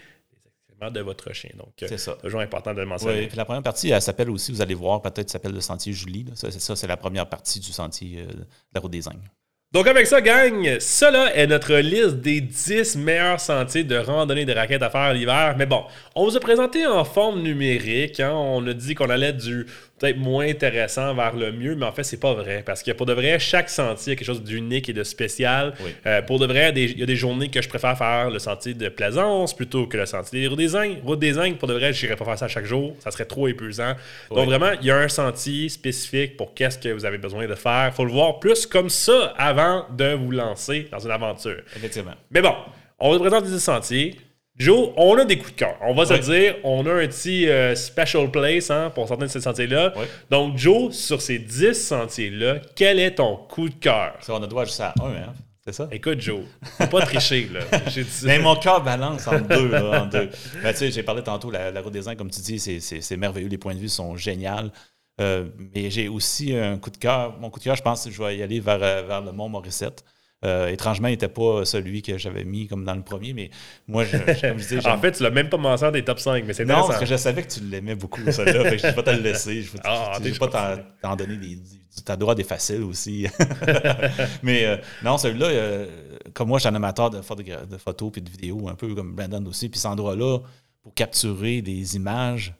de 0.92 1.00
votre 1.00 1.32
chien. 1.34 1.50
Donc, 1.56 1.72
euh, 1.82 1.86
C'est 1.88 1.98
ça. 1.98 2.12
toujours 2.22 2.40
important 2.40 2.70
de 2.72 2.76
le 2.78 2.84
Oui, 2.84 2.88
mentionner. 2.88 3.26
puis 3.26 3.36
la 3.36 3.44
première 3.44 3.64
partie, 3.64 3.90
elle 3.90 4.00
s'appelle 4.00 4.30
aussi, 4.30 4.52
vous 4.52 4.62
allez 4.62 4.74
voir, 4.74 5.02
peut-être 5.02 5.28
s'appelle 5.28 5.52
le 5.52 5.60
sentier 5.60 5.92
Julie. 5.92 6.22
là. 6.24 6.32
Ça, 6.36 6.50
c'est 6.52 6.60
ça, 6.60 6.76
c'est 6.76 6.86
la 6.86 6.96
première 6.96 7.28
partie 7.28 7.58
du 7.58 7.72
sentier 7.72 8.20
euh, 8.20 8.26
de 8.32 8.44
la 8.74 8.80
route 8.80 8.92
des 8.92 9.08
Ingles. 9.08 9.18
Donc 9.70 9.86
avec 9.86 10.06
ça, 10.06 10.22
gang, 10.22 10.78
là 11.02 11.34
est 11.36 11.46
notre 11.46 11.74
liste 11.74 12.20
des 12.20 12.40
10 12.40 12.96
meilleurs 12.96 13.38
sentiers 13.38 13.84
de 13.84 13.96
randonnée 13.98 14.46
de 14.46 14.52
raquettes 14.54 14.82
à 14.82 14.88
faire 14.88 15.12
l'hiver. 15.12 15.56
Mais 15.58 15.66
bon, 15.66 15.84
on 16.14 16.24
vous 16.24 16.34
a 16.36 16.40
présenté 16.40 16.86
en 16.86 17.04
forme 17.04 17.42
numérique. 17.42 18.18
hein. 18.20 18.32
On 18.32 18.66
a 18.66 18.72
dit 18.72 18.94
qu'on 18.94 19.10
allait 19.10 19.34
du 19.34 19.66
peut-être 19.98 20.16
moins 20.16 20.46
intéressant 20.46 21.14
vers 21.14 21.34
le 21.34 21.52
mieux, 21.52 21.74
mais 21.74 21.86
en 21.86 21.92
fait, 21.92 22.02
c'est 22.02 22.20
pas 22.20 22.34
vrai. 22.34 22.62
Parce 22.64 22.82
que 22.82 22.90
pour 22.92 23.06
de 23.06 23.12
vrai, 23.12 23.38
chaque 23.38 23.68
sentier 23.68 24.12
a 24.12 24.16
quelque 24.16 24.26
chose 24.26 24.42
d'unique 24.42 24.88
et 24.88 24.92
de 24.92 25.02
spécial. 25.02 25.74
Oui. 25.80 25.90
Euh, 26.06 26.22
pour 26.22 26.38
de 26.38 26.46
vrai, 26.46 26.72
il 26.74 26.98
y 26.98 27.02
a 27.02 27.06
des 27.06 27.16
journées 27.16 27.48
que 27.48 27.60
je 27.60 27.68
préfère 27.68 27.96
faire 27.96 28.30
le 28.30 28.38
sentier 28.38 28.74
de 28.74 28.88
Plaisance 28.88 29.54
plutôt 29.54 29.86
que 29.86 29.96
le 29.96 30.06
sentier 30.06 30.40
des 30.40 30.46
Routes 30.46 30.58
des 30.58 30.76
Ingles. 30.76 31.00
Route 31.04 31.18
des 31.18 31.38
Ingles, 31.38 31.56
pour 31.56 31.68
de 31.68 31.74
vrai, 31.74 31.92
je 31.92 32.04
n'irais 32.04 32.16
pas 32.16 32.24
faire 32.24 32.38
ça 32.38 32.48
chaque 32.48 32.64
jour. 32.64 32.96
Ça 33.00 33.10
serait 33.10 33.24
trop 33.24 33.48
épuisant. 33.48 33.94
Donc 34.30 34.46
vraiment, 34.46 34.70
il 34.80 34.86
y 34.86 34.90
a 34.90 34.96
un 34.96 35.08
sentier 35.08 35.68
spécifique 35.68 36.36
pour 36.36 36.54
qu'est-ce 36.54 36.78
que 36.78 36.88
vous 36.88 37.04
avez 37.04 37.18
besoin 37.18 37.46
de 37.46 37.54
faire. 37.54 37.88
Il 37.92 37.94
faut 37.94 38.04
le 38.04 38.12
voir 38.12 38.38
plus 38.38 38.66
comme 38.66 38.88
ça 38.90 39.34
avant 39.36 39.86
de 39.90 40.14
vous 40.14 40.30
lancer 40.30 40.88
dans 40.90 40.98
une 40.98 41.10
aventure. 41.10 41.62
Effectivement. 41.76 42.14
Mais 42.30 42.40
bon, 42.40 42.54
on 42.98 43.12
vous 43.12 43.20
présente 43.20 43.44
les 43.44 43.50
10 43.52 43.60
sentiers. 43.60 44.16
Joe, 44.58 44.90
on 44.96 45.16
a 45.16 45.24
des 45.24 45.38
coups 45.38 45.52
de 45.52 45.58
cœur. 45.58 45.76
On 45.82 45.94
va 45.94 46.04
se 46.04 46.14
dire, 46.30 46.56
on 46.64 46.84
a 46.86 46.92
un 46.92 47.06
petit 47.06 47.48
euh, 47.48 47.74
special 47.74 48.30
place 48.30 48.70
hein, 48.70 48.90
pour 48.94 49.06
certains 49.06 49.26
de 49.26 49.30
ces 49.30 49.40
sentiers-là. 49.40 49.92
Donc, 50.30 50.56
Joe, 50.58 50.92
sur 50.94 51.22
ces 51.22 51.38
10 51.38 51.74
sentiers-là, 51.74 52.56
quel 52.74 52.98
est 52.98 53.16
ton 53.16 53.36
coup 53.36 53.68
de 53.68 53.74
cœur? 53.74 54.14
Ça, 54.20 54.34
on 54.34 54.42
a 54.42 54.46
droit 54.46 54.64
juste 54.64 54.80
à 54.80 54.94
un, 55.00 55.10
hein? 55.10 55.34
C'est 55.64 55.74
ça? 55.74 55.88
Écoute, 55.92 56.20
Joe, 56.20 56.40
faut 56.78 56.86
pas 56.86 57.02
tricher, 57.02 57.48
là. 57.52 57.60
Dit- 57.86 58.04
Mais 58.24 58.38
mon 58.38 58.56
cœur 58.56 58.82
balance 58.82 59.26
en 59.28 59.38
deux. 59.38 59.68
là, 59.68 60.02
en 60.02 60.06
deux. 60.06 60.30
Ben, 60.62 60.72
tu 60.72 60.78
sais, 60.78 60.90
j'ai 60.90 61.02
parlé 61.02 61.22
tantôt, 61.22 61.50
la, 61.50 61.70
la 61.70 61.80
route 61.82 61.92
des 61.92 62.08
Indes, 62.08 62.16
comme 62.16 62.30
tu 62.30 62.40
dis, 62.40 62.58
c'est 62.58 63.16
merveilleux. 63.18 63.48
Les 63.48 63.58
points 63.58 63.74
de 63.74 63.78
vue 63.80 63.88
sont 63.90 64.16
géniaux. 64.16 64.70
Euh, 65.20 65.44
mais 65.74 65.90
j'ai 65.90 66.08
aussi 66.08 66.54
un 66.56 66.78
coup 66.78 66.90
de 66.90 66.96
cœur. 66.96 67.36
Mon 67.38 67.50
coup 67.50 67.58
de 67.58 67.64
cœur, 67.64 67.76
je 67.76 67.82
pense 67.82 68.04
que 68.04 68.10
je 68.10 68.22
vais 68.22 68.36
y 68.38 68.42
aller 68.42 68.60
vers, 68.60 68.78
euh, 68.82 69.02
vers 69.06 69.20
le 69.20 69.32
Mont 69.32 69.48
Morissette. 69.48 70.04
Euh, 70.44 70.68
étrangement, 70.68 71.08
il 71.08 71.12
n'était 71.12 71.26
pas 71.28 71.64
celui 71.64 72.00
que 72.00 72.16
j'avais 72.16 72.44
mis 72.44 72.68
comme 72.68 72.84
dans 72.84 72.94
le 72.94 73.02
premier, 73.02 73.32
mais 73.32 73.50
moi, 73.88 74.04
je, 74.04 74.16
je- 74.16 74.40
comme 74.40 74.58
je 74.58 74.68
disais, 74.68 74.86
en 74.88 74.96
fait, 74.98 75.10
tu 75.10 75.22
l'as 75.24 75.30
même 75.30 75.48
pas 75.48 75.56
mentionné 75.56 75.90
dans 75.90 75.98
tes 75.98 76.04
top 76.04 76.20
5, 76.20 76.44
mais 76.46 76.52
c'est 76.52 76.64
non, 76.64 76.86
parce 76.86 77.00
que 77.00 77.06
je 77.06 77.16
savais 77.16 77.42
que 77.42 77.50
tu 77.52 77.58
l'aimais 77.64 77.96
beaucoup, 77.96 78.20
celui-là. 78.30 78.62
fait 78.70 78.76
que 78.76 78.82
je 78.82 78.86
ne 78.86 78.90
vais 78.92 78.94
pas 78.94 79.02
te 79.02 79.10
le 79.16 79.22
laisser. 79.22 79.62
Je 79.62 79.72
ne 79.76 79.80
Ah, 79.84 80.16
vais 80.20 80.30
t'es 80.30 80.38
pas 80.38 80.46
t'en- 81.02 81.16
donner 81.16 81.36
des. 81.38 81.58
Tu 82.04 82.12
as 82.12 82.16
droit 82.16 82.32
à 82.32 82.36
des 82.36 82.44
faciles 82.44 82.84
aussi. 82.84 83.26
Mais 84.44 84.64
euh, 84.64 84.76
non, 85.02 85.18
celui-là, 85.18 85.46
euh, 85.46 85.86
comme 86.34 86.48
moi, 86.48 86.58
je 86.58 86.62
suis 86.62 86.68
un 86.68 86.74
amateur 86.76 87.10
de, 87.10 87.18
photogra- 87.20 87.66
de 87.66 87.76
photos 87.76 88.12
et 88.16 88.20
de 88.20 88.30
vidéos, 88.30 88.68
un 88.68 88.74
peu 88.74 88.94
comme 88.94 89.14
Brandon 89.16 89.44
aussi. 89.46 89.68
Puis 89.68 89.80
cet 89.80 89.90
endroit-là, 89.90 90.38
pour 90.82 90.94
capturer 90.94 91.62
des 91.62 91.96
images, 91.96 92.54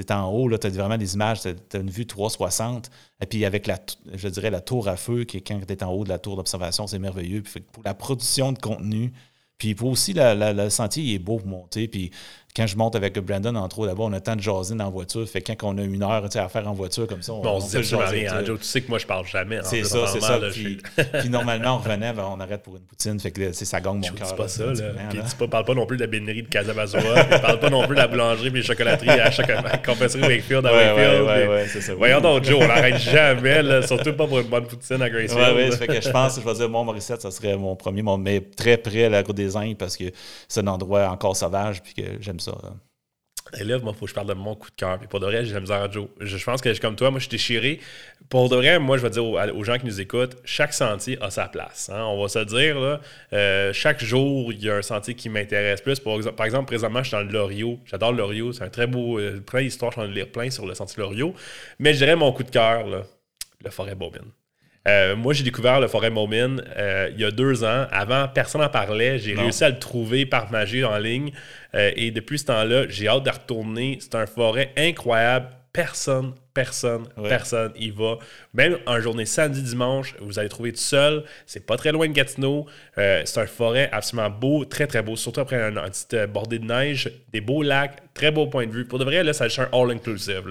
c'est 0.00 0.10
en 0.12 0.28
haut, 0.32 0.48
tu 0.58 0.66
as 0.66 0.70
vraiment 0.70 0.98
des 0.98 1.14
images, 1.14 1.40
tu 1.42 1.48
as, 1.48 1.80
une 1.80 1.90
vue 1.90 2.06
360. 2.06 2.90
Et 3.22 3.26
puis 3.26 3.44
avec 3.44 3.66
la, 3.66 3.78
je 4.14 4.28
dirais, 4.28 4.50
la 4.50 4.60
tour 4.60 4.88
à 4.88 4.96
feu, 4.96 5.24
qui 5.24 5.38
est 5.38 5.40
quand 5.40 5.60
tu 5.66 5.72
es 5.72 5.82
en 5.84 5.92
haut 5.92 6.04
de 6.04 6.08
la 6.08 6.18
tour 6.18 6.36
d'observation, 6.36 6.86
c'est 6.86 6.98
merveilleux. 6.98 7.42
Puis 7.42 7.60
pour 7.60 7.82
la 7.84 7.94
production 7.94 8.52
de 8.52 8.58
contenu, 8.58 9.12
puis 9.58 9.74
pour 9.74 9.90
aussi, 9.90 10.12
la- 10.14 10.52
le 10.54 10.70
sentier 10.70 11.02
il 11.04 11.14
est 11.14 11.18
beau 11.18 11.36
pour 11.38 11.48
monter. 11.48 11.86
Puis 11.88 12.10
quand 12.56 12.66
je 12.66 12.76
monte 12.76 12.96
avec 12.96 13.16
Brandon, 13.18 13.54
entre 13.54 13.78
autres, 13.78 13.88
d'abord, 13.88 14.06
on 14.06 14.12
a 14.12 14.16
le 14.16 14.20
temps 14.20 14.34
de 14.34 14.40
jaser 14.40 14.74
dans 14.74 14.84
la 14.84 14.90
voiture. 14.90 15.28
Fait 15.28 15.40
que 15.40 15.52
quand 15.52 15.74
on 15.74 15.78
a 15.78 15.82
une 15.82 16.02
heure 16.02 16.24
à 16.34 16.48
faire 16.48 16.68
en 16.68 16.72
voiture 16.72 17.06
comme 17.06 17.22
ça, 17.22 17.32
on, 17.32 17.42
bon, 17.42 17.50
on, 17.50 17.56
on 17.56 17.60
se 17.60 17.78
dit 17.78 17.84
jaser. 17.84 18.26
Hein, 18.26 18.44
Joe, 18.44 18.58
tu 18.58 18.64
sais 18.64 18.80
que 18.80 18.88
moi, 18.88 18.98
je 18.98 19.06
parle 19.06 19.26
jamais. 19.26 19.60
C'est 19.62 19.84
ça, 19.84 20.06
c'est 20.08 20.20
ça. 20.20 20.38
Puis, 20.50 20.78
puis, 21.20 21.28
normalement, 21.28 21.76
on 21.76 21.78
revenait, 21.82 22.12
ben, 22.12 22.26
on 22.28 22.40
arrête 22.40 22.62
pour 22.62 22.76
une 22.76 22.82
poutine. 22.82 23.20
Fait 23.20 23.30
que 23.30 23.52
ça 23.52 23.80
gagne 23.80 24.00
mon 24.00 24.00
cœur. 24.00 24.26
C'est 24.26 24.36
pas 24.36 24.48
ça. 24.48 24.66
Là. 24.66 24.90
Puis 25.10 25.20
tu 25.38 25.48
parles 25.48 25.64
pas 25.64 25.74
non 25.74 25.86
plus 25.86 25.96
de 25.96 26.02
la 26.02 26.08
bénérie 26.08 26.42
de 26.42 26.48
Casabazoa. 26.48 27.24
tu 27.24 27.40
parles 27.40 27.60
pas 27.60 27.70
non 27.70 27.86
plus 27.86 27.94
de 27.94 28.00
la 28.00 28.08
boulangerie 28.08 28.50
et 28.54 28.62
chocolaterie 28.62 29.08
à 29.10 29.30
chaque 29.30 29.50
compagnie 29.86 30.20
Wakefield 30.20 30.66
à 30.66 30.72
Wakefield. 30.72 31.22
Ouais, 31.22 31.48
ouais, 31.48 31.66
c'est 31.68 31.80
ça. 31.80 31.94
Voyons 31.94 32.20
donc, 32.20 32.44
Joe, 32.44 32.58
on 32.62 32.66
n'arrête 32.66 32.98
jamais, 32.98 33.62
là, 33.62 33.86
surtout 33.86 34.12
pas 34.14 34.26
pour 34.26 34.40
une 34.40 34.48
bonne 34.48 34.66
poutine 34.66 35.00
à 35.00 35.08
Gracefield. 35.08 35.56
Oui, 35.56 35.62
oui, 35.70 35.76
fait 35.76 35.86
que 35.86 36.00
je 36.00 36.10
pense 36.10 36.34
que 36.34 36.40
je 36.40 36.46
vais 36.46 36.54
dire, 36.54 36.68
mon 36.68 36.84
Morissette, 36.84 37.22
ça 37.22 37.30
serait 37.30 37.56
mon 37.56 37.76
premier, 37.76 38.02
mais 38.18 38.40
très 38.40 38.76
près 38.76 39.04
à 39.04 39.08
la 39.08 39.22
Côte 39.22 39.36
des 39.36 39.56
Indes 39.56 39.76
parce 39.76 39.96
que 39.96 40.04
c'est 40.48 40.60
un 40.60 40.66
endroit 40.66 41.08
encore 41.08 41.36
sauvage 41.36 41.82
puis 41.82 41.94
que 41.94 42.02
j'aime 42.20 42.39
ça. 42.40 42.52
Et 43.58 43.64
là, 43.64 43.78
moi, 43.78 43.92
il 43.94 43.98
faut 43.98 44.04
que 44.04 44.10
je 44.10 44.14
parle 44.14 44.28
de 44.28 44.34
mon 44.34 44.54
coup 44.54 44.70
de 44.70 44.76
cœur. 44.76 44.98
Puis 44.98 45.08
pour 45.08 45.18
de 45.18 45.26
vrai, 45.26 45.44
j'ai 45.44 45.54
la 45.54 45.60
misère 45.60 45.82
à 45.82 45.90
Joe. 45.90 46.08
Je, 46.20 46.44
pense 46.44 46.60
que 46.60 46.72
je 46.72 46.80
comme 46.80 46.94
toi, 46.94 47.10
moi, 47.10 47.18
je 47.18 47.24
suis 47.24 47.30
déchiré. 47.30 47.80
Pour 48.28 48.48
de 48.48 48.56
vrai, 48.56 48.78
moi, 48.78 48.96
je 48.96 49.02
vais 49.02 49.10
dire 49.10 49.24
aux, 49.24 49.64
gens 49.64 49.78
qui 49.78 49.86
nous 49.86 50.00
écoutent, 50.00 50.36
chaque 50.44 50.72
sentier 50.72 51.18
a 51.20 51.30
sa 51.30 51.48
place. 51.48 51.90
Hein. 51.92 52.04
On 52.04 52.20
va 52.20 52.28
se 52.28 52.38
dire, 52.40 52.78
là, 52.78 53.00
euh, 53.32 53.72
chaque 53.72 54.04
jour, 54.04 54.52
il 54.52 54.62
y 54.62 54.70
a 54.70 54.76
un 54.76 54.82
sentier 54.82 55.14
qui 55.14 55.28
m'intéresse 55.28 55.80
plus. 55.80 55.98
Par 55.98 56.46
exemple, 56.46 56.66
présentement, 56.66 57.02
je 57.02 57.08
suis 57.08 57.16
dans 57.16 57.22
le 57.22 57.32
Loriot. 57.32 57.80
J'adore 57.86 58.12
le 58.12 58.18
Loriot. 58.18 58.52
C'est 58.52 58.64
un 58.64 58.68
très 58.68 58.86
beau, 58.86 59.18
euh, 59.18 59.40
plein 59.40 59.62
d'histoires. 59.62 59.90
Je 59.90 60.00
suis 60.00 60.08
en 60.08 60.12
lire 60.12 60.30
plein 60.30 60.50
sur 60.50 60.66
le 60.66 60.74
sentier 60.74 61.02
Loriot. 61.02 61.34
Mais 61.78 61.92
je 61.92 61.98
dirais 61.98 62.16
mon 62.16 62.32
coup 62.32 62.44
de 62.44 62.50
cœur, 62.50 62.86
là, 62.86 63.02
le 63.64 63.70
forêt 63.70 63.94
bobine. 63.94 64.30
Euh, 64.88 65.14
moi, 65.14 65.34
j'ai 65.34 65.44
découvert 65.44 65.78
le 65.78 65.88
Forêt 65.88 66.10
Momin 66.10 66.56
euh, 66.76 67.10
il 67.12 67.20
y 67.20 67.24
a 67.24 67.30
deux 67.30 67.64
ans. 67.64 67.86
Avant, 67.90 68.28
personne 68.28 68.62
n'en 68.62 68.68
parlait. 68.68 69.18
J'ai 69.18 69.34
réussi 69.34 69.62
à 69.64 69.70
le 69.70 69.78
trouver 69.78 70.24
par 70.24 70.50
magie 70.50 70.84
en 70.84 70.96
ligne. 70.98 71.32
Euh, 71.74 71.92
et 71.96 72.10
depuis 72.10 72.38
ce 72.38 72.46
temps-là, 72.46 72.84
j'ai 72.88 73.08
hâte 73.08 73.24
de 73.24 73.30
retourner. 73.30 73.98
C'est 74.00 74.14
un 74.14 74.26
forêt 74.26 74.72
incroyable. 74.76 75.48
Personne 75.72 76.32
personne, 76.54 77.06
personne 77.28 77.72
y 77.76 77.90
va. 77.90 78.18
Même 78.54 78.78
en 78.86 79.00
journée 79.00 79.26
samedi, 79.26 79.62
dimanche, 79.62 80.14
vous 80.20 80.38
allez 80.38 80.48
trouver 80.48 80.72
tout 80.72 80.78
seul. 80.78 81.24
C'est 81.46 81.66
pas 81.66 81.76
très 81.76 81.92
loin 81.92 82.08
de 82.08 82.12
Gatineau. 82.12 82.66
Euh, 82.98 83.22
c'est 83.24 83.40
un 83.40 83.46
forêt 83.46 83.88
absolument 83.92 84.30
beau, 84.30 84.64
très 84.64 84.86
très 84.86 85.02
beau, 85.02 85.16
surtout 85.16 85.40
après 85.40 85.62
un, 85.62 85.72
petit 85.72 86.16
euh, 86.16 86.26
bordée 86.26 86.58
de 86.58 86.66
neige, 86.66 87.10
des 87.32 87.40
beaux 87.40 87.62
lacs, 87.62 87.98
très 88.14 88.30
beau 88.30 88.46
point 88.46 88.66
de 88.66 88.72
vue. 88.72 88.84
Pour 88.84 88.98
de 88.98 89.04
vrai, 89.04 89.22
là, 89.22 89.32
ça 89.32 89.44
un 89.44 89.68
all-inclusive. 89.72 90.42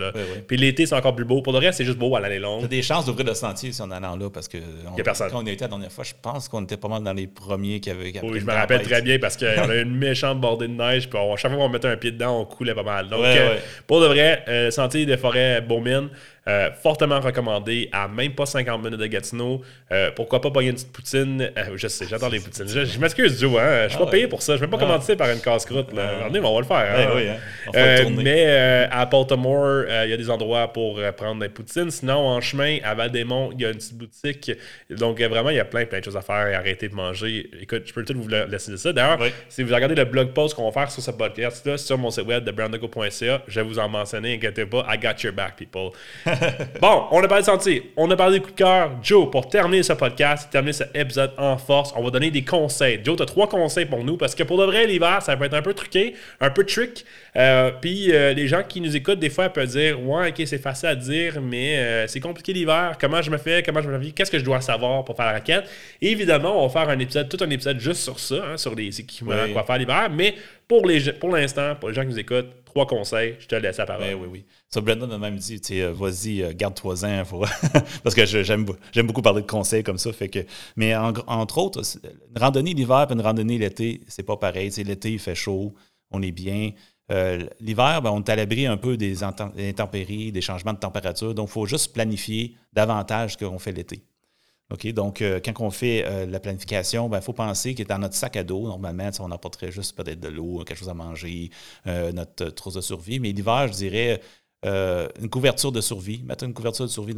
Puis 0.48 0.58
l'été, 0.58 0.86
c'est 0.86 0.96
encore 0.96 1.16
plus 1.16 1.26
beau. 1.26 1.42
Pour 1.42 1.54
de 1.54 1.58
vrai, 1.60 1.72
c'est 1.72 1.86
juste 1.86 1.98
beau 1.98 2.16
à 2.16 2.20
l'année 2.20 2.40
longue. 2.40 2.62
T'as 2.62 2.68
des 2.68 2.82
chances 2.82 3.06
d'ouvrir 3.06 3.26
le 3.28 3.34
sentier 3.34 3.72
si 3.72 3.82
on 3.82 3.92
en 3.92 4.00
là 4.00 4.30
parce 4.30 4.48
que 4.48 4.58
on, 4.58 4.98
y 4.98 5.02
a 5.02 5.04
personne. 5.04 5.30
quand 5.32 5.44
on 5.44 5.46
était 5.46 5.66
la 5.66 5.70
dernière 5.70 5.92
fois, 5.92 6.04
je 6.04 6.14
pense 6.22 6.48
qu'on 6.48 6.64
était 6.64 6.78
pas 6.78 6.88
mal 6.88 7.04
dans 7.04 7.14
les 7.14 7.28
premiers 7.28 7.80
qui 7.80 7.90
avaient. 7.90 8.14
oui, 8.24 8.40
je 8.40 8.46
me 8.46 8.52
rappelle 8.52 8.82
très 8.82 9.02
bien 9.02 9.20
parce 9.20 9.38
qu'on 9.38 9.70
a 9.70 9.76
une 9.82 9.96
méchante 9.96 10.40
bordée 10.40 10.68
de 10.68 10.74
neige. 10.74 11.10
Puis 11.10 11.20
chaque 11.38 11.52
fois 11.52 11.60
qu'on 11.60 11.70
mettait 11.70 11.88
un 11.88 11.98
pied 11.98 12.12
dedans, 12.12 12.40
on 12.40 12.46
coulait 12.46 12.76
pas 12.76 12.84
mal. 12.84 13.10
Donc, 13.10 13.24
euh, 13.24 13.58
pour 13.88 14.02
de 14.02 14.08
vrai, 14.08 14.72
sentier 14.72 15.06
des 15.06 15.18
forêts 15.18 15.62
Beaumine, 15.90 16.12
euh, 16.50 16.72
fortement 16.72 17.20
recommandé 17.20 17.90
à 17.92 18.08
même 18.08 18.32
pas 18.32 18.48
50 18.48 18.84
minutes 18.84 19.00
de 19.00 19.06
Gatineau. 19.06 19.62
Euh, 19.92 20.10
pourquoi 20.16 20.42
pas 20.42 20.50
payer 20.50 20.70
une 20.70 20.76
petite 20.76 20.92
poutine? 20.92 21.52
Euh, 21.56 21.64
Je 21.76 21.88
sais, 21.88 22.08
j'adore 22.10 22.30
les 22.30 22.40
poutines. 22.40 22.68
Je, 22.68 23.00
m'excuse, 23.00 23.40
Joe, 23.40 23.60
hein, 23.60 23.84
je 23.84 23.90
suis 23.90 24.00
pas 24.00 24.06
ah 24.08 24.12
payé 24.12 24.28
pour 24.28 24.42
ça. 24.42 24.56
Je 24.56 24.62
vais 24.62 24.68
pas 24.68 24.80
commencer 24.80 25.16
par 25.16 25.30
une 25.30 25.42
casse-croûte. 25.42 25.90
Ah 25.96 26.28
on 26.28 26.54
va 26.56 26.60
le 26.60 26.66
faire. 26.66 26.78
Hein. 26.78 27.76
hein. 27.76 28.10
mais 28.24 28.46
à 28.90 29.06
Baltimore, 29.06 29.84
il 30.06 30.10
y 30.10 30.14
a 30.14 30.18
des 30.18 30.30
endroits 30.30 30.74
pour 30.74 31.00
prendre 31.16 31.40
des 31.40 31.50
poutines. 31.50 31.92
Sinon, 31.92 32.18
en 32.18 32.42
chemin, 32.42 32.78
à 32.84 32.96
Val-des-Monts, 32.96 33.52
il 33.54 33.62
y 33.62 33.66
a 33.66 33.70
une 33.70 33.76
petite 33.76 33.98
boutique. 33.98 34.52
Donc, 34.90 35.22
vraiment, 35.22 35.52
il 35.52 35.58
y 35.58 35.60
a 35.60 35.66
plein, 35.66 35.86
plein 35.86 36.00
de 36.00 36.06
choses 36.06 36.18
à 36.18 36.22
faire 36.22 36.48
et 36.48 36.56
arrêter 36.56 36.90
de 36.90 36.96
manger. 36.96 37.48
Écoute, 37.62 37.84
je 37.86 37.94
peux 37.94 38.04
tout 38.04 38.16
vous 38.16 38.28
laisser 38.28 38.76
ça. 38.78 38.92
D'ailleurs, 38.92 39.20
si 39.50 39.62
vous 39.62 39.74
regardez 39.74 39.96
le 39.96 40.06
blog 40.06 40.34
post 40.34 40.56
qu'on 40.56 40.66
va 40.66 40.72
faire 40.72 40.90
sur 40.90 41.04
ce 41.04 41.12
podcast-là, 41.12 41.78
sur 41.78 41.98
mon 42.00 42.10
site 42.10 42.26
web 42.26 42.44
de 42.44 42.52
brandago.ca, 42.52 43.44
je 43.48 43.60
vais 43.60 43.68
vous 43.68 43.78
en 43.78 43.88
mentionner. 43.88 44.36
Inquiétez 44.36 44.66
pas, 44.66 44.86
I 44.90 44.98
got 44.98 45.22
your 45.24 45.34
back, 45.34 45.56
people. 45.56 45.92
bon, 46.82 47.06
on 47.12 47.24
a 47.24 47.28
parlé 47.28 47.42
de 47.42 47.46
santé, 47.46 47.92
on 47.98 48.10
a 48.12 48.16
parlé 48.16 48.40
de 48.40 48.44
coup 48.44 48.52
de 48.52 48.56
cœur. 48.56 48.92
Joe, 49.02 49.30
pour 49.30 49.48
terminer 49.48 49.84
ce 49.84 49.94
podcast, 49.94 50.50
terminer 50.52 50.74
cet 50.74 50.96
épisode 50.96 51.32
en 51.38 51.58
force, 51.58 51.94
on 51.96 52.04
va 52.04 52.10
donner 52.10 52.32
des 52.32 52.44
conseils. 52.44 53.00
Joe, 53.04 53.18
tu 53.18 53.24
as 53.24 53.26
trois 53.26 53.48
conseils 53.48 53.86
pour 53.86 54.04
nous 54.04 54.18
parce 54.18 54.36
que 54.36 54.44
pour 54.44 54.58
de 54.58 54.66
vrai, 54.66 54.88
l'hiver, 54.88 55.22
ça 55.22 55.36
peut 55.38 55.46
être 55.46 55.54
un 55.54 55.62
peu 55.62 55.74
truqué, 55.74 56.16
un 56.40 56.50
peu 56.50 56.64
trick. 56.66 57.06
Euh, 57.36 57.72
puis 57.80 58.12
euh, 58.12 58.34
les 58.34 58.48
gens 58.48 58.64
qui 58.68 58.82
nous 58.82 58.96
écoutent, 58.96 59.20
des 59.20 59.30
fois, 59.30 59.50
peuvent 59.50 59.68
dire 59.68 60.02
Ouais, 60.02 60.30
ok, 60.30 60.42
c'est 60.46 60.58
facile 60.58 60.90
à 60.90 60.96
dire, 60.96 61.42
mais 61.42 61.78
euh, 61.78 62.08
c'est 62.08 62.20
compliqué 62.20 62.54
l'hiver. 62.54 62.98
Comment 63.00 63.22
je 63.22 63.32
me 63.32 63.38
fais? 63.38 63.64
Comment 63.64 63.82
je 63.82 63.90
me 63.90 64.00
fais 64.00 64.12
Qu'est-ce 64.12 64.32
que 64.32 64.40
je 64.40 64.46
dois 64.46 64.62
savoir 64.62 65.04
pour 65.06 65.16
faire 65.16 65.26
la 65.26 65.34
raquette 65.34 65.70
évidemment, 66.02 66.64
on 66.64 66.68
va 66.68 66.82
faire 66.82 66.90
un 66.90 67.00
épisode, 67.00 67.30
tout 67.30 67.44
un 67.44 67.50
épisode 67.50 67.80
juste 67.80 68.02
sur 68.02 68.20
ça, 68.20 68.36
hein, 68.36 68.58
sur 68.58 68.76
les 68.76 69.00
équipements, 69.00 69.34
quoi 69.54 69.64
faire 69.64 69.78
l'hiver. 69.78 70.10
Mais 70.12 70.36
pour, 70.68 70.86
les, 70.86 71.12
pour 71.14 71.36
l'instant, 71.36 71.76
pour 71.76 71.90
les 71.90 71.96
gens 71.96 72.02
qui 72.04 72.10
nous 72.10 72.20
écoutent, 72.20 72.52
trois 72.86 72.98
conseils, 72.98 73.36
je 73.40 73.48
te 73.48 73.56
laisse 73.56 73.78
la 73.78 73.86
parole. 73.86 74.06
Oui, 74.08 74.14
oui, 74.14 74.28
oui. 74.32 74.46
Ça, 74.70 74.82
Brandon 74.82 75.10
a 75.12 75.18
même 75.18 75.38
dit, 75.38 75.62
euh, 75.72 75.92
vas-y, 75.92 76.44
euh, 76.44 76.54
garde-toi-en. 76.56 77.24
Parce 78.04 78.16
que 78.16 78.26
j'aime 78.26 78.66
beaucoup 79.04 79.22
parler 79.22 79.42
de 79.42 79.48
conseils 79.48 79.84
comme 79.84 79.98
ça. 79.98 80.12
Fait 80.14 80.30
que... 80.30 80.40
Mais 80.76 80.96
entre 80.96 81.58
autres, 81.58 81.82
une 82.04 82.42
randonnée 82.42 82.74
l'hiver 82.74 83.08
et 83.10 83.14
une 83.14 83.22
randonnée 83.22 83.58
l'été, 83.58 84.02
c'est 84.08 84.24
pas 84.24 84.38
pareil. 84.38 84.70
L'été, 84.86 85.14
il 85.14 85.20
fait 85.20 85.36
chaud, 85.36 85.74
on 86.12 86.22
est 86.22 86.32
bien. 86.32 86.72
Euh, 87.12 87.46
l'hiver, 87.60 88.02
ben, 88.02 88.12
on 88.12 88.20
est 88.20 88.30
à 88.30 88.36
l'abri 88.36 88.66
un 88.66 88.78
peu 88.78 88.96
des 88.96 89.24
intempéries, 89.24 90.32
des 90.32 90.42
changements 90.42 90.74
de 90.74 90.80
température. 90.80 91.34
Donc, 91.34 91.50
il 91.50 91.52
faut 91.52 91.66
juste 91.66 91.94
planifier 91.94 92.56
davantage 92.72 93.36
que 93.36 93.46
qu'on 93.46 93.60
fait 93.60 93.72
l'été. 93.72 94.04
OK, 94.72 94.88
donc, 94.94 95.24
quand 95.44 95.62
on 95.62 95.72
fait 95.72 96.26
la 96.28 96.40
planification, 96.40 97.08
il 97.08 97.10
ben, 97.10 97.22
faut 97.22 97.34
penser 97.34 97.74
que 97.74 97.82
dans 97.82 97.98
notre 97.98 98.14
sac 98.14 98.36
à 98.36 98.44
dos, 98.44 98.68
normalement, 98.68 99.10
on 99.20 99.32
apporterait 99.32 99.72
juste 99.72 99.96
peut-être 99.96 100.20
de 100.20 100.28
l'eau, 100.28 100.64
quelque 100.64 100.78
chose 100.78 100.90
à 100.90 100.94
manger, 100.94 101.50
notre 101.86 102.50
trousse 102.50 102.76
de 102.76 102.82
survie. 102.82 103.20
Mais 103.20 103.32
l'hiver, 103.32 103.68
je 103.68 103.74
dirais, 103.74 104.22
euh, 104.66 105.08
une 105.22 105.30
couverture 105.30 105.72
de 105.72 105.80
survie, 105.80 106.22
mettre 106.24 106.44
une 106.44 106.54
couverture 106.54 106.86
de 106.86 106.90
survie 106.90 107.16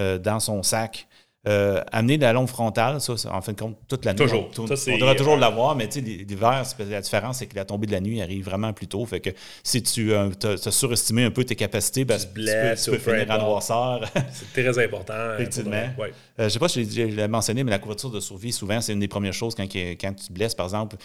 euh, 0.00 0.18
dans 0.18 0.40
son 0.40 0.62
sac. 0.62 1.08
Euh, 1.48 1.80
amener 1.92 2.16
de 2.16 2.22
la 2.22 2.32
longue 2.32 2.48
frontale, 2.48 3.00
ça, 3.00 3.14
en 3.32 3.40
fin 3.40 3.52
de 3.52 3.60
compte, 3.60 3.76
toute 3.86 4.04
la 4.04 4.14
nuit. 4.14 4.18
Toujours. 4.18 4.50
On, 4.58 4.64
devrait 4.64 5.14
toujours 5.14 5.36
l'avoir, 5.36 5.76
mais 5.76 5.86
l'hiver, 5.86 6.64
la 6.90 7.00
différence, 7.00 7.38
c'est 7.38 7.46
que 7.46 7.54
la 7.54 7.64
tombée 7.64 7.86
de 7.86 7.92
la 7.92 8.00
nuit 8.00 8.20
arrive 8.20 8.44
vraiment 8.44 8.72
plus 8.72 8.88
tôt. 8.88 9.06
Fait 9.06 9.20
que 9.20 9.30
si 9.62 9.80
tu 9.80 10.12
as, 10.12 10.30
surestimé 10.72 11.22
un 11.22 11.30
peu 11.30 11.44
tes 11.44 11.54
capacités, 11.54 12.04
ben, 12.04 12.18
tu, 12.18 12.90
peux, 12.90 12.98
finir 12.98 13.30
en 13.30 13.38
noirceur. 13.38 14.00
c'est 14.32 14.52
très 14.60 14.84
important. 14.84 15.34
Effectivement. 15.34 15.84
Ouais. 15.98 16.12
je 16.36 16.44
ne 16.44 16.48
sais 16.48 16.58
pas 16.58 16.68
si 16.68 16.90
je 16.90 17.02
l'ai 17.02 17.28
mentionné, 17.28 17.62
mais 17.62 17.70
la 17.70 17.78
couverture 17.78 18.10
de 18.10 18.18
survie, 18.18 18.52
souvent, 18.52 18.80
c'est 18.80 18.92
une 18.92 19.00
des 19.00 19.08
premières 19.08 19.32
choses 19.32 19.54
quand, 19.54 19.68
quand 19.72 20.14
tu 20.14 20.26
te 20.26 20.32
blesses, 20.32 20.54
par 20.54 20.66
exemple, 20.66 20.96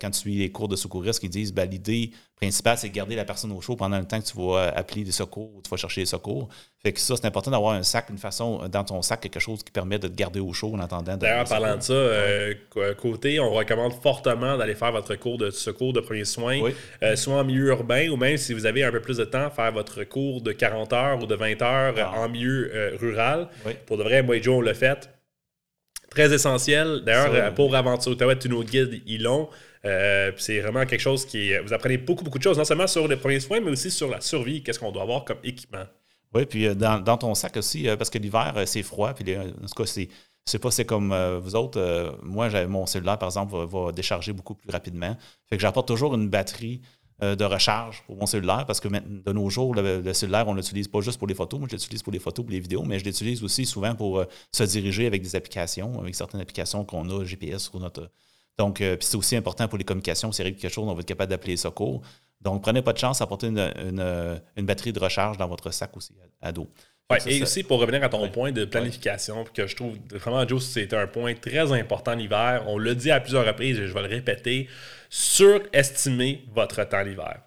quand 0.00 0.10
tu 0.10 0.18
suis 0.18 0.36
les 0.36 0.52
cours 0.52 0.68
de 0.68 0.76
secouristes 0.76 1.18
qui 1.18 1.28
disent 1.28 1.52
ben, 1.52 1.68
l'idée 1.68 2.12
principal, 2.40 2.78
c'est 2.78 2.88
de 2.88 2.94
garder 2.94 3.16
la 3.16 3.24
personne 3.24 3.52
au 3.52 3.60
chaud 3.60 3.76
pendant 3.76 3.98
le 3.98 4.04
temps 4.04 4.20
que 4.20 4.26
tu 4.26 4.36
vas 4.36 4.68
appeler 4.68 5.02
des 5.02 5.12
secours 5.12 5.50
ou 5.56 5.62
tu 5.62 5.68
vas 5.68 5.76
chercher 5.76 6.02
des 6.02 6.06
secours. 6.06 6.48
Fait 6.80 6.92
que 6.92 7.00
ça, 7.00 7.16
c'est 7.16 7.26
important 7.26 7.50
d'avoir 7.50 7.74
un 7.74 7.82
sac, 7.82 8.08
une 8.10 8.18
façon, 8.18 8.68
dans 8.68 8.84
ton 8.84 9.02
sac, 9.02 9.20
quelque 9.20 9.40
chose 9.40 9.64
qui 9.64 9.72
permet 9.72 9.98
de 9.98 10.06
te 10.06 10.14
garder 10.14 10.38
au 10.38 10.52
chaud 10.52 10.72
en 10.74 10.78
attendant. 10.78 11.16
D'ailleurs, 11.16 11.42
en 11.42 11.48
parlant 11.48 11.76
de 11.76 11.82
ça, 11.82 11.92
euh, 11.92 12.54
côté, 12.96 13.40
on 13.40 13.50
recommande 13.50 13.92
fortement 14.00 14.56
d'aller 14.56 14.76
faire 14.76 14.92
votre 14.92 15.16
cours 15.16 15.38
de 15.38 15.50
secours 15.50 15.92
de 15.92 16.00
premiers 16.00 16.24
soins, 16.24 16.60
euh, 17.02 17.16
soit 17.16 17.34
en 17.34 17.44
milieu 17.44 17.68
urbain 17.68 18.08
ou 18.10 18.16
même 18.16 18.36
si 18.36 18.54
vous 18.54 18.66
avez 18.66 18.84
un 18.84 18.92
peu 18.92 19.00
plus 19.00 19.16
de 19.16 19.24
temps, 19.24 19.50
faire 19.50 19.72
votre 19.72 20.04
cours 20.04 20.40
de 20.40 20.52
40 20.52 20.92
heures 20.92 21.22
ou 21.22 21.26
de 21.26 21.34
20 21.34 21.62
heures 21.62 21.94
ah. 21.98 22.20
en 22.20 22.28
milieu 22.28 22.70
euh, 22.72 22.96
rural. 23.00 23.48
Pour 23.86 23.96
de 23.96 24.04
vrai, 24.04 24.22
moi 24.22 24.36
et 24.36 24.42
Joe, 24.42 24.58
on 24.58 24.60
l'a 24.60 24.74
fait. 24.74 25.10
Très 26.10 26.32
essentiel. 26.32 27.02
D'ailleurs, 27.04 27.52
pour 27.54 27.74
Aventure 27.74 28.12
Ottawa, 28.12 28.36
tous 28.36 28.48
nos 28.48 28.62
guides, 28.62 29.02
ils 29.06 29.24
l'ont. 29.24 29.48
Euh, 29.84 30.32
c'est 30.36 30.60
vraiment 30.60 30.84
quelque 30.86 31.00
chose 31.00 31.24
qui. 31.24 31.56
Vous 31.58 31.72
apprenez 31.72 31.98
beaucoup, 31.98 32.24
beaucoup 32.24 32.38
de 32.38 32.42
choses, 32.42 32.58
non 32.58 32.64
seulement 32.64 32.86
sur 32.86 33.06
les 33.06 33.16
premiers 33.16 33.40
soins, 33.40 33.60
mais 33.60 33.70
aussi 33.70 33.90
sur 33.90 34.08
la 34.08 34.20
survie. 34.20 34.62
Qu'est-ce 34.62 34.78
qu'on 34.78 34.92
doit 34.92 35.02
avoir 35.02 35.24
comme 35.24 35.38
équipement? 35.44 35.84
Oui, 36.34 36.46
puis 36.46 36.66
euh, 36.66 36.74
dans, 36.74 37.16
ton 37.16 37.34
sac 37.34 37.56
aussi, 37.56 37.88
euh, 37.88 37.96
parce 37.96 38.10
que 38.10 38.18
l'hiver, 38.18 38.54
c'est 38.66 38.82
froid, 38.82 39.12
puis 39.14 39.36
en 39.36 39.44
tout 39.44 39.74
cas, 39.76 39.86
c'est. 39.86 40.08
Je 40.50 40.56
pas, 40.56 40.70
c'est 40.70 40.86
comme 40.86 41.14
vous 41.42 41.54
autres. 41.56 42.18
moi, 42.22 42.48
mon 42.66 42.86
cellulaire, 42.86 43.18
par 43.18 43.28
exemple, 43.28 43.54
va, 43.54 43.92
décharger 43.92 44.32
beaucoup 44.32 44.54
plus 44.54 44.70
rapidement. 44.70 45.14
Fait 45.44 45.56
que 45.56 45.60
j'apporte 45.60 45.86
toujours 45.86 46.14
une 46.14 46.30
batterie 46.30 46.80
de 47.20 47.44
recharge 47.44 48.02
pour 48.06 48.16
mon 48.16 48.24
cellulaire 48.24 48.64
parce 48.64 48.80
que 48.80 48.88
de 48.88 49.32
nos 49.34 49.50
jours, 49.50 49.74
le, 49.74 50.10
cellulaire, 50.14 50.48
on 50.48 50.54
l'utilise 50.54 50.88
pas 50.88 51.02
juste 51.02 51.18
pour 51.18 51.28
les 51.28 51.34
photos. 51.34 51.60
Moi, 51.60 51.68
je 51.70 51.76
l'utilise 51.76 52.02
pour 52.02 52.14
les 52.14 52.18
photos, 52.18 52.46
pour 52.46 52.52
les 52.52 52.60
vidéos, 52.60 52.82
mais 52.82 52.98
je 52.98 53.04
l'utilise 53.04 53.44
aussi 53.44 53.66
souvent 53.66 53.94
pour 53.94 54.24
se 54.50 54.64
diriger 54.64 55.06
avec 55.06 55.20
des 55.20 55.36
applications, 55.36 56.00
avec 56.00 56.14
certaines 56.14 56.40
applications 56.40 56.82
qu'on 56.82 57.10
a 57.10 57.26
GPS 57.26 57.64
sur 57.64 57.78
notre, 57.78 58.10
donc, 58.58 58.80
euh, 58.80 58.96
c'est 59.00 59.16
aussi 59.16 59.36
important 59.36 59.68
pour 59.68 59.78
les 59.78 59.84
communications. 59.84 60.32
C'est 60.32 60.42
quelque 60.42 60.68
chose, 60.68 60.84
on 60.88 60.94
va 60.94 61.00
être 61.00 61.06
capable 61.06 61.30
d'appeler 61.30 61.52
les 61.52 61.58
secours. 61.58 62.02
Donc, 62.40 62.62
prenez 62.62 62.82
pas 62.82 62.92
de 62.92 62.98
chance, 62.98 63.22
apportez 63.22 63.46
une, 63.46 63.72
une, 64.56 64.66
batterie 64.66 64.92
de 64.92 64.98
recharge 64.98 65.36
dans 65.38 65.48
votre 65.48 65.70
sac 65.70 65.96
aussi 65.96 66.12
à, 66.40 66.52
dos. 66.52 66.68
Ouais, 67.10 67.18
et 67.26 67.42
aussi, 67.42 67.62
pour 67.62 67.80
revenir 67.80 68.02
à 68.02 68.08
ton 68.08 68.28
point 68.28 68.52
de 68.52 68.64
planification, 68.64 69.44
que 69.54 69.66
je 69.66 69.74
trouve 69.74 69.96
vraiment, 70.10 70.46
Joe, 70.46 70.62
c'est 70.62 70.92
un 70.92 71.06
point 71.06 71.34
très 71.34 71.72
important 71.72 72.14
l'hiver. 72.14 72.64
On 72.66 72.78
l'a 72.78 72.94
dit 72.94 73.10
à 73.10 73.20
plusieurs 73.20 73.46
reprises 73.46 73.78
et 73.78 73.86
je 73.86 73.94
vais 73.94 74.02
le 74.02 74.08
répéter 74.08 74.68
surestimer 75.08 76.44
votre 76.52 76.84
temps 76.84 77.02
l'hiver. 77.02 77.40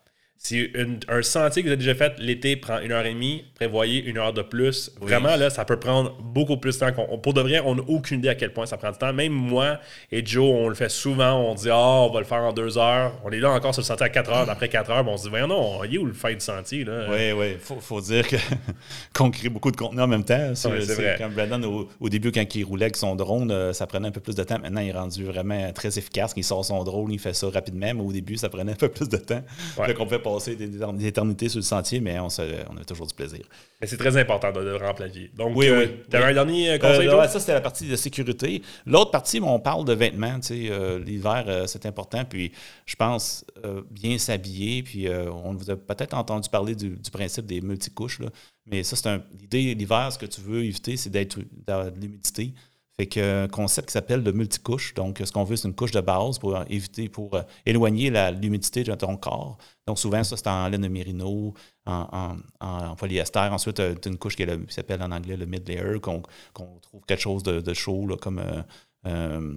Si 0.44 0.72
un 1.08 1.22
sentier 1.22 1.62
que 1.62 1.68
vous 1.68 1.74
avez 1.74 1.84
déjà 1.84 1.94
fait 1.94 2.18
l'été 2.18 2.56
prend 2.56 2.80
une 2.80 2.92
heure 2.92 3.06
et 3.06 3.14
demie, 3.14 3.46
prévoyez 3.54 4.04
une 4.04 4.18
heure 4.18 4.34
de 4.34 4.42
plus. 4.42 4.92
Vraiment, 5.00 5.36
là, 5.36 5.52
ça 5.52 5.66
peut 5.66 5.78
prendre 5.78 6.18
beaucoup 6.20 6.58
plus 6.58 6.80
de 6.80 6.92
temps. 6.92 7.18
pour 7.22 7.36
de 7.36 7.42
vrai, 7.42 7.62
on 7.64 7.76
n'a 7.76 7.84
aucune 7.88 8.18
idée 8.18 8.30
à 8.30 8.34
quel 8.34 8.52
point 8.52 8.66
ça 8.66 8.76
prend 8.76 8.90
du 8.90 8.98
temps. 8.98 9.14
Même 9.14 9.34
moi 9.34 9.80
et 10.12 10.26
Joe, 10.26 10.44
on 10.44 10.68
le 10.68 10.74
fait 10.74 10.90
souvent. 10.90 11.34
On 11.34 11.54
dit, 11.54 11.70
ah, 11.70 11.78
on 11.78 12.12
va 12.12 12.20
le 12.22 12.26
faire 12.26 12.40
en 12.40 12.54
deux 12.54 12.80
heures. 12.80 13.14
On 13.24 13.30
est 13.30 13.40
là 13.40 13.52
encore 13.52 13.76
sur 13.76 13.82
le 13.82 13.86
sentier 13.86 14.08
à 14.08 14.10
quatre 14.10 14.32
heures. 14.32 14.50
Après 14.50 14.68
quatre 14.68 14.90
heures, 14.90 15.08
on 15.08 15.16
se 15.16 15.24
dit, 15.24 15.30
voyons, 15.30 15.48
non, 15.48 15.84
il 15.84 15.94
est 15.94 15.98
où 16.00 16.06
le 16.06 16.14
fin 16.14 16.34
du 16.34 16.40
sentier? 16.40 16.86
Là? 16.86 17.06
Oui, 17.12 17.32
oui. 17.34 17.58
Il 17.70 17.80
faut, 17.80 18.02
dire 18.02 18.26
qu'on 19.14 19.30
crée 19.30 19.50
beaucoup 19.50 19.70
de 19.70 19.78
contenu 19.78 20.02
en 20.02 20.08
même 20.08 20.26
temps. 20.26 20.56
c'est 20.56 20.70
vrai. 20.70 21.18
Comme 21.20 21.34
Brandon, 21.34 21.88
au, 22.00 22.10
début, 22.10 22.32
quand 22.32 22.56
il 22.56 22.64
roulait 22.64 22.86
avec 22.86 22.98
son 22.98 23.16
drone, 23.16 23.52
euh, 23.52 23.74
ça 23.74 23.86
prenait 23.86 24.08
un 24.08 24.12
peu 24.12 24.22
plus 24.22 24.36
de 24.36 24.44
temps. 24.44 24.58
Maintenant, 24.58 24.82
il 24.82 24.90
est 24.90 24.94
rendu 24.94 25.24
vraiment 25.24 25.72
très 25.72 26.00
efficace. 26.00 26.34
Il 26.36 26.44
sort 26.44 26.66
son 26.66 26.84
drone, 26.84 27.12
il 27.12 27.20
fait 27.20 27.36
ça 27.36 27.48
rapidement. 27.48 27.94
Mais 27.94 28.02
au 28.02 28.12
début, 28.12 28.38
ça 28.38 28.50
prenait 28.50 28.72
un 28.72 28.76
peu 28.76 28.90
plus 28.90 29.08
de 29.08 29.18
temps. 29.18 29.44
Ouais. 29.78 29.86
Passer 30.34 30.56
des, 30.56 31.08
éternité 31.08 31.50
sur 31.50 31.60
le 31.60 31.64
sentier, 31.64 32.00
mais 32.00 32.20
on, 32.20 32.28
on 32.28 32.78
a 32.78 32.86
toujours 32.86 33.08
du 33.08 33.14
plaisir. 33.14 33.46
Mais 33.82 33.88
c'est 33.88 33.98
très 33.98 34.16
important 34.16 34.52
de, 34.52 34.60
le 34.60 34.76
remplacer. 34.76 35.32
Donc, 35.36 35.54
oui, 35.56 35.68
euh, 35.68 35.88
Tu 36.08 36.16
avais 36.16 36.26
un 36.26 36.34
dernier 36.34 36.72
euh, 36.74 36.78
conseil? 36.78 37.08
Euh, 37.08 37.28
ça, 37.28 37.40
c'était 37.40 37.54
la 37.54 37.62
partie 37.62 37.88
de 37.88 37.96
sécurité. 37.96 38.62
L'autre 38.86 39.10
partie, 39.10 39.40
on 39.42 39.60
parle 39.60 39.86
de 39.86 39.94
vêtements. 39.94 40.40
L'hiver, 40.50 41.64
c'est 41.66 41.88
important. 41.88 42.24
Puis, 42.24 42.52
je 42.86 42.96
pense 42.96 43.44
bien 43.90 44.20
s'habiller. 44.20 44.84
Puis, 44.84 45.08
on 45.10 45.54
vous 45.56 45.72
a 45.72 45.76
peut-être 45.76 46.14
entendu 46.14 46.48
parler 46.48 46.76
du, 46.76 46.98
principe 47.12 47.48
des 47.48 47.60
multicouches. 47.60 48.20
Là. 48.20 48.28
Mais 48.68 48.84
ça, 48.84 48.96
c'est 48.96 49.10
un, 49.10 49.24
l'idée, 49.40 49.74
l'hiver, 49.74 50.12
ce 50.12 50.20
que 50.20 50.28
tu 50.28 50.42
veux 50.42 50.64
éviter, 50.64 50.96
c'est 50.96 51.10
d'être 51.10 51.40
dans 51.66 51.92
l'humidité. 52.00 52.54
Fait 52.98 53.08
qu'un 53.08 53.48
concept 53.48 53.88
qui 53.88 53.94
s'appelle 53.94 54.22
le 54.22 54.32
multicouche. 54.32 54.94
Donc, 54.94 55.22
ce 55.26 55.32
qu'on 55.32 55.44
veut, 55.44 55.56
c'est 55.56 55.68
une 55.68 55.74
couche 55.74 55.92
de 55.92 56.02
base 56.02 56.38
pour 56.38 56.56
éviter, 56.70 57.10
pour 57.10 57.40
éloigner 57.66 58.12
l'humidité 58.40 58.84
de 58.84 58.94
ton 58.94 59.18
corps. 59.18 59.58
Donc, 59.92 60.00
souvent, 60.00 60.24
ça, 60.24 60.38
c'est 60.38 60.48
en 60.48 60.70
laine 60.70 60.84
de 60.84 60.88
mérino, 60.88 61.54
en, 61.86 62.96
polyester. 62.98 63.50
Ensuite, 63.52 63.76
tu 63.76 63.82
as 63.82 64.10
une 64.10 64.18
couche 64.18 64.38
qui, 64.38 64.46
s'appelle 64.70 65.04
en 65.04 65.12
anglais 65.12 65.36
le 65.36 65.46
mid-layer, 65.46 66.00
qu'on 66.00 66.22
trouve 66.54 67.02
quelque 67.06 67.20
chose 67.20 67.44
de, 67.44 67.74
chaud, 67.74 68.08
comme 68.22 68.40
euh, 68.40 68.62
euh, 69.06 69.54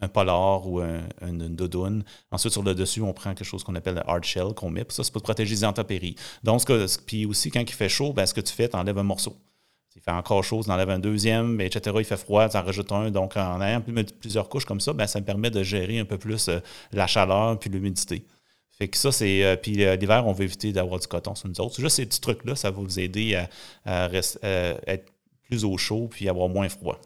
un 0.00 0.06
polar 0.06 0.68
ou 0.68 0.78
un, 0.78 1.00
une 1.20 1.56
doudoune. 1.56 2.04
Ensuite, 2.30 2.52
sur 2.52 2.62
le 2.62 2.76
dessus, 2.76 3.00
on 3.00 3.12
prend 3.12 3.34
quelque 3.34 3.44
chose 3.44 3.64
qu'on 3.64 3.74
appelle 3.74 3.96
le 3.96 4.08
hard 4.08 4.22
shell 4.22 4.54
qu'on 4.54 4.70
met. 4.70 4.86
ça, 4.88 5.02
c'est 5.02 5.12
pour 5.12 5.22
protéger 5.22 5.52
les 5.52 5.64
intempéries. 5.64 6.14
Donc, 6.44 6.62
puis 7.04 7.26
aussi, 7.26 7.50
quand 7.50 7.62
il 7.62 7.72
fait 7.72 7.88
chaud, 7.88 8.12
ben, 8.12 8.24
ce 8.24 8.34
que 8.34 8.40
tu 8.40 8.52
fais, 8.52 8.68
tu 8.68 8.76
enlèves 8.76 8.98
un 8.98 9.02
morceau. 9.02 9.36
Il 9.96 10.00
fait 10.00 10.12
encore 10.12 10.44
chaud, 10.44 10.62
tu 10.62 10.70
enlèves 10.70 10.90
un 10.90 11.00
deuxième, 11.00 11.60
etc. 11.60 11.96
Il 11.98 12.04
fait 12.04 12.16
froid, 12.16 12.48
tu 12.48 12.56
en 12.56 12.62
rajoutes 12.62 12.92
un. 12.92 13.10
Donc, 13.10 13.36
en 13.36 13.60
ayant 13.60 13.82
plusieurs 14.20 14.48
couches 14.48 14.64
comme 14.64 14.80
ça, 14.80 14.92
ben, 14.92 15.08
ça 15.08 15.18
me 15.18 15.24
permet 15.24 15.50
de 15.50 15.64
gérer 15.64 15.98
un 15.98 16.04
peu 16.04 16.18
plus 16.18 16.46
euh, 16.46 16.60
la 16.92 17.08
chaleur 17.08 17.58
puis 17.58 17.68
l'humidité. 17.68 18.24
Fait 18.82 18.88
que 18.88 18.96
ça, 18.96 19.12
c'est. 19.12 19.44
Euh, 19.44 19.54
puis 19.54 19.84
euh, 19.84 19.94
l'hiver, 19.94 20.26
on 20.26 20.32
veut 20.32 20.42
éviter 20.42 20.72
d'avoir 20.72 20.98
du 20.98 21.06
coton 21.06 21.36
sur 21.36 21.48
nous 21.48 21.60
autres. 21.60 21.80
Juste 21.80 21.94
ces 21.94 22.04
petits 22.04 22.20
trucs-là, 22.20 22.56
ça 22.56 22.72
va 22.72 22.80
vous 22.80 22.98
aider 22.98 23.40
à, 23.86 24.08
être 24.88 25.04
plus 25.48 25.64
au 25.64 25.78
chaud 25.78 26.08
puis 26.10 26.28
avoir 26.28 26.48
moins 26.48 26.68
froid. 26.68 27.00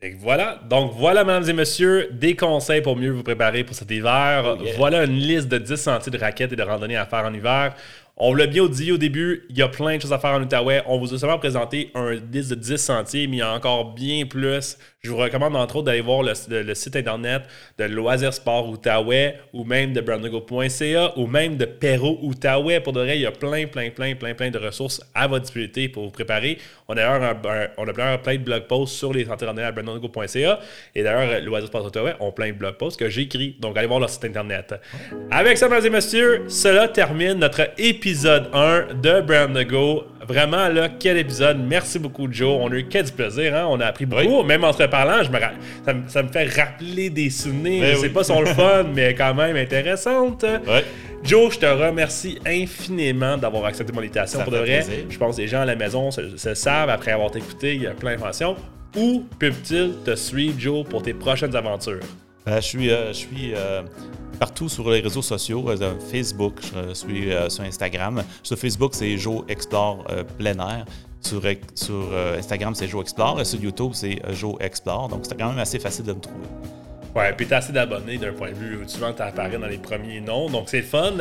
Et 0.00 0.14
voilà. 0.14 0.58
Donc, 0.70 0.92
voilà, 0.96 1.22
mesdames 1.22 1.50
et 1.50 1.52
messieurs, 1.52 2.08
des 2.12 2.34
conseils 2.34 2.80
pour 2.80 2.96
mieux 2.96 3.10
vous 3.10 3.22
préparer 3.22 3.62
pour 3.62 3.76
cet 3.76 3.90
hiver. 3.90 4.56
Oh, 4.58 4.64
voilà 4.78 5.04
une 5.04 5.18
liste 5.18 5.48
de 5.48 5.58
10 5.58 5.76
sentiers 5.76 6.10
de 6.10 6.16
raquettes 6.16 6.54
et 6.54 6.56
de 6.56 6.62
randonnées 6.62 6.96
à 6.96 7.04
faire 7.04 7.26
en 7.26 7.34
hiver. 7.34 7.74
On 8.22 8.34
l'a 8.34 8.46
bien 8.46 8.66
dit 8.66 8.92
au 8.92 8.98
début, 8.98 9.46
il 9.48 9.56
y 9.56 9.62
a 9.62 9.68
plein 9.68 9.96
de 9.96 10.02
choses 10.02 10.12
à 10.12 10.18
faire 10.18 10.32
en 10.32 10.42
Outaouais. 10.42 10.82
On 10.84 10.98
vous 10.98 11.14
a 11.14 11.18
seulement 11.18 11.38
présenté 11.38 11.90
un 11.94 12.10
liste 12.10 12.50
de 12.50 12.54
10 12.54 12.76
sentiers, 12.76 13.26
mais 13.26 13.36
il 13.36 13.38
y 13.38 13.42
a 13.42 13.50
encore 13.54 13.94
bien 13.94 14.26
plus. 14.26 14.76
Je 15.00 15.10
vous 15.10 15.16
recommande 15.16 15.56
entre 15.56 15.76
autres 15.76 15.86
d'aller 15.86 16.02
voir 16.02 16.22
le, 16.22 16.74
site 16.74 16.94
internet 16.94 17.44
de 17.78 17.84
Loisirs 17.84 18.34
Sport 18.34 18.68
Outaouais 18.68 19.36
ou 19.54 19.64
même 19.64 19.94
de 19.94 20.02
brandego.ca 20.02 21.14
ou 21.16 21.26
même 21.26 21.56
de 21.56 21.64
Perro 21.64 22.18
Outaouais. 22.20 22.80
Pour 22.80 22.92
de 22.92 23.00
vrai, 23.00 23.16
il 23.16 23.22
y 23.22 23.26
a 23.26 23.32
plein, 23.32 23.66
plein, 23.66 23.88
plein, 23.88 24.14
plein, 24.14 24.34
plein 24.34 24.50
de 24.50 24.58
ressources 24.58 25.00
à 25.14 25.26
votre 25.26 25.44
disponibilité 25.44 25.88
pour 25.88 26.04
vous 26.04 26.10
préparer. 26.10 26.58
On 26.88 26.92
a 26.92 26.96
d'ailleurs 26.96 27.36
on 27.78 27.88
a 27.88 28.18
plein, 28.18 28.34
de 28.34 28.42
blog 28.42 28.64
posts 28.64 28.96
sur 28.96 29.14
les 29.14 29.24
sentiers 29.24 29.46
randonnées 29.46 29.66
à 29.66 29.72
brandego.ca 29.72 30.60
et 30.94 31.02
d'ailleurs, 31.02 31.40
Loisirs 31.40 31.68
Sport 31.68 31.86
Outaouais 31.86 32.16
ont 32.20 32.32
plein 32.32 32.48
de 32.48 32.58
blog 32.58 32.74
posts 32.74 33.00
que 33.00 33.08
j'ai 33.08 33.22
écrits. 33.22 33.56
Donc, 33.58 33.78
allez 33.78 33.86
voir 33.86 34.00
leur 34.00 34.10
site 34.10 34.26
internet. 34.26 34.74
Avec 35.30 35.56
ça, 35.56 35.70
mesdames 35.70 35.86
et 35.86 35.90
messieurs, 35.90 36.44
cela 36.48 36.88
termine 36.88 37.38
notre 37.38 37.70
épisode 37.78 38.09
1 38.52 38.94
de 38.94 39.20
Brand 39.20 39.58
Go. 39.64 40.04
Vraiment, 40.26 40.68
là, 40.68 40.88
quel 40.88 41.16
épisode. 41.16 41.58
Merci 41.58 41.98
beaucoup, 41.98 42.28
Joe. 42.30 42.58
On 42.60 42.70
a 42.70 42.76
eu 42.76 42.86
quel 42.88 43.04
du 43.04 43.12
plaisir. 43.12 43.54
Hein? 43.56 43.66
On 43.68 43.80
a 43.80 43.86
appris 43.86 44.06
beaucoup. 44.06 44.42
Même 44.42 44.64
entre 44.64 44.86
parlant, 44.86 45.22
je 45.22 45.30
me 45.30 45.38
ça, 46.08 46.22
me 46.22 46.28
fait 46.28 46.60
rappeler 46.60 47.10
des 47.10 47.30
souvenirs. 47.30 47.82
Ben 47.82 47.96
je 47.96 48.00
sais 48.00 48.08
pas 48.10 48.22
si 48.22 48.32
sont 48.32 48.40
le 48.40 48.46
fun, 48.54 48.84
mais 48.94 49.14
quand 49.14 49.34
même 49.34 49.56
intéressantes. 49.56 50.44
Joe, 51.22 51.52
je 51.52 51.58
te 51.58 51.66
remercie 51.66 52.38
infiniment 52.46 53.36
d'avoir 53.36 53.66
accepté 53.66 53.92
mon 53.92 54.00
invitation. 54.00 54.40
pour 54.40 54.52
de 54.52 54.58
vrai, 54.58 54.84
je 55.08 55.18
pense 55.18 55.36
que 55.36 55.42
les 55.42 55.48
gens 55.48 55.60
à 55.60 55.66
la 55.66 55.76
maison 55.76 56.10
se, 56.10 56.54
savent 56.54 56.90
après 56.90 57.12
avoir 57.12 57.34
écouté, 57.36 57.74
il 57.74 57.82
y 57.82 57.86
a 57.86 57.92
plein 57.92 58.12
d'informations. 58.12 58.56
Où 58.96 59.24
peuvent-ils 59.38 59.94
te 60.04 60.14
suivre, 60.16 60.58
Joe, 60.58 60.84
pour 60.84 61.02
tes 61.02 61.14
prochaines 61.14 61.54
aventures? 61.54 62.00
Ben, 62.46 62.56
je 62.56 62.66
suis, 62.66 62.90
euh, 62.90 63.08
je 63.08 63.18
suis 63.18 63.52
euh, 63.54 63.82
partout 64.40 64.68
sur 64.68 64.90
les 64.90 65.00
réseaux 65.00 65.22
sociaux. 65.22 65.64
Euh, 65.68 65.94
Facebook, 66.10 66.54
je 66.62 66.94
suis 66.94 67.30
sur 67.48 67.62
Instagram. 67.62 68.24
Sur 68.42 68.58
Facebook, 68.58 68.94
c'est 68.94 69.16
Joe 69.16 69.44
Explore 69.46 70.04
plein 70.36 70.58
air. 70.58 70.84
Sur, 71.20 71.42
Instagram, 72.36 72.74
c'est 72.74 72.88
Joe 72.88 73.02
Explore. 73.02 73.40
Et 73.40 73.44
sur 73.44 73.60
YouTube, 73.60 73.92
c'est 73.92 74.20
Joe 74.32 74.56
Explore. 74.58 75.08
Donc, 75.08 75.20
c'est 75.22 75.38
quand 75.38 75.50
même 75.50 75.58
assez 75.58 75.78
facile 75.78 76.06
de 76.06 76.14
me 76.14 76.20
trouver. 76.20 76.46
Ouais, 77.14 77.32
puis 77.36 77.46
t'as 77.46 77.56
assez 77.56 77.72
d'abonnés 77.72 78.18
d'un 78.18 78.32
point 78.32 78.50
de 78.50 78.54
vue 78.54 78.76
où 78.76 78.88
souvent 78.88 79.12
t'apparais 79.12 79.58
dans 79.58 79.66
les 79.66 79.78
premiers 79.78 80.20
noms, 80.20 80.48
donc 80.48 80.68
c'est 80.68 80.82
fun. 80.82 81.14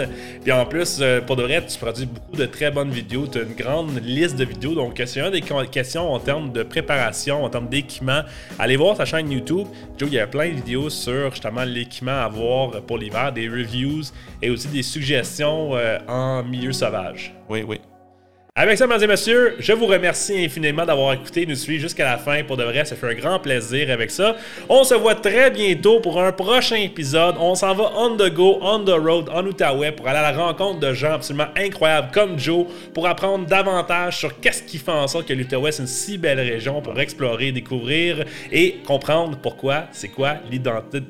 Puis 0.43 0.51
en 0.51 0.65
plus, 0.65 0.99
euh, 1.01 1.19
pour 1.19 1.35
de 1.35 1.43
vrai, 1.43 1.65
tu 1.65 1.77
produis 1.79 2.05
beaucoup 2.05 2.35
de 2.35 2.45
très 2.45 2.69
bonnes 2.69 2.91
vidéos, 2.91 3.25
tu 3.25 3.39
as 3.39 3.41
une 3.41 3.55
grande 3.55 3.99
liste 4.03 4.35
de 4.35 4.45
vidéos, 4.45 4.75
donc 4.75 5.01
c'est 5.03 5.19
une 5.19 5.31
des 5.31 5.41
questions 5.41 6.13
en 6.13 6.19
termes 6.19 6.51
de 6.51 6.61
préparation, 6.61 7.43
en 7.43 7.49
termes 7.49 7.69
d'équipement. 7.69 8.21
Allez 8.59 8.75
voir 8.75 8.97
sa 8.97 9.05
chaîne 9.05 9.31
YouTube. 9.31 9.67
Joe, 9.97 10.09
il 10.11 10.15
y 10.15 10.19
a 10.19 10.27
plein 10.27 10.49
de 10.49 10.55
vidéos 10.55 10.89
sur 10.91 11.31
justement 11.31 11.63
l'équipement 11.63 12.21
à 12.21 12.27
voir 12.27 12.81
pour 12.83 12.99
l'hiver, 12.99 13.31
des 13.33 13.49
reviews 13.49 14.03
et 14.41 14.51
aussi 14.51 14.67
des 14.67 14.83
suggestions 14.83 15.75
euh, 15.75 15.97
en 16.07 16.43
milieu 16.43 16.71
sauvage. 16.71 17.33
Oui, 17.49 17.63
oui. 17.67 17.79
Avec 18.61 18.77
ça, 18.77 18.87
mesdames 18.87 19.03
et 19.03 19.07
messieurs, 19.07 19.55
je 19.59 19.71
vous 19.71 19.85
remercie 19.85 20.37
infiniment 20.43 20.85
d'avoir 20.85 21.13
écouté, 21.13 21.45
nous 21.45 21.55
suivre 21.55 21.81
jusqu'à 21.81 22.03
la 22.03 22.17
fin. 22.17 22.43
Pour 22.43 22.57
de 22.57 22.65
vrai, 22.65 22.83
ça 22.83 22.97
fait 22.97 23.07
un 23.07 23.13
grand 23.13 23.39
plaisir 23.39 23.89
avec 23.89 24.11
ça. 24.11 24.35
On 24.67 24.83
se 24.83 24.95
voit 24.95 25.15
très 25.15 25.49
bientôt 25.49 26.01
pour 26.01 26.21
un 26.21 26.33
prochain 26.33 26.75
épisode. 26.75 27.35
On 27.39 27.55
s'en 27.55 27.73
va 27.73 27.89
on 27.95 28.17
the 28.17 28.29
go, 28.29 28.57
on 28.61 28.83
the 28.83 28.89
road, 28.89 29.29
en 29.33 29.45
Outaouais 29.45 29.93
pour 29.93 30.09
aller 30.09 30.19
à 30.19 30.33
la 30.33 30.37
rencontre 30.37 30.81
de 30.81 30.93
gens 30.93 31.13
absolument 31.13 31.47
incroyables 31.55 32.09
comme 32.11 32.37
Joe 32.37 32.65
pour 32.93 33.07
apprendre 33.07 33.45
davantage 33.45 34.17
sur 34.17 34.37
qu'est-ce 34.41 34.63
qui 34.63 34.77
fait 34.77 34.91
en 34.91 35.07
sorte 35.07 35.25
que 35.25 35.33
l'Outaouais 35.33 35.71
c'est 35.71 35.83
une 35.83 35.87
si 35.87 36.17
belle 36.17 36.41
région 36.41 36.81
pour 36.81 36.99
explorer, 36.99 37.53
découvrir 37.53 38.25
et 38.51 38.79
comprendre 38.85 39.37
pourquoi 39.41 39.85
c'est 39.93 40.09
quoi 40.09 40.33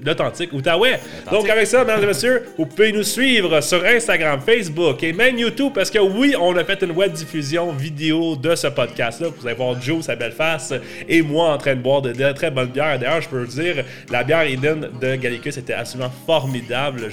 l'authentique 0.05 0.53
Outaouais. 0.53 0.99
Donc 1.31 1.49
avec 1.49 1.65
ça, 1.65 1.83
mesdames 1.83 2.03
et 2.03 2.07
messieurs, 2.07 2.43
vous 2.59 2.67
pouvez 2.67 2.91
nous 2.91 3.01
suivre 3.01 3.59
sur 3.61 3.83
Instagram, 3.83 4.39
Facebook 4.39 5.01
et 5.01 5.13
même 5.13 5.39
YouTube 5.39 5.71
parce 5.73 5.89
que 5.89 5.97
oui, 5.97 6.35
on 6.39 6.55
a 6.55 6.63
fait 6.63 6.83
une 6.83 6.91
web 6.91 7.11
diffusion 7.11 7.38
vidéo 7.77 8.35
de 8.35 8.55
ce 8.55 8.67
podcast-là. 8.67 9.27
Vous 9.29 9.47
allez 9.47 9.55
voir 9.55 9.81
Joe, 9.81 10.03
sa 10.03 10.15
belle 10.15 10.31
face, 10.31 10.73
et 11.07 11.21
moi 11.21 11.53
en 11.53 11.57
train 11.57 11.75
de 11.75 11.81
boire 11.81 12.01
de, 12.01 12.31
très 12.31 12.51
bonnes 12.51 12.69
bières. 12.69 12.99
D'ailleurs, 12.99 13.21
je 13.21 13.29
peux 13.29 13.43
vous 13.43 13.61
dire, 13.61 13.83
la 14.09 14.23
bière 14.23 14.41
Eden 14.41 14.89
de 15.01 15.15
Gallicus 15.15 15.57
était 15.57 15.73
absolument 15.73 16.11
formidable. 16.25 17.09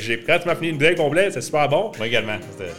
J'ai 0.00 0.16
pratiquement 0.16 0.54
fini 0.54 0.68
une 0.70 0.78
bouteille 0.78 0.96
complète, 0.96 1.32
c'est 1.32 1.40
super 1.40 1.68
bon. 1.68 1.92
Moi 1.96 2.06
également, 2.06 2.36
c'était 2.50 2.72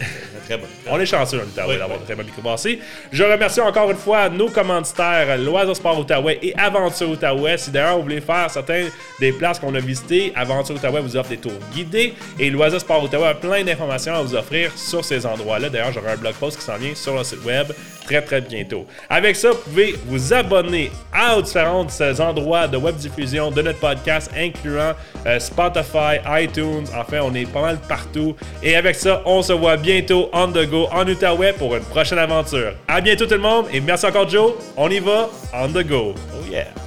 très 0.46 0.58
bon. 0.58 0.68
On 0.90 1.00
est 1.00 1.06
chanceux 1.06 1.40
en 1.40 1.44
Outaouais 1.44 1.78
d'avoir 1.78 2.02
très 2.04 2.16
bon 2.16 2.24
microbrasserie. 2.24 2.80
Je 3.12 3.24
remercie 3.24 3.62
encore 3.62 3.90
une 3.90 3.98
fois 3.98 4.30
nos 4.30 4.50
commanditaires, 4.50 5.38
Loisir 5.38 5.76
Sport 5.76 6.00
Outaouais 6.00 6.40
et 6.42 6.54
Aventure 6.56 7.10
Outaouais. 7.10 7.58
Si 7.58 7.72
d'ailleurs 7.72 7.98
vous 7.98 8.04
voulez 8.04 8.22
faire 8.22 8.50
certains 8.50 8.86
des 9.20 9.32
places 9.32 9.60
qu'on 9.60 9.74
a 9.76 9.80
visitées, 9.80 10.34
Aventure 10.36 10.76
Outaouais 10.76 11.02
vous 11.02 11.16
offre 11.16 11.30
des 11.30 11.38
tours 11.38 11.52
guidés 11.74 12.14
et 12.40 12.50
Loisir 12.50 12.80
Sport 12.80 13.04
Outaouais 13.04 13.28
a 13.28 13.36
plein 13.36 13.64
d'informations 13.64 14.14
à 14.14 14.22
vous 14.22 14.36
offrir 14.36 14.72
sur 14.78 15.04
ces 15.04 15.26
endroits-là. 15.26 15.70
D'ailleurs, 15.70 15.92
j'aurai 15.92 16.12
un 16.12 16.18
blog 16.18 16.34
post 16.36 16.58
qui 16.58 16.66
s'en 16.66 16.78
vient 16.78 16.96
sur 16.96 17.18
le 17.18 17.24
site 17.24 17.44
web 17.46 17.68
très 18.06 18.22
très 18.22 18.42
bientôt. 18.42 18.86
Avec 19.10 19.36
ça, 19.36 19.52
vous 19.52 19.58
pouvez 19.58 19.96
vous 20.06 20.34
abonner 20.34 20.92
à 21.14 21.42
différents 21.42 21.88
endroits 22.20 22.68
de 22.68 22.78
web 22.78 22.96
diffusion 22.96 23.52
de 23.52 23.62
notre 23.62 23.80
podcast, 23.80 24.32
incluant 24.38 24.94
euh, 25.26 25.40
Spotify, 25.40 26.20
iTunes. 26.42 26.86
Enfin, 26.96 27.20
on 27.24 27.34
est 27.34 27.52
pas 27.52 27.62
mal 27.62 27.78
partout. 27.88 28.36
Et 28.64 28.76
avec 28.76 28.96
ça, 28.96 29.22
on 29.26 29.42
se 29.42 29.54
voit 29.54 29.78
bientôt 29.78 30.30
on 30.34 30.48
the 30.48 30.70
go 30.70 30.88
en 30.92 31.08
Outaouais 31.08 31.54
pour 31.54 31.76
une 31.76 31.84
prochaine 31.84 32.20
aventure. 32.20 32.74
À 32.88 33.02
bientôt 33.02 33.26
tout 33.26 33.34
le 33.34 33.40
monde 33.40 33.66
et 33.74 33.80
merci 33.80 34.06
encore 34.06 34.30
Joe. 34.30 34.54
On 34.78 34.90
y 34.90 35.00
va 35.00 35.30
on 35.54 35.70
the 35.70 35.86
go. 35.86 36.14
Oh 36.34 36.50
yeah. 36.50 36.85